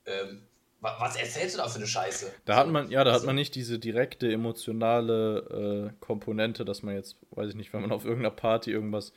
ähm, 0.05 0.43
was 0.81 1.17
erzählst 1.17 1.55
du 1.55 1.59
da 1.59 1.69
für 1.69 1.77
eine 1.77 1.87
Scheiße? 1.87 2.31
Da 2.45 2.57
hat 2.57 2.69
man, 2.69 2.91
ja, 2.91 3.03
da 3.03 3.13
hat 3.13 3.25
man 3.25 3.37
nicht 3.37 3.55
diese 3.55 3.79
direkte 3.79 4.31
emotionale 4.31 5.91
äh, 5.91 6.05
Komponente, 6.05 6.67
dass 6.67 6.83
man 6.83 6.97
jetzt, 6.97 7.17
weiß 7.31 7.49
ich 7.49 7.55
nicht, 7.55 7.73
wenn 7.73 7.81
man 7.81 7.93
auf 7.93 8.05
irgendeiner 8.05 8.35
Party 8.35 8.73
irgendwas 8.73 9.13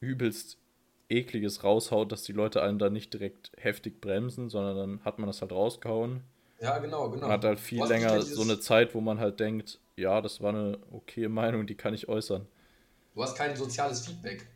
übelst 0.00 0.58
ekliges 1.18 1.64
raushaut, 1.64 2.12
dass 2.12 2.22
die 2.22 2.32
Leute 2.32 2.62
einen 2.62 2.78
da 2.78 2.90
nicht 2.90 3.12
direkt 3.12 3.52
heftig 3.56 4.00
bremsen, 4.00 4.48
sondern 4.48 4.76
dann 4.76 5.04
hat 5.04 5.18
man 5.18 5.26
das 5.26 5.40
halt 5.40 5.52
rausgehauen. 5.52 6.22
Ja, 6.60 6.78
genau, 6.78 7.10
genau. 7.10 7.22
Man 7.22 7.32
hat 7.32 7.44
halt 7.44 7.60
viel 7.60 7.84
länger 7.84 8.22
so 8.22 8.42
eine 8.42 8.60
Zeit, 8.60 8.94
wo 8.94 9.00
man 9.00 9.18
halt 9.18 9.40
denkt, 9.40 9.80
ja, 9.96 10.20
das 10.20 10.40
war 10.40 10.50
eine 10.50 10.78
okay 10.92 11.28
Meinung, 11.28 11.66
die 11.66 11.74
kann 11.74 11.94
ich 11.94 12.08
äußern. 12.08 12.46
Du 13.14 13.22
hast 13.22 13.36
kein 13.36 13.56
soziales 13.56 14.06
Feedback. 14.06 14.46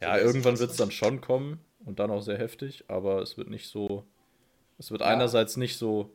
Ja, 0.00 0.18
irgendwann 0.18 0.58
wird 0.58 0.70
es 0.70 0.76
dann 0.76 0.90
schon 0.90 1.20
kommen 1.20 1.60
und 1.84 1.98
dann 1.98 2.10
auch 2.10 2.22
sehr 2.22 2.38
heftig, 2.38 2.84
aber 2.88 3.22
es 3.22 3.36
wird 3.36 3.50
nicht 3.50 3.68
so. 3.68 4.04
Es 4.78 4.90
wird 4.90 5.02
ja. 5.02 5.08
einerseits 5.08 5.56
nicht 5.56 5.76
so, 5.76 6.10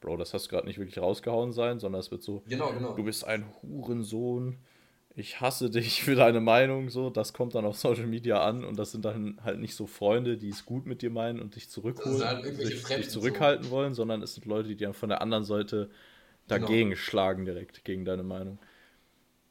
Bro, 0.00 0.18
das 0.18 0.34
hast 0.34 0.46
du 0.46 0.50
gerade 0.50 0.66
nicht 0.66 0.78
wirklich 0.78 0.98
rausgehauen 0.98 1.52
sein, 1.52 1.78
sondern 1.78 2.00
es 2.00 2.10
wird 2.10 2.22
so, 2.22 2.42
genau, 2.46 2.72
genau. 2.72 2.94
du 2.94 3.04
bist 3.04 3.24
ein 3.24 3.46
Hurensohn, 3.62 4.58
ich 5.16 5.40
hasse 5.40 5.70
dich 5.70 6.02
für 6.04 6.14
deine 6.14 6.40
Meinung, 6.40 6.90
so, 6.90 7.10
das 7.10 7.32
kommt 7.32 7.54
dann 7.54 7.64
auf 7.64 7.78
Social 7.78 8.06
Media 8.06 8.44
an 8.44 8.64
und 8.64 8.78
das 8.78 8.92
sind 8.92 9.04
dann 9.04 9.38
halt 9.42 9.60
nicht 9.60 9.74
so 9.74 9.86
Freunde, 9.86 10.36
die 10.36 10.48
es 10.48 10.64
gut 10.64 10.86
mit 10.86 11.02
dir 11.02 11.10
meinen 11.10 11.40
und 11.40 11.54
dich 11.56 11.70
zurückholen, 11.70 12.24
halt 12.24 12.58
dich, 12.58 12.84
dich, 12.84 13.10
zurückhalten 13.10 13.66
so. 13.66 13.70
wollen, 13.70 13.94
sondern 13.94 14.22
es 14.22 14.34
sind 14.34 14.46
Leute, 14.46 14.68
die 14.68 14.76
dann 14.76 14.94
von 14.94 15.08
der 15.08 15.22
anderen 15.22 15.44
Seite 15.44 15.86
genau. 15.86 16.60
dagegen 16.66 16.90
genau. 16.90 17.00
schlagen 17.00 17.44
direkt, 17.44 17.84
gegen 17.84 18.04
deine 18.04 18.22
Meinung. 18.22 18.58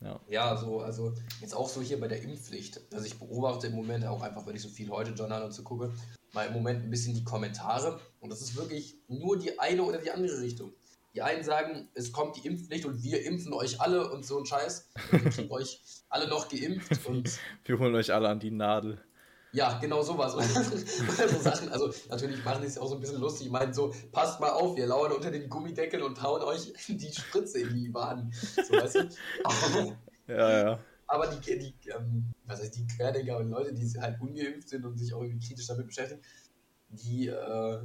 Ja. 0.01 0.19
ja, 0.27 0.57
so, 0.57 0.81
also 0.81 1.13
jetzt 1.39 1.55
auch 1.55 1.69
so 1.69 1.81
hier 1.81 1.97
bei 1.97 2.09
der 2.09 2.21
Impfpflicht. 2.21 2.81
Also 2.91 3.05
ich 3.05 3.17
beobachte 3.17 3.67
im 3.67 3.75
Moment 3.75 4.05
auch 4.05 4.21
einfach, 4.21 4.45
weil 4.45 4.53
ich 4.53 4.61
so 4.61 4.67
viel 4.67 4.89
heute 4.89 5.11
Journal 5.11 5.43
und 5.43 5.53
so 5.53 5.63
gucke, 5.63 5.93
mal 6.33 6.47
im 6.47 6.51
Moment 6.51 6.83
ein 6.83 6.89
bisschen 6.89 7.15
die 7.15 7.23
Kommentare. 7.23 8.01
Und 8.19 8.29
das 8.29 8.41
ist 8.41 8.57
wirklich 8.57 8.97
nur 9.07 9.39
die 9.39 9.57
eine 9.59 9.81
oder 9.81 9.99
die 9.99 10.11
andere 10.11 10.41
Richtung. 10.41 10.73
Die 11.13 11.21
einen 11.21 11.43
sagen, 11.43 11.89
es 11.93 12.11
kommt 12.11 12.37
die 12.37 12.47
Impfpflicht 12.47 12.85
und 12.85 13.03
wir 13.03 13.23
impfen 13.23 13.53
euch 13.53 13.79
alle 13.79 14.09
und 14.11 14.25
so 14.25 14.39
ein 14.39 14.45
Scheiß. 14.45 14.89
Und 15.11 15.23
wir 15.23 15.31
kriegen 15.31 15.51
euch 15.51 15.79
alle 16.09 16.27
noch 16.27 16.49
geimpft. 16.49 17.05
Und 17.05 17.39
wir 17.65 17.77
holen 17.77 17.93
euch 17.93 18.11
alle 18.11 18.29
an 18.29 18.39
die 18.39 18.49
Nadel. 18.49 18.99
Ja, 19.51 19.77
genau 19.77 20.01
sowas. 20.01 20.33
Und 20.33 20.43
so 21.29 21.39
Sachen, 21.39 21.69
also 21.69 21.93
natürlich 22.09 22.43
machen 22.43 22.61
die 22.61 22.67
es 22.67 22.79
auch 22.79 22.87
so 22.87 22.95
ein 22.95 23.01
bisschen 23.01 23.19
lustig. 23.21 23.45
Ich 23.45 23.51
meine, 23.51 23.71
so, 23.71 23.93
passt 24.11 24.39
mal 24.39 24.49
auf, 24.49 24.75
wir 24.75 24.87
lauern 24.87 25.11
unter 25.11 25.29
den 25.29 25.47
Gummideckel 25.47 26.01
und 26.01 26.19
hauen 26.23 26.41
euch 26.41 26.73
die 26.87 27.13
Spritze 27.13 27.59
in 27.59 27.75
die 27.75 27.93
Waden. 27.93 28.33
So, 28.33 28.73
weißt 28.73 28.95
du? 28.95 29.97
ja, 30.27 30.63
ja. 30.63 30.79
Aber 31.05 31.27
die, 31.27 31.59
die, 31.59 31.75
ähm, 31.91 32.33
was 32.45 32.59
heißt, 32.59 32.75
die 32.75 32.87
Querdenker 32.87 33.37
und 33.37 33.51
Leute, 33.51 33.71
die 33.71 33.87
halt 34.01 34.19
ungeimpft 34.19 34.69
sind 34.69 34.83
und 34.83 34.97
sich 34.97 35.13
auch 35.13 35.21
irgendwie 35.21 35.47
kritisch 35.47 35.67
damit 35.67 35.85
beschäftigen, 35.85 36.21
die, 36.89 37.27
äh, 37.27 37.79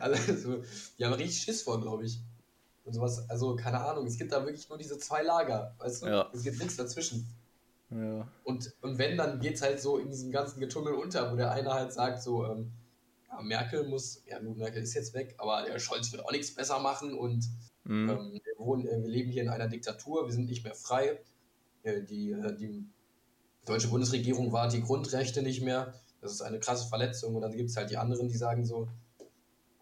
also, 0.00 0.62
die 0.98 1.04
haben 1.04 1.14
richtig 1.14 1.42
Schiss 1.42 1.62
vor, 1.62 1.80
glaube 1.80 2.04
ich. 2.04 2.20
Und 2.84 2.94
sowas, 2.94 3.28
also 3.30 3.54
keine 3.54 3.80
Ahnung, 3.80 4.06
es 4.06 4.18
gibt 4.18 4.32
da 4.32 4.44
wirklich 4.44 4.68
nur 4.68 4.78
diese 4.78 4.98
zwei 4.98 5.22
Lager, 5.22 5.74
weißt 5.78 6.02
du? 6.02 6.06
Ja. 6.06 6.30
Es 6.32 6.42
gibt 6.42 6.58
nichts 6.58 6.76
dazwischen. 6.76 7.26
Ja. 7.90 8.26
Und, 8.44 8.72
und 8.80 8.98
wenn, 8.98 9.16
dann 9.16 9.38
geht 9.40 9.54
es 9.54 9.62
halt 9.62 9.80
so 9.80 9.98
in 9.98 10.10
diesem 10.10 10.32
ganzen 10.32 10.60
Getummel 10.60 10.94
unter, 10.94 11.30
wo 11.30 11.36
der 11.36 11.52
eine 11.52 11.72
halt 11.72 11.92
sagt, 11.92 12.22
so, 12.22 12.44
ähm, 12.44 12.72
ja, 13.30 13.40
Merkel 13.40 13.86
muss, 13.86 14.22
ja 14.26 14.38
gut, 14.40 14.56
Merkel 14.56 14.82
ist 14.82 14.94
jetzt 14.94 15.14
weg, 15.14 15.34
aber 15.38 15.64
der 15.64 15.78
Scholz 15.78 16.10
wird 16.10 16.24
auch 16.24 16.32
nichts 16.32 16.54
besser 16.54 16.80
machen 16.80 17.14
und 17.14 17.48
mhm. 17.84 18.10
ähm, 18.10 18.40
wir, 18.44 18.58
wohnen, 18.58 18.86
äh, 18.86 19.00
wir 19.00 19.08
leben 19.08 19.30
hier 19.30 19.42
in 19.42 19.48
einer 19.48 19.68
Diktatur, 19.68 20.26
wir 20.26 20.32
sind 20.32 20.46
nicht 20.46 20.64
mehr 20.64 20.74
frei. 20.74 21.20
Äh, 21.82 22.02
die, 22.02 22.32
äh, 22.32 22.56
die 22.56 22.84
deutsche 23.66 23.88
Bundesregierung 23.88 24.52
wahrt 24.52 24.72
die 24.72 24.82
Grundrechte 24.82 25.42
nicht 25.42 25.62
mehr. 25.62 25.94
Das 26.20 26.32
ist 26.32 26.42
eine 26.42 26.60
krasse 26.60 26.88
Verletzung. 26.88 27.34
Und 27.34 27.42
dann 27.42 27.56
gibt 27.56 27.70
es 27.70 27.76
halt 27.76 27.90
die 27.90 27.96
anderen, 27.96 28.28
die 28.28 28.36
sagen 28.36 28.64
so, 28.64 28.88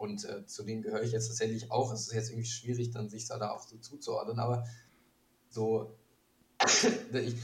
Und 0.01 0.25
äh, 0.25 0.47
zu 0.47 0.63
denen 0.63 0.81
gehöre 0.81 1.03
ich 1.03 1.13
jetzt 1.13 1.29
tatsächlich 1.29 1.71
auch. 1.71 1.93
Es 1.93 2.07
ist 2.07 2.15
jetzt 2.15 2.31
irgendwie 2.31 2.49
schwierig, 2.49 2.91
dann 2.91 3.11
sich 3.11 3.27
da 3.27 3.51
auch 3.51 3.63
so 3.63 3.77
zuzuordnen, 3.77 4.39
aber 4.39 4.65
so, 5.51 5.95
ich, 7.13 7.35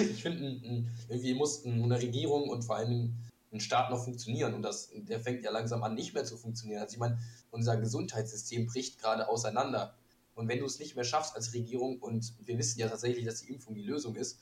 ich 0.00 0.22
finde, 0.22 0.88
irgendwie 1.08 1.34
muss 1.34 1.64
eine 1.64 1.96
Regierung 1.96 2.48
und 2.48 2.64
vor 2.64 2.74
allem 2.74 3.14
ein 3.52 3.60
Staat 3.60 3.90
noch 3.90 4.02
funktionieren 4.02 4.54
und 4.54 4.62
das, 4.62 4.90
der 4.92 5.20
fängt 5.20 5.44
ja 5.44 5.52
langsam 5.52 5.84
an, 5.84 5.94
nicht 5.94 6.14
mehr 6.14 6.24
zu 6.24 6.36
funktionieren. 6.36 6.82
Also 6.82 6.94
ich 6.94 6.98
meine, 6.98 7.16
unser 7.52 7.76
Gesundheitssystem 7.76 8.66
bricht 8.66 9.00
gerade 9.00 9.28
auseinander. 9.28 9.96
Und 10.34 10.48
wenn 10.48 10.58
du 10.58 10.66
es 10.66 10.80
nicht 10.80 10.96
mehr 10.96 11.04
schaffst 11.04 11.36
als 11.36 11.54
Regierung, 11.54 12.00
und 12.00 12.34
wir 12.44 12.58
wissen 12.58 12.80
ja 12.80 12.88
tatsächlich, 12.88 13.24
dass 13.24 13.42
die 13.42 13.52
Impfung 13.52 13.76
die 13.76 13.84
Lösung 13.84 14.16
ist, 14.16 14.40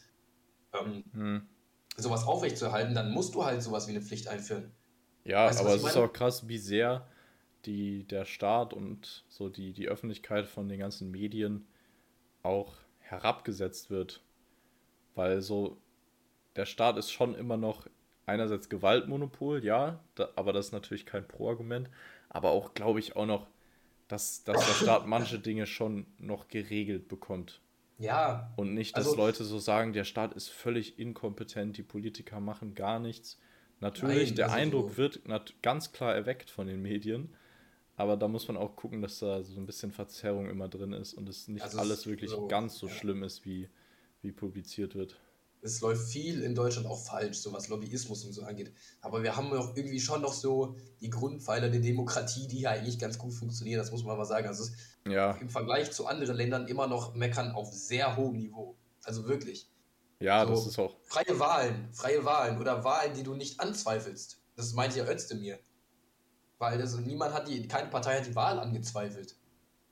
ähm, 0.73 1.05
hm. 1.13 1.49
sowas 1.99 2.25
aufrechtzuerhalten, 2.25 2.95
dann 2.95 3.13
musst 3.13 3.35
du 3.35 3.45
halt 3.45 3.63
sowas 3.63 3.89
wie 3.89 3.91
eine 3.91 4.01
Pflicht 4.01 4.29
einführen. 4.29 4.73
Ja, 5.25 5.49
weißt, 5.49 5.61
aber 5.61 5.75
es 5.75 5.85
ist 5.85 5.97
auch 5.97 6.11
krass, 6.11 6.49
wie 6.49 6.57
sehr 6.57 7.07
die, 7.67 8.05
der 8.05 8.25
Staat 8.25 8.73
und 8.73 9.25
so 9.29 9.49
die, 9.49 9.73
die 9.73 9.89
Öffentlichkeit 9.89 10.47
von 10.47 10.69
den 10.69 10.79
ganzen 10.79 11.11
Medien 11.11 11.67
auch 12.43 12.75
herabgesetzt 12.99 13.91
wird. 13.91 14.23
Weil 15.15 15.43
so, 15.43 15.79
der 16.57 16.67
Staat 16.67 16.97
ist 16.97 17.11
schon 17.11 17.35
immer 17.35 17.57
noch 17.57 17.87
einerseits 18.27 18.69
Gewaltmonopol, 18.69 19.65
ja, 19.65 20.01
da, 20.15 20.31
aber 20.37 20.53
das 20.53 20.67
ist 20.67 20.73
natürlich 20.73 21.07
kein 21.07 21.27
Pro-Argument, 21.27 21.91
aber 22.29 22.51
auch, 22.51 22.75
glaube 22.75 22.99
ich, 22.99 23.17
auch 23.17 23.27
noch, 23.27 23.47
dass, 24.09 24.45
dass 24.45 24.67
der 24.67 24.85
Staat 24.85 25.07
manche 25.07 25.39
Dinge 25.39 25.67
schon 25.67 26.07
noch 26.19 26.49
geregelt 26.49 27.09
bekommt. 27.09 27.61
Ja. 27.99 28.53
Und 28.57 28.75
nicht, 28.75 28.97
dass 28.97 29.07
also, 29.07 29.17
Leute 29.17 29.45
so 29.45 29.59
sagen, 29.59 29.93
der 29.93 30.05
Staat 30.05 30.35
ist 30.35 30.49
völlig 30.49 30.99
inkompetent, 30.99 31.77
die 31.77 31.83
Politiker 31.83 32.41
machen 32.41 32.75
gar 32.75 32.99
nichts. 32.99 33.39
Natürlich, 33.81 34.31
nein, 34.31 34.37
der 34.37 34.45
also 34.47 34.57
Eindruck 34.57 34.91
so. 34.91 34.97
wird 34.97 35.23
ganz 35.63 35.93
klar 35.93 36.15
erweckt 36.15 36.51
von 36.51 36.67
den 36.67 36.83
Medien, 36.83 37.35
aber 38.03 38.17
da 38.17 38.29
muss 38.29 38.49
man 38.49 38.57
auch 38.57 38.77
gucken, 38.77 39.01
dass 39.01 39.21
da 39.21 39.43
so 39.43 39.59
ein 39.59 39.67
bisschen 39.67 39.93
Verzerrung 39.93 40.49
immer 40.49 40.69
drin 40.69 40.93
ist 40.93 41.15
und 41.15 41.29
es 41.29 41.49
nicht 41.49 41.63
also 41.63 41.79
alles 41.79 42.07
wirklich 42.07 42.31
so, 42.31 42.47
ganz 42.47 42.77
so 42.79 42.87
ja. 42.89 42.93
schlimm 42.93 43.23
ist, 43.23 43.45
wie, 43.45 43.69
wie 44.21 44.33
publiziert 44.33 44.95
wird 44.95 45.19
es 45.63 45.81
läuft 45.81 46.09
viel 46.09 46.43
in 46.43 46.55
Deutschland 46.55 46.89
auch 46.89 46.99
falsch, 46.99 47.39
so 47.39 47.53
was 47.53 47.69
Lobbyismus 47.69 48.25
und 48.25 48.33
so 48.33 48.43
angeht. 48.43 48.73
Aber 49.01 49.23
wir 49.23 49.37
haben 49.37 49.53
auch 49.53 49.77
irgendwie 49.77 50.01
schon 50.01 50.21
noch 50.21 50.33
so 50.33 50.75
die 51.01 51.09
Grundpfeiler 51.09 51.69
der 51.69 51.81
Demokratie, 51.81 52.49
die 52.49 52.63
ja 52.63 52.71
eigentlich 52.71 52.99
ganz 52.99 53.17
gut 53.17 53.33
funktionieren, 53.33 53.79
das 53.79 53.93
muss 53.93 54.03
man 54.03 54.19
mal 54.19 54.25
sagen. 54.25 54.49
Also 54.49 54.71
ja. 55.07 55.33
im 55.41 55.49
Vergleich 55.49 55.93
zu 55.93 56.07
anderen 56.07 56.37
Ländern 56.37 56.67
immer 56.67 56.89
noch 56.89 57.15
meckern 57.15 57.53
auf 57.53 57.73
sehr 57.73 58.17
hohem 58.17 58.37
Niveau. 58.37 58.77
Also 59.05 59.29
wirklich. 59.29 59.71
Ja, 60.19 60.45
so, 60.45 60.51
das 60.51 60.67
ist 60.67 60.79
auch. 60.81 60.97
Freie 61.03 61.39
Wahlen, 61.39 61.89
freie 61.93 62.25
Wahlen 62.25 62.61
oder 62.61 62.83
Wahlen, 62.83 63.15
die 63.15 63.23
du 63.23 63.35
nicht 63.35 63.61
anzweifelst. 63.61 64.41
Das 64.57 64.73
meint 64.73 64.97
ja 64.97 65.07
Özdemir. 65.09 65.61
Weil 66.63 66.81
also 66.81 66.99
niemand 66.99 67.35
hat 67.35 67.49
die, 67.49 67.67
keine 67.67 67.91
Partei 67.91 68.19
hat 68.19 68.27
die 68.27 68.37
Wahl 68.37 68.57
angezweifelt. 68.61 69.35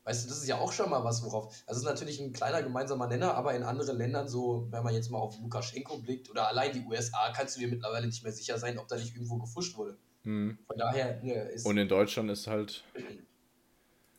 Weißt 0.04 0.24
du, 0.24 0.28
das 0.28 0.38
ist 0.38 0.46
ja 0.46 0.56
auch 0.56 0.70
schon 0.70 0.88
mal 0.88 1.02
was, 1.02 1.20
worauf. 1.24 1.46
Also, 1.66 1.72
es 1.72 1.78
ist 1.78 1.84
natürlich 1.84 2.20
ein 2.20 2.32
kleiner 2.32 2.62
gemeinsamer 2.62 3.08
Nenner, 3.08 3.34
aber 3.34 3.54
in 3.54 3.64
anderen 3.64 3.98
Ländern, 3.98 4.28
so, 4.28 4.68
wenn 4.70 4.84
man 4.84 4.94
jetzt 4.94 5.10
mal 5.10 5.18
auf 5.18 5.36
Lukaschenko 5.40 5.98
blickt 5.98 6.30
oder 6.30 6.46
allein 6.46 6.72
die 6.72 6.84
USA, 6.88 7.32
kannst 7.34 7.56
du 7.56 7.60
dir 7.60 7.66
mittlerweile 7.66 8.06
nicht 8.06 8.22
mehr 8.22 8.30
sicher 8.30 8.56
sein, 8.56 8.78
ob 8.78 8.86
da 8.86 8.94
nicht 8.94 9.12
irgendwo 9.16 9.38
gefuscht 9.38 9.76
wurde. 9.76 9.96
Mhm. 10.22 10.58
Von 10.64 10.78
daher 10.78 11.20
ne, 11.24 11.32
ist. 11.32 11.66
Und 11.66 11.76
in 11.76 11.88
Deutschland 11.88 12.30
ist 12.30 12.46
halt. 12.46 12.84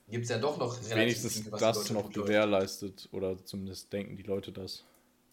Gibt 0.10 0.26
es 0.26 0.30
ja 0.30 0.38
doch 0.38 0.58
noch 0.58 0.78
wenigstens 0.90 1.44
viel, 1.44 1.52
das 1.52 1.90
noch 1.92 2.12
gewährleistet 2.12 3.08
oder 3.14 3.42
zumindest 3.46 3.94
denken 3.94 4.18
die 4.18 4.24
Leute 4.24 4.52
das. 4.52 4.84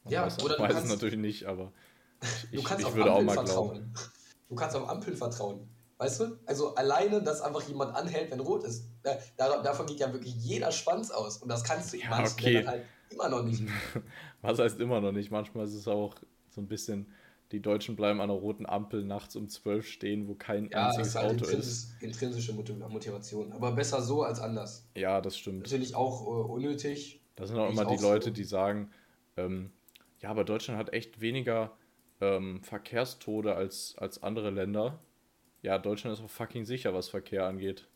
Man 0.05 0.13
ja, 0.13 0.25
weiß, 0.25 0.41
oder 0.45 0.55
du 0.55 0.63
weiß 0.63 0.73
kannst, 0.73 0.85
es 0.85 0.93
natürlich 0.93 1.19
nicht, 1.19 1.47
aber 1.47 1.73
ich, 2.53 2.61
ich, 2.61 2.79
ich 2.79 2.95
würde 2.95 3.13
auch 3.13 3.23
mal 3.23 3.35
vertrauen. 3.35 3.71
glauben. 3.71 3.95
Du 4.49 4.55
kannst 4.55 4.77
auf 4.77 4.89
Ampeln 4.89 5.17
vertrauen. 5.17 5.69
Weißt 5.99 6.21
du? 6.21 6.39
Also 6.47 6.77
alleine, 6.77 7.21
dass 7.23 7.41
einfach 7.41 7.63
jemand 7.63 7.95
anhält, 7.95 8.31
wenn 8.31 8.39
rot 8.39 8.63
ist. 8.65 8.89
Da, 9.03 9.63
davon 9.63 9.87
geht 9.87 9.99
ja 9.99 10.13
wirklich 10.13 10.35
jeder 10.37 10.71
Schwanz 10.71 11.11
aus. 11.11 11.39
Und 11.39 11.49
das 11.49 11.65
kannst 11.65 11.93
du 11.93 11.99
ja, 11.99 12.09
manchen 12.09 12.39
okay. 12.39 12.65
halt 12.65 12.85
immer 13.11 13.29
noch 13.29 13.43
nicht. 13.43 13.65
Was 14.43 14.61
heißt 14.61 14.79
immer 14.79 15.01
noch 15.01 15.11
nicht? 15.11 15.33
Manchmal 15.33 15.65
ist 15.65 15.75
es 15.75 15.89
auch 15.89 16.15
so 16.51 16.61
ein 16.61 16.69
bisschen, 16.69 17.13
die 17.51 17.61
Deutschen 17.61 17.97
bleiben 17.97 18.21
an 18.21 18.29
der 18.29 18.39
roten 18.39 18.65
Ampel 18.65 19.03
nachts 19.05 19.35
um 19.35 19.49
zwölf 19.49 19.89
stehen, 19.89 20.29
wo 20.29 20.35
kein 20.35 20.71
ja, 20.71 20.87
einziges 20.87 21.17
halt 21.17 21.43
Auto 21.43 21.51
ist. 21.51 21.97
Intrinsische 22.01 22.53
Motivation. 22.53 23.53
Aber 23.53 23.73
besser 23.73 24.01
so 24.01 24.23
als 24.23 24.39
anders. 24.39 24.87
Ja, 24.95 25.21
das 25.21 25.37
stimmt. 25.37 25.63
Natürlich 25.63 25.97
auch 25.97 26.23
äh, 26.23 26.53
unnötig. 26.53 27.21
Das 27.35 27.49
sind 27.49 27.59
auch 27.59 27.71
immer 27.71 27.87
die 27.87 27.97
auch 27.97 28.03
Leute, 28.03 28.27
so. 28.27 28.31
die 28.31 28.45
sagen, 28.45 28.91
ähm, 29.37 29.73
ja, 30.21 30.31
aber 30.31 30.45
Deutschland 30.45 30.79
hat 30.79 30.93
echt 30.93 31.21
weniger 31.21 31.73
ähm, 32.21 32.63
Verkehrstode 32.63 33.57
als, 33.57 33.97
als 33.99 34.23
andere 34.23 34.51
Länder 34.51 35.01
ja, 35.63 35.79
Deutschland 35.79 36.17
ist 36.17 36.25
auch 36.25 36.31
fucking 36.31 36.65
sicher, 36.65 36.95
was 36.95 37.09
Verkehr 37.09 37.47
angeht. 37.47 37.87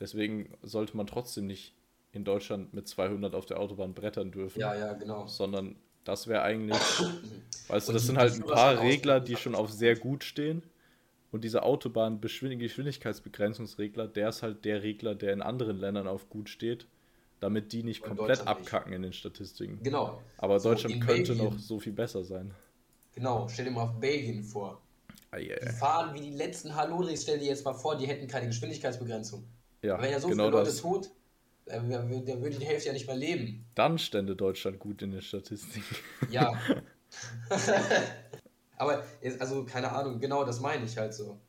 Deswegen 0.00 0.54
sollte 0.62 0.96
man 0.96 1.06
trotzdem 1.06 1.46
nicht 1.46 1.74
in 2.12 2.24
Deutschland 2.24 2.72
mit 2.74 2.88
200 2.88 3.34
auf 3.34 3.46
der 3.46 3.58
Autobahn 3.58 3.94
brettern 3.94 4.30
dürfen. 4.30 4.60
Ja, 4.60 4.74
ja, 4.74 4.92
genau. 4.92 5.26
Sondern 5.26 5.76
das 6.04 6.26
wäre 6.26 6.42
eigentlich, 6.42 6.78
weißt 7.68 7.88
du, 7.88 7.92
das 7.92 8.06
sind 8.06 8.18
halt 8.18 8.34
ein 8.34 8.44
paar 8.44 8.80
Regler, 8.80 9.20
die 9.20 9.36
schon 9.36 9.54
auf 9.54 9.70
sehr 9.70 9.96
gut 9.96 10.24
stehen. 10.24 10.62
Und 11.30 11.44
dieser 11.44 11.64
Autobahn-Geschwindigkeitsbegrenzungsregler, 11.64 14.06
der 14.06 14.28
ist 14.28 14.42
halt 14.42 14.66
der 14.66 14.82
Regler, 14.82 15.14
der 15.14 15.32
in 15.32 15.40
anderen 15.40 15.78
Ländern 15.78 16.06
auf 16.06 16.28
gut 16.28 16.50
steht, 16.50 16.86
damit 17.40 17.72
die 17.72 17.82
nicht 17.82 18.02
komplett 18.02 18.46
abkacken 18.46 18.90
nicht. 18.90 18.96
in 18.96 19.02
den 19.02 19.14
Statistiken. 19.14 19.82
Genau. 19.82 20.20
Aber 20.36 20.60
so 20.60 20.68
Deutschland 20.68 21.00
könnte 21.00 21.32
Belgien. 21.32 21.54
noch 21.54 21.58
so 21.58 21.80
viel 21.80 21.94
besser 21.94 22.22
sein. 22.22 22.52
Genau, 23.14 23.48
stell 23.48 23.64
dir 23.64 23.70
mal 23.70 23.84
auf 23.84 23.98
Belgien 23.98 24.44
vor. 24.44 24.82
Die 25.38 25.72
fahren 25.72 26.14
wie 26.14 26.20
die 26.20 26.36
letzten 26.36 26.74
Halloris, 26.74 27.22
stell 27.22 27.38
dir 27.38 27.46
jetzt 27.46 27.64
mal 27.64 27.72
vor, 27.72 27.96
die 27.96 28.06
hätten 28.06 28.26
keine 28.26 28.48
Geschwindigkeitsbegrenzung. 28.48 29.44
Ja, 29.82 30.00
wenn 30.00 30.10
ja 30.10 30.20
so 30.20 30.28
genau 30.28 30.44
viele 30.44 30.58
Leute 30.58 30.70
das. 30.70 30.80
tot, 30.80 31.10
dann, 31.66 31.88
würde 31.88 32.58
die 32.58 32.66
Hälfte 32.66 32.88
ja 32.88 32.92
nicht 32.92 33.06
mehr 33.06 33.16
leben. 33.16 33.64
Dann 33.74 33.98
stände 33.98 34.36
Deutschland 34.36 34.78
gut 34.78 35.00
in 35.02 35.12
den 35.12 35.22
Statistiken. 35.22 35.96
Ja. 36.30 36.52
Aber, 38.76 39.04
also, 39.38 39.64
keine 39.64 39.92
Ahnung, 39.92 40.18
genau 40.18 40.44
das 40.44 40.60
meine 40.60 40.84
ich 40.84 40.96
halt 40.96 41.14
so. 41.14 41.40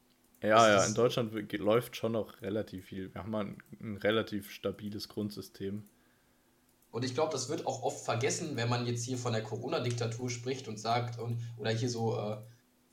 Ja, 0.41 0.55
das 0.55 0.83
ja, 0.83 0.85
in 0.89 0.93
Deutschland 0.93 1.53
läuft 1.53 1.95
schon 1.95 2.11
noch 2.11 2.41
relativ 2.41 2.85
viel. 2.85 3.13
Wir 3.13 3.23
haben 3.23 3.35
ein, 3.35 3.57
ein 3.79 3.97
relativ 3.97 4.51
stabiles 4.51 5.07
Grundsystem. 5.07 5.83
Und 6.91 7.03
ich 7.03 7.15
glaube, 7.15 7.31
das 7.31 7.49
wird 7.49 7.65
auch 7.65 7.81
oft 7.81 8.05
vergessen, 8.05 8.55
wenn 8.55 8.69
man 8.69 8.85
jetzt 8.85 9.03
hier 9.03 9.17
von 9.17 9.33
der 9.33 9.41
Corona-Diktatur 9.41 10.29
spricht 10.29 10.67
und 10.67 10.77
sagt, 10.77 11.17
und, 11.17 11.39
oder 11.57 11.71
hier 11.71 11.89
so 11.89 12.19
äh, 12.19 12.37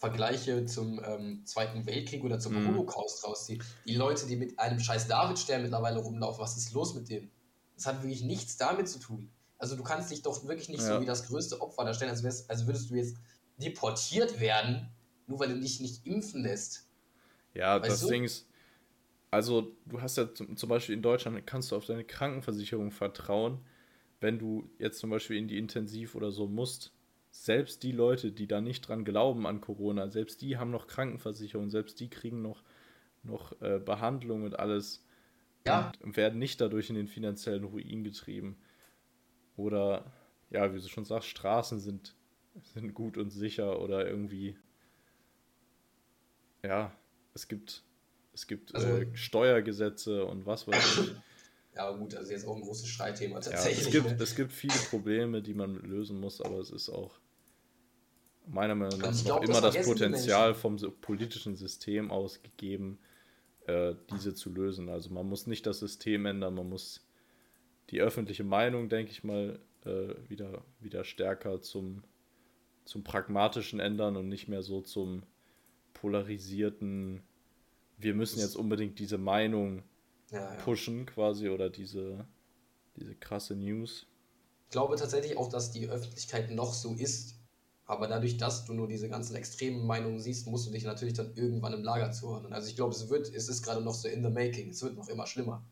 Vergleiche 0.01 0.65
zum 0.65 0.99
ähm, 1.05 1.45
Zweiten 1.45 1.85
Weltkrieg 1.85 2.25
oder 2.25 2.39
zum 2.39 2.55
mhm. 2.55 2.69
Holocaust 2.69 3.23
rausziehe. 3.23 3.59
Die 3.85 3.95
Leute, 3.95 4.27
die 4.27 4.35
mit 4.35 4.59
einem 4.59 4.81
scheiß 4.81 5.09
Davidstern 5.09 5.61
mittlerweile 5.61 5.99
rumlaufen, 5.99 6.41
was 6.41 6.57
ist 6.57 6.73
los 6.73 6.95
mit 6.95 7.11
denen? 7.11 7.31
Das 7.77 7.85
hat 7.85 8.03
wirklich 8.03 8.23
nichts 8.23 8.57
damit 8.57 8.89
zu 8.89 8.99
tun. 8.99 9.31
Also 9.59 9.77
du 9.77 9.83
kannst 9.83 10.11
dich 10.11 10.23
doch 10.23 10.43
wirklich 10.47 10.71
nicht 10.71 10.81
ja. 10.81 10.95
so 10.95 11.03
wie 11.03 11.05
das 11.05 11.27
größte 11.27 11.61
Opfer 11.61 11.85
darstellen, 11.85 12.11
als, 12.11 12.23
wärst, 12.23 12.49
als 12.49 12.67
würdest 12.67 12.89
du 12.89 12.95
jetzt 12.95 13.19
deportiert 13.59 14.41
werden, 14.41 14.89
nur 15.27 15.39
weil 15.39 15.49
du 15.49 15.61
dich 15.61 15.81
nicht 15.81 16.07
impfen 16.07 16.45
lässt. 16.45 16.89
Ja, 17.53 17.79
weißt 17.83 17.91
das 17.91 18.01
du? 18.01 18.09
Ding 18.09 18.25
ist, 18.25 18.49
also 19.31 19.77
du 19.85 20.01
hast 20.01 20.17
ja 20.17 20.33
zum, 20.33 20.57
zum 20.57 20.68
Beispiel 20.71 20.95
in 20.95 21.03
Deutschland, 21.03 21.47
kannst 21.47 21.72
du 21.72 21.77
auf 21.77 21.85
deine 21.85 22.05
Krankenversicherung 22.05 22.91
vertrauen, 22.91 23.61
wenn 24.21 24.39
du 24.39 24.71
jetzt 24.79 24.99
zum 24.99 25.11
Beispiel 25.11 25.37
in 25.37 25.47
die 25.47 25.59
Intensiv 25.59 26.14
oder 26.14 26.33
so 26.33 26.47
musst 26.47 26.95
selbst 27.31 27.83
die 27.83 27.93
Leute, 27.93 28.33
die 28.33 28.47
da 28.47 28.61
nicht 28.61 28.83
dran 28.83 29.05
glauben 29.05 29.47
an 29.47 29.61
Corona, 29.61 30.09
selbst 30.09 30.43
die 30.43 30.57
haben 30.57 30.71
noch 30.71 30.87
Krankenversicherung, 30.87 31.71
selbst 31.71 32.01
die 32.01 32.11
kriegen 32.11 32.43
noch, 32.43 32.63
noch 33.23 33.61
äh, 33.63 33.79
Behandlung 33.79 34.45
und 34.45 34.59
alles 34.59 35.07
ja. 35.67 35.93
und 36.01 36.17
werden 36.17 36.39
nicht 36.39 36.61
dadurch 36.61 36.91
in 36.91 36.97
den 36.97 37.09
finanziellen 37.09 37.65
Ruin 37.65 38.03
getrieben. 38.03 38.59
Oder, 39.57 40.13
ja, 40.51 40.73
wie 40.75 40.81
du 40.81 40.89
schon 40.89 41.05
sagst, 41.05 41.29
Straßen 41.29 41.79
sind, 41.79 42.15
sind 42.63 42.95
gut 42.95 43.17
und 43.17 43.31
sicher 43.31 43.81
oder 43.81 44.07
irgendwie, 44.07 44.57
ja, 46.65 46.93
es 47.35 47.47
gibt, 47.47 47.85
es 48.33 48.47
gibt 48.47 48.75
also, 48.75 48.89
äh, 48.89 49.17
Steuergesetze 49.17 50.25
und 50.25 50.47
was 50.47 50.67
weiß 50.67 50.99
ich. 50.99 51.15
Ja, 51.81 51.91
gut, 51.93 52.15
also 52.15 52.31
jetzt 52.31 52.47
auch 52.47 52.57
ein 52.57 52.61
großes 52.61 52.89
Streitthema 52.89 53.41
tatsächlich. 53.41 53.79
Ja, 53.79 53.87
es, 53.87 53.91
gibt, 53.91 54.19
ne? 54.19 54.23
es 54.23 54.37
gibt 54.37 54.53
viele 54.53 54.75
Probleme, 54.91 55.41
die 55.41 55.55
man 55.55 55.77
lösen 55.77 56.21
muss, 56.21 56.43
aber 56.43 56.59
es 56.59 56.71
ist 56.71 56.91
auch 56.91 57.19
meiner 58.47 58.75
Meinung 58.75 59.01
nach 59.01 59.13
noch 59.13 59.25
glaub, 59.25 59.45
immer 59.45 59.63
das, 59.63 59.77
das 59.77 59.87
Potenzial 59.87 60.55
vom 60.55 60.77
politischen 61.01 61.57
System 61.57 62.11
ausgegeben, 62.11 62.99
äh, 63.67 63.95
diese 64.13 64.35
zu 64.35 64.51
lösen. 64.51 64.91
Also 64.91 65.09
man 65.09 65.27
muss 65.27 65.47
nicht 65.47 65.67
das 65.67 65.79
System 65.79 66.27
ändern, 66.27 66.55
man 66.55 66.69
muss 66.69 67.09
die 67.89 68.03
öffentliche 68.03 68.45
Meinung, 68.45 68.91
denke 68.91 69.13
ich 69.13 69.25
mal, 69.25 69.59
äh, 69.87 70.15
wieder, 70.29 70.63
wieder 70.81 71.05
stärker 71.05 71.63
zum, 71.63 72.05
zum 72.85 73.05
Pragmatischen 73.05 73.81
ändern 73.81 74.19
und 74.19 74.29
nicht 74.29 74.49
mehr 74.49 74.63
so 74.63 74.83
zum 74.83 75.23
polarisierten, 75.95 77.23
wir 77.97 78.15
müssen 78.15 78.41
jetzt 78.41 78.57
unbedingt 78.57 78.99
diese 78.99 79.17
Meinung 79.17 79.83
ja, 80.31 80.55
ja. 80.55 80.61
pushen 80.61 81.07
quasi 81.07 81.49
oder 81.49 81.71
diese, 81.71 82.27
diese 82.97 83.15
krasse 83.15 83.55
News. 83.55 84.07
Ich 84.65 84.73
glaube 84.73 84.97
tatsächlich 84.97 85.37
auch, 85.37 85.49
dass 85.49 85.73
die 85.73 85.89
Öffentlichkeit 85.89 86.51
noch 86.51 86.75
so 86.75 86.95
ist. 86.95 87.37
Aber 87.87 88.07
dadurch, 88.07 88.37
dass 88.37 88.65
du 88.67 88.73
nur 88.73 88.87
diese 88.87 89.09
ganzen 89.09 89.35
extremen 89.35 89.85
Meinungen 89.85 90.21
siehst, 90.21 90.47
musst 90.47 90.69
du 90.69 90.71
dich 90.71 90.85
natürlich 90.85 91.15
dann 91.15 91.35
irgendwann 91.35 91.73
im 91.73 91.83
Lager 91.83 92.13
zuordnen. 92.13 92.53
Also 92.53 92.69
ich 92.69 92.77
glaube, 92.77 92.95
es 92.95 93.11
wird, 93.11 93.35
es 93.35 93.49
ist 93.49 93.65
gerade 93.65 93.81
noch 93.81 93.95
so 93.95 94.07
in 94.07 94.23
the 94.23 94.31
making. 94.31 94.71
Es 94.71 94.81
wird 94.85 94.95
noch 94.95 95.09
immer 95.09 95.27
schlimmer. 95.27 95.65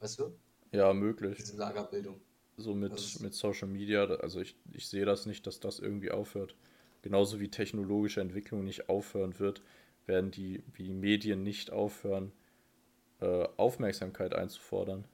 Weißt 0.00 0.18
du? 0.18 0.32
Ja, 0.72 0.94
möglich. 0.94 1.36
Diese 1.36 1.58
Lagerbildung. 1.58 2.18
So 2.56 2.74
mit, 2.74 2.92
also 2.92 3.22
mit 3.22 3.34
Social 3.34 3.68
Media, 3.68 4.04
also 4.04 4.40
ich, 4.40 4.56
ich 4.72 4.88
sehe 4.88 5.04
das 5.04 5.26
nicht, 5.26 5.46
dass 5.46 5.60
das 5.60 5.78
irgendwie 5.78 6.10
aufhört. 6.10 6.56
Genauso 7.02 7.38
wie 7.38 7.50
technologische 7.50 8.22
Entwicklung 8.22 8.64
nicht 8.64 8.88
aufhören 8.88 9.38
wird, 9.38 9.62
werden 10.06 10.30
die, 10.30 10.62
wie 10.72 10.84
die 10.84 10.94
Medien 10.94 11.42
nicht 11.42 11.70
aufhören, 11.70 12.32
äh, 13.20 13.48
Aufmerksamkeit 13.56 14.34
einzufordern. 14.34 15.04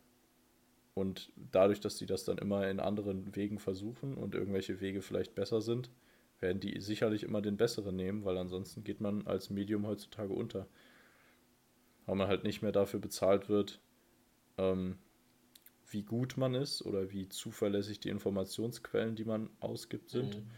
Und 0.94 1.32
dadurch, 1.36 1.80
dass 1.80 1.98
sie 1.98 2.06
das 2.06 2.24
dann 2.24 2.38
immer 2.38 2.68
in 2.68 2.78
anderen 2.78 3.34
Wegen 3.34 3.58
versuchen 3.58 4.14
und 4.14 4.34
irgendwelche 4.34 4.80
Wege 4.80 5.02
vielleicht 5.02 5.34
besser 5.34 5.60
sind, 5.60 5.90
werden 6.40 6.60
die 6.60 6.80
sicherlich 6.80 7.24
immer 7.24 7.42
den 7.42 7.56
besseren 7.56 7.96
nehmen, 7.96 8.24
weil 8.24 8.38
ansonsten 8.38 8.84
geht 8.84 9.00
man 9.00 9.26
als 9.26 9.50
Medium 9.50 9.86
heutzutage 9.86 10.32
unter. 10.32 10.68
Weil 12.06 12.16
man 12.16 12.28
halt 12.28 12.44
nicht 12.44 12.62
mehr 12.62 12.72
dafür 12.72 13.00
bezahlt 13.00 13.48
wird, 13.48 13.80
ähm, 14.58 14.98
wie 15.88 16.02
gut 16.02 16.36
man 16.36 16.54
ist 16.54 16.84
oder 16.84 17.10
wie 17.10 17.28
zuverlässig 17.28 18.00
die 18.00 18.10
Informationsquellen, 18.10 19.16
die 19.16 19.24
man 19.24 19.48
ausgibt, 19.60 20.10
sind, 20.10 20.36
mhm. 20.36 20.50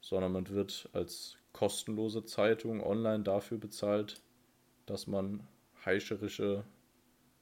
sondern 0.00 0.32
man 0.32 0.48
wird 0.48 0.88
als 0.92 1.36
kostenlose 1.52 2.24
Zeitung 2.24 2.82
online 2.82 3.22
dafür 3.22 3.58
bezahlt, 3.58 4.22
dass 4.86 5.06
man 5.06 5.46
heischerische 5.84 6.64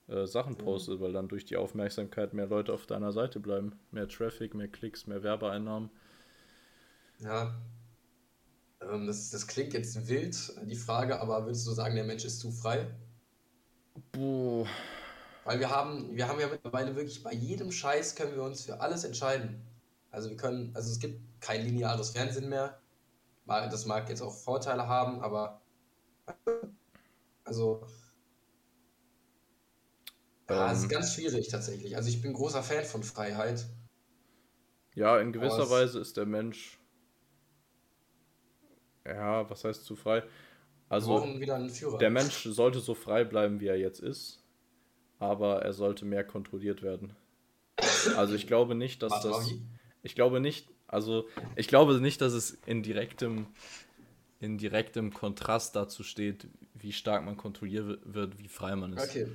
äh, 0.08 0.26
Sachen 0.26 0.56
postet, 0.56 1.00
weil 1.00 1.12
dann 1.12 1.28
durch 1.28 1.44
die 1.44 1.56
Aufmerksamkeit 1.56 2.34
mehr 2.34 2.46
Leute 2.46 2.72
auf 2.72 2.86
deiner 2.86 3.12
Seite 3.12 3.40
bleiben. 3.40 3.78
Mehr 3.90 4.08
Traffic, 4.08 4.54
mehr 4.54 4.68
Klicks, 4.68 5.06
mehr 5.06 5.22
Werbeeinnahmen. 5.22 5.90
Ja, 7.20 7.54
ähm, 8.90 9.06
das, 9.06 9.30
das 9.30 9.46
klingt 9.46 9.74
jetzt 9.74 10.08
wild, 10.08 10.36
die 10.64 10.76
Frage, 10.76 11.20
aber 11.20 11.44
würdest 11.44 11.66
du 11.66 11.72
sagen, 11.72 11.94
der 11.94 12.04
Mensch 12.04 12.24
ist 12.24 12.40
zu 12.40 12.50
frei? 12.50 12.86
Boah. 14.12 14.66
Weil 15.44 15.58
wir 15.58 15.70
haben, 15.70 16.14
wir 16.16 16.28
haben 16.28 16.40
ja 16.40 16.48
mittlerweile 16.48 16.94
wirklich 16.94 17.22
bei 17.22 17.32
jedem 17.32 17.72
Scheiß 17.72 18.14
können 18.14 18.34
wir 18.34 18.42
uns 18.42 18.64
für 18.64 18.80
alles 18.80 19.04
entscheiden. 19.04 19.60
Also 20.10 20.30
wir 20.30 20.36
können, 20.36 20.70
also 20.74 20.90
es 20.90 21.00
gibt 21.00 21.20
kein 21.40 21.64
lineares 21.64 22.10
Fernsehen 22.10 22.48
mehr. 22.48 22.78
Das 23.46 23.86
mag 23.86 24.08
jetzt 24.08 24.22
auch 24.22 24.34
Vorteile 24.34 24.86
haben, 24.86 25.20
aber 25.20 25.60
also 27.44 27.84
ja, 30.48 30.72
es 30.72 30.78
ist 30.78 30.84
ähm. 30.84 30.90
ganz 30.90 31.14
schwierig 31.14 31.48
tatsächlich. 31.48 31.96
Also 31.96 32.08
ich 32.08 32.20
bin 32.20 32.32
großer 32.32 32.62
Fan 32.62 32.84
von 32.84 33.02
Freiheit. 33.02 33.66
Ja, 34.94 35.18
in 35.18 35.32
gewisser 35.32 35.70
Weise 35.70 36.00
ist 36.00 36.16
der 36.16 36.26
Mensch. 36.26 36.78
Ja, 39.06 39.48
was 39.48 39.64
heißt 39.64 39.84
zu 39.84 39.96
frei? 39.96 40.22
Also 40.88 41.26
der 41.98 42.10
Mensch 42.10 42.42
sollte 42.44 42.80
so 42.80 42.94
frei 42.94 43.24
bleiben, 43.24 43.60
wie 43.60 43.66
er 43.66 43.78
jetzt 43.78 44.00
ist, 44.00 44.44
aber 45.18 45.62
er 45.62 45.72
sollte 45.72 46.04
mehr 46.04 46.24
kontrolliert 46.24 46.82
werden. 46.82 47.16
Also 48.16 48.34
ich 48.34 48.46
glaube 48.46 48.74
nicht, 48.74 49.02
dass 49.02 49.22
das. 49.22 49.50
Ich 50.02 50.14
glaube 50.14 50.40
nicht, 50.40 50.68
also 50.88 51.26
ich 51.56 51.68
glaube 51.68 52.00
nicht, 52.00 52.20
dass 52.20 52.34
es 52.34 52.58
in 52.66 52.82
direktem, 52.82 53.46
in 54.40 54.58
direktem 54.58 55.14
Kontrast 55.14 55.74
dazu 55.74 56.02
steht, 56.02 56.48
wie 56.74 56.92
stark 56.92 57.24
man 57.24 57.36
kontrolliert 57.36 58.00
wird, 58.04 58.38
wie 58.38 58.48
frei 58.48 58.76
man 58.76 58.92
ist. 58.92 59.08
Okay 59.08 59.28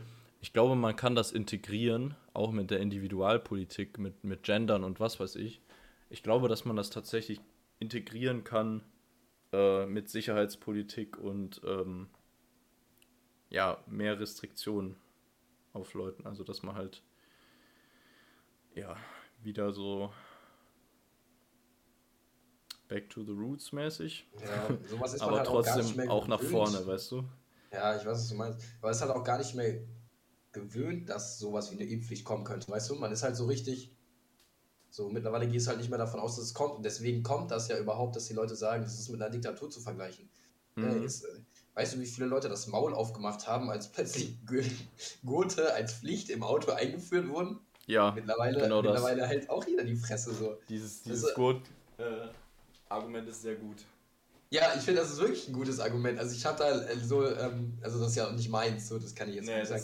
ich 0.48 0.54
glaube, 0.54 0.78
man 0.78 0.96
kann 0.96 1.14
das 1.14 1.34
integrieren, 1.34 2.16
auch 2.34 2.54
mit 2.54 2.72
der 2.72 2.80
Individualpolitik, 2.80 3.98
mit, 3.98 4.24
mit 4.24 4.44
Gendern 4.44 4.86
und 4.86 5.02
was 5.02 5.20
weiß 5.20 5.36
ich. 5.36 5.62
Ich 6.10 6.24
glaube, 6.24 6.48
dass 6.48 6.64
man 6.64 6.78
das 6.78 6.90
tatsächlich 6.90 7.42
integrieren 7.80 8.46
kann 8.46 8.82
äh, 9.52 9.86
mit 9.88 10.08
Sicherheitspolitik 10.08 11.18
und 11.18 11.60
ähm, 11.66 12.08
ja, 13.50 13.84
mehr 13.88 14.22
Restriktionen 14.22 14.96
auf 15.74 15.94
Leuten. 15.94 16.26
Also, 16.26 16.46
dass 16.46 16.64
man 16.64 16.76
halt 16.76 17.04
ja 18.74 18.96
wieder 19.44 19.74
so 19.74 20.14
back 22.88 23.10
to 23.10 23.22
the 23.22 23.34
roots 23.34 23.74
mäßig. 23.74 24.26
Ja, 24.40 24.78
sowas 24.88 25.14
ist 25.14 25.22
aber 25.24 25.40
halt 25.40 25.48
trotzdem 25.48 26.10
auch, 26.10 26.24
auch 26.24 26.28
nach 26.30 26.42
vorne, 26.42 26.88
weißt 26.88 27.12
du? 27.12 27.26
Ja, 27.74 27.98
ich 27.98 28.06
weiß, 28.06 28.18
was 28.18 28.30
du 28.30 28.36
meinst. 28.36 28.66
Aber 28.80 28.92
es 28.92 28.96
ist 28.96 29.02
halt 29.04 29.12
auch 29.12 29.26
gar 29.26 29.40
nicht 29.40 29.54
mehr 29.54 29.82
gewöhnt, 30.62 31.10
dass 31.10 31.40
sowas 31.40 31.72
wie 31.72 31.76
eine 31.76 31.90
Impfpflicht 31.90 32.26
kommen 32.26 32.44
könnte. 32.44 32.70
Weißt 32.70 32.90
du, 32.90 32.96
man 32.96 33.12
ist 33.12 33.24
halt 33.24 33.36
so 33.36 33.46
richtig. 33.46 33.92
So, 34.90 35.10
mittlerweile 35.10 35.48
gehst 35.48 35.68
du 35.68 35.70
halt 35.70 35.80
nicht 35.80 35.90
mehr 35.90 36.00
davon 36.00 36.20
aus, 36.20 36.38
dass 36.38 36.46
es 36.46 36.54
kommt. 36.54 36.76
Und 36.76 36.84
deswegen 36.84 37.22
kommt 37.22 37.52
das 37.52 37.68
ja 37.68 37.78
überhaupt, 37.78 38.16
dass 38.16 38.26
die 38.26 38.34
Leute 38.34 38.56
sagen, 38.56 38.84
das 38.84 38.98
ist 38.98 39.10
mit 39.10 39.22
einer 39.22 39.30
Diktatur 39.30 39.70
zu 39.70 39.80
vergleichen. 39.80 40.30
Mhm. 40.76 41.04
Äh, 41.04 41.06
ist, 41.06 41.24
äh, 41.24 41.40
weißt 41.76 41.96
du, 41.96 42.00
wie 42.00 42.06
viele 42.06 42.28
Leute 42.28 42.50
das 42.50 42.68
Maul 42.68 42.94
aufgemacht 42.94 43.48
haben, 43.48 43.70
als 43.70 43.92
plötzlich 43.92 44.38
Gurte 45.26 45.74
als 45.76 45.94
Pflicht 45.94 46.30
im 46.30 46.44
Auto 46.44 46.72
eingeführt 46.72 47.28
wurden? 47.28 47.60
Ja, 47.86 48.12
mittlerweile, 48.12 48.60
genau 48.60 48.82
mittlerweile 48.82 49.22
das. 49.22 49.30
hält 49.30 49.50
auch 49.50 49.66
jeder 49.66 49.84
die 49.84 49.96
Fresse 49.96 50.34
so. 50.34 50.58
Dieses, 50.68 51.04
dieses 51.04 51.24
also, 51.24 51.36
Gurt-Argument 51.36 53.28
äh, 53.28 53.32
ist 53.32 53.42
sehr 53.42 53.56
gut. 53.56 53.86
Ja, 54.50 54.74
ich 54.76 54.82
finde, 54.82 55.02
das 55.02 55.12
ist 55.12 55.20
wirklich 55.20 55.48
ein 55.48 55.54
gutes 55.54 55.80
Argument. 55.80 56.20
Also 56.20 56.36
ich 56.36 56.46
hatte 56.46 56.64
da 56.64 57.00
so, 57.06 57.28
ähm, 57.28 57.78
also 57.82 58.00
das 58.00 58.10
ist 58.10 58.16
ja 58.16 58.32
nicht 58.32 58.50
meins, 58.50 58.88
so 58.88 58.98
das 58.98 59.14
kann 59.14 59.30
ich 59.30 59.36
jetzt 59.36 59.46
nee, 59.46 59.60
nicht 59.60 59.68
sagen. 59.68 59.84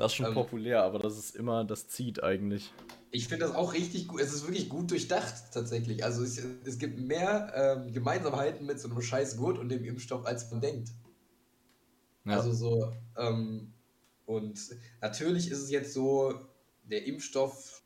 Das 0.00 0.12
ist 0.12 0.16
schon 0.16 0.28
ähm, 0.28 0.32
populär, 0.34 0.82
aber 0.82 0.98
das 0.98 1.18
ist 1.18 1.36
immer, 1.36 1.62
das 1.62 1.86
zieht 1.86 2.22
eigentlich. 2.22 2.72
Ich 3.10 3.28
finde 3.28 3.44
das 3.44 3.54
auch 3.54 3.74
richtig 3.74 4.08
gut. 4.08 4.22
Es 4.22 4.32
ist 4.32 4.46
wirklich 4.46 4.70
gut 4.70 4.90
durchdacht, 4.90 5.52
tatsächlich. 5.52 6.02
Also 6.02 6.24
es, 6.24 6.42
es 6.64 6.78
gibt 6.78 6.98
mehr 6.98 7.52
ähm, 7.54 7.92
Gemeinsamkeiten 7.92 8.64
mit 8.64 8.80
so 8.80 8.88
einem 8.88 9.02
scheiß 9.02 9.36
Gurt 9.36 9.58
und 9.58 9.68
dem 9.68 9.84
Impfstoff, 9.84 10.24
als 10.24 10.50
man 10.50 10.62
denkt. 10.62 10.88
Ja. 12.24 12.38
Also 12.38 12.54
so, 12.54 12.94
ähm, 13.18 13.74
und 14.24 14.58
natürlich 15.02 15.50
ist 15.50 15.58
es 15.58 15.70
jetzt 15.70 15.92
so, 15.92 16.32
der 16.84 17.04
Impfstoff 17.04 17.82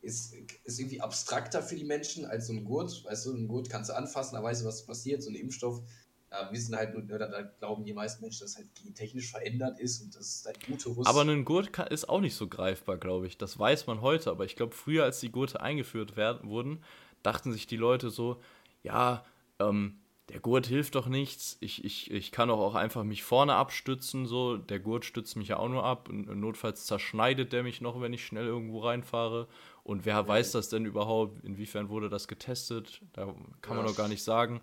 ist, 0.00 0.32
ist 0.64 0.80
irgendwie 0.80 1.02
abstrakter 1.02 1.62
für 1.62 1.76
die 1.76 1.84
Menschen 1.84 2.24
als 2.24 2.46
so 2.46 2.54
ein 2.54 2.64
Gurt. 2.64 3.04
Weißt 3.04 3.26
du, 3.26 3.34
ein 3.34 3.46
Gurt 3.46 3.68
kannst 3.68 3.90
du 3.90 3.94
anfassen, 3.94 4.36
da 4.36 4.42
weißt 4.42 4.62
du, 4.62 4.66
was 4.66 4.86
passiert. 4.86 5.22
So 5.22 5.28
ein 5.28 5.34
Impfstoff 5.34 5.82
da 6.30 6.52
wissen 6.52 6.76
halt 6.76 6.94
nur, 6.94 7.02
oder 7.04 7.28
da 7.28 7.42
glauben 7.42 7.84
die 7.84 7.94
meisten 7.94 8.22
Menschen, 8.22 8.40
dass 8.42 8.56
halt 8.56 8.74
gentechnisch 8.74 9.30
verändert 9.30 9.80
ist 9.80 10.02
und 10.02 10.14
das 10.14 10.36
ist 10.36 10.46
halt 10.46 10.64
gute 10.66 10.90
Rüstung. 10.90 11.06
Aber 11.06 11.22
ein 11.22 11.44
Gurt 11.44 11.72
kann, 11.72 11.86
ist 11.88 12.08
auch 12.08 12.20
nicht 12.20 12.34
so 12.34 12.48
greifbar, 12.48 12.98
glaube 12.98 13.26
ich. 13.26 13.38
Das 13.38 13.58
weiß 13.58 13.86
man 13.86 14.02
heute, 14.02 14.30
aber 14.30 14.44
ich 14.44 14.56
glaube, 14.56 14.74
früher, 14.74 15.04
als 15.04 15.20
die 15.20 15.30
Gurte 15.30 15.60
eingeführt 15.60 16.16
werden, 16.16 16.48
wurden, 16.48 16.82
dachten 17.22 17.52
sich 17.52 17.66
die 17.66 17.76
Leute 17.76 18.10
so, 18.10 18.40
ja, 18.82 19.24
ähm, 19.58 19.98
der 20.28 20.40
Gurt 20.40 20.66
hilft 20.66 20.94
doch 20.94 21.06
nichts, 21.06 21.56
ich, 21.60 21.82
ich, 21.84 22.10
ich 22.10 22.30
kann 22.30 22.48
doch 22.48 22.58
auch 22.58 22.74
einfach 22.74 23.02
mich 23.02 23.22
vorne 23.22 23.54
abstützen, 23.54 24.26
so, 24.26 24.58
der 24.58 24.78
Gurt 24.78 25.06
stützt 25.06 25.36
mich 25.36 25.48
ja 25.48 25.56
auch 25.56 25.70
nur 25.70 25.84
ab, 25.84 26.10
und 26.10 26.28
notfalls 26.38 26.84
zerschneidet 26.84 27.54
der 27.54 27.62
mich 27.62 27.80
noch, 27.80 28.02
wenn 28.02 28.12
ich 28.12 28.26
schnell 28.26 28.44
irgendwo 28.44 28.80
reinfahre. 28.80 29.48
Und 29.84 30.04
wer 30.04 30.16
ja. 30.16 30.28
weiß 30.28 30.52
das 30.52 30.68
denn 30.68 30.84
überhaupt? 30.84 31.42
Inwiefern 31.44 31.88
wurde 31.88 32.10
das 32.10 32.28
getestet? 32.28 33.00
Da 33.14 33.34
kann 33.62 33.78
man 33.78 33.86
doch 33.86 33.96
gar 33.96 34.08
nicht 34.08 34.22
sagen. 34.22 34.60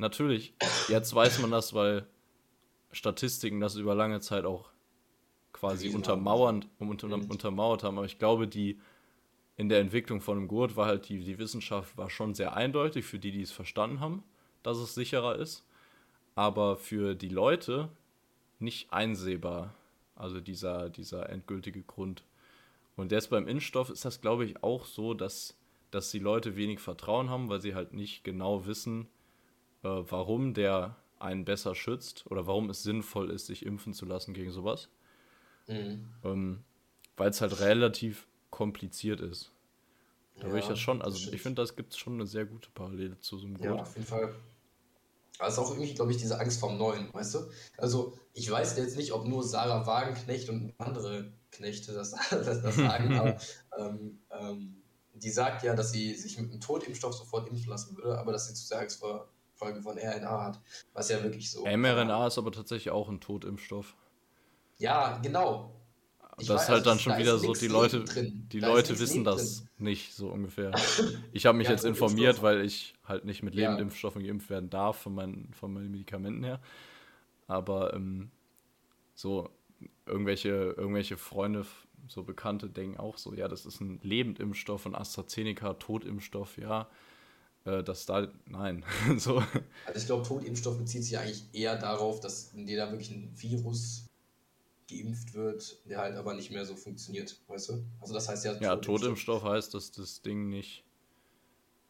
Natürlich, 0.00 0.54
jetzt 0.88 1.14
weiß 1.14 1.40
man 1.40 1.50
das, 1.50 1.74
weil 1.74 2.06
Statistiken 2.90 3.60
das 3.60 3.76
über 3.76 3.94
lange 3.94 4.20
Zeit 4.20 4.46
auch 4.46 4.70
quasi 5.52 5.90
untermauernd, 5.94 6.66
unter, 6.78 7.06
untermauert 7.12 7.82
haben. 7.82 7.98
Aber 7.98 8.06
ich 8.06 8.18
glaube, 8.18 8.48
die 8.48 8.80
in 9.58 9.68
der 9.68 9.80
Entwicklung 9.80 10.22
von 10.22 10.38
einem 10.38 10.48
Gurt 10.48 10.74
war 10.74 10.86
halt 10.86 11.10
die, 11.10 11.20
die 11.20 11.38
Wissenschaft 11.38 11.98
war 11.98 12.08
schon 12.08 12.34
sehr 12.34 12.56
eindeutig 12.56 13.04
für 13.04 13.18
die, 13.18 13.30
die 13.30 13.42
es 13.42 13.52
verstanden 13.52 14.00
haben, 14.00 14.22
dass 14.62 14.78
es 14.78 14.94
sicherer 14.94 15.36
ist. 15.36 15.66
Aber 16.34 16.78
für 16.78 17.14
die 17.14 17.28
Leute 17.28 17.90
nicht 18.58 18.94
einsehbar. 18.94 19.74
Also 20.16 20.40
dieser, 20.40 20.88
dieser 20.88 21.28
endgültige 21.28 21.82
Grund. 21.82 22.24
Und 22.96 23.12
jetzt 23.12 23.28
beim 23.28 23.46
Impfstoff 23.46 23.90
ist 23.90 24.06
das, 24.06 24.22
glaube 24.22 24.46
ich, 24.46 24.62
auch 24.62 24.86
so, 24.86 25.12
dass, 25.12 25.58
dass 25.90 26.10
die 26.10 26.20
Leute 26.20 26.56
wenig 26.56 26.80
Vertrauen 26.80 27.28
haben, 27.28 27.50
weil 27.50 27.60
sie 27.60 27.74
halt 27.74 27.92
nicht 27.92 28.24
genau 28.24 28.64
wissen, 28.64 29.06
äh, 29.82 29.88
warum 29.88 30.54
der 30.54 30.96
einen 31.18 31.44
besser 31.44 31.74
schützt 31.74 32.26
oder 32.26 32.46
warum 32.46 32.70
es 32.70 32.82
sinnvoll 32.82 33.30
ist, 33.30 33.46
sich 33.46 33.64
impfen 33.64 33.92
zu 33.92 34.06
lassen 34.06 34.34
gegen 34.34 34.50
sowas. 34.50 34.88
Mhm. 35.66 36.08
Ähm, 36.24 36.64
Weil 37.16 37.30
es 37.30 37.40
halt 37.40 37.60
relativ 37.60 38.26
kompliziert 38.50 39.20
ist. 39.20 39.52
Da 40.36 40.42
ja, 40.42 40.46
würde 40.48 40.60
ich 40.60 40.68
das 40.68 40.78
schon, 40.78 41.02
also 41.02 41.18
das 41.22 41.32
ich 41.32 41.42
finde, 41.42 41.60
das 41.60 41.76
gibt 41.76 41.92
es 41.92 41.98
schon 41.98 42.14
eine 42.14 42.26
sehr 42.26 42.46
gute 42.46 42.70
Parallele 42.70 43.18
zu 43.20 43.38
so 43.38 43.46
einem 43.46 43.58
Gurt. 43.58 43.76
Ja, 43.76 43.82
auf 43.82 43.94
jeden 43.94 44.06
Fall. 44.06 44.34
Ist 45.46 45.58
auch 45.58 45.70
irgendwie, 45.70 45.94
glaube 45.94 46.10
ich, 46.10 46.18
diese 46.18 46.38
Angst 46.38 46.60
vorm 46.60 46.76
Neuen, 46.76 47.12
weißt 47.14 47.34
du? 47.34 47.50
Also, 47.78 48.18
ich 48.34 48.50
weiß 48.50 48.76
jetzt 48.76 48.96
nicht, 48.96 49.12
ob 49.12 49.26
nur 49.26 49.42
Sarah 49.42 49.86
Wagenknecht 49.86 50.50
und 50.50 50.74
andere 50.76 51.32
Knechte 51.50 51.92
das, 51.92 52.10
das, 52.30 52.62
das 52.62 52.76
sagen, 52.76 53.14
aber 53.18 53.38
ähm, 53.78 54.18
ähm, 54.30 54.82
die 55.14 55.30
sagt 55.30 55.62
ja, 55.62 55.74
dass 55.74 55.92
sie 55.92 56.14
sich 56.14 56.38
mit 56.38 56.50
einem 56.50 56.60
Totimpfstoff 56.60 57.14
sofort 57.14 57.48
impfen 57.48 57.70
lassen 57.70 57.96
würde, 57.96 58.18
aber 58.18 58.32
dass 58.32 58.48
sie 58.48 58.54
zu 58.54 58.66
sehr 58.66 58.80
Angst 58.80 59.00
vor 59.00 59.28
Folgen 59.60 59.82
von 59.82 59.98
RNA 59.98 60.44
hat. 60.44 60.60
Was 60.94 61.10
ja 61.10 61.22
wirklich 61.22 61.50
so. 61.50 61.64
mRNA 61.64 62.26
ist 62.26 62.38
aber 62.38 62.50
tatsächlich 62.50 62.90
auch 62.90 63.08
ein 63.10 63.20
Totimpfstoff. 63.20 63.94
Ja, 64.78 65.18
genau. 65.22 65.70
das 66.38 66.48
weiß, 66.48 66.62
ist 66.62 66.68
halt 66.70 66.86
dann 66.86 66.98
schon 66.98 67.12
da 67.12 67.18
wieder 67.18 67.38
so, 67.38 67.52
die 67.52 67.68
Leute, 67.68 68.04
die 68.04 68.60
da 68.60 68.68
Leute 68.68 68.98
wissen 68.98 69.22
das 69.22 69.58
drin. 69.58 69.68
nicht, 69.76 70.14
so 70.14 70.28
ungefähr. 70.28 70.72
Ich 71.32 71.44
habe 71.44 71.58
mich 71.58 71.66
ja, 71.66 71.72
jetzt 71.72 71.84
informiert, 71.84 72.42
weil 72.42 72.64
ich 72.64 72.94
halt 73.04 73.26
nicht 73.26 73.42
mit 73.42 73.54
Lebendimpfstoffen 73.54 74.24
geimpft 74.24 74.48
werden 74.48 74.70
darf, 74.70 74.96
von 74.96 75.14
meinen, 75.14 75.52
von 75.52 75.72
meinen 75.72 75.90
Medikamenten 75.90 76.42
her. 76.42 76.60
Aber 77.46 77.92
ähm, 77.92 78.30
so 79.14 79.50
irgendwelche, 80.06 80.48
irgendwelche 80.48 81.18
Freunde, 81.18 81.66
so 82.08 82.22
Bekannte, 82.22 82.70
denken 82.70 82.98
auch 82.98 83.18
so, 83.18 83.34
ja, 83.34 83.46
das 83.46 83.66
ist 83.66 83.80
ein 83.80 84.00
Lebendimpfstoff 84.02 84.86
und 84.86 84.94
AstraZeneca, 84.94 85.74
Totimpfstoff, 85.74 86.56
ja. 86.56 86.88
Äh, 87.64 87.82
dass 87.82 88.06
da, 88.06 88.28
nein. 88.46 88.84
so. 89.18 89.42
Also 89.86 89.98
ich 89.98 90.06
glaube, 90.06 90.26
Totimpfstoff 90.26 90.78
bezieht 90.78 91.04
sich 91.04 91.18
eigentlich 91.18 91.44
eher 91.52 91.76
darauf, 91.76 92.20
dass 92.20 92.52
in 92.54 92.66
dir 92.66 92.78
da 92.78 92.90
wirklich 92.90 93.10
ein 93.10 93.32
Virus 93.36 94.06
geimpft 94.88 95.34
wird, 95.34 95.78
der 95.88 95.98
halt 95.98 96.16
aber 96.16 96.34
nicht 96.34 96.50
mehr 96.50 96.64
so 96.64 96.74
funktioniert, 96.74 97.40
weißt 97.48 97.68
du? 97.68 97.84
Also 98.00 98.14
das 98.14 98.28
heißt 98.28 98.44
ja. 98.44 98.54
Ja, 98.60 98.76
Totimpfstoff 98.76 99.44
heißt, 99.44 99.74
dass 99.74 99.92
das 99.92 100.22
Ding 100.22 100.48
nicht, 100.48 100.84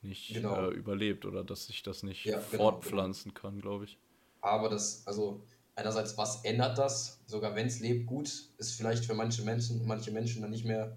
nicht 0.02 0.34
genau. 0.34 0.70
äh, 0.70 0.74
überlebt 0.74 1.24
oder 1.24 1.44
dass 1.44 1.66
sich 1.66 1.82
das 1.82 2.02
nicht 2.02 2.24
ja, 2.24 2.42
genau, 2.50 2.64
fortpflanzen 2.64 3.32
genau. 3.32 3.40
kann, 3.40 3.60
glaube 3.60 3.84
ich. 3.84 3.98
Aber 4.40 4.68
das, 4.68 5.06
also 5.06 5.42
einerseits, 5.76 6.16
was 6.18 6.44
ändert 6.44 6.78
das? 6.78 7.20
Sogar 7.26 7.54
wenn 7.54 7.66
es 7.66 7.80
lebt, 7.80 8.06
gut, 8.06 8.48
ist 8.58 8.72
vielleicht 8.72 9.04
für 9.04 9.14
manche 9.14 9.42
Menschen, 9.42 9.86
manche 9.86 10.10
Menschen 10.10 10.42
dann 10.42 10.50
nicht 10.50 10.64
mehr 10.64 10.96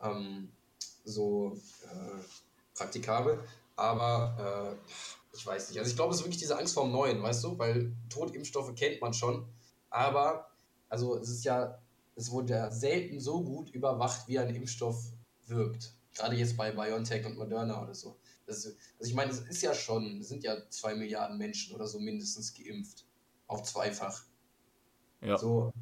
ähm, 0.00 0.48
so 1.04 1.56
äh, 1.84 2.22
praktikabel. 2.74 3.40
Aber 3.76 4.78
äh, 4.82 5.36
ich 5.36 5.46
weiß 5.46 5.68
nicht. 5.68 5.78
Also 5.78 5.90
ich 5.90 5.96
glaube, 5.96 6.12
es 6.12 6.20
ist 6.20 6.24
wirklich 6.24 6.38
diese 6.38 6.58
Angst 6.58 6.74
vor 6.74 6.84
dem 6.84 6.92
Neuen, 6.92 7.22
weißt 7.22 7.44
du? 7.44 7.58
Weil 7.58 7.92
Totimpfstoffe 8.08 8.74
kennt 8.74 9.00
man 9.00 9.12
schon. 9.12 9.46
Aber, 9.90 10.50
also 10.88 11.18
es 11.18 11.28
ist 11.28 11.44
ja, 11.44 11.78
es 12.14 12.30
wurde 12.30 12.54
ja 12.54 12.70
selten 12.70 13.20
so 13.20 13.42
gut 13.44 13.70
überwacht, 13.70 14.26
wie 14.28 14.38
ein 14.38 14.54
Impfstoff 14.54 15.12
wirkt. 15.46 15.92
Gerade 16.14 16.36
jetzt 16.36 16.56
bei 16.56 16.72
BioNTech 16.72 17.26
und 17.26 17.36
Moderna 17.36 17.82
oder 17.82 17.94
so. 17.94 18.16
Ist, 18.46 18.66
also 18.66 18.78
ich 19.00 19.14
meine, 19.14 19.30
es 19.30 19.40
ist 19.40 19.62
ja 19.62 19.74
schon, 19.74 20.20
es 20.20 20.28
sind 20.28 20.42
ja 20.44 20.56
zwei 20.70 20.94
Milliarden 20.94 21.36
Menschen 21.36 21.74
oder 21.74 21.86
so 21.86 21.98
mindestens 21.98 22.54
geimpft. 22.54 23.04
Auch 23.48 23.62
zweifach. 23.62 24.22
Ja. 25.20 25.36
So, 25.36 25.72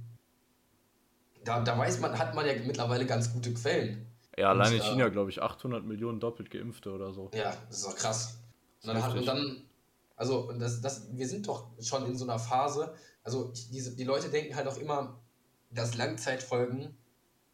da, 1.44 1.60
da 1.60 1.78
weiß 1.78 2.00
man, 2.00 2.18
hat 2.18 2.34
man 2.34 2.46
ja 2.46 2.54
mittlerweile 2.64 3.06
ganz 3.06 3.32
gute 3.32 3.52
Quellen. 3.54 4.06
Ja, 4.36 4.50
allein 4.50 4.72
in 4.72 4.82
China, 4.82 5.08
glaube 5.08 5.30
ich, 5.30 5.42
800 5.42 5.84
Millionen 5.84 6.20
doppelt 6.20 6.50
Geimpfte 6.50 6.92
oder 6.92 7.12
so. 7.12 7.30
Ja, 7.34 7.54
das 7.68 7.78
ist 7.78 7.86
doch 7.86 7.96
krass. 7.96 8.38
Und 8.82 8.88
dann, 8.88 9.02
hat, 9.02 9.14
und 9.14 9.26
dann 9.26 9.64
also 10.16 10.52
das, 10.52 10.80
das, 10.80 11.08
wir 11.12 11.26
sind 11.26 11.48
doch 11.48 11.68
schon 11.80 12.06
in 12.06 12.16
so 12.16 12.24
einer 12.24 12.38
Phase, 12.38 12.94
also 13.22 13.52
diese, 13.72 13.96
die 13.96 14.04
Leute 14.04 14.28
denken 14.28 14.54
halt 14.54 14.68
auch 14.68 14.78
immer, 14.78 15.20
dass 15.70 15.96
Langzeitfolgen 15.96 16.96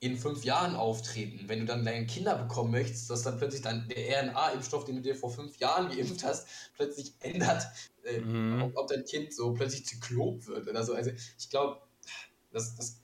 in 0.01 0.17
fünf 0.17 0.45
Jahren 0.45 0.77
auftreten. 0.77 1.45
Wenn 1.47 1.61
du 1.61 1.67
dann 1.67 1.85
deine 1.85 2.07
Kinder 2.07 2.37
bekommen 2.37 2.71
möchtest, 2.71 3.11
dass 3.11 3.23
dann 3.23 3.39
plötzlich 3.39 3.63
dann 3.63 3.89
der 3.89 4.23
RNA-Impfstoff, 4.23 4.85
den 4.85 4.97
du 4.97 5.03
dir 5.03 5.15
vor 5.15 5.31
fünf 5.31 5.59
Jahren 5.59 5.89
geimpft 5.89 6.25
hast, 6.25 6.49
plötzlich 6.75 7.15
ändert, 7.21 7.67
äh, 8.05 8.21
mhm. 8.21 8.63
ob, 8.63 8.77
ob, 8.77 8.89
dein 8.89 9.05
Kind 9.05 9.35
so 9.35 9.53
plötzlich 9.53 9.87
Zyklop 9.87 10.47
wird 10.47 10.69
oder 10.69 10.85
so. 10.85 10.95
Also 10.95 11.11
ich 11.39 11.51
glaube, 11.51 11.81
das, 12.51 12.77
das 12.77 13.00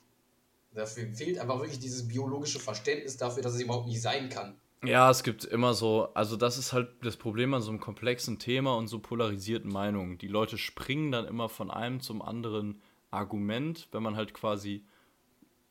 Dafür 0.77 1.09
fehlt 1.15 1.39
einfach 1.39 1.59
wirklich 1.59 1.78
dieses 1.78 2.07
biologische 2.07 2.61
Verständnis 2.61 3.16
dafür, 3.16 3.43
dass 3.43 3.55
es 3.55 3.62
überhaupt 3.62 3.86
nicht 3.86 4.03
sein 4.03 4.28
kann. 4.28 4.55
Ja, 4.85 5.11
es 5.11 5.23
gibt 5.23 5.44
immer 5.44 5.73
so, 5.73 6.11
also 6.12 6.36
das 6.36 6.59
ist 6.59 6.74
halt 6.74 6.90
das 7.03 7.16
Problem 7.16 7.55
an 7.55 7.62
so 7.62 7.70
einem 7.70 7.81
komplexen 7.81 8.39
Thema 8.39 8.77
und 8.77 8.89
so 8.89 8.98
polarisierten 8.98 9.73
Meinungen. 9.73 10.19
Die 10.19 10.28
Leute 10.28 10.59
springen 10.59 11.11
dann 11.11 11.27
immer 11.27 11.48
von 11.48 11.70
einem 11.70 12.01
zum 12.01 12.20
anderen 12.20 12.82
Argument, 13.11 13.89
wenn 13.93 14.03
man 14.03 14.16
halt 14.16 14.35
quasi 14.35 14.85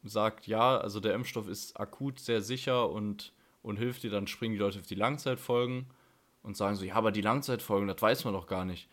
sagt, 0.04 0.48
ja, 0.48 0.78
also 0.78 1.00
der 1.00 1.14
Impfstoff 1.14 1.48
ist 1.48 1.80
akut 1.80 2.20
sehr 2.20 2.42
sicher 2.42 2.90
und, 2.90 3.32
und 3.62 3.78
hilft 3.78 4.04
dir, 4.04 4.10
dann 4.10 4.28
springen 4.28 4.54
die 4.54 4.60
Leute 4.60 4.80
auf 4.80 4.88
die 4.88 4.96
Langzeitfolgen 4.96 5.86
und 6.42 6.58
sagen 6.58 6.76
so, 6.76 6.84
ja, 6.84 6.96
aber 6.96 7.12
die 7.12 7.22
Langzeitfolgen, 7.22 7.88
das 7.88 8.02
weiß 8.02 8.26
man 8.26 8.34
doch 8.34 8.48
gar 8.48 8.66
nicht. 8.66 8.90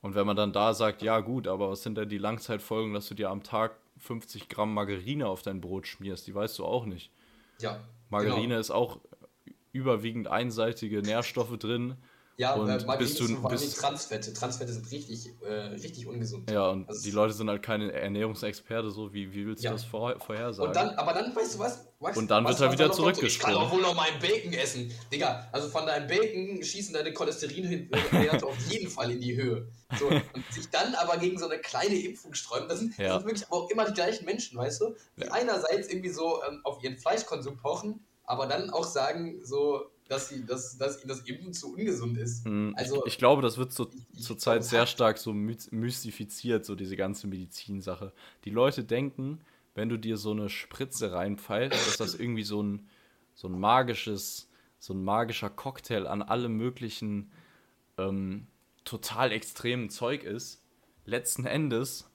Und 0.00 0.14
wenn 0.14 0.26
man 0.26 0.36
dann 0.36 0.52
da 0.52 0.74
sagt, 0.74 1.02
ja 1.02 1.18
gut, 1.20 1.48
aber 1.48 1.70
was 1.70 1.82
sind 1.82 1.98
denn 1.98 2.08
die 2.08 2.18
Langzeitfolgen, 2.18 2.94
dass 2.94 3.08
du 3.08 3.14
dir 3.14 3.30
am 3.30 3.42
Tag 3.42 3.76
50 3.98 4.48
Gramm 4.48 4.74
Margarine 4.74 5.26
auf 5.26 5.42
dein 5.42 5.60
Brot 5.60 5.86
schmierst, 5.86 6.26
die 6.26 6.34
weißt 6.34 6.58
du 6.58 6.64
auch 6.64 6.86
nicht. 6.86 7.10
Ja. 7.60 7.80
Margarine 8.10 8.48
genau. 8.48 8.60
ist 8.60 8.70
auch 8.70 9.00
überwiegend 9.72 10.28
einseitige 10.28 11.02
Nährstoffe 11.02 11.58
drin. 11.58 11.96
Ja, 12.38 12.54
und 12.54 12.70
äh, 12.70 12.96
bist 12.98 13.18
du, 13.18 13.24
allem 13.24 13.58
Transfette. 13.58 14.32
Transfette 14.32 14.72
sind 14.72 14.88
richtig, 14.92 15.28
äh, 15.42 15.52
richtig 15.52 16.06
ungesund. 16.06 16.48
Ja, 16.48 16.68
und 16.70 16.88
also 16.88 17.02
die 17.02 17.10
Leute 17.10 17.32
sind 17.32 17.50
halt 17.50 17.64
keine 17.64 17.92
Ernährungsexperte, 17.92 18.92
so 18.92 19.12
wie, 19.12 19.32
wie 19.34 19.44
willst 19.44 19.64
du 19.64 19.66
ja. 19.66 19.72
das 19.72 19.82
vor, 19.82 20.14
vorhersagen? 20.20 20.68
Und 20.68 20.76
dann, 20.76 20.90
aber 20.90 21.14
dann, 21.14 21.34
weißt 21.34 21.56
du 21.56 21.58
was? 21.58 21.88
was 21.98 22.16
und 22.16 22.30
dann 22.30 22.44
was, 22.44 22.60
wird 22.60 22.70
er 22.70 22.72
wieder 22.72 22.92
zurückgesprungen. 22.92 23.56
Ich 23.56 23.60
kann 23.60 23.68
doch 23.68 23.72
wohl 23.72 23.82
noch 23.82 23.96
meinen 23.96 24.20
Bacon 24.20 24.52
essen. 24.52 24.92
Digga, 25.12 25.48
also 25.50 25.68
von 25.68 25.84
deinem 25.84 26.06
Bacon 26.06 26.62
schießen 26.62 26.94
deine 26.94 27.12
Cholesterinwerte 27.12 28.46
auf 28.46 28.58
jeden 28.70 28.88
Fall 28.88 29.10
in 29.10 29.20
die 29.20 29.36
Höhe. 29.36 29.66
So, 29.98 30.06
und 30.06 30.52
sich 30.52 30.70
dann 30.70 30.94
aber 30.94 31.16
gegen 31.16 31.40
so 31.40 31.48
eine 31.48 31.58
kleine 31.58 31.96
Impfung 31.96 32.34
sträuben, 32.34 32.68
das 32.68 32.78
sind, 32.78 32.96
ja. 32.98 33.08
das 33.08 33.22
sind 33.22 33.26
wirklich 33.26 33.46
aber 33.48 33.56
auch 33.56 33.70
immer 33.70 33.84
die 33.84 33.94
gleichen 33.94 34.24
Menschen, 34.26 34.56
weißt 34.56 34.80
du? 34.80 34.94
Die 35.16 35.24
ja. 35.24 35.32
einerseits 35.32 35.88
irgendwie 35.88 36.10
so 36.10 36.40
ähm, 36.48 36.60
auf 36.62 36.80
ihren 36.84 36.98
Fleischkonsum 36.98 37.56
pochen, 37.56 38.06
aber 38.22 38.46
dann 38.46 38.70
auch 38.70 38.84
sagen, 38.84 39.40
so, 39.44 39.90
dass, 40.08 40.30
sie, 40.30 40.44
dass, 40.44 40.76
dass 40.78 40.98
ihnen 40.98 41.08
das 41.08 41.20
Impfen 41.20 41.52
zu 41.52 41.74
ungesund 41.74 42.16
ist. 42.16 42.44
Hm, 42.44 42.74
also, 42.76 43.04
ich, 43.04 43.12
ich 43.12 43.18
glaube, 43.18 43.42
das 43.42 43.58
wird 43.58 43.72
so 43.72 44.34
Zeit 44.34 44.64
sehr 44.64 44.86
stark 44.86 45.18
so 45.18 45.32
mystifiziert, 45.32 46.64
so 46.64 46.74
diese 46.74 46.96
ganze 46.96 47.26
Medizinsache. 47.26 48.12
Die 48.44 48.50
Leute 48.50 48.84
denken, 48.84 49.40
wenn 49.74 49.88
du 49.88 49.98
dir 49.98 50.16
so 50.16 50.32
eine 50.32 50.48
Spritze 50.48 51.12
reinpfeifst, 51.12 51.86
dass 51.86 51.96
das 51.98 52.14
irgendwie 52.14 52.42
so 52.42 52.62
ein, 52.62 52.88
so 53.34 53.48
ein 53.48 53.58
magisches, 53.58 54.48
so 54.78 54.94
ein 54.94 55.04
magischer 55.04 55.50
Cocktail 55.50 56.06
an 56.06 56.22
allem 56.22 56.56
möglichen 56.56 57.30
ähm, 57.98 58.46
total 58.84 59.30
extremen 59.30 59.90
Zeug 59.90 60.24
ist. 60.24 60.62
Letzten 61.04 61.44
Endes 61.44 62.10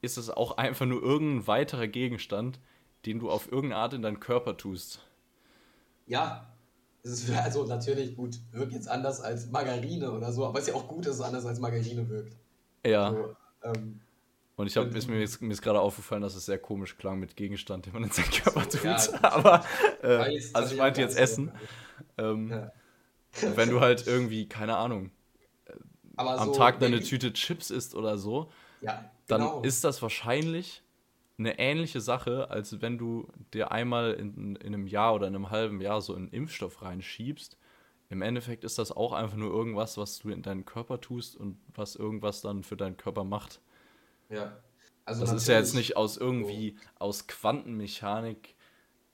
ist 0.00 0.16
es 0.16 0.30
auch 0.30 0.56
einfach 0.56 0.86
nur 0.86 1.02
irgendein 1.02 1.46
weiterer 1.46 1.88
Gegenstand, 1.88 2.60
den 3.04 3.18
du 3.18 3.30
auf 3.30 3.50
irgendeine 3.50 3.82
Art 3.82 3.94
in 3.94 4.02
deinen 4.02 4.20
Körper 4.20 4.56
tust. 4.56 5.04
Ja, 6.06 6.51
es 7.04 7.10
ist 7.10 7.30
also 7.30 7.64
natürlich 7.64 8.16
gut, 8.16 8.38
wirkt 8.52 8.72
jetzt 8.72 8.88
anders 8.88 9.20
als 9.20 9.50
Margarine 9.50 10.12
oder 10.12 10.32
so, 10.32 10.46
aber 10.46 10.58
es 10.58 10.68
ist 10.68 10.74
ja 10.74 10.80
auch 10.80 10.86
gut, 10.86 11.06
dass 11.06 11.16
es 11.16 11.20
anders 11.20 11.44
als 11.44 11.58
Margarine 11.58 12.08
wirkt. 12.08 12.36
Ja. 12.86 13.10
So, 13.10 13.36
ähm, 13.64 14.00
und 14.54 14.66
ich 14.66 14.76
habe 14.76 14.88
mir, 14.88 15.02
mir 15.06 15.22
ist, 15.22 15.62
gerade 15.62 15.80
aufgefallen, 15.80 16.22
dass 16.22 16.36
es 16.36 16.46
sehr 16.46 16.58
komisch 16.58 16.96
klang 16.96 17.18
mit 17.18 17.36
Gegenstand, 17.36 17.86
den 17.86 17.94
man 17.94 18.04
in 18.04 18.10
seinen 18.10 18.30
Körper 18.30 18.68
tut. 18.68 18.84
Ja, 18.84 18.98
aber 19.22 19.64
äh, 20.02 20.40
also 20.52 20.74
ich 20.74 20.78
meinte 20.78 21.00
jetzt 21.00 21.18
Essen. 21.18 21.50
Ähm, 22.18 22.50
ja. 22.50 22.72
Wenn 23.56 23.70
du 23.70 23.80
halt 23.80 24.06
irgendwie, 24.06 24.46
keine 24.46 24.76
Ahnung, 24.76 25.10
am 26.16 26.46
so, 26.46 26.54
Tag 26.54 26.80
deine 26.80 27.00
Tüte 27.00 27.32
Chips 27.32 27.70
isst 27.70 27.94
oder 27.94 28.18
so, 28.18 28.50
ja, 28.82 29.10
genau. 29.26 29.56
dann 29.56 29.64
ist 29.64 29.84
das 29.84 30.02
wahrscheinlich 30.02 30.81
eine 31.46 31.58
ähnliche 31.58 32.00
Sache, 32.00 32.50
als 32.50 32.80
wenn 32.80 32.98
du 32.98 33.28
dir 33.52 33.72
einmal 33.72 34.12
in, 34.14 34.56
in 34.56 34.66
einem 34.66 34.86
Jahr 34.86 35.14
oder 35.14 35.26
in 35.26 35.34
einem 35.34 35.50
halben 35.50 35.80
Jahr 35.80 36.00
so 36.00 36.14
einen 36.14 36.28
Impfstoff 36.28 36.82
reinschiebst. 36.82 37.56
Im 38.08 38.22
Endeffekt 38.22 38.64
ist 38.64 38.78
das 38.78 38.92
auch 38.92 39.12
einfach 39.12 39.36
nur 39.36 39.50
irgendwas, 39.50 39.96
was 39.96 40.18
du 40.18 40.30
in 40.30 40.42
deinen 40.42 40.64
Körper 40.64 41.00
tust 41.00 41.36
und 41.36 41.58
was 41.74 41.96
irgendwas 41.96 42.42
dann 42.42 42.62
für 42.62 42.76
deinen 42.76 42.96
Körper 42.96 43.24
macht. 43.24 43.60
Ja. 44.28 44.56
Also 45.04 45.22
das 45.22 45.32
ist 45.32 45.48
ja 45.48 45.58
jetzt 45.58 45.74
nicht 45.74 45.96
aus 45.96 46.16
irgendwie, 46.16 46.76
so. 46.78 46.88
aus 46.98 47.26
Quantenmechanik, 47.26 48.54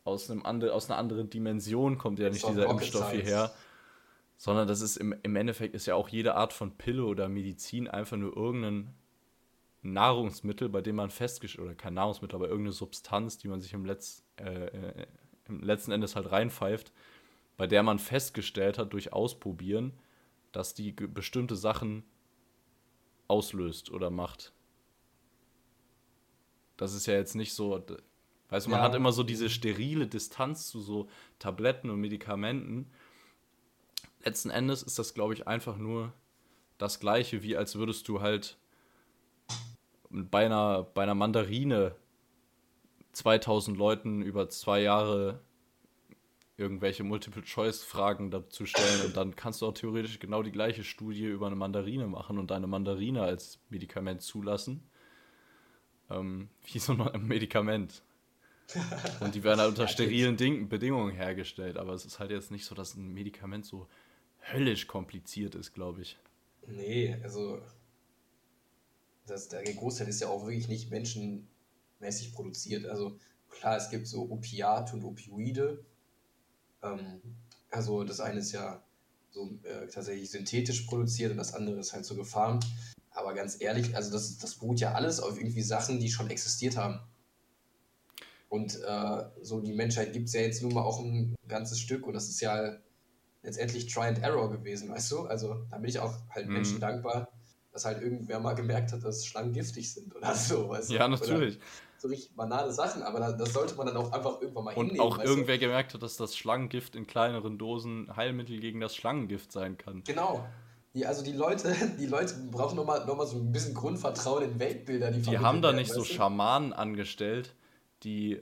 aus, 0.04 0.30
einem 0.30 0.44
andre, 0.44 0.72
aus 0.72 0.90
einer 0.90 0.98
anderen 0.98 1.30
Dimension 1.30 1.98
kommt 1.98 2.18
ja 2.18 2.28
nicht 2.28 2.46
dieser 2.46 2.68
Impfstoff 2.68 3.06
Science. 3.06 3.24
hierher, 3.24 3.54
sondern 4.36 4.68
das 4.68 4.80
ist 4.80 4.96
im, 4.96 5.14
im 5.22 5.36
Endeffekt 5.36 5.74
ist 5.74 5.86
ja 5.86 5.94
auch 5.94 6.08
jede 6.08 6.34
Art 6.34 6.52
von 6.52 6.76
Pille 6.76 7.04
oder 7.04 7.28
Medizin 7.28 7.88
einfach 7.88 8.16
nur 8.16 8.36
irgendein 8.36 8.94
Nahrungsmittel, 9.82 10.68
bei 10.68 10.80
dem 10.80 10.96
man 10.96 11.10
festgestellt, 11.10 11.66
oder 11.66 11.74
kein 11.74 11.94
Nahrungsmittel, 11.94 12.36
aber 12.36 12.48
irgendeine 12.48 12.72
Substanz, 12.72 13.38
die 13.38 13.48
man 13.48 13.60
sich 13.60 13.72
im, 13.72 13.84
Letz, 13.84 14.24
äh, 14.36 14.66
äh, 14.66 15.06
im 15.46 15.62
letzten 15.62 15.92
Endes 15.92 16.16
halt 16.16 16.30
reinpfeift, 16.30 16.92
bei 17.56 17.66
der 17.66 17.82
man 17.82 17.98
festgestellt 17.98 18.78
hat 18.78 18.92
durch 18.92 19.12
Ausprobieren, 19.12 19.92
dass 20.52 20.74
die 20.74 20.92
bestimmte 20.92 21.56
Sachen 21.56 22.04
auslöst 23.28 23.90
oder 23.90 24.10
macht. 24.10 24.52
Das 26.76 26.94
ist 26.94 27.06
ja 27.06 27.14
jetzt 27.14 27.34
nicht 27.34 27.52
so, 27.52 27.84
weißt 28.48 28.66
du, 28.66 28.70
man 28.70 28.80
ja. 28.80 28.84
hat 28.84 28.94
immer 28.94 29.12
so 29.12 29.22
diese 29.22 29.50
sterile 29.50 30.06
Distanz 30.06 30.68
zu 30.68 30.80
so 30.80 31.08
Tabletten 31.38 31.90
und 31.90 32.00
Medikamenten. 32.00 32.90
Letzten 34.24 34.50
Endes 34.50 34.82
ist 34.82 34.98
das, 34.98 35.14
glaube 35.14 35.34
ich, 35.34 35.46
einfach 35.46 35.76
nur 35.76 36.12
das 36.78 37.00
Gleiche, 37.00 37.42
wie 37.42 37.56
als 37.56 37.74
würdest 37.76 38.08
du 38.08 38.20
halt 38.20 38.56
bei 40.10 40.46
einer, 40.46 40.82
bei 40.82 41.02
einer 41.02 41.14
Mandarine 41.14 41.94
2000 43.12 43.76
Leuten 43.76 44.22
über 44.22 44.48
zwei 44.48 44.80
Jahre 44.80 45.40
irgendwelche 46.56 47.04
Multiple-Choice-Fragen 47.04 48.30
dazu 48.30 48.66
stellen 48.66 49.06
und 49.06 49.16
dann 49.16 49.36
kannst 49.36 49.62
du 49.62 49.66
auch 49.66 49.72
theoretisch 49.72 50.18
genau 50.18 50.42
die 50.42 50.50
gleiche 50.50 50.82
Studie 50.82 51.26
über 51.26 51.46
eine 51.46 51.56
Mandarine 51.56 52.08
machen 52.08 52.38
und 52.38 52.50
eine 52.50 52.66
Mandarine 52.66 53.22
als 53.22 53.60
Medikament 53.70 54.22
zulassen. 54.22 54.82
Ähm, 56.10 56.48
wie 56.72 56.78
so 56.78 56.92
ein 56.94 57.26
Medikament. 57.26 58.02
Und 59.20 59.34
die 59.34 59.44
werden 59.44 59.60
halt 59.60 59.70
unter 59.70 59.88
sterilen 59.88 60.36
Ding 60.36 60.68
Bedingungen 60.68 61.14
hergestellt. 61.14 61.76
Aber 61.76 61.92
es 61.92 62.04
ist 62.04 62.18
halt 62.18 62.32
jetzt 62.32 62.50
nicht 62.50 62.64
so, 62.64 62.74
dass 62.74 62.96
ein 62.96 63.14
Medikament 63.14 63.64
so 63.64 63.86
höllisch 64.52 64.86
kompliziert 64.88 65.54
ist, 65.54 65.72
glaube 65.72 66.02
ich. 66.02 66.18
Nee, 66.66 67.16
also 67.22 67.62
das, 69.28 69.48
der 69.48 69.62
Großteil 69.62 70.08
ist 70.08 70.20
ja 70.20 70.28
auch 70.28 70.46
wirklich 70.46 70.68
nicht 70.68 70.90
menschenmäßig 70.90 72.32
produziert. 72.32 72.86
Also 72.86 73.18
klar, 73.48 73.76
es 73.76 73.90
gibt 73.90 74.06
so 74.06 74.30
Opiate 74.30 74.94
und 74.94 75.04
Opioide. 75.04 75.84
Ähm, 76.82 77.20
also 77.70 78.04
das 78.04 78.20
eine 78.20 78.40
ist 78.40 78.52
ja 78.52 78.82
so 79.30 79.50
äh, 79.62 79.86
tatsächlich 79.88 80.30
synthetisch 80.30 80.82
produziert 80.82 81.32
und 81.32 81.36
das 81.36 81.54
andere 81.54 81.78
ist 81.78 81.92
halt 81.92 82.04
so 82.04 82.14
gefarmt. 82.14 82.66
Aber 83.10 83.34
ganz 83.34 83.60
ehrlich, 83.60 83.96
also 83.96 84.10
das, 84.10 84.38
das 84.38 84.54
beruht 84.56 84.80
ja 84.80 84.92
alles 84.92 85.20
auf 85.20 85.38
irgendwie 85.38 85.62
Sachen, 85.62 85.98
die 85.98 86.10
schon 86.10 86.30
existiert 86.30 86.76
haben. 86.76 87.00
Und 88.48 88.80
äh, 88.82 89.24
so 89.42 89.60
die 89.60 89.72
Menschheit 89.72 90.12
gibt 90.12 90.28
es 90.28 90.34
ja 90.34 90.40
jetzt 90.40 90.62
nun 90.62 90.72
mal 90.72 90.82
auch 90.82 91.00
ein 91.00 91.36
ganzes 91.46 91.80
Stück 91.80 92.06
und 92.06 92.14
das 92.14 92.28
ist 92.28 92.40
ja 92.40 92.78
letztendlich 93.42 93.92
Try 93.92 94.06
and 94.06 94.18
Error 94.22 94.50
gewesen, 94.50 94.88
weißt 94.88 95.10
du? 95.12 95.26
Also 95.26 95.66
da 95.70 95.78
bin 95.78 95.88
ich 95.90 95.98
auch 95.98 96.14
halt 96.30 96.46
mhm. 96.46 96.54
Menschen 96.54 96.80
dankbar, 96.80 97.28
dass 97.78 97.84
halt 97.84 98.02
irgendwer 98.02 98.40
mal 98.40 98.54
gemerkt 98.54 98.92
hat, 98.92 99.04
dass 99.04 99.24
Schlangen 99.24 99.52
giftig 99.52 99.92
sind 99.92 100.14
oder 100.16 100.34
so, 100.34 100.68
weißt 100.68 100.90
du? 100.90 100.94
Ja, 100.94 101.06
natürlich. 101.06 101.56
Oder 101.56 101.64
so 101.98 102.08
richtig 102.08 102.34
banale 102.34 102.72
Sachen, 102.72 103.02
aber 103.02 103.20
das 103.32 103.52
sollte 103.52 103.76
man 103.76 103.86
dann 103.86 103.96
auch 103.96 104.12
einfach 104.12 104.40
irgendwann 104.40 104.64
mal 104.64 104.74
Und 104.74 104.86
hinnehmen, 104.86 105.06
auch 105.06 105.18
irgendwer 105.18 105.54
du? 105.54 105.60
gemerkt 105.60 105.94
hat, 105.94 106.02
dass 106.02 106.16
das 106.16 106.36
Schlangengift 106.36 106.96
in 106.96 107.06
kleineren 107.06 107.58
Dosen 107.58 108.14
Heilmittel 108.16 108.58
gegen 108.58 108.80
das 108.80 108.96
Schlangengift 108.96 109.52
sein 109.52 109.78
kann. 109.78 110.02
Genau. 110.04 110.44
Die, 110.94 111.06
also 111.06 111.24
die 111.24 111.32
Leute, 111.32 111.74
die 111.98 112.06
Leute 112.06 112.34
brauchen 112.50 112.76
nochmal 112.76 113.04
noch 113.06 113.16
mal 113.16 113.26
so 113.26 113.36
ein 113.36 113.52
bisschen 113.52 113.74
Grundvertrauen 113.74 114.42
in 114.42 114.58
Weltbilder. 114.58 115.10
Die, 115.12 115.22
die 115.22 115.38
haben 115.38 115.62
da 115.62 115.72
nicht 115.72 115.92
so 115.92 116.02
Schamanen 116.04 116.72
angestellt, 116.72 117.54
die 118.02 118.40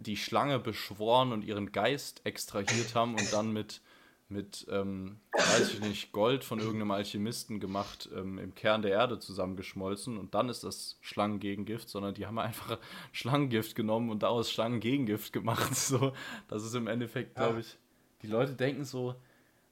die 0.00 0.16
Schlange 0.16 0.58
beschworen 0.58 1.32
und 1.32 1.42
ihren 1.44 1.70
Geist 1.70 2.20
extrahiert 2.24 2.96
haben 2.96 3.14
und 3.14 3.32
dann 3.32 3.52
mit 3.52 3.80
mit, 4.32 4.66
ähm, 4.70 5.20
weiß 5.32 5.74
ich 5.74 5.80
nicht, 5.80 6.12
Gold 6.12 6.44
von 6.44 6.58
irgendeinem 6.58 6.90
Alchemisten 6.90 7.60
gemacht, 7.60 8.08
ähm, 8.14 8.38
im 8.38 8.54
Kern 8.54 8.82
der 8.82 8.92
Erde 8.92 9.18
zusammengeschmolzen 9.18 10.18
und 10.18 10.34
dann 10.34 10.48
ist 10.48 10.64
das 10.64 10.98
Schlangengegengift, 11.00 11.88
sondern 11.88 12.14
die 12.14 12.26
haben 12.26 12.38
einfach 12.38 12.78
Schlangengift 13.12 13.74
genommen 13.74 14.10
und 14.10 14.22
daraus 14.22 14.50
Schlangengegengift 14.50 15.32
gemacht. 15.32 15.72
So, 15.92 16.12
das 16.48 16.64
ist 16.64 16.74
im 16.74 16.86
Endeffekt, 16.86 17.34
glaube 17.34 17.60
ich, 17.60 17.76
die 18.22 18.28
Leute 18.28 18.54
denken 18.54 18.84
so, 18.84 19.14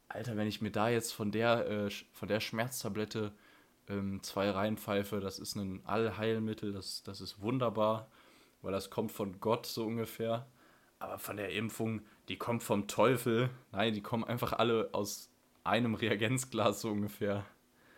Alter, 0.08 0.36
wenn 0.36 0.48
ich 0.48 0.60
mir 0.60 0.72
da 0.72 0.88
jetzt 0.88 1.12
von 1.12 1.30
der, 1.30 1.68
äh, 1.68 1.90
von 2.12 2.28
der 2.28 2.40
Schmerztablette 2.40 3.32
ähm, 3.88 4.22
zwei 4.22 4.50
reinpfeife, 4.50 5.20
das 5.20 5.38
ist 5.38 5.54
ein 5.54 5.80
Allheilmittel, 5.86 6.72
das, 6.72 7.02
das 7.04 7.20
ist 7.20 7.40
wunderbar, 7.40 8.10
weil 8.60 8.72
das 8.72 8.90
kommt 8.90 9.12
von 9.12 9.40
Gott 9.40 9.66
so 9.66 9.86
ungefähr. 9.86 10.46
Aber 10.98 11.18
von 11.18 11.36
der 11.36 11.50
Impfung, 11.52 12.02
die 12.30 12.38
kommt 12.38 12.62
vom 12.62 12.86
Teufel. 12.86 13.50
Nein, 13.72 13.92
die 13.92 14.02
kommen 14.02 14.22
einfach 14.22 14.52
alle 14.52 14.88
aus 14.92 15.30
einem 15.64 15.94
Reagenzglas 15.94 16.80
so 16.80 16.88
ungefähr. 16.90 17.44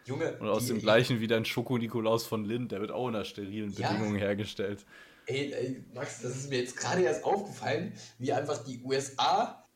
Junge. 0.07 0.39
Und 0.39 0.49
aus 0.49 0.63
die, 0.63 0.69
dem 0.69 0.79
gleichen 0.79 1.21
wie 1.21 1.27
dein 1.27 1.45
Schoko-Nikolaus 1.45 2.27
von 2.27 2.47
Lind, 2.47 2.73
der 2.73 2.81
wird 2.81 2.91
auch 2.93 3.05
unter 3.05 3.27
sterilen 3.27 3.71
ja. 3.75 3.93
Bedingungen 3.93 4.17
hergestellt. 4.17 4.87
Ey, 5.27 5.53
ey, 5.53 5.85
Max, 5.93 6.23
das 6.23 6.35
ist 6.35 6.49
mir 6.49 6.61
jetzt 6.61 6.79
gerade 6.79 7.03
erst 7.03 7.25
aufgefallen, 7.25 7.93
wie 8.19 8.33
einfach 8.33 8.65
die 8.65 8.83
USA, 8.83 9.69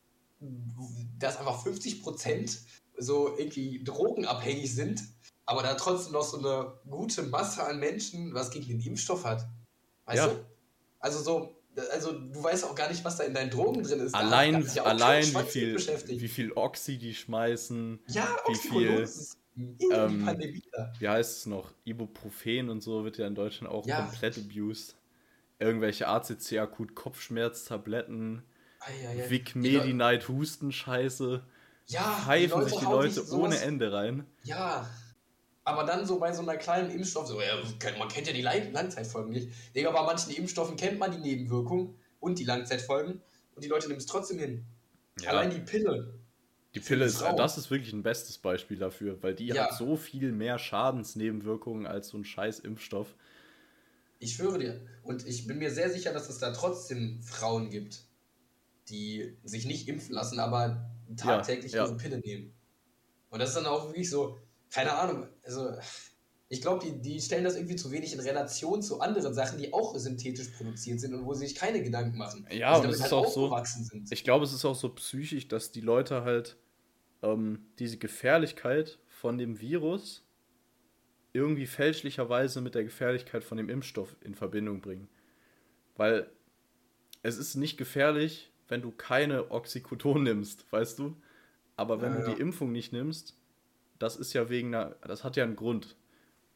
dass 1.18 1.36
einfach 1.36 1.62
50 1.62 2.02
Prozent 2.02 2.58
so 2.96 3.36
irgendwie 3.36 3.84
drogenabhängig 3.84 4.74
sind, 4.74 5.02
aber 5.44 5.62
da 5.62 5.74
trotzdem 5.74 6.14
noch 6.14 6.24
so 6.24 6.38
eine 6.38 6.72
gute 6.90 7.24
Masse 7.24 7.62
an 7.62 7.78
Menschen 7.78 8.32
was 8.32 8.50
gegen 8.50 8.66
den 8.66 8.80
Impfstoff 8.80 9.26
hat. 9.26 9.46
Weißt 10.06 10.16
ja. 10.16 10.28
du? 10.28 10.46
Also 10.98 11.22
so, 11.22 11.55
also 11.92 12.12
du 12.12 12.42
weißt 12.42 12.64
auch 12.64 12.74
gar 12.74 12.88
nicht, 12.88 13.04
was 13.04 13.16
da 13.16 13.24
in 13.24 13.34
deinen 13.34 13.50
Drogen 13.50 13.82
drin 13.82 14.00
ist. 14.00 14.14
Allein, 14.14 14.66
ja 14.74 14.84
allein 14.84 15.24
wie, 15.24 15.42
viel, 15.44 15.76
wie 15.76 16.28
viel 16.28 16.52
Oxy 16.52 16.98
die 16.98 17.14
schmeißen. 17.14 18.00
Ja, 18.08 18.28
wie 18.48 18.54
viel. 18.54 19.08
Ähm, 19.90 20.28
wie 20.98 21.08
heißt 21.08 21.38
es 21.38 21.46
noch? 21.46 21.72
Ibuprofen 21.84 22.68
und 22.68 22.82
so 22.82 23.04
wird 23.04 23.16
ja 23.16 23.26
in 23.26 23.34
Deutschland 23.34 23.72
auch 23.72 23.86
ja. 23.86 24.02
komplett 24.02 24.36
abused. 24.36 24.96
Irgendwelche 25.58 26.08
ACC 26.08 26.58
akut 26.58 26.94
Kopfschmerztabletten, 26.94 28.42
Vic 29.28 29.56
Medi 29.56 29.94
Night 29.94 30.28
Hustenscheiße. 30.28 31.42
Ja, 31.86 32.20
pfeifen 32.24 32.64
sich 32.64 32.78
die 32.78 32.84
Leute 32.84 33.24
ohne 33.32 33.58
Ende 33.60 33.92
rein. 33.92 34.26
Ja, 34.42 34.90
aber 35.66 35.82
dann 35.82 36.06
so 36.06 36.20
bei 36.20 36.32
so 36.32 36.42
einer 36.42 36.56
kleinen 36.56 36.90
Impfstoff, 36.90 37.26
so, 37.26 37.40
ja, 37.40 37.56
man 37.98 38.08
kennt 38.08 38.28
ja 38.28 38.32
die 38.32 38.42
Langzeitfolgen 38.42 39.32
nicht. 39.32 39.48
Digga, 39.74 39.90
bei 39.90 40.02
manchen 40.04 40.32
Impfstoffen 40.32 40.76
kennt 40.76 41.00
man 41.00 41.10
die 41.10 41.18
Nebenwirkungen 41.18 41.96
und 42.20 42.38
die 42.38 42.44
Langzeitfolgen 42.44 43.20
und 43.56 43.64
die 43.64 43.68
Leute 43.68 43.88
nehmen 43.88 43.98
es 43.98 44.06
trotzdem 44.06 44.38
hin. 44.38 44.64
Ja. 45.20 45.30
Allein 45.30 45.50
die 45.50 45.58
Pille. 45.58 46.14
Die 46.72 46.78
Pille 46.78 47.04
ist, 47.04 47.20
das 47.20 47.58
ist 47.58 47.68
wirklich 47.72 47.92
ein 47.92 48.04
bestes 48.04 48.38
Beispiel 48.38 48.76
dafür, 48.78 49.20
weil 49.22 49.34
die 49.34 49.48
ja. 49.48 49.64
hat 49.64 49.76
so 49.76 49.96
viel 49.96 50.30
mehr 50.30 50.60
Schadensnebenwirkungen 50.60 51.86
als 51.86 52.08
so 52.08 52.18
ein 52.18 52.24
scheiß 52.24 52.60
Impfstoff. 52.60 53.16
Ich 54.20 54.34
schwöre 54.34 54.60
dir. 54.60 54.80
Und 55.02 55.26
ich 55.26 55.48
bin 55.48 55.58
mir 55.58 55.72
sehr 55.72 55.90
sicher, 55.90 56.12
dass 56.12 56.28
es 56.28 56.38
da 56.38 56.52
trotzdem 56.52 57.20
Frauen 57.24 57.70
gibt, 57.70 58.02
die 58.88 59.36
sich 59.42 59.66
nicht 59.66 59.88
impfen 59.88 60.14
lassen, 60.14 60.38
aber 60.38 60.88
tagtäglich 61.16 61.72
ja. 61.72 61.86
ihre 61.86 61.96
Pille 61.96 62.20
nehmen. 62.20 62.54
Und 63.30 63.40
das 63.40 63.48
ist 63.48 63.56
dann 63.56 63.66
auch 63.66 63.88
wirklich 63.88 64.08
so, 64.08 64.38
keine 64.76 64.92
Ahnung, 64.92 65.26
also 65.44 65.74
ich 66.48 66.60
glaube, 66.60 66.84
die, 66.84 67.00
die 67.00 67.20
stellen 67.20 67.44
das 67.44 67.56
irgendwie 67.56 67.76
zu 67.76 67.90
wenig 67.90 68.12
in 68.12 68.20
Relation 68.20 68.82
zu 68.82 69.00
anderen 69.00 69.34
Sachen, 69.34 69.58
die 69.58 69.72
auch 69.72 69.96
synthetisch 69.96 70.48
produziert 70.48 71.00
sind 71.00 71.14
und 71.14 71.24
wo 71.24 71.34
sie 71.34 71.46
sich 71.46 71.56
keine 71.56 71.82
Gedanken 71.82 72.16
machen. 72.16 72.46
Ja, 72.50 72.76
und 72.76 72.84
es 72.90 73.00
halt 73.00 73.06
ist 73.06 73.12
auch 73.12 73.28
so. 73.28 73.56
Sind. 73.64 74.12
Ich 74.12 74.22
glaube, 74.22 74.44
es 74.44 74.52
ist 74.52 74.64
auch 74.64 74.76
so 74.76 74.90
psychisch, 74.90 75.48
dass 75.48 75.72
die 75.72 75.80
Leute 75.80 76.22
halt 76.22 76.56
ähm, 77.22 77.66
diese 77.78 77.96
Gefährlichkeit 77.96 78.98
von 79.06 79.38
dem 79.38 79.60
Virus 79.60 80.24
irgendwie 81.32 81.66
fälschlicherweise 81.66 82.60
mit 82.60 82.74
der 82.74 82.84
Gefährlichkeit 82.84 83.42
von 83.42 83.58
dem 83.58 83.68
Impfstoff 83.68 84.14
in 84.20 84.34
Verbindung 84.34 84.80
bringen. 84.80 85.08
Weil 85.96 86.30
es 87.22 87.38
ist 87.38 87.56
nicht 87.56 87.76
gefährlich, 87.76 88.52
wenn 88.68 88.82
du 88.82 88.92
keine 88.92 89.50
Oxycodon 89.50 90.22
nimmst, 90.22 90.70
weißt 90.70 90.98
du? 90.98 91.16
Aber 91.76 92.00
wenn 92.00 92.14
ja, 92.14 92.20
du 92.20 92.34
die 92.34 92.40
Impfung 92.40 92.72
nicht 92.72 92.92
nimmst, 92.92 93.36
das 93.98 94.16
ist 94.16 94.32
ja 94.32 94.48
wegen 94.48 94.74
einer, 94.74 94.96
das 95.02 95.24
hat 95.24 95.36
ja 95.36 95.44
einen 95.44 95.56
Grund. 95.56 95.96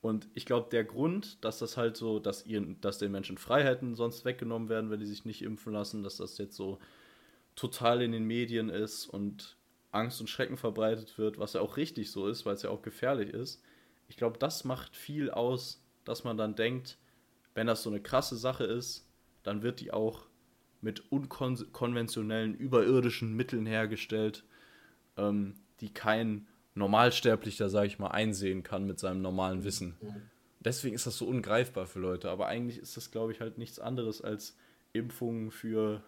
Und 0.00 0.28
ich 0.34 0.46
glaube, 0.46 0.70
der 0.70 0.84
Grund, 0.84 1.44
dass 1.44 1.58
das 1.58 1.76
halt 1.76 1.96
so, 1.96 2.18
dass, 2.20 2.46
ihr, 2.46 2.60
dass 2.80 2.98
den 2.98 3.12
Menschen 3.12 3.36
Freiheiten 3.36 3.94
sonst 3.94 4.24
weggenommen 4.24 4.68
werden, 4.68 4.90
wenn 4.90 5.00
die 5.00 5.06
sich 5.06 5.24
nicht 5.24 5.42
impfen 5.42 5.72
lassen, 5.72 6.02
dass 6.02 6.16
das 6.16 6.38
jetzt 6.38 6.56
so 6.56 6.78
total 7.54 8.00
in 8.00 8.12
den 8.12 8.24
Medien 8.24 8.70
ist 8.70 9.06
und 9.06 9.56
Angst 9.92 10.20
und 10.20 10.30
Schrecken 10.30 10.56
verbreitet 10.56 11.18
wird, 11.18 11.38
was 11.38 11.52
ja 11.52 11.60
auch 11.60 11.76
richtig 11.76 12.10
so 12.10 12.28
ist, 12.28 12.46
weil 12.46 12.54
es 12.54 12.62
ja 12.62 12.70
auch 12.70 12.82
gefährlich 12.82 13.30
ist. 13.30 13.62
Ich 14.08 14.16
glaube, 14.16 14.38
das 14.38 14.64
macht 14.64 14.96
viel 14.96 15.30
aus, 15.30 15.84
dass 16.04 16.24
man 16.24 16.38
dann 16.38 16.54
denkt, 16.54 16.96
wenn 17.54 17.66
das 17.66 17.82
so 17.82 17.90
eine 17.90 18.00
krasse 18.00 18.36
Sache 18.36 18.64
ist, 18.64 19.06
dann 19.42 19.62
wird 19.62 19.80
die 19.80 19.92
auch 19.92 20.26
mit 20.80 21.10
unkonventionellen, 21.12 22.54
überirdischen 22.54 23.34
Mitteln 23.34 23.66
hergestellt, 23.66 24.44
ähm, 25.16 25.54
die 25.80 25.92
kein 25.92 26.46
Normalsterblicher, 26.74 27.68
sage 27.68 27.88
ich 27.88 27.98
mal, 27.98 28.08
einsehen 28.08 28.62
kann 28.62 28.86
mit 28.86 28.98
seinem 28.98 29.22
normalen 29.22 29.64
Wissen. 29.64 29.96
Deswegen 30.60 30.94
ist 30.94 31.06
das 31.06 31.16
so 31.16 31.26
ungreifbar 31.26 31.86
für 31.86 31.98
Leute. 31.98 32.30
Aber 32.30 32.46
eigentlich 32.46 32.78
ist 32.78 32.96
das, 32.96 33.10
glaube 33.10 33.32
ich, 33.32 33.40
halt 33.40 33.58
nichts 33.58 33.78
anderes 33.78 34.22
als 34.22 34.56
Impfungen 34.92 35.50
für 35.50 36.02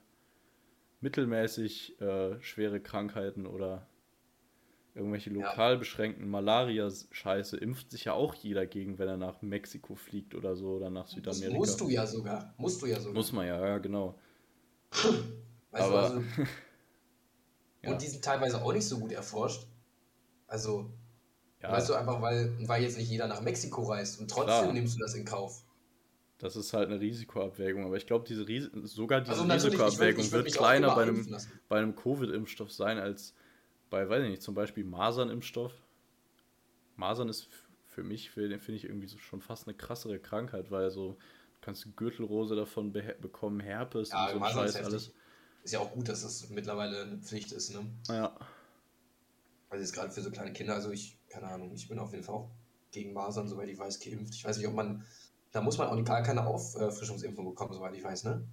mittelmäßig 1.01 2.01
äh, 2.01 2.41
schwere 2.41 2.81
Krankheiten 2.81 3.47
oder 3.47 3.87
irgendwelche 4.95 5.31
lokal 5.31 5.79
beschränkten 5.79 6.29
Malaria-Scheiße 6.29 7.57
impft 7.57 7.91
sich 7.91 8.05
ja 8.05 8.13
auch 8.13 8.35
jeder 8.35 8.67
gegen, 8.67 8.99
wenn 8.99 9.09
er 9.09 9.17
nach 9.17 9.41
Mexiko 9.43 9.95
fliegt 9.95 10.35
oder 10.35 10.55
so 10.55 10.77
oder 10.77 10.91
nach 10.91 11.09
Südamerika. 11.09 11.49
Das 11.49 11.59
musst 11.59 11.81
du 11.81 11.89
ja 11.89 12.07
sogar. 12.07 12.55
Musst 12.59 12.83
du 12.83 12.87
ja 12.87 13.01
sogar. 13.01 13.15
Muss 13.15 13.33
man 13.33 13.47
ja, 13.47 13.67
ja, 13.67 13.79
genau. 13.79 14.19
weißt 14.93 15.85
Aber, 15.85 15.91
du, 15.93 15.99
also, 15.99 16.21
ja. 17.83 17.91
Und 17.93 18.03
die 18.03 18.07
sind 18.07 18.25
teilweise 18.25 18.63
auch 18.63 18.73
nicht 18.73 18.87
so 18.87 18.99
gut 18.99 19.13
erforscht. 19.13 19.67
Also, 20.53 20.91
ja. 21.63 21.73
weißt 21.73 21.89
du, 21.89 21.95
einfach 21.95 22.21
weil, 22.21 22.53
weil 22.69 22.83
jetzt 22.83 22.99
nicht 22.99 23.09
jeder 23.09 23.27
nach 23.27 23.41
Mexiko 23.41 23.85
reist 23.85 24.21
und 24.21 24.31
trotzdem 24.31 24.65
Klar. 24.65 24.73
nimmst 24.75 24.97
du 24.97 25.01
das 25.01 25.15
in 25.15 25.25
Kauf. 25.25 25.65
Das 26.37 26.57
ist 26.57 26.75
halt 26.75 26.91
eine 26.91 27.01
Risikoabwägung, 27.01 27.87
aber 27.87 27.97
ich 27.97 28.07
glaube, 28.07 28.27
diese 28.29 28.47
Ries 28.47 28.69
sogar 28.83 29.23
diese 29.23 29.33
also 29.33 29.45
Risikoabwägung 29.45 30.23
ich 30.23 30.31
würd, 30.31 30.47
ich 30.47 30.53
würd 30.53 30.55
wird 30.55 30.55
kleiner 30.55 30.95
bei 30.95 31.03
einem, 31.03 31.39
bei 31.71 31.79
einem 31.79 31.97
Covid-Impfstoff 31.97 32.71
sein 32.71 32.99
als 32.99 33.33
bei, 33.89 34.07
weiß 34.07 34.25
ich 34.25 34.31
nicht, 34.31 34.43
zum 34.43 34.55
Beispiel 34.55 34.85
Masern-Impfstoff. 34.85 35.73
Masern 36.97 37.31
ist 37.31 37.49
für 37.87 38.03
mich, 38.03 38.31
finde 38.31 38.59
ich, 38.59 38.85
irgendwie 38.85 39.07
so 39.07 39.17
schon 39.17 39.41
fast 39.41 39.67
eine 39.67 39.75
krassere 39.75 40.19
Krankheit, 40.19 40.71
weil 40.71 40.91
so 40.91 41.17
kannst 41.63 41.87
du 41.87 41.93
Gürtelrose 41.93 42.57
davon 42.57 42.93
bekommen, 42.93 43.61
Herpes 43.61 44.11
ja, 44.11 44.33
und 44.33 44.45
so 44.45 44.51
Scheiß 44.51 44.77
alles. 44.77 45.13
Ist 45.63 45.73
ja 45.73 45.79
auch 45.79 45.93
gut, 45.93 46.09
dass 46.11 46.23
das 46.23 46.51
mittlerweile 46.51 47.05
eine 47.05 47.17
Pflicht 47.19 47.53
ist, 47.53 47.73
ne? 47.73 47.87
Ja. 48.09 48.37
Also 49.73 49.85
jetzt 49.85 49.95
gerade 49.95 50.13
für 50.13 50.21
so 50.21 50.31
kleine 50.31 50.53
Kinder, 50.53 50.75
also 50.75 50.91
ich, 50.91 51.17
keine 51.31 51.47
Ahnung, 51.47 51.73
ich 51.73 51.89
bin 51.89 51.99
auf 51.99 52.13
jeden 52.13 52.23
Fall 52.23 52.35
auch 52.35 52.51
gegen 52.91 53.15
Masern, 53.15 53.49
soweit 53.49 53.71
ich 53.71 53.79
weiß, 53.79 54.01
geimpft. 54.01 54.35
Ich 54.35 54.45
weiß 54.45 54.59
nicht, 54.59 54.69
ob 54.69 54.75
man, 54.75 55.03
da 55.51 55.63
muss 55.63 55.79
man 55.79 55.89
auch 55.89 56.05
gar 56.05 56.23
keine 56.23 56.47
Auffrischungsimpfung 56.47 57.47
bekommen, 57.47 57.73
soweit 57.73 57.97
ich 57.97 58.05
weiß, 58.05 58.25
ne? 58.25 58.47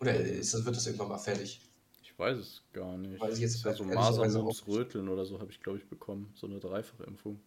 Oder 0.00 0.16
ist 0.16 0.52
das, 0.52 0.64
wird 0.64 0.74
das 0.74 0.84
irgendwann 0.84 1.10
mal 1.10 1.18
fertig? 1.18 1.60
Ich 2.02 2.18
weiß 2.18 2.38
es 2.38 2.64
gar 2.72 2.98
nicht. 2.98 3.20
Weiß 3.20 3.36
ich 3.36 3.42
jetzt 3.42 3.64
ja 3.64 3.72
so 3.72 3.84
Masern, 3.84 4.32
Mumps, 4.32 4.66
Röteln 4.66 5.08
oder 5.08 5.24
so 5.24 5.38
habe 5.38 5.52
ich, 5.52 5.60
glaube 5.60 5.78
ich, 5.78 5.88
bekommen. 5.88 6.32
So 6.34 6.48
eine 6.48 6.58
dreifache 6.58 7.04
Impfung. 7.04 7.40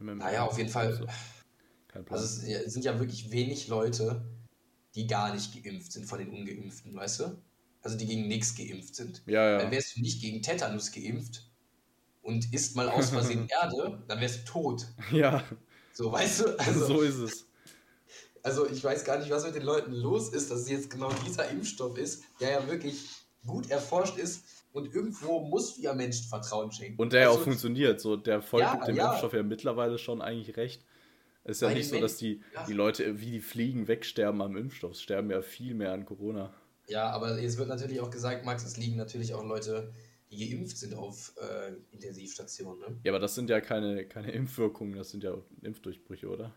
Naja, 0.00 0.44
auf 0.44 0.58
jeden 0.58 0.70
Fall. 0.70 0.92
So. 0.92 1.06
Kein 1.86 2.04
Plan. 2.04 2.18
Also 2.18 2.50
es 2.50 2.72
sind 2.72 2.84
ja 2.84 2.98
wirklich 2.98 3.30
wenig 3.30 3.68
Leute, 3.68 4.24
die 4.96 5.06
gar 5.06 5.32
nicht 5.32 5.62
geimpft 5.62 5.92
sind 5.92 6.06
von 6.06 6.18
den 6.18 6.30
Ungeimpften, 6.30 6.96
weißt 6.96 7.20
du? 7.20 7.40
Also 7.80 7.96
die 7.96 8.06
gegen 8.06 8.26
nichts 8.26 8.56
geimpft 8.56 8.96
sind. 8.96 9.22
Ja, 9.26 9.50
ja. 9.52 9.58
Dann 9.58 9.70
wärst 9.70 9.96
du 9.96 10.00
nicht 10.00 10.20
gegen 10.20 10.42
Tetanus 10.42 10.90
geimpft 10.90 11.51
und 12.22 12.52
isst 12.52 12.76
mal 12.76 12.88
aus 12.88 13.10
Versehen 13.10 13.48
Erde, 13.62 14.02
dann 14.08 14.20
wärst 14.20 14.40
du 14.40 14.52
tot. 14.52 14.86
Ja. 15.10 15.44
So, 15.92 16.10
weißt 16.10 16.40
du? 16.40 16.58
Also, 16.58 16.86
so 16.86 17.00
ist 17.02 17.18
es. 17.18 17.46
Also 18.42 18.68
ich 18.68 18.82
weiß 18.82 19.04
gar 19.04 19.18
nicht, 19.18 19.30
was 19.30 19.44
mit 19.44 19.54
den 19.54 19.62
Leuten 19.62 19.92
los 19.92 20.30
ist, 20.30 20.50
dass 20.50 20.60
es 20.60 20.70
jetzt 20.70 20.90
genau 20.90 21.10
dieser 21.24 21.48
Impfstoff 21.48 21.96
ist, 21.96 22.24
der 22.40 22.50
ja 22.50 22.68
wirklich 22.68 23.08
gut 23.46 23.70
erforscht 23.70 24.18
ist 24.18 24.44
und 24.72 24.92
irgendwo 24.94 25.40
muss 25.40 25.80
ja 25.80 25.94
Menschen 25.94 26.26
Vertrauen 26.28 26.72
schenken. 26.72 27.00
Und 27.00 27.12
der 27.12 27.28
also, 27.28 27.38
auch 27.38 27.44
funktioniert. 27.44 28.00
So, 28.00 28.16
der 28.16 28.42
Volk 28.42 28.62
ja, 28.62 28.72
gibt 28.72 28.88
dem 28.88 28.96
ja. 28.96 29.08
Impfstoff 29.08 29.32
ja 29.32 29.42
mittlerweile 29.42 29.98
schon 29.98 30.22
eigentlich 30.22 30.56
recht. 30.56 30.84
Es 31.44 31.56
ist 31.56 31.62
ja 31.62 31.70
nicht 31.70 31.88
so, 31.88 32.00
dass 32.00 32.16
die, 32.16 32.40
ja. 32.54 32.64
die 32.66 32.72
Leute 32.72 33.20
wie 33.20 33.32
die 33.32 33.40
Fliegen 33.40 33.88
wegsterben 33.88 34.40
am 34.40 34.56
Impfstoff. 34.56 34.92
Es 34.92 35.02
sterben 35.02 35.30
ja 35.30 35.42
viel 35.42 35.74
mehr 35.74 35.92
an 35.92 36.04
Corona. 36.04 36.52
Ja, 36.88 37.10
aber 37.10 37.40
es 37.40 37.58
wird 37.58 37.68
natürlich 37.68 38.00
auch 38.00 38.10
gesagt, 38.10 38.44
Max, 38.44 38.64
es 38.64 38.76
liegen 38.76 38.96
natürlich 38.96 39.34
auch 39.34 39.44
Leute, 39.44 39.92
die 40.32 40.50
geimpft 40.50 40.78
sind 40.78 40.94
auf 40.94 41.34
äh, 41.40 41.72
Intensivstationen. 41.92 42.80
Ne? 42.80 42.96
Ja, 43.04 43.12
aber 43.12 43.20
das 43.20 43.34
sind 43.34 43.50
ja 43.50 43.60
keine, 43.60 44.06
keine 44.06 44.32
Impfwirkungen, 44.32 44.96
das 44.96 45.10
sind 45.10 45.22
ja 45.22 45.36
Impfdurchbrüche, 45.62 46.28
oder? 46.28 46.52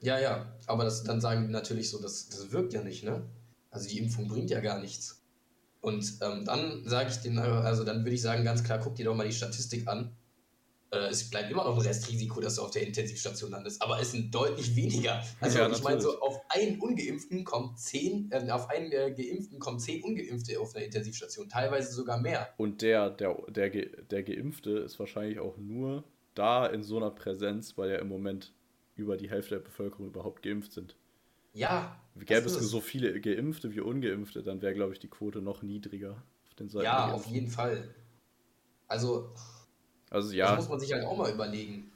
Ja, 0.00 0.18
ja, 0.20 0.54
aber 0.66 0.84
das, 0.84 1.02
dann 1.02 1.20
sagen 1.20 1.46
die 1.46 1.52
natürlich 1.52 1.88
so, 1.88 2.00
das, 2.00 2.28
das 2.28 2.52
wirkt 2.52 2.74
ja 2.74 2.82
nicht, 2.82 3.04
ne? 3.04 3.24
Also 3.70 3.88
die 3.88 3.98
Impfung 3.98 4.28
bringt 4.28 4.50
ja 4.50 4.60
gar 4.60 4.78
nichts. 4.80 5.22
Und 5.80 6.18
ähm, 6.20 6.44
dann 6.44 6.86
sage 6.86 7.10
ich 7.10 7.16
den, 7.16 7.38
also 7.38 7.84
dann 7.84 8.00
würde 8.04 8.14
ich 8.14 8.22
sagen, 8.22 8.44
ganz 8.44 8.62
klar, 8.62 8.78
guck 8.78 8.94
dir 8.94 9.06
doch 9.06 9.14
mal 9.14 9.26
die 9.26 9.34
Statistik 9.34 9.88
an 9.88 10.14
es 10.90 11.30
bleibt 11.30 11.50
immer 11.50 11.64
noch 11.64 11.76
ein 11.76 11.82
Restrisiko, 11.82 12.40
dass 12.40 12.56
du 12.56 12.62
auf 12.62 12.70
der 12.70 12.86
Intensivstation 12.86 13.50
landest, 13.50 13.82
aber 13.82 14.00
es 14.00 14.12
sind 14.12 14.34
deutlich 14.34 14.74
weniger. 14.76 15.22
Also 15.40 15.58
ja, 15.58 15.70
ich 15.70 15.82
meine, 15.82 16.00
so 16.00 16.20
auf 16.20 16.40
einen 16.48 16.80
Ungeimpften 16.80 17.44
kommen 17.44 17.76
zehn, 17.76 18.30
äh, 18.30 18.50
auf 18.50 18.68
einen 18.70 18.92
äh, 18.92 19.12
Geimpften 19.12 19.58
kommen 19.58 19.78
zehn 19.78 20.02
Ungeimpfte 20.02 20.58
auf 20.60 20.72
der 20.72 20.84
Intensivstation, 20.84 21.48
teilweise 21.48 21.92
sogar 21.92 22.20
mehr. 22.20 22.48
Und 22.56 22.82
der, 22.82 23.10
der, 23.10 23.36
der, 23.48 23.70
der 23.70 24.22
Geimpfte 24.22 24.70
ist 24.70 24.98
wahrscheinlich 24.98 25.38
auch 25.38 25.56
nur 25.56 26.04
da 26.34 26.66
in 26.66 26.82
so 26.82 26.96
einer 26.96 27.10
Präsenz, 27.10 27.76
weil 27.76 27.90
ja 27.90 27.98
im 27.98 28.08
Moment 28.08 28.52
über 28.96 29.16
die 29.16 29.30
Hälfte 29.30 29.56
der 29.56 29.62
Bevölkerung 29.62 30.06
überhaupt 30.06 30.42
geimpft 30.42 30.72
sind. 30.72 30.96
Ja. 31.52 32.00
Gäbe 32.16 32.46
es 32.46 32.54
so 32.54 32.80
viele 32.80 33.20
Geimpfte 33.20 33.72
wie 33.74 33.80
Ungeimpfte, 33.80 34.42
dann 34.42 34.62
wäre, 34.62 34.74
glaube 34.74 34.92
ich, 34.92 34.98
die 34.98 35.08
Quote 35.08 35.40
noch 35.40 35.62
niedriger 35.62 36.22
auf 36.46 36.54
den 36.54 36.68
Seiten. 36.68 36.84
Ja, 36.84 37.12
auf 37.12 37.26
jeden 37.26 37.48
Fall. 37.48 37.94
Also, 38.86 39.32
also 40.14 40.32
ja. 40.32 40.50
Das 40.50 40.60
muss 40.60 40.68
man 40.68 40.80
sich 40.80 40.92
halt 40.92 41.04
auch 41.04 41.16
mal 41.16 41.30
überlegen. 41.32 41.90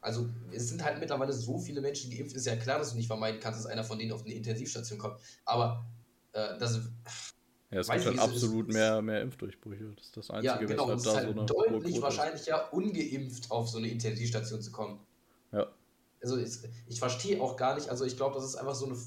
Also 0.00 0.28
es 0.50 0.68
sind 0.68 0.82
halt 0.84 0.98
mittlerweile 0.98 1.32
so 1.32 1.58
viele 1.58 1.80
Menschen 1.80 2.10
geimpft, 2.10 2.34
ist 2.34 2.46
ja 2.46 2.56
klar, 2.56 2.80
dass 2.80 2.90
du 2.90 2.96
nicht 2.96 3.06
vermeiden 3.06 3.40
kannst, 3.40 3.60
dass 3.60 3.66
einer 3.66 3.84
von 3.84 3.98
denen 3.98 4.10
auf 4.10 4.24
eine 4.24 4.34
Intensivstation 4.34 4.98
kommt. 4.98 5.16
Aber 5.44 5.84
äh, 6.32 6.58
das. 6.58 6.80
Ja, 7.70 7.80
es 7.80 7.88
gibt 7.88 8.04
halt 8.04 8.18
absolut 8.18 8.68
mehr, 8.68 9.00
mehr 9.00 9.22
Impfdurchbrüche. 9.22 9.92
Das 9.96 10.06
ist 10.06 10.16
das 10.16 10.30
Einzige, 10.30 10.54
ja, 10.54 10.56
genau, 10.58 10.88
weshalb 10.88 10.96
es 10.96 11.04
ist 11.04 11.06
da 11.06 11.14
halt 11.14 11.34
so 11.34 11.62
eine 11.62 11.70
deutlich 11.70 12.02
wahrscheinlicher, 12.02 12.72
ungeimpft 12.72 13.50
auf 13.50 13.68
so 13.68 13.78
eine 13.78 13.88
Intensivstation 13.88 14.60
zu 14.60 14.72
kommen. 14.72 14.98
Ja. 15.52 15.68
Also 16.20 16.38
ich, 16.38 16.58
ich 16.88 16.98
verstehe 16.98 17.40
auch 17.40 17.56
gar 17.56 17.76
nicht, 17.76 17.88
also 17.88 18.04
ich 18.04 18.16
glaube, 18.16 18.34
das 18.34 18.44
ist 18.44 18.56
einfach 18.56 18.74
so 18.74 18.86
eine. 18.86 18.98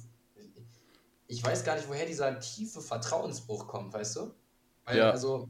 Ich 1.27 1.43
weiß 1.43 1.63
gar 1.65 1.75
nicht, 1.75 1.89
woher 1.89 2.05
dieser 2.05 2.39
tiefe 2.39 2.81
Vertrauensbruch 2.81 3.67
kommt, 3.67 3.93
weißt 3.93 4.15
du? 4.15 4.31
Weil, 4.85 4.97
ja. 4.97 5.11
also 5.11 5.49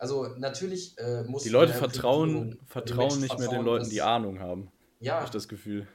also 0.00 0.28
natürlich 0.38 0.96
äh, 0.96 1.24
muss 1.24 1.42
die 1.42 1.50
Leute 1.50 1.74
vertrauen, 1.74 2.58
vertrauen 2.64 3.20
nicht 3.20 3.38
mehr 3.38 3.48
den 3.48 3.62
Leuten, 3.62 3.90
die 3.90 4.00
Ahnung 4.00 4.40
haben. 4.40 4.72
Ja. 4.98 5.16
Habe 5.16 5.26
ich 5.26 5.30
das 5.30 5.46
Gefühl. 5.46 5.86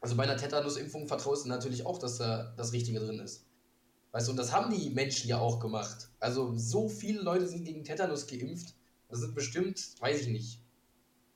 Also 0.00 0.16
bei 0.16 0.24
einer 0.24 0.36
Tetanusimpfung 0.36 1.06
vertraust 1.06 1.44
du 1.44 1.48
natürlich 1.48 1.86
auch, 1.86 2.00
dass 2.00 2.18
da 2.18 2.52
das 2.56 2.72
Richtige 2.72 2.98
drin 2.98 3.20
ist. 3.20 3.46
Weißt 4.10 4.26
du, 4.26 4.32
und 4.32 4.36
das 4.36 4.52
haben 4.52 4.74
die 4.74 4.90
Menschen 4.90 5.28
ja 5.28 5.38
auch 5.38 5.60
gemacht. 5.60 6.08
Also 6.18 6.56
so 6.56 6.88
viele 6.88 7.22
Leute 7.22 7.46
sind 7.46 7.64
gegen 7.64 7.84
Tetanus 7.84 8.26
geimpft. 8.26 8.74
Das 9.08 9.20
sind 9.20 9.36
bestimmt, 9.36 9.80
weiß 10.00 10.22
ich 10.22 10.28
nicht, 10.28 10.60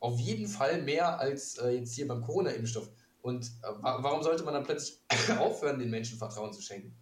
auf 0.00 0.18
jeden 0.18 0.48
Fall 0.48 0.82
mehr 0.82 1.20
als 1.20 1.56
äh, 1.58 1.70
jetzt 1.70 1.94
hier 1.94 2.08
beim 2.08 2.22
Corona-Impfstoff. 2.22 2.90
Und 3.22 3.46
äh, 3.46 3.68
warum 3.80 4.24
sollte 4.24 4.42
man 4.42 4.54
dann 4.54 4.64
plötzlich 4.64 4.98
aufhören, 5.38 5.78
den 5.78 5.90
Menschen 5.90 6.18
Vertrauen 6.18 6.52
zu 6.52 6.62
schenken? 6.62 6.96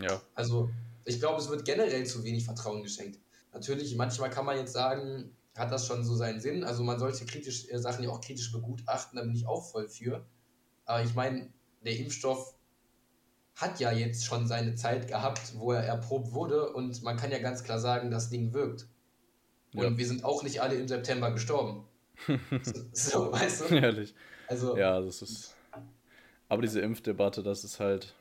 Ja. 0.00 0.20
Also 0.34 0.68
ich 1.04 1.20
glaube, 1.20 1.40
es 1.40 1.48
wird 1.48 1.64
generell 1.64 2.04
zu 2.06 2.24
wenig 2.24 2.44
Vertrauen 2.44 2.82
geschenkt. 2.82 3.20
Natürlich, 3.54 3.94
manchmal 3.94 4.30
kann 4.30 4.44
man 4.44 4.58
jetzt 4.58 4.72
sagen, 4.72 5.34
hat 5.56 5.70
das 5.70 5.86
schon 5.86 6.04
so 6.04 6.16
seinen 6.16 6.40
Sinn. 6.40 6.64
Also 6.64 6.82
man 6.82 6.98
sollte 6.98 7.24
kritisch, 7.24 7.68
äh, 7.70 7.78
Sachen 7.78 8.04
ja 8.04 8.10
auch 8.10 8.20
kritisch 8.20 8.52
begutachten, 8.52 9.16
da 9.16 9.22
bin 9.22 9.34
ich 9.34 9.46
auch 9.46 9.64
voll 9.70 9.88
für. 9.88 10.26
Aber 10.84 11.02
ich 11.04 11.14
meine, 11.14 11.48
der 11.84 11.96
Impfstoff 11.96 12.54
hat 13.54 13.78
ja 13.78 13.92
jetzt 13.92 14.24
schon 14.24 14.48
seine 14.48 14.74
Zeit 14.74 15.06
gehabt, 15.06 15.54
wo 15.56 15.72
er 15.72 15.84
erprobt 15.84 16.32
wurde 16.32 16.72
und 16.72 17.02
man 17.04 17.16
kann 17.16 17.30
ja 17.30 17.38
ganz 17.38 17.62
klar 17.62 17.78
sagen, 17.78 18.10
das 18.10 18.28
Ding 18.28 18.52
wirkt. 18.52 18.88
Und 19.72 19.82
ja. 19.82 19.96
wir 19.96 20.06
sind 20.06 20.24
auch 20.24 20.42
nicht 20.42 20.60
alle 20.60 20.74
im 20.74 20.88
September 20.88 21.30
gestorben. 21.30 21.86
so, 22.92 23.32
weißt 23.32 23.70
du? 23.70 23.74
Ehrlich. 23.76 24.14
Also, 24.48 24.76
ja, 24.76 25.00
das 25.00 25.22
ist. 25.22 25.54
Aber 26.48 26.62
diese 26.62 26.80
Impfdebatte, 26.80 27.42
das 27.42 27.64
ist 27.64 27.80
halt. 27.80 28.14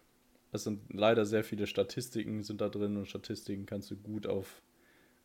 Es 0.52 0.64
sind 0.64 0.82
leider 0.94 1.26
sehr 1.26 1.44
viele 1.44 1.66
Statistiken 1.66 2.44
sind 2.44 2.62
da 2.62 2.70
drin 2.70 2.96
und 2.96 3.08
Statistiken 3.08 3.66
kannst 3.66 3.90
du 3.90 3.96
gut 3.96 4.28
auf 4.28 4.62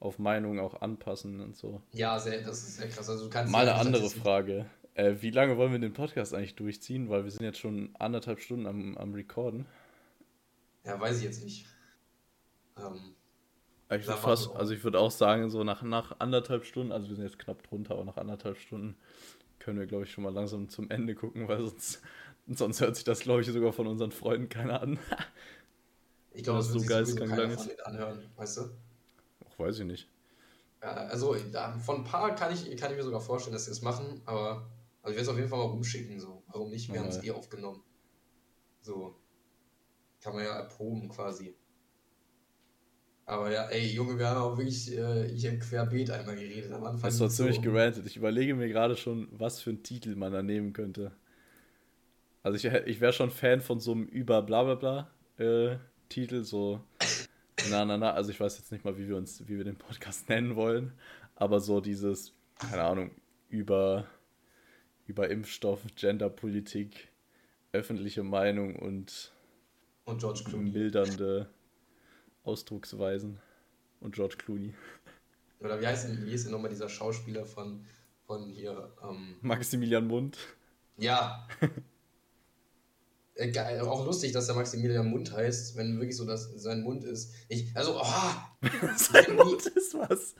auf 0.00 0.18
Meinungen 0.18 0.60
auch 0.60 0.80
anpassen 0.80 1.40
und 1.40 1.56
so. 1.56 1.82
Ja, 1.92 2.18
sehr, 2.18 2.42
das 2.42 2.62
ist 2.62 2.76
sehr 2.76 2.88
krass. 2.88 3.08
Also 3.08 3.24
du 3.24 3.30
kannst 3.30 3.52
Mal 3.52 3.68
eine 3.68 3.74
andere 3.74 4.08
Frage. 4.10 4.66
Äh, 4.94 5.16
wie 5.20 5.30
lange 5.30 5.56
wollen 5.56 5.72
wir 5.72 5.78
den 5.78 5.92
Podcast 5.92 6.34
eigentlich 6.34 6.54
durchziehen? 6.54 7.08
Weil 7.08 7.24
wir 7.24 7.30
sind 7.30 7.44
jetzt 7.44 7.58
schon 7.58 7.94
anderthalb 7.98 8.40
Stunden 8.40 8.66
am, 8.66 8.96
am 8.96 9.14
Recorden. 9.14 9.66
Ja, 10.84 11.00
weiß 11.00 11.18
ich 11.18 11.24
jetzt 11.24 11.42
nicht. 11.44 11.66
Ähm, 12.76 13.14
ich 13.90 14.06
würde 14.06 14.20
fast, 14.20 14.54
also 14.54 14.74
ich 14.74 14.84
würde 14.84 14.98
auch 14.98 15.10
sagen, 15.10 15.50
so 15.50 15.64
nach, 15.64 15.82
nach 15.82 16.20
anderthalb 16.20 16.64
Stunden, 16.64 16.92
also 16.92 17.08
wir 17.08 17.16
sind 17.16 17.24
jetzt 17.24 17.38
knapp 17.38 17.62
drunter, 17.62 17.94
aber 17.94 18.04
nach 18.04 18.16
anderthalb 18.18 18.58
Stunden 18.58 18.96
können 19.58 19.78
wir, 19.78 19.86
glaube 19.86 20.04
ich, 20.04 20.12
schon 20.12 20.24
mal 20.24 20.32
langsam 20.32 20.68
zum 20.68 20.90
Ende 20.90 21.14
gucken, 21.14 21.48
weil 21.48 21.60
sonst, 21.60 22.02
sonst 22.46 22.80
hört 22.80 22.96
sich 22.96 23.04
das, 23.04 23.20
glaube 23.20 23.40
ich, 23.40 23.46
sogar 23.46 23.72
von 23.72 23.86
unseren 23.86 24.12
Freunden 24.12 24.48
keiner 24.48 24.82
an. 24.82 24.98
ich 26.34 26.42
glaube, 26.42 26.58
das 26.58 26.72
wird 26.72 26.82
so 26.82 26.88
geistkrank 26.88 27.36
lang 27.36 27.50
ist. 27.50 27.86
anhören, 27.86 28.22
weißt 28.36 28.58
du? 28.58 28.70
Weiß 29.58 29.80
ich 29.80 29.86
nicht. 29.86 30.08
Ja, 30.82 30.92
also 30.92 31.34
von 31.84 31.96
ein 31.96 32.04
paar 32.04 32.34
kann 32.34 32.52
ich, 32.52 32.76
kann 32.76 32.90
ich 32.92 32.96
mir 32.96 33.02
sogar 33.02 33.20
vorstellen, 33.20 33.54
dass 33.54 33.64
sie 33.64 33.72
es 33.72 33.82
machen, 33.82 34.22
aber 34.24 34.68
also 35.02 35.10
ich 35.10 35.16
werde 35.16 35.22
es 35.22 35.28
auf 35.28 35.36
jeden 35.36 35.48
Fall 35.48 35.58
mal 35.58 35.66
rumschicken. 35.66 36.20
So. 36.20 36.42
Warum 36.48 36.70
nicht? 36.70 36.92
Wir 36.92 37.00
haben 37.00 37.08
es 37.08 37.22
eh 37.22 37.30
aufgenommen. 37.30 37.82
So. 38.80 39.16
Kann 40.22 40.34
man 40.34 40.44
ja 40.44 40.56
erproben 40.56 41.08
quasi. 41.08 41.54
Aber 43.26 43.52
ja, 43.52 43.68
ey, 43.68 43.86
Junge, 43.86 44.18
wir 44.18 44.28
haben 44.28 44.40
auch 44.40 44.56
wirklich 44.56 44.96
äh, 44.96 45.28
hier 45.28 45.58
querbeet 45.58 46.10
einmal 46.10 46.34
geredet 46.34 46.72
am 46.72 46.84
Anfang. 46.84 47.10
Das 47.10 47.20
war 47.20 47.28
ziemlich 47.28 47.56
so. 47.56 47.62
gerantet. 47.62 48.06
Ich 48.06 48.16
überlege 48.16 48.54
mir 48.54 48.68
gerade 48.68 48.96
schon, 48.96 49.28
was 49.32 49.60
für 49.60 49.70
einen 49.70 49.82
Titel 49.82 50.16
man 50.16 50.32
da 50.32 50.42
nehmen 50.42 50.72
könnte. 50.72 51.12
Also 52.42 52.56
ich, 52.56 52.72
ich 52.86 53.00
wäre 53.00 53.12
schon 53.12 53.30
Fan 53.30 53.60
von 53.60 53.80
so 53.80 53.92
einem 53.92 54.06
über 54.06 54.42
bla 54.42 54.62
bla 54.62 54.74
bla 54.76 55.10
äh, 55.38 55.76
Titel, 56.08 56.42
so 56.42 56.80
na, 57.70 57.84
na, 57.84 57.96
na, 57.96 58.12
also 58.12 58.30
ich 58.30 58.40
weiß 58.40 58.58
jetzt 58.58 58.72
nicht 58.72 58.84
mal, 58.84 58.96
wie 58.98 59.08
wir 59.08 59.16
uns, 59.16 59.46
wie 59.48 59.56
wir 59.56 59.64
den 59.64 59.76
Podcast 59.76 60.28
nennen 60.28 60.56
wollen, 60.56 60.92
aber 61.36 61.60
so 61.60 61.80
dieses, 61.80 62.32
keine 62.58 62.82
Ahnung, 62.84 63.10
über, 63.48 64.06
über 65.06 65.30
Impfstoff, 65.30 65.82
Genderpolitik, 65.96 67.08
öffentliche 67.72 68.22
Meinung 68.22 68.76
und, 68.76 69.32
und 70.04 70.18
George 70.20 70.42
Clooney. 70.44 70.70
mildernde 70.70 71.48
Ausdrucksweisen 72.44 73.40
und 74.00 74.14
George 74.14 74.36
Clooney. 74.38 74.74
Oder 75.60 75.80
wie 75.80 75.86
heißt 75.86 76.08
denn, 76.08 76.24
wie 76.24 76.32
ist 76.32 76.44
denn 76.44 76.52
nochmal 76.52 76.70
dieser 76.70 76.88
Schauspieler 76.88 77.44
von, 77.44 77.84
von 78.26 78.48
hier? 78.48 78.92
Ähm, 79.02 79.36
Maximilian 79.40 80.06
Mund. 80.06 80.38
Ja, 80.96 81.48
geil, 83.46 83.80
auch 83.80 84.04
lustig, 84.04 84.32
dass 84.32 84.46
der 84.46 84.56
Maximilian 84.56 85.08
Mund 85.08 85.32
heißt, 85.32 85.76
wenn 85.76 85.98
wirklich 85.98 86.16
so 86.16 86.26
das 86.26 86.50
sein 86.56 86.82
Mund 86.82 87.04
ist. 87.04 87.32
Ich, 87.48 87.70
also, 87.74 88.00
oh, 88.00 88.66
sein 88.96 89.36
Mund 89.36 89.64
ist 89.66 89.94
was. 89.94 90.34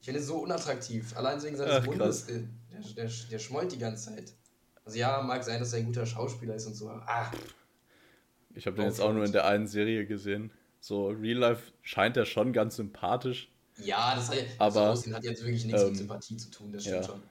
ich 0.00 0.04
finde 0.04 0.20
es 0.20 0.26
so 0.26 0.38
unattraktiv. 0.38 1.16
Allein 1.16 1.40
wegen 1.42 1.56
seines 1.56 1.74
Ach, 1.74 1.86
Mundes, 1.86 2.26
der, 2.26 2.42
der, 2.96 3.10
der, 3.30 3.38
schmollt 3.38 3.70
die 3.70 3.78
ganze 3.78 4.10
Zeit. 4.10 4.34
Also 4.84 4.98
ja, 4.98 5.22
mag 5.22 5.44
sein, 5.44 5.60
dass 5.60 5.72
er 5.72 5.80
ein 5.80 5.86
guter 5.86 6.06
Schauspieler 6.06 6.56
ist 6.56 6.66
und 6.66 6.74
so. 6.74 6.88
Ah. 6.88 7.30
Ich 8.54 8.66
habe 8.66 8.76
den 8.76 8.86
jetzt 8.86 9.00
auch 9.00 9.12
nur 9.12 9.24
in 9.24 9.32
der 9.32 9.46
einen 9.46 9.68
Serie 9.68 10.04
gesehen. 10.04 10.50
So, 10.80 11.08
Real 11.08 11.38
Life 11.38 11.72
scheint 11.82 12.16
er 12.16 12.24
schon 12.24 12.52
ganz 12.52 12.76
sympathisch. 12.76 13.52
Ja, 13.76 14.16
das, 14.16 14.30
hat, 14.30 14.38
aber, 14.58 14.80
das 14.80 14.98
Aussehen 14.98 15.14
hat 15.14 15.22
jetzt 15.22 15.44
wirklich 15.44 15.64
nichts 15.64 15.82
ähm, 15.82 15.88
mit 15.90 15.98
Sympathie 15.98 16.36
zu 16.36 16.50
tun, 16.50 16.72
das 16.72 16.82
stimmt 16.82 16.96
ja. 16.96 17.04
schon. 17.04 17.22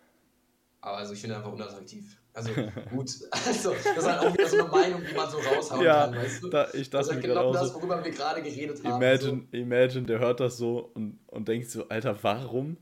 Aber 0.79 0.97
also 0.97 1.13
ich 1.13 1.19
finde 1.19 1.35
einfach 1.35 1.51
unattraktiv. 1.51 2.17
Also 2.37 2.51
gut, 2.91 3.09
also 3.31 3.73
das 3.73 3.97
ist 3.97 4.05
halt 4.05 4.19
auch 4.19 4.31
wieder 4.31 4.47
so 4.47 4.59
eine 4.59 4.69
Meinung, 4.69 5.01
die 5.03 5.15
man 5.15 5.27
so 5.27 5.39
raushauen 5.39 5.83
ja, 5.83 6.05
kann, 6.05 6.17
weißt 6.17 6.43
du? 6.43 6.49
Da, 6.49 6.67
ich 6.71 6.87
dachte 6.87 7.07
das 7.07 7.15
ist 7.15 7.23
genau 7.23 7.51
das, 7.51 7.73
worüber 7.73 8.05
wir 8.05 8.11
gerade 8.11 8.43
geredet 8.43 8.83
haben. 8.83 9.01
Imagine, 9.01 9.47
so. 9.51 9.57
imagine, 9.57 10.05
der 10.05 10.19
hört 10.19 10.39
das 10.39 10.57
so 10.57 10.91
und, 10.93 11.19
und 11.25 11.47
denkt 11.47 11.67
so, 11.71 11.89
Alter, 11.89 12.15
warum 12.21 12.77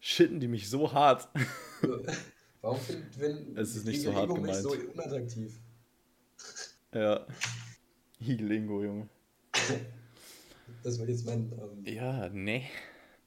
shitten 0.00 0.40
die 0.40 0.48
mich 0.48 0.70
so 0.70 0.94
hart? 0.94 1.28
warum 2.62 2.80
finden 2.80 3.54
es 3.58 3.76
ist 3.76 3.84
nicht 3.84 4.00
so 4.00 4.14
hart 4.14 4.34
gemeint. 4.34 4.54
so 4.54 4.72
unattraktiv? 4.94 5.60
Ja. 6.94 7.26
Higelingo, 8.18 8.82
Junge. 8.82 9.10
Das 10.82 10.98
wird 10.98 11.10
jetzt 11.10 11.26
mein. 11.26 11.52
Ähm, 11.52 11.84
ja, 11.84 12.30
nee. 12.30 12.66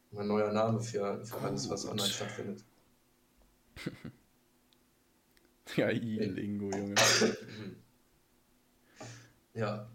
Mein 0.09 0.29
neuer 0.29 0.51
Name 0.51 0.81
für, 0.81 1.23
für 1.23 1.37
alles, 1.37 1.69
was 1.69 1.85
online 1.85 2.09
stattfindet. 2.09 2.63
ja, 5.75 5.87
Higelingo, 5.87 6.69
Junge. 6.69 6.95
ja. 9.53 9.89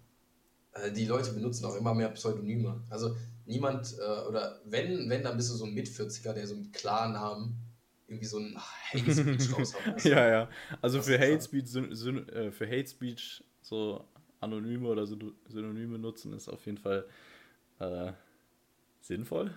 Äh, 0.73 0.93
die 0.93 1.07
Leute 1.07 1.33
benutzen 1.33 1.65
auch 1.65 1.77
immer 1.77 1.95
mehr 1.95 2.09
Pseudonyme. 2.11 2.83
Also 2.91 3.17
niemand, 3.47 3.97
äh, 3.99 4.29
oder 4.29 4.61
wenn, 4.65 5.09
wenn, 5.09 5.23
dann 5.23 5.37
bist 5.37 5.51
du 5.51 5.55
so 5.55 5.65
ein 5.65 5.75
Mit-40er, 5.75 6.33
der 6.33 6.47
so 6.47 6.57
mit 6.57 6.73
Klarnamen 6.73 7.57
irgendwie 8.09 8.27
so 8.27 8.39
ein 8.39 8.57
Hate 8.93 9.13
Speech 9.13 9.53
raushaut. 9.59 10.05
ja, 10.05 10.29
ja. 10.29 10.49
Also 10.83 11.03
für 11.03 11.19
Hate 11.19 11.41
Speech, 11.41 11.75
äh, 11.75 12.51
für 12.51 12.67
Hate 12.67 12.87
Speech 12.87 13.45
so 13.63 14.05
Anonyme 14.41 14.89
oder 14.89 15.07
Synonyme 15.07 15.99
nutzen, 15.99 16.33
ist 16.35 16.49
auf 16.49 16.65
jeden 16.67 16.79
Fall 16.79 17.07
äh, 17.79 18.13
sinnvoll, 19.01 19.53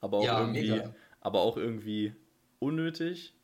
aber 0.00 0.18
auch, 0.18 0.24
ja, 0.24 0.40
irgendwie, 0.40 0.82
aber 1.20 1.40
auch 1.40 1.56
irgendwie 1.56 2.14
unnötig. 2.58 3.34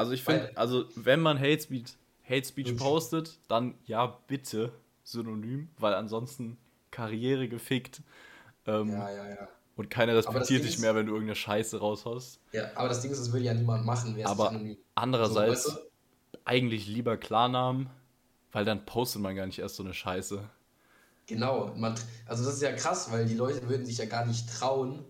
Also 0.00 0.12
ich 0.12 0.22
finde, 0.22 0.50
also 0.56 0.84
wenn 0.96 1.20
man 1.20 1.38
Hate 1.38 1.60
Speech, 1.60 1.92
Hate 2.28 2.44
Speech 2.44 2.76
postet, 2.76 3.38
dann 3.48 3.74
ja 3.84 4.18
bitte 4.26 4.72
Synonym, 5.04 5.68
weil 5.78 5.94
ansonsten 5.94 6.56
Karriere 6.90 7.48
gefickt. 7.48 8.02
Ähm, 8.66 8.90
ja, 8.90 9.10
ja, 9.10 9.28
ja. 9.28 9.48
Und 9.76 9.88
keiner 9.88 10.14
respektiert 10.14 10.64
dich 10.64 10.78
mehr, 10.78 10.94
wenn 10.94 11.06
du 11.06 11.12
irgendeine 11.12 11.36
Scheiße 11.36 11.78
raushaust. 11.78 12.40
Ja, 12.52 12.70
aber 12.74 12.88
das 12.88 13.00
Ding 13.00 13.10
ist, 13.10 13.20
das 13.20 13.32
will 13.32 13.42
ja 13.42 13.54
niemand 13.54 13.86
machen. 13.86 14.20
aber 14.24 14.60
andererseits 14.94 15.64
so, 15.64 15.70
weißt 15.70 15.82
du? 15.82 16.40
eigentlich 16.44 16.86
lieber 16.86 17.16
Klarnamen 17.16 17.88
weil 18.52 18.64
dann 18.64 18.84
postet 18.84 19.22
man 19.22 19.36
gar 19.36 19.46
nicht 19.46 19.58
erst 19.58 19.76
so 19.76 19.82
eine 19.82 19.94
Scheiße. 19.94 20.42
Genau, 21.26 21.72
man, 21.76 21.94
also 22.26 22.44
das 22.44 22.54
ist 22.54 22.62
ja 22.62 22.72
krass, 22.72 23.12
weil 23.12 23.26
die 23.26 23.34
Leute 23.34 23.68
würden 23.68 23.86
sich 23.86 23.98
ja 23.98 24.06
gar 24.06 24.26
nicht 24.26 24.48
trauen, 24.48 25.04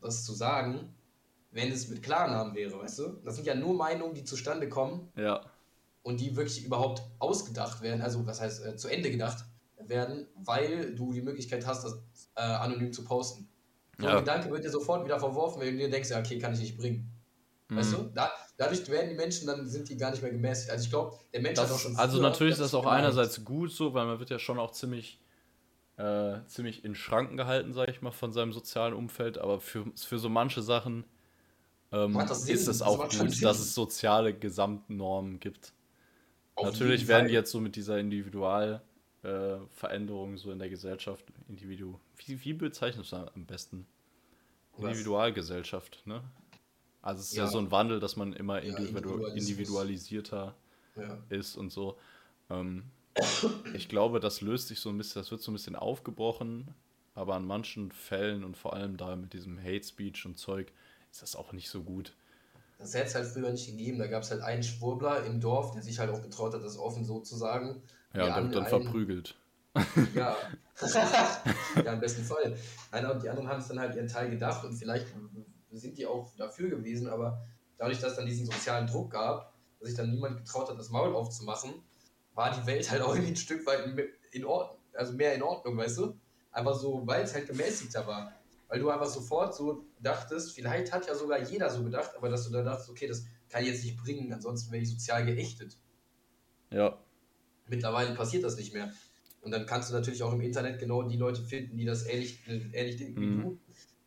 das 0.00 0.24
zu 0.24 0.32
sagen, 0.32 0.94
wenn 1.56 1.72
es 1.72 1.88
mit 1.88 2.02
Klarnamen 2.02 2.54
wäre, 2.54 2.78
weißt 2.78 2.98
du? 2.98 3.08
Das 3.24 3.34
sind 3.34 3.46
ja 3.46 3.54
nur 3.54 3.74
Meinungen, 3.74 4.14
die 4.14 4.24
zustande 4.24 4.68
kommen. 4.68 5.08
Ja. 5.16 5.40
Und 6.02 6.20
die 6.20 6.36
wirklich 6.36 6.64
überhaupt 6.64 7.02
ausgedacht 7.18 7.80
werden, 7.82 8.02
also 8.02 8.24
was 8.26 8.40
heißt 8.40 8.64
äh, 8.64 8.76
zu 8.76 8.88
Ende 8.88 9.10
gedacht 9.10 9.44
werden, 9.78 10.28
weil 10.36 10.94
du 10.94 11.12
die 11.12 11.22
Möglichkeit 11.22 11.66
hast, 11.66 11.84
das 11.84 11.94
äh, 12.36 12.42
anonym 12.42 12.92
zu 12.92 13.04
posten. 13.04 13.48
So 13.98 14.04
ja. 14.04 14.12
ein 14.12 14.18
Gedanke 14.18 14.50
wird 14.50 14.64
dir 14.64 14.70
sofort 14.70 15.04
wieder 15.04 15.18
verworfen, 15.18 15.60
wenn 15.60 15.72
du 15.72 15.78
dir 15.78 15.90
denkst, 15.90 16.10
ja, 16.10 16.20
okay, 16.20 16.38
kann 16.38 16.52
ich 16.52 16.60
nicht 16.60 16.76
bringen. 16.76 17.10
Mhm. 17.68 17.76
Weißt 17.76 17.94
du? 17.94 18.10
Da, 18.14 18.30
dadurch 18.58 18.86
werden 18.88 19.08
die 19.08 19.16
Menschen, 19.16 19.46
dann 19.46 19.66
sind 19.66 19.88
die 19.88 19.96
gar 19.96 20.10
nicht 20.10 20.22
mehr 20.22 20.30
gemäßigt. 20.30 20.70
Also 20.70 20.84
ich 20.84 20.90
glaube, 20.90 21.18
der 21.32 21.40
Mensch 21.40 21.56
das, 21.56 21.70
hat 21.70 21.74
auch 21.74 21.80
schon. 21.80 21.96
Also 21.96 22.20
natürlich 22.20 22.52
ist 22.52 22.60
das 22.60 22.74
auch 22.74 22.82
gemeint. 22.82 22.98
einerseits 23.00 23.42
gut 23.44 23.72
so, 23.72 23.94
weil 23.94 24.04
man 24.06 24.18
wird 24.18 24.28
ja 24.28 24.38
schon 24.38 24.58
auch 24.58 24.72
ziemlich, 24.72 25.18
äh, 25.96 26.36
ziemlich 26.46 26.84
in 26.84 26.94
Schranken 26.94 27.38
gehalten, 27.38 27.72
sage 27.72 27.90
ich 27.90 28.02
mal, 28.02 28.12
von 28.12 28.32
seinem 28.32 28.52
sozialen 28.52 28.92
Umfeld. 28.92 29.38
Aber 29.38 29.58
für, 29.58 29.86
für 29.96 30.18
so 30.18 30.28
manche 30.28 30.60
Sachen 30.60 31.04
ähm, 31.92 32.18
ist 32.18 32.68
es 32.68 32.82
auch 32.82 33.08
gut, 33.08 33.42
dass 33.42 33.58
es 33.58 33.74
soziale 33.74 34.34
Gesamtnormen 34.34 35.40
gibt. 35.40 35.72
Auf 36.54 36.66
natürlich 36.66 37.06
werden 37.06 37.28
die 37.28 37.34
jetzt 37.34 37.50
so 37.50 37.60
mit 37.60 37.76
dieser 37.76 37.98
Individualveränderung 37.98 40.34
äh, 40.34 40.38
so 40.38 40.50
in 40.50 40.58
der 40.58 40.70
Gesellschaft, 40.70 41.24
Individu, 41.48 42.00
wie, 42.24 42.42
wie 42.44 42.54
bezeichnest 42.54 43.12
du 43.12 43.16
am 43.16 43.44
besten? 43.44 43.86
Individualgesellschaft, 44.78 46.02
ne? 46.06 46.22
Also 47.02 47.20
es 47.20 47.30
ist 47.30 47.36
ja, 47.36 47.44
ja 47.44 47.50
so 47.50 47.58
ein 47.58 47.70
Wandel, 47.70 48.00
dass 48.00 48.16
man 48.16 48.32
immer 48.32 48.62
individu 48.62 49.26
individualisierter 49.26 50.56
ja. 50.96 51.18
ist 51.28 51.56
und 51.56 51.70
so. 51.70 51.98
Ähm, 52.50 52.84
ich 53.74 53.88
glaube, 53.88 54.18
das 54.18 54.40
löst 54.40 54.68
sich 54.68 54.80
so 54.80 54.90
ein 54.90 54.98
bisschen, 54.98 55.20
das 55.20 55.30
wird 55.30 55.40
so 55.40 55.50
ein 55.50 55.54
bisschen 55.54 55.76
aufgebrochen, 55.76 56.74
aber 57.14 57.36
an 57.36 57.46
manchen 57.46 57.92
Fällen 57.92 58.44
und 58.44 58.56
vor 58.56 58.74
allem 58.74 58.96
da 58.96 59.14
mit 59.14 59.32
diesem 59.32 59.58
Hate 59.58 59.84
Speech 59.84 60.26
und 60.26 60.36
Zeug 60.36 60.72
ist 61.10 61.22
das 61.22 61.36
auch 61.36 61.52
nicht 61.52 61.68
so 61.68 61.82
gut. 61.82 62.14
Das 62.78 62.94
hätte 62.94 63.06
es 63.06 63.14
halt 63.14 63.26
früher 63.26 63.50
nicht 63.50 63.66
gegeben. 63.66 63.98
Da 63.98 64.06
gab 64.06 64.22
es 64.22 64.30
halt 64.30 64.42
einen 64.42 64.62
Schwurbler 64.62 65.24
im 65.24 65.40
Dorf, 65.40 65.72
der 65.72 65.82
sich 65.82 65.98
halt 65.98 66.10
auch 66.10 66.22
getraut 66.22 66.54
hat, 66.54 66.62
das 66.62 66.78
offen 66.78 67.04
so 67.04 67.20
zu 67.20 67.36
sagen. 67.36 67.82
Ja, 68.14 68.36
und 68.38 68.54
dann 68.54 68.66
einen, 68.66 68.82
verprügelt. 68.82 69.36
Ja. 70.14 70.36
ja, 71.84 71.92
im 71.92 72.00
besten 72.00 72.24
Fall. 72.24 72.56
Einer 72.90 73.12
und 73.12 73.22
die 73.22 73.28
anderen 73.28 73.48
haben 73.48 73.60
es 73.60 73.68
dann 73.68 73.80
halt 73.80 73.94
ihren 73.94 74.08
Teil 74.08 74.30
gedacht 74.30 74.64
und 74.64 74.74
vielleicht 74.74 75.06
sind 75.70 75.96
die 75.98 76.06
auch 76.06 76.34
dafür 76.36 76.68
gewesen, 76.68 77.08
aber 77.08 77.42
dadurch, 77.78 77.98
dass 77.98 78.12
es 78.12 78.16
dann 78.16 78.26
diesen 78.26 78.46
sozialen 78.46 78.86
Druck 78.86 79.10
gab, 79.10 79.52
dass 79.78 79.88
sich 79.88 79.96
dann 79.96 80.10
niemand 80.10 80.38
getraut 80.38 80.68
hat, 80.68 80.78
das 80.78 80.90
Maul 80.90 81.14
aufzumachen, 81.14 81.74
war 82.34 82.50
die 82.58 82.66
Welt 82.66 82.90
halt 82.90 83.02
auch 83.02 83.14
irgendwie 83.14 83.32
ein 83.32 83.36
Stück 83.36 83.66
weit 83.66 83.80
in 84.32 84.44
Ordnung, 84.44 84.78
also 84.94 85.12
mehr 85.12 85.34
in 85.34 85.42
Ordnung, 85.42 85.76
weißt 85.76 85.98
du? 85.98 86.18
Einfach 86.52 86.74
so, 86.74 87.06
weil 87.06 87.24
es 87.24 87.34
halt 87.34 87.46
gemäßigter 87.46 88.06
war. 88.06 88.32
Weil 88.68 88.80
du 88.80 88.90
einfach 88.90 89.06
sofort 89.06 89.54
so 89.54 89.84
dachtest, 90.00 90.52
vielleicht 90.52 90.92
hat 90.92 91.06
ja 91.06 91.14
sogar 91.14 91.40
jeder 91.40 91.70
so 91.70 91.84
gedacht, 91.84 92.10
aber 92.16 92.28
dass 92.28 92.46
du 92.46 92.52
da 92.52 92.62
dachtest, 92.62 92.90
okay, 92.90 93.06
das 93.06 93.26
kann 93.48 93.62
ich 93.62 93.68
jetzt 93.68 93.84
nicht 93.84 93.96
bringen, 93.96 94.32
ansonsten 94.32 94.72
wäre 94.72 94.82
ich 94.82 94.90
sozial 94.90 95.24
geächtet. 95.24 95.76
Ja. 96.70 96.98
Mittlerweile 97.68 98.14
passiert 98.14 98.44
das 98.44 98.56
nicht 98.56 98.74
mehr. 98.74 98.92
Und 99.42 99.52
dann 99.52 99.66
kannst 99.66 99.90
du 99.90 99.94
natürlich 99.94 100.22
auch 100.22 100.32
im 100.32 100.40
Internet 100.40 100.80
genau 100.80 101.04
die 101.04 101.16
Leute 101.16 101.42
finden, 101.42 101.76
die 101.76 101.84
das 101.84 102.06
ähnlich, 102.06 102.40
ähnlich 102.48 102.96
denken 102.96 103.20
mhm. 103.20 103.38
wie 103.38 103.42
du. 103.42 103.58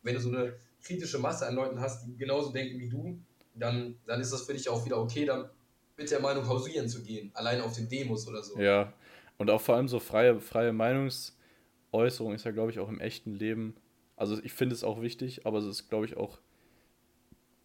Wenn 0.02 0.14
du 0.14 0.20
so 0.20 0.28
eine 0.28 0.54
kritische 0.82 1.18
Masse 1.18 1.46
an 1.46 1.54
Leuten 1.54 1.80
hast, 1.80 2.06
die 2.06 2.16
genauso 2.16 2.52
denken 2.52 2.78
wie 2.78 2.88
du, 2.88 3.18
dann, 3.54 3.96
dann 4.06 4.20
ist 4.20 4.32
das 4.32 4.42
für 4.42 4.52
dich 4.52 4.68
auch 4.68 4.84
wieder 4.84 5.00
okay, 5.00 5.24
dann 5.24 5.48
mit 5.96 6.10
der 6.10 6.20
Meinung 6.20 6.46
hausieren 6.46 6.88
zu 6.88 7.02
gehen, 7.02 7.30
alleine 7.34 7.64
auf 7.64 7.74
den 7.74 7.88
Demos 7.88 8.26
oder 8.26 8.42
so. 8.42 8.58
Ja, 8.58 8.92
und 9.38 9.50
auch 9.50 9.60
vor 9.60 9.76
allem 9.76 9.88
so 9.88 10.00
freie, 10.00 10.40
freie 10.40 10.72
Meinungsäußerung 10.72 12.34
ist 12.34 12.44
ja, 12.44 12.50
glaube 12.50 12.70
ich, 12.70 12.78
auch 12.78 12.88
im 12.88 13.00
echten 13.00 13.34
Leben, 13.34 13.74
also 14.20 14.38
ich 14.42 14.52
finde 14.52 14.74
es 14.74 14.84
auch 14.84 15.00
wichtig, 15.00 15.46
aber 15.46 15.58
es 15.58 15.64
ist, 15.64 15.88
glaube 15.88 16.04
ich, 16.04 16.18
auch 16.18 16.40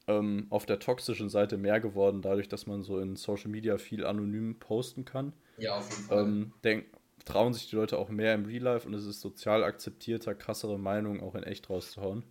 ähm, 0.07 0.47
auf 0.49 0.65
der 0.65 0.79
toxischen 0.79 1.27
Seite 1.27 1.57
mehr 1.57 1.81
geworden, 1.81 2.21
dadurch, 2.21 2.47
dass 2.47 2.65
man 2.65 2.81
so 2.81 2.97
in 2.99 3.17
Social 3.17 3.49
Media 3.49 3.77
viel 3.77 4.05
anonym 4.05 4.57
posten 4.57 5.03
kann. 5.03 5.33
Ja, 5.57 5.75
auf 5.75 5.89
jeden 5.89 6.03
Fall. 6.03 6.23
Ähm, 6.23 6.53
denk, 6.63 6.85
trauen 7.25 7.53
sich 7.53 7.69
die 7.69 7.75
Leute 7.75 7.97
auch 7.97 8.07
mehr 8.07 8.33
im 8.33 8.45
Real 8.45 8.63
Life 8.63 8.87
und 8.87 8.93
es 8.93 9.05
ist 9.05 9.19
sozial 9.19 9.65
akzeptierter, 9.65 10.33
krassere 10.33 10.79
Meinungen 10.79 11.19
auch 11.19 11.35
in 11.35 11.43
echt 11.43 11.69
rauszuhauen. 11.69 12.23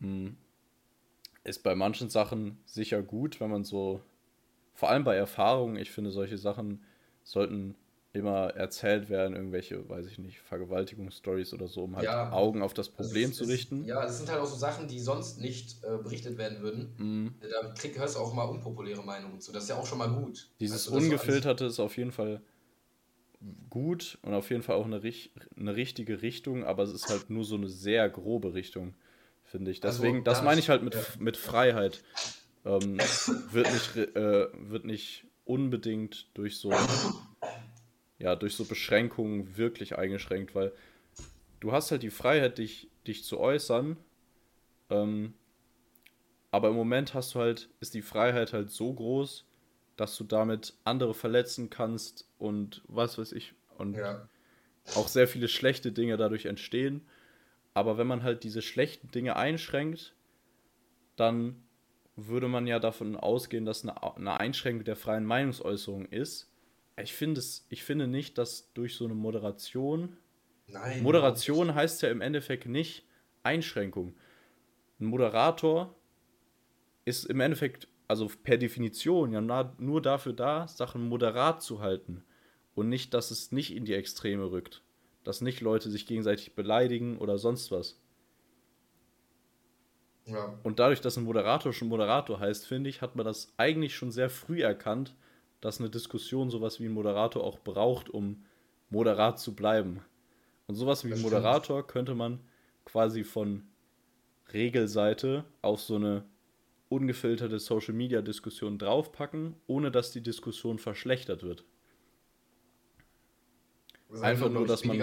Hm. 0.00 0.36
Ist 1.44 1.62
bei 1.62 1.74
manchen 1.74 2.10
Sachen 2.10 2.58
sicher 2.66 3.02
gut, 3.02 3.40
wenn 3.40 3.50
man 3.50 3.64
so, 3.64 4.02
vor 4.74 4.90
allem 4.90 5.04
bei 5.04 5.16
Erfahrungen, 5.16 5.76
ich 5.76 5.90
finde, 5.90 6.10
solche 6.10 6.36
Sachen 6.36 6.84
sollten 7.24 7.74
immer 8.12 8.50
erzählt 8.50 9.08
werden, 9.08 9.34
irgendwelche, 9.34 9.88
weiß 9.88 10.06
ich 10.06 10.18
nicht, 10.18 10.38
Vergewaltigungsstories 10.40 11.54
oder 11.54 11.66
so, 11.66 11.84
um 11.84 11.96
halt 11.96 12.04
ja, 12.04 12.30
Augen 12.30 12.62
auf 12.62 12.74
das 12.74 12.90
Problem 12.90 13.30
das 13.30 13.38
zu 13.38 13.44
richten. 13.44 13.84
ja, 13.84 14.02
das 14.02 14.18
sind 14.18 14.30
halt 14.30 14.40
auch 14.40 14.46
so 14.46 14.56
Sachen, 14.56 14.86
die 14.86 15.00
sonst 15.00 15.40
nicht 15.40 15.82
äh, 15.82 15.96
berichtet 15.96 16.36
werden 16.36 16.60
würden. 16.60 16.94
Mhm. 16.98 17.34
Da 17.40 17.72
krieg, 17.72 17.98
hörst 17.98 18.16
du 18.16 18.20
auch 18.20 18.34
mal 18.34 18.44
unpopuläre 18.44 19.02
Meinungen 19.02 19.40
zu. 19.40 19.50
Das 19.52 19.64
ist 19.64 19.70
ja 19.70 19.76
auch 19.76 19.86
schon 19.86 19.98
mal 19.98 20.10
gut. 20.10 20.50
Dieses 20.60 20.88
also, 20.88 20.98
Ungefilterte 20.98 21.64
ist 21.64 21.80
auf 21.80 21.96
jeden 21.96 22.12
Fall 22.12 22.42
gut 23.70 24.18
und 24.22 24.34
auf 24.34 24.50
jeden 24.50 24.62
Fall 24.62 24.76
auch 24.76 24.84
eine, 24.84 25.00
eine 25.56 25.74
richtige 25.74 26.22
Richtung, 26.22 26.64
aber 26.64 26.82
es 26.82 26.92
ist 26.92 27.08
halt 27.08 27.30
nur 27.30 27.44
so 27.44 27.56
eine 27.56 27.68
sehr 27.68 28.08
grobe 28.10 28.52
Richtung 28.54 28.94
finde 29.52 29.70
ich. 29.70 29.84
Also 29.84 30.02
Deswegen, 30.02 30.18
also, 30.18 30.24
das 30.24 30.42
meine 30.42 30.60
ich 30.60 30.68
halt 30.68 30.82
mit, 30.82 30.94
ja. 30.94 31.00
mit 31.18 31.36
Freiheit. 31.36 32.02
Ähm, 32.64 32.98
wird, 33.50 33.72
nicht, 33.72 33.96
äh, 34.16 34.48
wird 34.54 34.84
nicht 34.84 35.26
unbedingt 35.44 36.28
durch 36.34 36.56
so, 36.56 36.72
ja, 38.22 38.36
durch 38.36 38.54
so 38.54 38.64
Beschränkungen 38.64 39.56
wirklich 39.56 39.98
eingeschränkt, 39.98 40.54
weil 40.54 40.72
du 41.60 41.72
hast 41.72 41.90
halt 41.90 42.02
die 42.02 42.10
Freiheit, 42.10 42.58
dich, 42.58 42.88
dich 43.06 43.24
zu 43.24 43.40
äußern, 43.40 43.96
ähm, 44.90 45.34
aber 46.52 46.68
im 46.68 46.76
Moment 46.76 47.14
hast 47.14 47.34
du 47.34 47.40
halt, 47.40 47.68
ist 47.80 47.94
die 47.94 48.02
Freiheit 48.02 48.52
halt 48.52 48.70
so 48.70 48.92
groß, 48.92 49.44
dass 49.96 50.16
du 50.16 50.24
damit 50.24 50.74
andere 50.84 51.14
verletzen 51.14 51.68
kannst 51.68 52.28
und 52.38 52.82
was 52.86 53.18
weiß 53.18 53.32
ich, 53.32 53.54
und 53.78 53.96
ja. 53.96 54.28
auch 54.94 55.08
sehr 55.08 55.26
viele 55.26 55.48
schlechte 55.48 55.90
Dinge 55.90 56.16
dadurch 56.16 56.46
entstehen. 56.46 57.02
Aber 57.74 57.98
wenn 57.98 58.06
man 58.06 58.22
halt 58.22 58.44
diese 58.44 58.62
schlechten 58.62 59.10
Dinge 59.10 59.34
einschränkt, 59.36 60.14
dann 61.16 61.62
würde 62.16 62.48
man 62.48 62.66
ja 62.66 62.78
davon 62.78 63.16
ausgehen, 63.16 63.64
dass 63.64 63.82
eine, 63.82 64.00
eine 64.16 64.38
Einschränkung 64.38 64.84
der 64.84 64.96
freien 64.96 65.24
Meinungsäußerung 65.24 66.06
ist. 66.06 66.51
Ich 67.00 67.14
finde 67.14 67.40
es, 67.40 67.66
ich 67.68 67.84
finde 67.84 68.06
nicht, 68.06 68.38
dass 68.38 68.72
durch 68.74 68.96
so 68.96 69.04
eine 69.04 69.14
Moderation. 69.14 70.16
Nein. 70.66 71.02
Moderation 71.02 71.74
heißt 71.74 72.02
ja 72.02 72.10
im 72.10 72.20
Endeffekt 72.20 72.66
nicht 72.66 73.04
Einschränkung. 73.42 74.14
Ein 75.00 75.06
Moderator 75.06 75.94
ist 77.04 77.24
im 77.24 77.40
Endeffekt, 77.40 77.88
also 78.08 78.30
per 78.42 78.58
Definition, 78.58 79.32
ja 79.32 79.40
nur 79.78 80.02
dafür 80.02 80.32
da, 80.32 80.68
Sachen 80.68 81.08
moderat 81.08 81.62
zu 81.62 81.80
halten 81.80 82.24
und 82.74 82.88
nicht, 82.88 83.14
dass 83.14 83.30
es 83.30 83.52
nicht 83.52 83.74
in 83.74 83.84
die 83.84 83.94
Extreme 83.94 84.50
rückt. 84.50 84.82
Dass 85.24 85.40
nicht 85.40 85.60
Leute 85.60 85.90
sich 85.90 86.06
gegenseitig 86.06 86.54
beleidigen 86.54 87.18
oder 87.18 87.38
sonst 87.38 87.70
was. 87.70 88.00
Ja. 90.26 90.58
Und 90.62 90.78
dadurch, 90.78 91.00
dass 91.00 91.16
ein 91.16 91.24
Moderator 91.24 91.72
schon 91.72 91.88
Moderator 91.88 92.38
heißt, 92.38 92.66
finde 92.66 92.90
ich, 92.90 93.02
hat 93.02 93.16
man 93.16 93.26
das 93.26 93.52
eigentlich 93.56 93.94
schon 93.94 94.12
sehr 94.12 94.30
früh 94.30 94.62
erkannt, 94.62 95.14
dass 95.62 95.80
eine 95.80 95.88
Diskussion 95.88 96.50
sowas 96.50 96.80
wie 96.80 96.86
ein 96.86 96.92
Moderator 96.92 97.42
auch 97.42 97.58
braucht, 97.60 98.10
um 98.10 98.44
moderat 98.90 99.40
zu 99.40 99.54
bleiben. 99.54 100.02
Und 100.66 100.74
sowas 100.74 101.06
wie 101.06 101.12
ein 101.14 101.22
Moderator 101.22 101.86
könnte 101.86 102.14
man 102.14 102.40
quasi 102.84 103.24
von 103.24 103.62
Regelseite 104.52 105.44
auf 105.62 105.80
so 105.80 105.96
eine 105.96 106.24
ungefilterte 106.88 107.58
Social 107.58 107.94
Media 107.94 108.20
Diskussion 108.20 108.76
draufpacken, 108.76 109.54
ohne 109.66 109.90
dass 109.90 110.12
die 110.12 110.20
Diskussion 110.20 110.78
verschlechtert 110.78 111.42
wird. 111.42 111.64
Das 114.10 114.20
Einfach 114.20 114.50
nur, 114.50 114.66
dass 114.66 114.84
man 114.84 114.98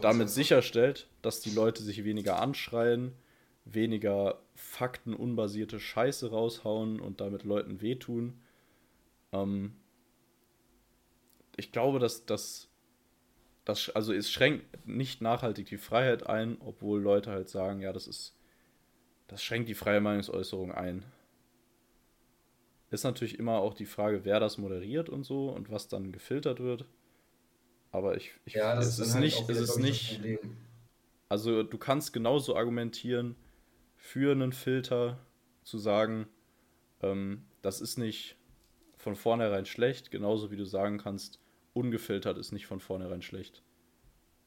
damit 0.00 0.30
sicherstellt, 0.30 1.08
dass 1.20 1.40
die 1.40 1.50
Leute 1.50 1.82
sich 1.82 2.04
weniger 2.04 2.40
anschreien, 2.40 3.12
weniger 3.66 4.40
faktenunbasierte 4.54 5.80
Scheiße 5.80 6.30
raushauen 6.30 6.98
und 6.98 7.20
damit 7.20 7.44
Leuten 7.44 7.82
wehtun. 7.82 8.41
Ähm 9.32 9.74
ich 11.56 11.72
glaube, 11.72 11.98
dass 11.98 12.26
das, 12.26 12.68
das, 13.64 13.90
also 13.90 14.12
es 14.12 14.30
schränkt 14.30 14.86
nicht 14.86 15.20
nachhaltig 15.20 15.66
die 15.66 15.78
Freiheit 15.78 16.26
ein, 16.26 16.56
obwohl 16.60 17.00
Leute 17.00 17.30
halt 17.30 17.48
sagen, 17.48 17.80
ja, 17.80 17.92
das 17.92 18.06
ist 18.06 18.34
das 19.32 19.42
schränkt 19.42 19.70
die 19.70 19.74
freie 19.74 20.02
Meinungsäußerung 20.02 20.72
ein. 20.72 21.06
Ist 22.90 23.04
natürlich 23.04 23.38
immer 23.38 23.60
auch 23.60 23.72
die 23.72 23.86
Frage, 23.86 24.26
wer 24.26 24.40
das 24.40 24.58
moderiert 24.58 25.08
und 25.08 25.24
so 25.24 25.48
und 25.48 25.70
was 25.70 25.88
dann 25.88 26.12
gefiltert 26.12 26.60
wird. 26.60 26.84
Aber 27.90 28.16
ich, 28.16 28.32
ich 28.44 28.54
ja, 28.54 28.78
es 28.78 28.98
ist 28.98 29.14
halt 29.14 29.24
nicht, 29.24 29.48
es 29.48 29.58
ist 29.58 29.78
nicht. 29.78 30.20
Also 31.30 31.62
du 31.62 31.78
kannst 31.78 32.12
genauso 32.12 32.56
argumentieren 32.56 33.36
für 33.96 34.32
einen 34.32 34.52
Filter 34.52 35.18
zu 35.64 35.78
sagen, 35.78 36.26
ähm, 37.00 37.46
das 37.62 37.80
ist 37.80 37.96
nicht 37.96 38.36
von 39.02 39.16
vornherein 39.16 39.66
schlecht, 39.66 40.12
genauso 40.12 40.52
wie 40.52 40.56
du 40.56 40.64
sagen 40.64 40.96
kannst, 40.96 41.40
ungefiltert 41.74 42.38
ist 42.38 42.52
nicht 42.52 42.66
von 42.66 42.78
vornherein 42.78 43.20
schlecht. 43.20 43.60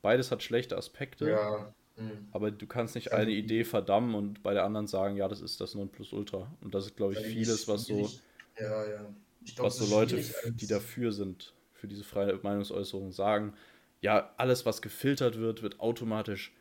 Beides 0.02 0.32
hat 0.32 0.44
schlechte 0.44 0.77
Aspekte. 0.77 1.30
Ja. 1.30 1.73
Mhm. 1.98 2.30
Aber 2.32 2.52
du 2.52 2.65
kannst 2.65 2.95
nicht 2.95 3.11
eine 3.11 3.32
Idee 3.32 3.65
verdammen 3.65 4.15
und 4.15 4.44
bei 4.44 4.53
der 4.53 4.64
anderen 4.64 4.88
sagen, 4.88 5.18
ja, 5.18 5.27
das 5.27 5.41
ist 5.41 5.60
das 5.60 5.76
Nonplusultra. 5.76 6.49
Und 6.61 6.73
das 6.73 6.86
ist, 6.86 6.95
glaube 6.95 7.14
ich, 7.14 7.19
vieles, 7.19 7.68
was 7.68 7.86
so, 7.86 8.10
ja, 8.57 8.90
ja. 8.90 9.14
Glaub, 9.56 9.68
was 9.68 9.76
so 9.76 9.94
Leute, 9.94 10.23
die 10.52 10.68
dafür 10.68 11.11
sind, 11.11 11.53
für 11.73 11.90
diese 11.90 12.06
freie 12.06 12.40
Meinungsäußerung, 12.41 13.11
sagen, 13.11 13.56
ja, 13.99 14.34
alles, 14.38 14.65
was 14.65 14.82
gefiltert 14.82 15.38
wird, 15.38 15.64
wird 15.64 15.82
automatisch 15.82 16.56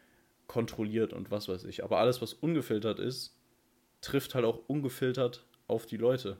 kontrolliert 0.48 1.12
und 1.12 1.30
was 1.30 1.48
weiß 1.48 1.62
ich. 1.64 1.84
Aber 1.84 1.98
alles, 1.98 2.20
was 2.20 2.34
ungefiltert 2.34 2.98
ist, 2.98 3.36
trifft 4.00 4.34
halt 4.34 4.44
auch 4.44 4.62
ungefiltert 4.66 5.46
auf 5.68 5.86
die 5.86 5.96
Leute. 5.96 6.38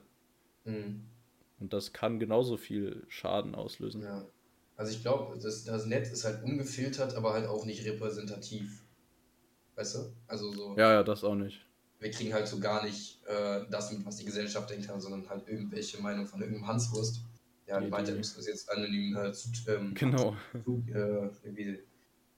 Mhm. 0.65 1.14
Und 1.59 1.73
das 1.73 1.93
kann 1.93 2.19
genauso 2.19 2.57
viel 2.57 3.05
Schaden 3.07 3.55
auslösen. 3.55 4.01
Ja. 4.01 4.25
Also 4.77 4.91
ich 4.91 5.01
glaube, 5.01 5.39
das, 5.39 5.63
das 5.63 5.85
Netz 5.85 6.11
ist 6.11 6.25
halt 6.25 6.43
ungefiltert, 6.43 7.15
aber 7.15 7.33
halt 7.33 7.47
auch 7.47 7.65
nicht 7.65 7.85
repräsentativ. 7.85 8.83
Weißt 9.75 9.95
du? 9.95 9.99
Also 10.27 10.51
so. 10.51 10.75
Ja, 10.77 10.93
ja, 10.93 11.03
das 11.03 11.23
auch 11.23 11.35
nicht. 11.35 11.65
Wir 11.99 12.11
kriegen 12.11 12.33
halt 12.33 12.47
so 12.47 12.59
gar 12.59 12.83
nicht 12.83 13.23
äh, 13.25 13.61
das 13.69 13.91
mit, 13.91 14.05
was 14.05 14.17
die 14.17 14.25
Gesellschaft 14.25 14.69
denkt, 14.69 14.89
sondern 14.97 15.29
halt 15.29 15.47
irgendwelche 15.47 16.01
Meinung 16.01 16.27
von 16.27 16.41
irgendeinem 16.41 16.67
Hanswurst. 16.67 17.21
Ja, 17.67 17.79
die 17.79 17.91
weiter 17.91 18.13
müssen 18.13 18.37
wir 18.37 18.47
jetzt 18.47 18.69
anonym 18.69 19.15
äh, 19.15 19.31
zu, 19.33 19.49
ähm, 19.67 19.93
genau. 19.95 20.35
zu, 20.63 20.83
äh, 20.87 21.29
irgendwie 21.43 21.79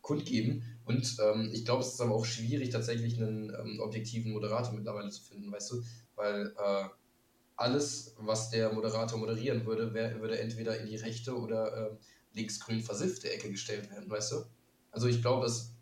kundgeben. 0.02 0.64
Und 0.86 1.18
ähm, 1.22 1.50
ich 1.52 1.66
glaube, 1.66 1.82
es 1.82 1.94
ist 1.94 2.02
aber 2.02 2.16
auch 2.16 2.24
schwierig, 2.24 2.70
tatsächlich 2.70 3.18
einen 3.18 3.50
ähm, 3.50 3.80
objektiven 3.82 4.32
Moderator 4.32 4.74
mittlerweile 4.74 5.10
zu 5.10 5.22
finden, 5.22 5.52
weißt 5.52 5.72
du? 5.72 5.84
Weil 6.16 6.54
äh, 6.58 6.86
alles, 7.58 8.16
was 8.20 8.50
der 8.52 8.72
Moderator 8.72 9.20
moderieren 9.20 9.66
würde, 9.66 9.94
wär, 9.94 10.22
würde 10.22 10.40
entweder 10.40 10.80
in 10.80 10.86
die 10.86 10.96
rechte 10.96 11.36
oder 11.36 11.92
äh, 11.92 11.96
linksgrün 12.34 12.82
versiffte 12.82 13.32
Ecke 13.32 13.50
gestellt 13.50 13.92
werden, 13.92 14.10
weißt 14.10 14.32
du? 14.32 14.46
Also 14.92 15.08
ich 15.08 15.22
glaube, 15.22 15.44
dass 15.44 15.74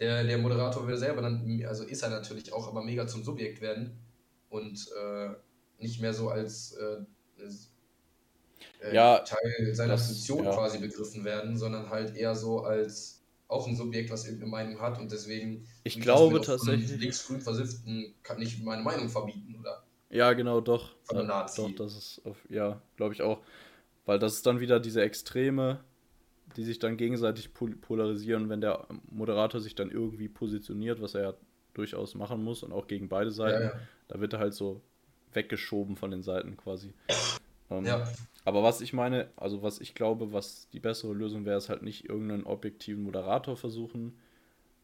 der, 0.00 0.24
der 0.24 0.38
Moderator 0.38 0.86
will 0.86 0.96
selber 0.96 1.22
dann, 1.22 1.64
also 1.66 1.84
ist 1.84 2.02
er 2.02 2.10
natürlich 2.10 2.52
auch, 2.52 2.68
aber 2.68 2.82
mega 2.82 3.06
zum 3.06 3.22
Subjekt 3.22 3.60
werden 3.60 3.98
und 4.48 4.88
äh, 5.00 5.30
nicht 5.78 6.00
mehr 6.00 6.12
so 6.12 6.30
als 6.30 6.72
äh, 6.72 7.04
äh, 8.80 8.94
ja, 8.94 9.20
Teil 9.20 9.74
seiner 9.74 9.94
das, 9.94 10.06
Funktion 10.06 10.44
ja. 10.44 10.52
quasi 10.52 10.78
begriffen 10.78 11.24
werden, 11.24 11.56
sondern 11.56 11.90
halt 11.90 12.16
eher 12.16 12.34
so 12.34 12.60
als 12.60 13.22
auch 13.46 13.66
ein 13.66 13.76
Subjekt, 13.76 14.10
was 14.10 14.24
irgendeine 14.24 14.50
Meinung 14.50 14.80
hat 14.80 14.98
und 15.00 15.10
deswegen. 15.12 15.66
Ich 15.84 16.00
glaube 16.00 16.40
tatsächlich. 16.40 17.00
Linksgrün 17.00 17.40
versifften 17.40 18.14
kann 18.22 18.40
ich 18.40 18.62
meine 18.62 18.82
Meinung 18.82 19.08
verbieten, 19.08 19.56
oder? 19.58 19.79
Ja, 20.10 20.32
genau, 20.32 20.60
doch. 20.60 20.94
Von 21.04 21.26
Nazi. 21.26 21.62
Doch, 21.62 21.70
das 21.76 21.96
ist, 21.96 22.26
auf, 22.26 22.36
ja, 22.48 22.80
glaube 22.96 23.14
ich 23.14 23.22
auch. 23.22 23.40
Weil 24.06 24.18
das 24.18 24.34
ist 24.34 24.46
dann 24.46 24.60
wieder 24.60 24.80
diese 24.80 25.02
Extreme, 25.02 25.80
die 26.56 26.64
sich 26.64 26.78
dann 26.78 26.96
gegenseitig 26.96 27.54
polarisieren, 27.54 28.48
wenn 28.48 28.60
der 28.60 28.86
Moderator 29.10 29.60
sich 29.60 29.74
dann 29.74 29.90
irgendwie 29.90 30.28
positioniert, 30.28 31.00
was 31.00 31.14
er 31.14 31.22
ja 31.22 31.34
durchaus 31.74 32.14
machen 32.14 32.42
muss 32.42 32.62
und 32.64 32.72
auch 32.72 32.88
gegen 32.88 33.08
beide 33.08 33.30
Seiten, 33.30 33.62
ja, 33.62 33.70
ja. 33.70 33.80
da 34.08 34.20
wird 34.20 34.32
er 34.32 34.40
halt 34.40 34.54
so 34.54 34.80
weggeschoben 35.32 35.96
von 35.96 36.10
den 36.10 36.22
Seiten 36.22 36.56
quasi. 36.56 36.92
Ähm, 37.70 37.84
ja. 37.84 38.08
Aber 38.44 38.64
was 38.64 38.80
ich 38.80 38.92
meine, 38.92 39.28
also 39.36 39.62
was 39.62 39.80
ich 39.80 39.94
glaube, 39.94 40.32
was 40.32 40.68
die 40.70 40.80
bessere 40.80 41.12
Lösung 41.12 41.44
wäre, 41.44 41.58
ist 41.58 41.68
halt 41.68 41.82
nicht 41.82 42.08
irgendeinen 42.08 42.44
objektiven 42.44 43.04
Moderator 43.04 43.56
versuchen 43.56 44.18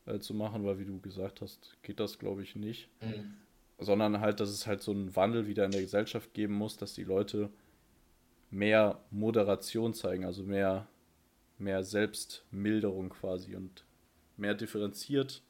äh, 0.04 0.20
zu 0.20 0.34
machen, 0.34 0.64
weil 0.64 0.78
wie 0.78 0.84
du 0.84 1.00
gesagt 1.00 1.40
hast, 1.40 1.76
geht 1.82 1.98
das 1.98 2.18
glaube 2.20 2.42
ich 2.42 2.54
nicht. 2.54 2.88
Mhm. 3.02 3.34
Sondern 3.78 4.20
halt, 4.20 4.40
dass 4.40 4.48
es 4.48 4.66
halt 4.66 4.82
so 4.82 4.92
einen 4.92 5.14
Wandel 5.16 5.46
wieder 5.46 5.64
in 5.64 5.70
der 5.70 5.82
Gesellschaft 5.82 6.32
geben 6.32 6.54
muss, 6.54 6.76
dass 6.76 6.94
die 6.94 7.04
Leute 7.04 7.50
mehr 8.50 9.00
Moderation 9.10 9.92
zeigen, 9.92 10.24
also 10.24 10.42
mehr 10.42 10.88
mehr 11.58 11.82
Selbstmilderung 11.82 13.10
quasi 13.10 13.56
und 13.56 13.84
mehr 14.36 14.54
differenziert 14.54 15.42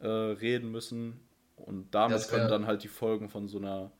äh, 0.00 0.06
reden 0.08 0.70
müssen. 0.70 1.20
Und 1.56 1.94
damit 1.94 2.28
können 2.28 2.48
dann 2.48 2.66
halt 2.66 2.82
die 2.82 2.88
Folgen 2.88 3.28
von 3.28 3.48
so 3.48 3.58
einer 3.58 3.92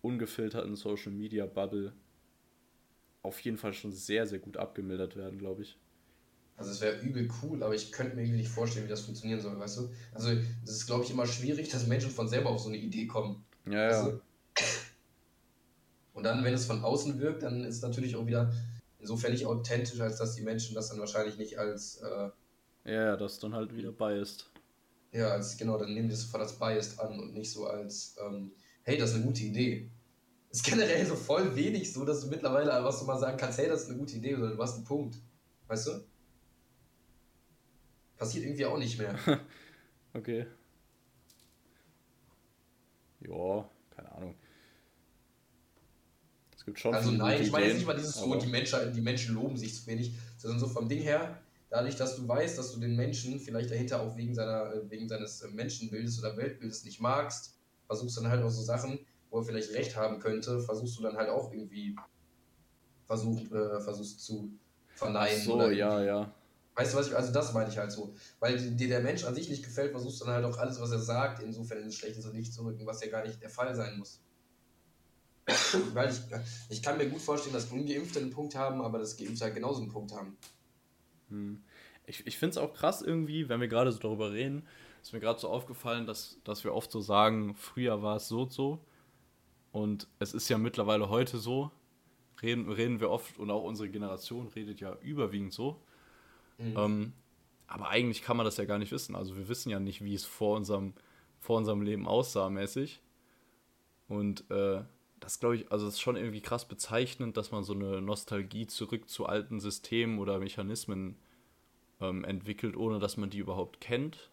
ungefilterten 0.00 0.76
Social 0.76 1.12
Media 1.12 1.46
Bubble 1.46 1.92
auf 3.22 3.38
jeden 3.40 3.56
Fall 3.56 3.72
schon 3.72 3.92
sehr, 3.92 4.26
sehr 4.26 4.38
gut 4.38 4.56
abgemildert 4.56 5.16
werden, 5.16 5.38
glaube 5.38 5.62
ich. 5.62 5.78
Also 6.62 6.70
es 6.70 6.80
wäre 6.80 7.00
übel 7.00 7.28
cool, 7.42 7.60
aber 7.64 7.74
ich 7.74 7.90
könnte 7.90 8.14
mir 8.14 8.22
irgendwie 8.22 8.38
nicht 8.38 8.50
vorstellen, 8.50 8.86
wie 8.86 8.90
das 8.90 9.00
funktionieren 9.00 9.40
soll, 9.40 9.58
weißt 9.58 9.78
du? 9.78 9.90
Also 10.14 10.30
es 10.30 10.70
ist, 10.70 10.86
glaube 10.86 11.02
ich, 11.02 11.10
immer 11.10 11.26
schwierig, 11.26 11.68
dass 11.72 11.88
Menschen 11.88 12.10
von 12.10 12.28
selber 12.28 12.50
auf 12.50 12.60
so 12.60 12.68
eine 12.68 12.78
Idee 12.78 13.08
kommen. 13.08 13.44
Ja, 13.66 13.72
ja. 13.72 13.88
Weißt 13.88 14.06
du? 14.06 14.20
Und 16.14 16.22
dann, 16.22 16.44
wenn 16.44 16.54
es 16.54 16.66
von 16.66 16.84
außen 16.84 17.18
wirkt, 17.18 17.42
dann 17.42 17.64
ist 17.64 17.76
es 17.76 17.82
natürlich 17.82 18.14
auch 18.14 18.26
wieder 18.26 18.52
insofern 19.00 19.32
nicht 19.32 19.44
authentisch, 19.44 20.00
als 20.00 20.18
dass 20.18 20.36
die 20.36 20.42
Menschen 20.42 20.76
das 20.76 20.90
dann 20.90 21.00
wahrscheinlich 21.00 21.36
nicht 21.36 21.58
als. 21.58 21.96
Äh, 21.96 22.30
ja, 22.84 23.06
ja, 23.06 23.16
das 23.16 23.40
dann 23.40 23.54
halt 23.54 23.74
wieder 23.74 23.90
biased. 23.90 24.48
Ja, 25.10 25.30
als, 25.32 25.56
genau, 25.56 25.78
dann 25.78 25.92
nehmen 25.92 26.06
die 26.06 26.14
es 26.14 26.22
sofort 26.22 26.44
als 26.44 26.52
biased 26.52 27.00
an 27.00 27.18
und 27.18 27.34
nicht 27.34 27.50
so 27.50 27.66
als, 27.66 28.14
ähm, 28.24 28.52
hey, 28.84 28.96
das 28.96 29.10
ist 29.10 29.16
eine 29.16 29.24
gute 29.24 29.42
Idee. 29.42 29.90
Ist 30.50 30.64
generell 30.64 31.04
so 31.06 31.16
voll 31.16 31.56
wenig 31.56 31.92
so, 31.92 32.04
dass 32.04 32.20
du 32.20 32.28
mittlerweile 32.28 32.70
was 32.84 33.00
du 33.00 33.04
mal 33.04 33.18
sagen 33.18 33.36
kannst, 33.36 33.58
hey, 33.58 33.68
das 33.68 33.82
ist 33.82 33.88
eine 33.88 33.98
gute 33.98 34.16
Idee 34.16 34.36
oder 34.36 34.54
du 34.54 34.62
hast 34.62 34.76
einen 34.76 34.84
Punkt. 34.84 35.16
Weißt 35.66 35.88
du? 35.88 36.04
Passiert 38.22 38.44
irgendwie 38.44 38.66
auch 38.66 38.78
nicht 38.78 38.96
mehr. 39.00 39.18
okay. 40.14 40.46
Ja, 43.18 43.68
keine 43.96 44.12
Ahnung. 44.12 44.36
Es 46.56 46.64
gibt 46.64 46.78
schon. 46.78 46.94
Also 46.94 47.10
nein, 47.10 47.42
ich 47.42 47.50
meine 47.50 47.66
jetzt 47.66 47.78
nicht 47.78 47.86
mal 47.86 47.96
dieses 47.96 48.14
so, 48.14 48.32
die 48.36 48.46
Menschen, 48.46 48.92
die 48.92 49.00
Menschen 49.00 49.34
loben 49.34 49.56
sich 49.56 49.74
zu 49.74 49.88
wenig, 49.88 50.14
sondern 50.38 50.60
so 50.60 50.68
vom 50.68 50.88
Ding 50.88 51.00
her, 51.00 51.36
dadurch, 51.68 51.96
dass 51.96 52.14
du 52.14 52.28
weißt, 52.28 52.56
dass 52.56 52.70
du 52.72 52.78
den 52.78 52.94
Menschen 52.94 53.40
vielleicht 53.40 53.72
dahinter 53.72 54.00
auch 54.00 54.16
wegen 54.16 54.36
seiner, 54.36 54.72
wegen 54.88 55.08
seines 55.08 55.44
Menschenbildes 55.52 56.20
oder 56.20 56.36
Weltbildes 56.36 56.84
nicht 56.84 57.00
magst, 57.00 57.56
versuchst 57.88 58.18
dann 58.18 58.28
halt 58.28 58.44
auch 58.44 58.50
so 58.50 58.62
Sachen, 58.62 59.00
wo 59.30 59.38
er 59.38 59.44
vielleicht 59.44 59.72
recht 59.72 59.96
haben 59.96 60.20
könnte, 60.20 60.60
versuchst 60.60 60.96
du 60.96 61.02
dann 61.02 61.16
halt 61.16 61.28
auch 61.28 61.52
irgendwie 61.52 61.96
versucht, 63.04 63.50
äh, 63.50 63.80
versuchst 63.80 64.20
zu 64.20 64.52
verneinen. 64.94 65.40
Ach 65.40 65.44
so, 65.44 65.70
ja, 65.70 66.04
ja. 66.04 66.32
Weißt 66.74 66.94
du, 66.94 66.98
was 66.98 67.08
ich, 67.08 67.16
also 67.16 67.32
das 67.32 67.52
meine 67.52 67.70
ich 67.70 67.76
halt 67.76 67.92
so. 67.92 68.14
Weil 68.40 68.58
dir 68.58 68.88
der 68.88 69.00
Mensch 69.00 69.24
an 69.24 69.34
sich 69.34 69.48
nicht 69.50 69.62
gefällt, 69.62 69.92
versuchst 69.92 70.20
du 70.20 70.24
dann 70.24 70.34
halt 70.34 70.44
auch 70.44 70.58
alles, 70.58 70.80
was 70.80 70.90
er 70.90 71.00
sagt, 71.00 71.42
insofern 71.42 71.78
in 71.78 71.84
ein 71.84 71.92
schlechtes 71.92 72.32
Licht 72.32 72.54
zu 72.54 72.64
rücken, 72.64 72.86
was 72.86 73.02
ja 73.04 73.10
gar 73.10 73.26
nicht 73.26 73.42
der 73.42 73.50
Fall 73.50 73.74
sein 73.74 73.98
muss. 73.98 74.20
Weil 75.92 76.10
ich, 76.10 76.20
ich 76.70 76.82
kann 76.82 76.96
mir 76.96 77.08
gut 77.08 77.20
vorstellen, 77.20 77.54
dass 77.54 77.70
Ungeimpfte 77.70 78.20
einen 78.20 78.30
Punkt 78.30 78.54
haben, 78.54 78.80
aber 78.80 78.98
dass 78.98 79.16
Geimpfte 79.16 79.44
halt 79.44 79.54
genauso 79.54 79.82
einen 79.82 79.90
Punkt 79.90 80.12
haben. 80.12 80.36
Hm. 81.28 81.62
Ich, 82.06 82.26
ich 82.26 82.38
finde 82.38 82.52
es 82.52 82.58
auch 82.58 82.74
krass 82.74 83.02
irgendwie, 83.02 83.48
wenn 83.48 83.60
wir 83.60 83.68
gerade 83.68 83.92
so 83.92 83.98
darüber 83.98 84.32
reden, 84.32 84.66
ist 85.02 85.12
mir 85.12 85.20
gerade 85.20 85.40
so 85.40 85.48
aufgefallen, 85.48 86.06
dass, 86.06 86.38
dass 86.44 86.64
wir 86.64 86.74
oft 86.74 86.90
so 86.90 87.00
sagen, 87.00 87.54
früher 87.54 88.02
war 88.02 88.16
es 88.16 88.28
so 88.28 88.42
und 88.42 88.52
so. 88.52 88.78
Und 89.72 90.08
es 90.18 90.34
ist 90.34 90.48
ja 90.48 90.58
mittlerweile 90.58 91.08
heute 91.08 91.38
so, 91.38 91.70
reden, 92.42 92.70
reden 92.70 93.00
wir 93.00 93.10
oft 93.10 93.38
und 93.38 93.50
auch 93.50 93.62
unsere 93.62 93.88
Generation 93.88 94.48
redet 94.48 94.80
ja 94.80 94.96
überwiegend 95.00 95.52
so. 95.52 95.80
Mhm. 96.58 96.74
Ähm, 96.76 97.12
aber 97.66 97.88
eigentlich 97.88 98.22
kann 98.22 98.36
man 98.36 98.44
das 98.44 98.56
ja 98.58 98.64
gar 98.64 98.78
nicht 98.78 98.92
wissen. 98.92 99.16
Also 99.16 99.36
wir 99.36 99.48
wissen 99.48 99.70
ja 99.70 99.80
nicht, 99.80 100.04
wie 100.04 100.14
es 100.14 100.24
vor 100.24 100.56
unserem, 100.56 100.94
vor 101.40 101.56
unserem 101.56 101.82
Leben 101.82 102.06
aussah 102.06 102.50
mäßig. 102.50 103.00
Und 104.08 104.50
äh, 104.50 104.82
das 105.20 105.40
glaube 105.40 105.56
ich, 105.56 105.72
also 105.72 105.86
es 105.86 105.94
ist 105.94 106.00
schon 106.00 106.16
irgendwie 106.16 106.42
krass 106.42 106.66
bezeichnend, 106.66 107.36
dass 107.36 107.50
man 107.50 107.64
so 107.64 107.72
eine 107.72 108.02
Nostalgie 108.02 108.66
zurück 108.66 109.08
zu 109.08 109.26
alten 109.26 109.60
Systemen 109.60 110.18
oder 110.18 110.38
Mechanismen 110.38 111.16
ähm, 112.00 112.24
entwickelt, 112.24 112.76
ohne 112.76 112.98
dass 112.98 113.16
man 113.16 113.30
die 113.30 113.38
überhaupt 113.38 113.80
kennt. 113.80 114.30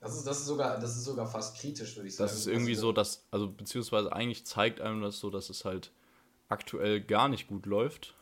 Das 0.00 0.16
ist, 0.16 0.26
das 0.26 0.40
ist, 0.40 0.46
sogar, 0.46 0.78
das 0.78 0.96
ist 0.96 1.04
sogar 1.04 1.26
fast 1.26 1.58
kritisch, 1.58 1.96
würde 1.96 2.08
ich 2.08 2.16
sagen. 2.16 2.28
Das 2.28 2.38
ist 2.38 2.46
irgendwie 2.46 2.74
so, 2.74 2.92
dass, 2.92 3.26
also 3.30 3.50
beziehungsweise 3.50 4.12
eigentlich 4.12 4.46
zeigt 4.46 4.80
einem 4.80 5.02
das 5.02 5.18
so, 5.18 5.30
dass 5.30 5.50
es 5.50 5.64
halt 5.64 5.92
aktuell 6.48 7.00
gar 7.00 7.28
nicht 7.28 7.48
gut 7.48 7.66
läuft. 7.66 8.14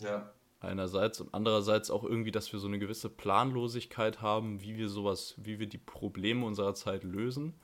Ja. 0.00 0.32
Einerseits 0.64 1.20
und 1.20 1.32
andererseits 1.32 1.90
auch 1.90 2.04
irgendwie, 2.04 2.30
dass 2.30 2.52
wir 2.52 2.58
so 2.58 2.66
eine 2.66 2.78
gewisse 2.78 3.08
Planlosigkeit 3.08 4.20
haben, 4.22 4.60
wie 4.60 4.76
wir 4.76 4.88
sowas, 4.88 5.34
wie 5.36 5.58
wir 5.58 5.66
die 5.66 5.78
Probleme 5.78 6.44
unserer 6.46 6.74
Zeit 6.74 7.04
lösen. 7.04 7.54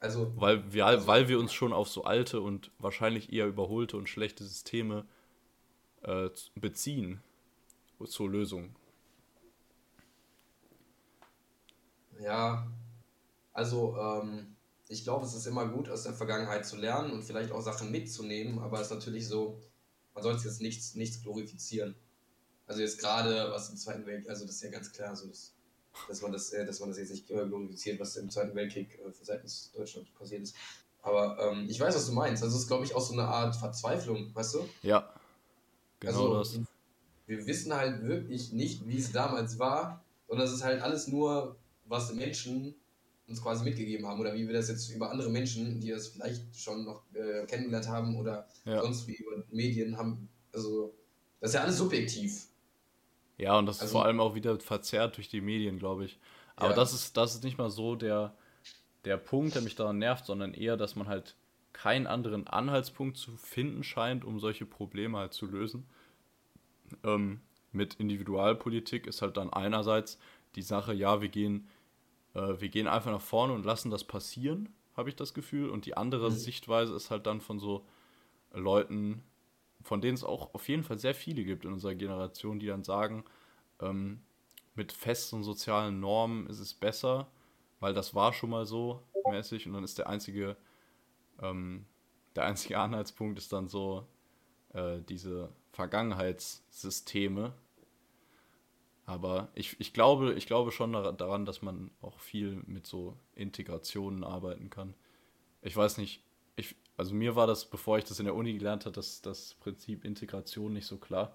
Also, 0.00 0.32
weil 0.36 0.72
wir, 0.72 0.86
also, 0.86 1.06
weil 1.06 1.28
wir 1.28 1.38
uns 1.38 1.52
schon 1.52 1.72
auf 1.72 1.88
so 1.88 2.04
alte 2.04 2.40
und 2.40 2.70
wahrscheinlich 2.78 3.32
eher 3.32 3.46
überholte 3.46 3.96
und 3.98 4.08
schlechte 4.08 4.44
Systeme 4.44 5.04
äh, 6.02 6.30
beziehen 6.54 7.20
zur 8.06 8.30
Lösung. 8.30 8.74
Ja, 12.18 12.66
also 13.52 13.96
ähm, 13.96 14.56
ich 14.88 15.04
glaube, 15.04 15.26
es 15.26 15.34
ist 15.34 15.46
immer 15.46 15.68
gut, 15.68 15.88
aus 15.88 16.04
der 16.04 16.14
Vergangenheit 16.14 16.66
zu 16.66 16.76
lernen 16.76 17.12
und 17.12 17.22
vielleicht 17.22 17.52
auch 17.52 17.60
Sachen 17.60 17.90
mitzunehmen, 17.90 18.58
aber 18.58 18.80
es 18.80 18.88
ist 18.88 18.94
natürlich 18.94 19.28
so, 19.28 19.60
man 20.14 20.22
sollte 20.22 20.44
jetzt 20.44 20.60
nichts, 20.60 20.94
nichts 20.94 21.22
glorifizieren. 21.22 21.94
Also 22.70 22.82
jetzt 22.82 23.00
gerade 23.00 23.50
was 23.50 23.68
im 23.68 23.76
Zweiten 23.76 24.06
Weltkrieg, 24.06 24.30
also 24.30 24.46
das 24.46 24.54
ist 24.54 24.62
ja 24.62 24.70
ganz 24.70 24.92
klar 24.92 25.16
so, 25.16 25.26
dass, 25.26 25.52
dass, 26.06 26.22
man, 26.22 26.30
das, 26.30 26.52
äh, 26.52 26.64
dass 26.64 26.78
man 26.78 26.88
das 26.90 26.98
jetzt 26.98 27.10
nicht 27.10 27.26
glorifiziert, 27.26 27.98
was 27.98 28.14
im 28.14 28.30
Zweiten 28.30 28.54
Weltkrieg 28.54 28.96
äh, 29.00 29.10
seitens 29.22 29.72
Deutschland 29.72 30.14
passiert 30.14 30.42
ist. 30.42 30.54
Aber 31.02 31.36
ähm, 31.40 31.66
ich 31.68 31.80
weiß, 31.80 31.96
was 31.96 32.06
du 32.06 32.12
meinst. 32.12 32.44
Also 32.44 32.54
es 32.54 32.62
ist, 32.62 32.68
glaube 32.68 32.84
ich, 32.84 32.94
auch 32.94 33.00
so 33.00 33.12
eine 33.12 33.24
Art 33.24 33.56
Verzweiflung, 33.56 34.32
weißt 34.36 34.54
du? 34.54 34.68
Ja, 34.82 35.12
genau 35.98 36.36
also, 36.36 36.58
das. 36.58 36.66
Wir 37.26 37.44
wissen 37.44 37.74
halt 37.74 38.04
wirklich 38.04 38.52
nicht, 38.52 38.86
wie 38.86 38.98
es 38.98 39.10
damals 39.10 39.58
war, 39.58 40.04
sondern 40.28 40.46
es 40.46 40.52
ist 40.52 40.62
halt 40.62 40.80
alles 40.80 41.08
nur, 41.08 41.56
was 41.86 42.12
Menschen 42.14 42.76
uns 43.26 43.42
quasi 43.42 43.64
mitgegeben 43.64 44.06
haben 44.06 44.20
oder 44.20 44.32
wie 44.34 44.46
wir 44.46 44.54
das 44.54 44.68
jetzt 44.68 44.88
über 44.90 45.10
andere 45.10 45.30
Menschen, 45.30 45.80
die 45.80 45.90
das 45.90 46.06
vielleicht 46.06 46.56
schon 46.56 46.84
noch 46.84 47.02
äh, 47.14 47.44
kennengelernt 47.46 47.88
haben 47.88 48.16
oder 48.16 48.46
ja. 48.64 48.80
sonst 48.80 49.08
wie 49.08 49.16
über 49.16 49.42
Medien 49.50 49.96
haben. 49.96 50.28
Also, 50.52 50.94
das 51.40 51.50
ist 51.50 51.54
ja 51.54 51.62
alles 51.62 51.76
subjektiv. 51.76 52.46
Ja, 53.40 53.58
und 53.58 53.66
das 53.66 53.80
also, 53.80 53.86
ist 53.86 53.92
vor 53.92 54.04
allem 54.04 54.20
auch 54.20 54.34
wieder 54.34 54.58
verzerrt 54.60 55.16
durch 55.16 55.28
die 55.28 55.40
Medien, 55.40 55.78
glaube 55.78 56.04
ich. 56.04 56.18
Aber 56.56 56.70
ja. 56.70 56.76
das, 56.76 56.92
ist, 56.92 57.16
das 57.16 57.34
ist 57.34 57.44
nicht 57.44 57.58
mal 57.58 57.70
so 57.70 57.96
der, 57.96 58.34
der 59.04 59.16
Punkt, 59.16 59.54
der 59.54 59.62
mich 59.62 59.76
daran 59.76 59.98
nervt, 59.98 60.26
sondern 60.26 60.52
eher, 60.52 60.76
dass 60.76 60.94
man 60.94 61.08
halt 61.08 61.36
keinen 61.72 62.06
anderen 62.06 62.46
Anhaltspunkt 62.46 63.16
zu 63.16 63.36
finden 63.36 63.82
scheint, 63.82 64.24
um 64.24 64.40
solche 64.40 64.66
Probleme 64.66 65.18
halt 65.18 65.32
zu 65.32 65.46
lösen. 65.46 65.86
Ähm, 67.04 67.40
mit 67.72 67.94
Individualpolitik 67.94 69.06
ist 69.06 69.22
halt 69.22 69.36
dann 69.36 69.52
einerseits 69.52 70.18
die 70.56 70.62
Sache, 70.62 70.92
ja, 70.92 71.22
wir 71.22 71.28
gehen 71.28 71.68
äh, 72.34 72.60
wir 72.60 72.68
gehen 72.68 72.86
einfach 72.86 73.10
nach 73.10 73.20
vorne 73.20 73.52
und 73.52 73.64
lassen 73.64 73.90
das 73.90 74.04
passieren, 74.04 74.68
habe 74.96 75.08
ich 75.08 75.16
das 75.16 75.34
Gefühl. 75.34 75.70
Und 75.70 75.86
die 75.86 75.96
andere 75.96 76.30
mhm. 76.30 76.34
Sichtweise 76.34 76.94
ist 76.94 77.10
halt 77.10 77.26
dann 77.26 77.40
von 77.40 77.58
so 77.58 77.84
Leuten, 78.52 79.22
von 79.82 80.00
denen 80.00 80.14
es 80.14 80.24
auch 80.24 80.54
auf 80.54 80.68
jeden 80.68 80.82
Fall 80.82 80.98
sehr 80.98 81.14
viele 81.14 81.44
gibt 81.44 81.64
in 81.64 81.72
unserer 81.72 81.94
Generation, 81.94 82.58
die 82.58 82.66
dann 82.66 82.84
sagen, 82.84 83.24
ähm, 83.80 84.22
mit 84.74 84.92
festen 84.92 85.42
sozialen 85.42 86.00
Normen 86.00 86.46
ist 86.46 86.60
es 86.60 86.74
besser, 86.74 87.28
weil 87.80 87.94
das 87.94 88.14
war 88.14 88.32
schon 88.32 88.50
mal 88.50 88.66
so 88.66 89.02
mäßig 89.30 89.66
und 89.66 89.74
dann 89.74 89.84
ist 89.84 89.98
der 89.98 90.08
einzige, 90.08 90.56
ähm, 91.40 91.86
der 92.36 92.44
einzige 92.44 92.78
Anhaltspunkt 92.80 93.38
ist 93.38 93.52
dann 93.52 93.68
so 93.68 94.06
äh, 94.72 95.00
diese 95.08 95.50
Vergangenheitssysteme, 95.72 97.54
aber 99.10 99.48
ich, 99.54 99.78
ich, 99.80 99.92
glaube, 99.92 100.34
ich 100.34 100.46
glaube 100.46 100.70
schon 100.70 100.92
daran, 100.92 101.44
dass 101.44 101.62
man 101.62 101.90
auch 102.00 102.20
viel 102.20 102.62
mit 102.66 102.86
so 102.86 103.16
Integrationen 103.34 104.22
arbeiten 104.22 104.70
kann. 104.70 104.94
Ich 105.62 105.76
weiß 105.76 105.98
nicht, 105.98 106.22
ich, 106.54 106.76
also 107.00 107.14
mir 107.14 107.34
war 107.34 107.46
das, 107.46 107.64
bevor 107.64 107.96
ich 107.96 108.04
das 108.04 108.18
in 108.18 108.26
der 108.26 108.34
Uni 108.34 108.52
gelernt 108.52 108.84
habe, 108.84 108.94
das, 108.94 109.22
das 109.22 109.54
Prinzip 109.54 110.04
Integration 110.04 110.74
nicht 110.74 110.84
so 110.86 110.98
klar. 110.98 111.34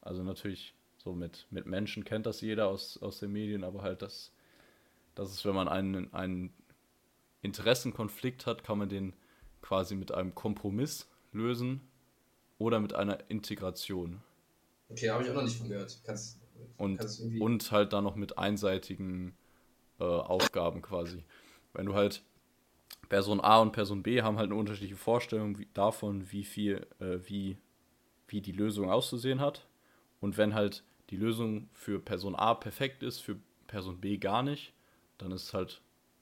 Also 0.00 0.22
natürlich 0.22 0.72
so 0.98 1.14
mit, 1.14 1.48
mit 1.50 1.66
Menschen 1.66 2.04
kennt 2.04 2.26
das 2.26 2.40
jeder 2.40 2.68
aus, 2.68 3.02
aus 3.02 3.18
den 3.18 3.32
Medien, 3.32 3.64
aber 3.64 3.82
halt 3.82 4.02
das, 4.02 4.30
das 5.16 5.32
ist, 5.32 5.44
wenn 5.44 5.56
man 5.56 5.66
einen, 5.66 6.14
einen 6.14 6.54
Interessenkonflikt 7.42 8.46
hat, 8.46 8.62
kann 8.62 8.78
man 8.78 8.88
den 8.88 9.14
quasi 9.62 9.96
mit 9.96 10.12
einem 10.12 10.32
Kompromiss 10.36 11.08
lösen 11.32 11.80
oder 12.58 12.78
mit 12.78 12.94
einer 12.94 13.18
Integration. 13.28 14.22
Okay, 14.90 15.10
habe 15.10 15.24
ich 15.24 15.30
auch 15.30 15.34
noch 15.34 15.42
nicht 15.42 15.58
von 15.58 15.68
gehört. 15.68 15.98
Kannst 16.04 16.38
und, 16.76 17.00
und 17.40 17.72
halt 17.72 17.92
dann 17.92 18.04
noch 18.04 18.14
mit 18.14 18.38
einseitigen 18.38 19.34
äh, 19.98 20.04
Aufgaben 20.04 20.82
quasi. 20.82 21.24
Wenn 21.72 21.86
du 21.86 21.94
halt 21.94 22.22
Person 23.08 23.40
A 23.40 23.60
und 23.60 23.72
Person 23.72 24.02
B 24.02 24.22
haben 24.22 24.38
halt 24.38 24.50
eine 24.50 24.58
unterschiedliche 24.58 24.96
Vorstellung 24.96 25.58
wie, 25.58 25.68
davon, 25.74 26.30
wie 26.32 26.44
viel, 26.44 26.86
äh, 27.00 27.18
wie, 27.24 27.58
wie 28.28 28.40
die 28.40 28.52
Lösung 28.52 28.90
auszusehen 28.90 29.40
hat. 29.40 29.66
Und 30.20 30.36
wenn 30.36 30.54
halt 30.54 30.82
die 31.10 31.16
Lösung 31.16 31.68
für 31.74 32.00
Person 32.00 32.34
A 32.34 32.54
perfekt 32.54 33.02
ist, 33.02 33.20
für 33.20 33.36
Person 33.66 34.00
B 34.00 34.16
gar 34.18 34.42
nicht, 34.42 34.72
dann 35.18 35.32
ist 35.32 35.44
es 35.44 35.54
halt 35.54 35.80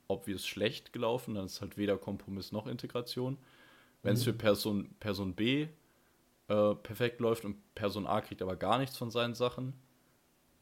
obvious 0.09 0.47
schlecht 0.47 0.93
gelaufen, 0.93 1.35
dann 1.35 1.47
ist 1.47 1.55
es 1.55 1.61
halt 1.61 1.77
weder 1.77 1.97
Kompromiss 1.97 2.53
noch 2.53 2.67
Integration. 2.67 3.39
Wenn 4.03 4.15
es 4.15 4.21
mhm. 4.21 4.25
für 4.25 4.33
Person, 4.35 4.95
Person 4.99 5.35
B 5.35 5.69
äh, 6.49 6.75
perfekt 6.75 7.21
läuft 7.21 7.45
und 7.45 7.57
Person 7.75 8.07
A 8.07 8.21
kriegt 8.21 8.43
aber 8.43 8.57
gar 8.57 8.79
nichts 8.79 8.97
von 8.97 9.11
seinen 9.11 9.35
Sachen, 9.35 9.75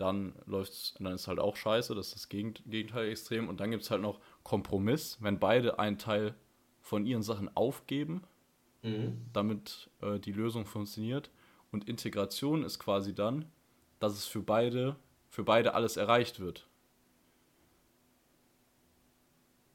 dann 0.01 0.35
läuft's, 0.47 0.95
dann 0.99 1.15
ist 1.15 1.29
halt 1.29 1.39
auch 1.39 1.57
scheiße, 1.57 1.95
das 1.95 2.09
ist 2.09 2.15
das 2.15 2.29
Gegenteil 2.29 3.09
extrem. 3.09 3.49
Und 3.49 3.61
dann 3.61 3.71
gibt 3.71 3.83
es 3.83 3.91
halt 3.91 4.03
noch 4.03 4.21
Kompromiss, 4.43 5.19
wenn 5.21 5.39
beide 5.39 5.79
einen 5.79 5.99
Teil 5.99 6.35
von 6.81 7.07
ihren 7.07 7.23
Sachen 7.23 7.55
aufgeben, 7.57 8.23
mhm. 8.83 9.27
damit 9.33 9.91
äh, 10.01 10.19
die 10.19 10.33
Lösung 10.33 10.67
funktioniert. 10.67 11.31
Und 11.71 11.89
Integration 11.89 12.65
ist 12.65 12.79
quasi 12.79 13.15
dann, 13.15 13.45
dass 13.99 14.15
es 14.15 14.27
für 14.27 14.43
beide, 14.43 14.97
für 15.29 15.45
beide 15.45 15.75
alles 15.75 15.97
erreicht 15.97 16.41
wird. 16.41 16.67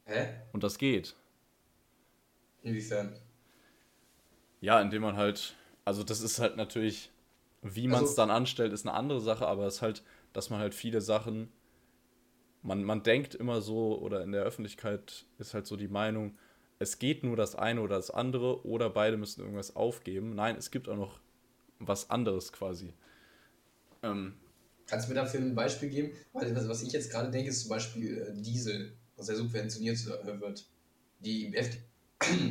Hä? 0.06 0.42
Und 0.54 0.64
das 0.64 0.78
geht. 0.78 1.16
Inwiefern? 2.64 3.20
Ja, 4.62 4.82
indem 4.82 5.04
man 5.04 5.16
halt, 5.16 5.56
also 5.84 6.04
das 6.04 6.22
ist 6.22 6.40
halt 6.40 6.58
natürlich, 6.58 7.12
wie 7.62 7.88
man 7.88 8.04
es 8.04 8.10
also, 8.10 8.22
dann 8.22 8.32
anstellt, 8.32 8.74
ist 8.74 8.88
eine 8.88 8.96
andere 8.96 9.22
Sache, 9.22 9.48
aber 9.48 9.66
es 9.66 9.76
ist 9.76 9.82
halt, 9.82 10.04
dass 10.36 10.50
man 10.50 10.60
halt 10.60 10.76
viele 10.76 11.02
Sachen, 11.02 11.50
man, 12.62 12.84
man 12.84 13.04
denkt 13.04 13.36
immer 13.36 13.62
so, 13.62 13.98
oder 14.00 14.22
in 14.24 14.34
der 14.34 14.44
Öffentlichkeit 14.44 15.26
ist 15.38 15.54
halt 15.54 15.66
so 15.66 15.78
die 15.78 15.88
Meinung, 15.88 16.38
es 16.78 17.00
geht 17.00 17.24
nur 17.24 17.38
das 17.38 17.56
eine 17.56 17.82
oder 17.82 17.96
das 17.96 18.12
andere 18.12 18.66
oder 18.66 18.90
beide 18.90 19.16
müssen 19.16 19.42
irgendwas 19.42 19.76
aufgeben. 19.78 20.36
Nein, 20.36 20.58
es 20.58 20.72
gibt 20.72 20.90
auch 20.90 20.98
noch 20.98 21.22
was 21.80 22.10
anderes 22.10 22.52
quasi. 22.52 22.94
Ähm, 24.04 24.36
Kannst 24.88 25.08
du 25.08 25.14
mir 25.14 25.22
dafür 25.22 25.40
ein 25.40 25.56
Beispiel 25.56 25.90
geben? 25.90 26.12
Weil 26.34 26.54
was 26.68 26.84
ich 26.84 26.92
jetzt 26.92 27.12
gerade 27.12 27.32
denke, 27.32 27.50
ist 27.50 27.62
zum 27.62 27.70
Beispiel 27.70 28.18
äh, 28.18 28.42
Diesel, 28.42 28.98
was 29.16 29.30
ja 29.30 29.36
subventioniert 29.36 29.98
äh, 30.06 30.40
wird. 30.42 30.66
Die 31.20 31.56
FD 31.56 31.80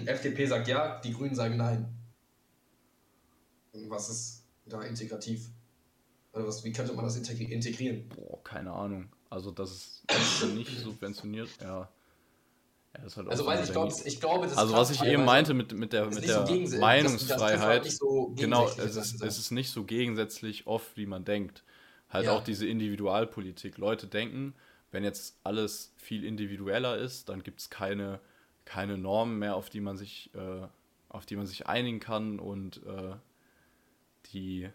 FDP 0.07 0.47
sagt 0.47 0.69
ja, 0.69 1.01
die 1.01 1.13
Grünen 1.13 1.35
sagen 1.35 1.59
nein. 1.59 1.87
Was 3.89 4.09
ist 4.09 4.47
da 4.67 4.83
integrativ? 4.83 5.51
Oder 6.35 6.49
was, 6.49 6.65
wie 6.65 6.73
könnte 6.73 6.93
man 6.95 7.05
das 7.05 7.17
integrieren? 7.17 8.09
Boah, 8.09 8.43
keine 8.43 8.73
Ahnung. 8.73 9.09
Also 9.31 9.51
das 9.51 10.03
ist 10.09 10.55
nicht 10.55 10.79
subventioniert, 10.81 11.49
ja. 11.61 11.67
ja 11.67 13.17
halt 13.17 13.29
also 13.29 13.47
weil 13.47 13.63
ich, 13.63 13.71
glaub, 13.71 13.93
ich 14.05 14.21
glaube, 14.21 14.47
das 14.47 14.57
Also 14.57 14.75
was 14.75 14.91
ich 14.91 15.03
eben 15.05 15.25
meinte 15.25 15.55
mit, 15.55 15.73
mit 15.73 15.93
der, 15.93 16.07
mit 16.07 16.27
der 16.27 16.45
Meinungsfreiheit, 16.79 17.81
das, 17.81 17.93
das 17.93 17.97
so 17.99 18.33
genau, 18.37 18.69
es 18.69 18.97
ist, 18.97 19.23
es 19.23 19.39
ist 19.39 19.51
nicht 19.51 19.71
so 19.71 19.85
gegensätzlich 19.85 20.67
oft, 20.67 20.97
wie 20.97 21.07
man 21.07 21.25
denkt. 21.25 21.65
Halt 22.11 22.27
ja. 22.27 22.37
auch 22.37 22.45
diese 22.45 22.67
Individualpolitik. 22.67 23.79
Leute 23.79 24.07
denken, 24.07 24.55
wenn 24.93 25.03
jetzt 25.03 25.39
alles 25.43 25.93
viel 25.97 26.25
individueller 26.25 26.97
ist, 26.97 27.29
dann 27.29 27.43
gibt 27.43 27.61
es 27.61 27.71
keine, 27.71 28.21
keine 28.65 28.97
Normen 28.99 29.39
mehr, 29.39 29.57
auf 29.57 29.71
die 29.71 29.81
man 29.81 29.97
sich, 29.97 30.31
äh, 30.35 30.67
auf 31.09 31.27
die 31.27 31.35
man 31.35 31.47
sich 31.47 31.67
einigen 31.67 31.99
kann 31.99 32.39
und 32.39 32.81
äh, 32.87 33.17
die 34.33 34.71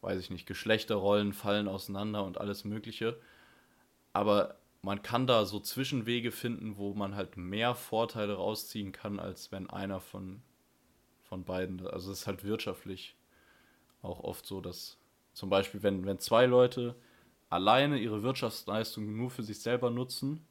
weiß 0.00 0.20
ich 0.20 0.30
nicht, 0.30 0.46
Geschlechterrollen 0.46 1.32
fallen 1.32 1.68
auseinander 1.68 2.24
und 2.24 2.38
alles 2.38 2.64
Mögliche. 2.64 3.18
Aber 4.12 4.56
man 4.82 5.02
kann 5.02 5.26
da 5.26 5.44
so 5.44 5.60
Zwischenwege 5.60 6.32
finden, 6.32 6.76
wo 6.76 6.94
man 6.94 7.14
halt 7.14 7.36
mehr 7.36 7.74
Vorteile 7.74 8.34
rausziehen 8.34 8.92
kann, 8.92 9.20
als 9.20 9.52
wenn 9.52 9.68
einer 9.68 10.00
von, 10.00 10.42
von 11.24 11.44
beiden. 11.44 11.86
Also 11.86 12.10
es 12.12 12.20
ist 12.20 12.26
halt 12.26 12.44
wirtschaftlich 12.44 13.14
auch 14.02 14.20
oft 14.20 14.46
so, 14.46 14.60
dass 14.60 14.98
zum 15.34 15.50
Beispiel, 15.50 15.82
wenn, 15.82 16.06
wenn 16.06 16.18
zwei 16.18 16.46
Leute 16.46 16.96
alleine 17.50 17.98
ihre 17.98 18.22
Wirtschaftsleistung 18.22 19.16
nur 19.16 19.30
für 19.30 19.42
sich 19.42 19.60
selber 19.60 19.90
nutzen, 19.90 20.46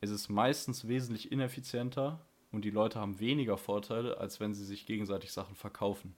ist 0.00 0.10
es 0.10 0.28
meistens 0.28 0.88
wesentlich 0.88 1.32
ineffizienter 1.32 2.20
und 2.50 2.64
die 2.64 2.70
Leute 2.70 3.00
haben 3.00 3.20
weniger 3.20 3.56
Vorteile, 3.56 4.18
als 4.18 4.40
wenn 4.40 4.52
sie 4.52 4.64
sich 4.64 4.84
gegenseitig 4.84 5.32
Sachen 5.32 5.54
verkaufen. 5.54 6.14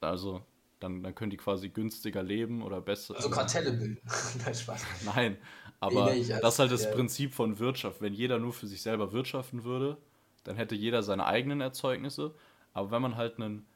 Also, 0.00 0.42
dann, 0.80 1.02
dann 1.02 1.14
können 1.14 1.30
die 1.30 1.36
quasi 1.36 1.68
günstiger 1.68 2.22
leben 2.22 2.62
oder 2.62 2.80
besser. 2.80 3.16
Also 3.16 3.30
Kartelle 3.30 3.72
bilden. 3.72 4.00
Nein, 4.44 4.54
Spaß. 4.54 4.84
Nein, 5.04 5.38
aber 5.80 6.06
nee, 6.12 6.20
nee, 6.20 6.38
das 6.40 6.54
ist 6.54 6.58
halt 6.58 6.72
das 6.72 6.84
ja. 6.84 6.90
Prinzip 6.92 7.34
von 7.34 7.58
Wirtschaft. 7.58 8.00
Wenn 8.00 8.12
jeder 8.12 8.38
nur 8.38 8.52
für 8.52 8.66
sich 8.66 8.82
selber 8.82 9.12
wirtschaften 9.12 9.64
würde, 9.64 9.96
dann 10.44 10.56
hätte 10.56 10.74
jeder 10.74 11.02
seine 11.02 11.26
eigenen 11.26 11.60
Erzeugnisse. 11.60 12.34
Aber 12.72 12.90
wenn 12.90 13.02
man 13.02 13.16
halt 13.16 13.38
einen, 13.38 13.66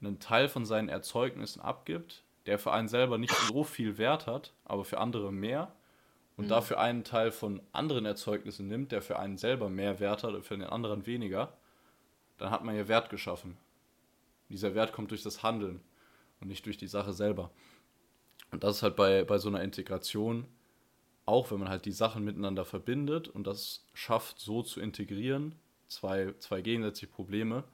einen 0.00 0.18
Teil 0.20 0.48
von 0.48 0.64
seinen 0.64 0.88
Erzeugnissen 0.88 1.60
abgibt, 1.60 2.22
der 2.46 2.58
für 2.58 2.72
einen 2.72 2.88
selber 2.88 3.18
nicht 3.18 3.34
so 3.34 3.64
viel 3.64 3.98
Wert 3.98 4.26
hat, 4.26 4.52
aber 4.64 4.84
für 4.84 4.98
andere 4.98 5.32
mehr, 5.32 5.72
und 6.36 6.44
mhm. 6.44 6.48
dafür 6.48 6.78
einen 6.78 7.02
Teil 7.02 7.32
von 7.32 7.62
anderen 7.72 8.04
Erzeugnissen 8.04 8.68
nimmt, 8.68 8.92
der 8.92 9.02
für 9.02 9.18
einen 9.18 9.38
selber 9.38 9.68
mehr 9.68 10.00
Wert 10.00 10.22
hat 10.22 10.34
und 10.34 10.44
für 10.44 10.56
den 10.56 10.66
anderen 10.66 11.06
weniger, 11.06 11.52
dann 12.38 12.50
hat 12.50 12.62
man 12.62 12.76
ja 12.76 12.88
Wert 12.88 13.08
geschaffen. 13.10 13.56
Dieser 14.48 14.74
Wert 14.74 14.92
kommt 14.92 15.10
durch 15.10 15.22
das 15.22 15.42
Handeln 15.42 15.80
und 16.40 16.48
nicht 16.48 16.66
durch 16.66 16.76
die 16.76 16.86
Sache 16.86 17.12
selber. 17.12 17.50
Und 18.50 18.62
das 18.62 18.76
ist 18.76 18.82
halt 18.82 18.96
bei, 18.96 19.24
bei 19.24 19.38
so 19.38 19.48
einer 19.48 19.62
Integration, 19.62 20.46
auch 21.24 21.50
wenn 21.50 21.58
man 21.58 21.68
halt 21.68 21.84
die 21.84 21.92
Sachen 21.92 22.24
miteinander 22.24 22.64
verbindet 22.64 23.28
und 23.28 23.46
das 23.46 23.84
schafft, 23.92 24.38
so 24.38 24.62
zu 24.62 24.80
integrieren, 24.80 25.54
zwei, 25.88 26.34
zwei 26.38 26.60
gegensätzliche 26.60 27.12
Probleme, 27.12 27.64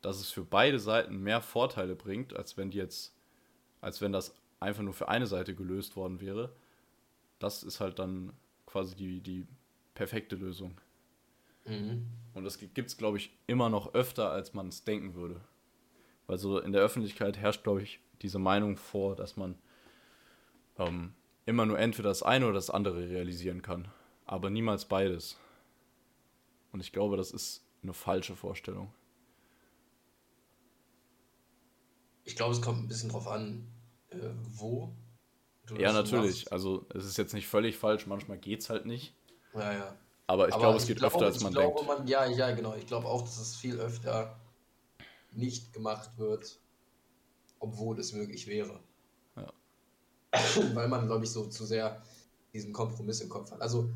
dass 0.00 0.18
es 0.18 0.30
für 0.30 0.44
beide 0.44 0.78
Seiten 0.78 1.18
mehr 1.18 1.40
Vorteile 1.40 1.94
bringt, 1.94 2.34
als 2.34 2.56
wenn 2.56 2.70
die 2.70 2.78
jetzt, 2.78 3.14
als 3.80 4.00
wenn 4.00 4.12
das 4.12 4.34
einfach 4.60 4.82
nur 4.82 4.94
für 4.94 5.08
eine 5.08 5.26
Seite 5.26 5.54
gelöst 5.54 5.96
worden 5.96 6.20
wäre. 6.20 6.54
Das 7.38 7.62
ist 7.62 7.80
halt 7.80 7.98
dann 7.98 8.32
quasi 8.66 8.94
die, 8.96 9.20
die 9.20 9.46
perfekte 9.94 10.36
Lösung. 10.36 10.80
Mhm. 11.66 12.06
Und 12.34 12.44
das 12.44 12.58
gibt 12.58 12.78
es, 12.78 12.96
glaube 12.96 13.18
ich, 13.18 13.30
immer 13.46 13.68
noch 13.68 13.94
öfter, 13.94 14.30
als 14.30 14.54
man 14.54 14.68
es 14.68 14.84
denken 14.84 15.14
würde. 15.14 15.40
Weil 16.26 16.38
so 16.38 16.58
in 16.58 16.72
der 16.72 16.82
Öffentlichkeit 16.82 17.36
herrscht, 17.36 17.64
glaube 17.64 17.82
ich, 17.82 18.00
diese 18.22 18.38
Meinung 18.38 18.76
vor, 18.76 19.16
dass 19.16 19.36
man 19.36 19.56
ähm, 20.78 21.14
immer 21.46 21.66
nur 21.66 21.78
entweder 21.78 22.08
das 22.08 22.22
eine 22.22 22.46
oder 22.46 22.54
das 22.54 22.70
andere 22.70 23.08
realisieren 23.08 23.62
kann, 23.62 23.88
aber 24.24 24.50
niemals 24.50 24.86
beides. 24.86 25.36
Und 26.72 26.80
ich 26.80 26.92
glaube, 26.92 27.16
das 27.16 27.30
ist 27.30 27.64
eine 27.82 27.92
falsche 27.92 28.34
Vorstellung. 28.34 28.92
Ich 32.24 32.36
glaube, 32.36 32.54
es 32.54 32.62
kommt 32.62 32.78
ein 32.78 32.88
bisschen 32.88 33.10
drauf 33.10 33.28
an, 33.28 33.66
äh, 34.08 34.16
wo. 34.52 34.94
ja, 35.76 35.92
natürlich. 35.92 36.44
Machst. 36.44 36.52
Also 36.52 36.86
es 36.94 37.04
ist 37.04 37.18
jetzt 37.18 37.34
nicht 37.34 37.46
völlig 37.46 37.76
falsch, 37.76 38.06
manchmal 38.06 38.38
geht 38.38 38.60
es 38.60 38.70
halt 38.70 38.86
nicht. 38.86 39.14
Ja, 39.52 39.72
ja. 39.72 39.96
Aber 40.26 40.48
ich 40.48 40.56
glaube, 40.56 40.78
es 40.78 40.86
geht 40.86 40.96
glaub, 40.96 41.12
öfter, 41.12 41.26
als 41.26 41.42
man 41.42 41.52
denkt. 41.52 41.86
Man, 41.86 42.06
ja, 42.06 42.24
ja, 42.24 42.50
genau. 42.52 42.74
Ich 42.74 42.86
glaube 42.86 43.06
auch, 43.06 43.20
dass 43.20 43.38
es 43.38 43.56
viel 43.56 43.78
öfter 43.78 44.40
nicht 45.36 45.72
gemacht 45.72 46.18
wird, 46.18 46.60
obwohl 47.58 47.98
es 47.98 48.12
möglich 48.12 48.46
wäre. 48.46 48.80
Ja. 49.36 49.52
Weil 50.74 50.88
man, 50.88 51.06
glaube 51.06 51.24
ich, 51.24 51.30
so 51.30 51.46
zu 51.46 51.64
sehr 51.64 52.02
diesen 52.52 52.72
Kompromiss 52.72 53.20
im 53.20 53.28
Kopf 53.28 53.50
hat. 53.50 53.60
Also, 53.60 53.90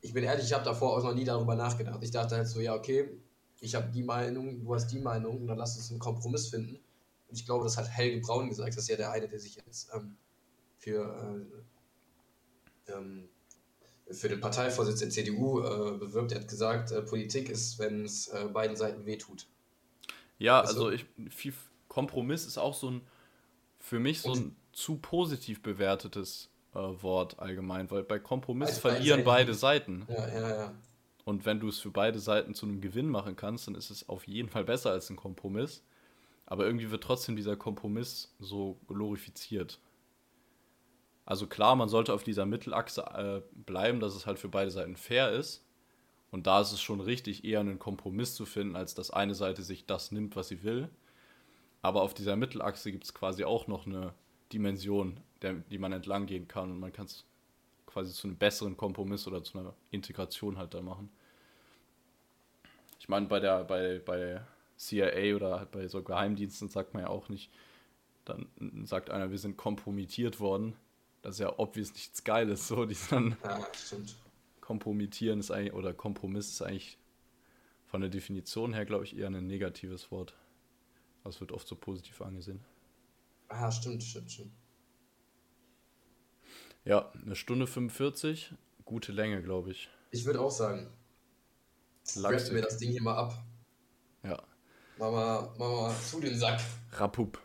ich 0.00 0.12
bin 0.12 0.24
ehrlich, 0.24 0.46
ich 0.46 0.52
habe 0.52 0.64
davor 0.64 0.96
auch 0.96 1.02
noch 1.02 1.14
nie 1.14 1.24
darüber 1.24 1.54
nachgedacht. 1.54 2.02
Ich 2.02 2.10
dachte 2.10 2.36
halt 2.36 2.48
so, 2.48 2.60
ja, 2.60 2.74
okay, 2.74 3.08
ich 3.60 3.74
habe 3.74 3.90
die 3.92 4.02
Meinung, 4.02 4.60
du 4.60 4.74
hast 4.74 4.88
die 4.88 4.98
Meinung, 4.98 5.42
und 5.42 5.46
dann 5.46 5.58
lass 5.58 5.76
uns 5.76 5.90
einen 5.90 6.00
Kompromiss 6.00 6.48
finden. 6.48 6.76
Und 7.28 7.38
ich 7.38 7.46
glaube, 7.46 7.64
das 7.64 7.76
hat 7.76 7.88
Helge 7.88 8.20
Braun 8.20 8.48
gesagt, 8.48 8.70
das 8.70 8.84
ist 8.84 8.88
ja 8.88 8.96
der 8.96 9.12
eine, 9.12 9.28
der 9.28 9.38
sich 9.38 9.56
jetzt 9.56 9.90
ähm, 9.94 10.16
für, 10.78 11.46
äh, 12.88 12.92
ähm, 12.92 13.28
für 14.10 14.28
den 14.28 14.40
Parteivorsitz 14.40 14.98
der 14.98 15.10
CDU 15.10 15.60
äh, 15.60 15.96
bewirbt. 15.96 16.32
Er 16.32 16.40
hat 16.40 16.48
gesagt, 16.48 16.90
äh, 16.90 17.02
Politik 17.02 17.48
ist, 17.48 17.78
wenn 17.78 18.04
es 18.04 18.28
äh, 18.28 18.48
beiden 18.52 18.76
Seiten 18.76 19.06
wehtut. 19.06 19.46
Ja, 20.42 20.60
also, 20.60 20.86
also 20.86 20.90
ich, 20.90 21.06
viel, 21.30 21.54
Kompromiss 21.88 22.46
ist 22.46 22.58
auch 22.58 22.74
so 22.74 22.90
ein, 22.90 23.02
für 23.78 23.98
mich 23.98 24.20
so 24.20 24.32
ein 24.32 24.56
zu 24.72 24.96
positiv 24.96 25.62
bewertetes 25.62 26.50
äh, 26.74 26.78
Wort 26.78 27.38
allgemein, 27.38 27.90
weil 27.90 28.02
bei 28.02 28.18
Kompromiss 28.18 28.70
also 28.70 28.80
verlieren 28.80 29.24
beide 29.24 29.54
Seiten. 29.54 30.06
Ja, 30.08 30.28
ja, 30.28 30.48
ja. 30.56 30.74
Und 31.24 31.46
wenn 31.46 31.60
du 31.60 31.68
es 31.68 31.78
für 31.78 31.90
beide 31.90 32.18
Seiten 32.18 32.54
zu 32.54 32.66
einem 32.66 32.80
Gewinn 32.80 33.08
machen 33.08 33.36
kannst, 33.36 33.68
dann 33.68 33.76
ist 33.76 33.90
es 33.90 34.08
auf 34.08 34.26
jeden 34.26 34.48
Fall 34.48 34.64
besser 34.64 34.90
als 34.90 35.08
ein 35.10 35.16
Kompromiss. 35.16 35.84
Aber 36.46 36.66
irgendwie 36.66 36.90
wird 36.90 37.04
trotzdem 37.04 37.36
dieser 37.36 37.56
Kompromiss 37.56 38.34
so 38.40 38.80
glorifiziert. 38.88 39.78
Also 41.24 41.46
klar, 41.46 41.76
man 41.76 41.88
sollte 41.88 42.12
auf 42.12 42.24
dieser 42.24 42.46
Mittelachse 42.46 43.02
äh, 43.02 43.42
bleiben, 43.54 44.00
dass 44.00 44.16
es 44.16 44.26
halt 44.26 44.40
für 44.40 44.48
beide 44.48 44.72
Seiten 44.72 44.96
fair 44.96 45.30
ist. 45.30 45.64
Und 46.32 46.46
da 46.46 46.62
ist 46.62 46.72
es 46.72 46.80
schon 46.80 47.00
richtig, 47.00 47.44
eher 47.44 47.60
einen 47.60 47.78
Kompromiss 47.78 48.34
zu 48.34 48.46
finden, 48.46 48.74
als 48.74 48.94
dass 48.94 49.10
eine 49.10 49.34
Seite 49.34 49.62
sich 49.62 49.84
das 49.84 50.12
nimmt, 50.12 50.34
was 50.34 50.48
sie 50.48 50.62
will. 50.64 50.88
Aber 51.82 52.00
auf 52.00 52.14
dieser 52.14 52.36
Mittelachse 52.36 52.90
gibt 52.90 53.04
es 53.04 53.12
quasi 53.12 53.44
auch 53.44 53.66
noch 53.66 53.86
eine 53.86 54.14
Dimension, 54.50 55.20
der, 55.42 55.52
die 55.52 55.76
man 55.76 55.92
entlang 55.92 56.24
gehen 56.24 56.48
kann. 56.48 56.70
Und 56.70 56.80
man 56.80 56.90
kann 56.90 57.04
es 57.04 57.26
quasi 57.84 58.14
zu 58.14 58.28
einem 58.28 58.38
besseren 58.38 58.78
Kompromiss 58.78 59.26
oder 59.26 59.44
zu 59.44 59.58
einer 59.58 59.74
Integration 59.90 60.56
halt 60.56 60.72
da 60.72 60.80
machen. 60.80 61.10
Ich 62.98 63.10
meine, 63.10 63.26
bei 63.26 63.38
der, 63.38 63.64
bei, 63.64 64.00
bei 64.02 64.40
CIA 64.78 65.36
oder 65.36 65.58
halt 65.58 65.70
bei 65.70 65.86
so 65.86 66.02
Geheimdiensten 66.02 66.70
sagt 66.70 66.94
man 66.94 67.02
ja 67.02 67.08
auch 67.10 67.28
nicht, 67.28 67.50
dann 68.24 68.46
sagt 68.84 69.10
einer, 69.10 69.30
wir 69.30 69.38
sind 69.38 69.58
kompromittiert 69.58 70.40
worden. 70.40 70.76
Das 71.20 71.34
ist 71.34 71.40
ja 71.40 71.58
obvious 71.58 71.92
nichts 71.92 72.24
Geiles, 72.24 72.68
so, 72.68 72.86
die 72.86 72.96
dann. 73.10 73.36
Ja, 73.44 73.60
stimmt 73.74 74.14
kompromittieren 74.72 75.38
ist 75.38 75.50
eigentlich, 75.50 75.74
oder 75.74 75.92
Kompromiss 75.92 76.48
ist 76.48 76.62
eigentlich 76.62 76.96
von 77.84 78.00
der 78.00 78.08
Definition 78.08 78.72
her, 78.72 78.86
glaube 78.86 79.04
ich, 79.04 79.14
eher 79.14 79.26
ein 79.26 79.46
negatives 79.46 80.10
Wort. 80.10 80.34
Das 81.24 81.40
wird 81.42 81.52
oft 81.52 81.68
so 81.68 81.76
positiv 81.76 82.22
angesehen. 82.22 82.64
Ah, 83.48 83.70
stimmt, 83.70 84.02
stimmt, 84.02 84.32
stimmt. 84.32 84.52
Ja, 86.86 87.12
eine 87.12 87.36
Stunde 87.36 87.66
45, 87.66 88.54
gute 88.86 89.12
Länge, 89.12 89.42
glaube 89.42 89.72
ich. 89.72 89.90
Ich 90.10 90.24
würde 90.24 90.40
auch 90.40 90.50
sagen. 90.50 90.90
Lassen 92.16 92.54
mir 92.54 92.62
das 92.62 92.78
Ding 92.78 92.92
hier 92.92 93.02
mal 93.02 93.16
ab. 93.16 93.44
Ja. 94.22 94.42
Mach 94.96 95.12
mal, 95.58 95.94
zu 96.00 96.18
den 96.18 96.38
Sack. 96.38 96.60
Rapup. 96.92 97.38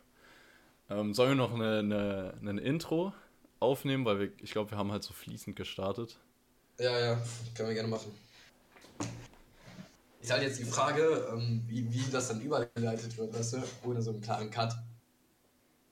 Ähm, 0.90 1.14
sollen 1.14 1.32
wir 1.32 1.36
noch 1.36 1.54
eine, 1.54 1.80
eine, 1.80 2.38
eine 2.40 2.62
Intro 2.62 3.14
aufnehmen, 3.60 4.06
weil 4.06 4.20
wir, 4.20 4.32
ich 4.42 4.52
glaube, 4.52 4.72
wir 4.72 4.78
haben 4.78 4.94
halt 4.94 5.04
so 5.04 5.14
fließend 5.14 5.58
gestartet. 5.58 6.22
Ja, 6.80 7.00
ja, 7.00 7.22
können 7.56 7.70
wir 7.70 7.74
gerne 7.76 7.90
machen. 7.90 8.12
Ist 10.22 10.32
halt 10.32 10.44
jetzt 10.44 10.60
die 10.60 10.64
Frage, 10.66 11.28
ähm, 11.34 11.64
wie, 11.68 11.92
wie 11.92 12.12
das 12.12 12.28
dann 12.28 12.42
übergeleitet 12.42 13.18
wird, 13.18 13.34
weißt 13.34 13.54
du, 13.54 13.64
ohne 13.84 14.02
so 14.02 14.12
einen 14.12 14.22
klaren 14.22 14.52
Cut. 14.52 14.74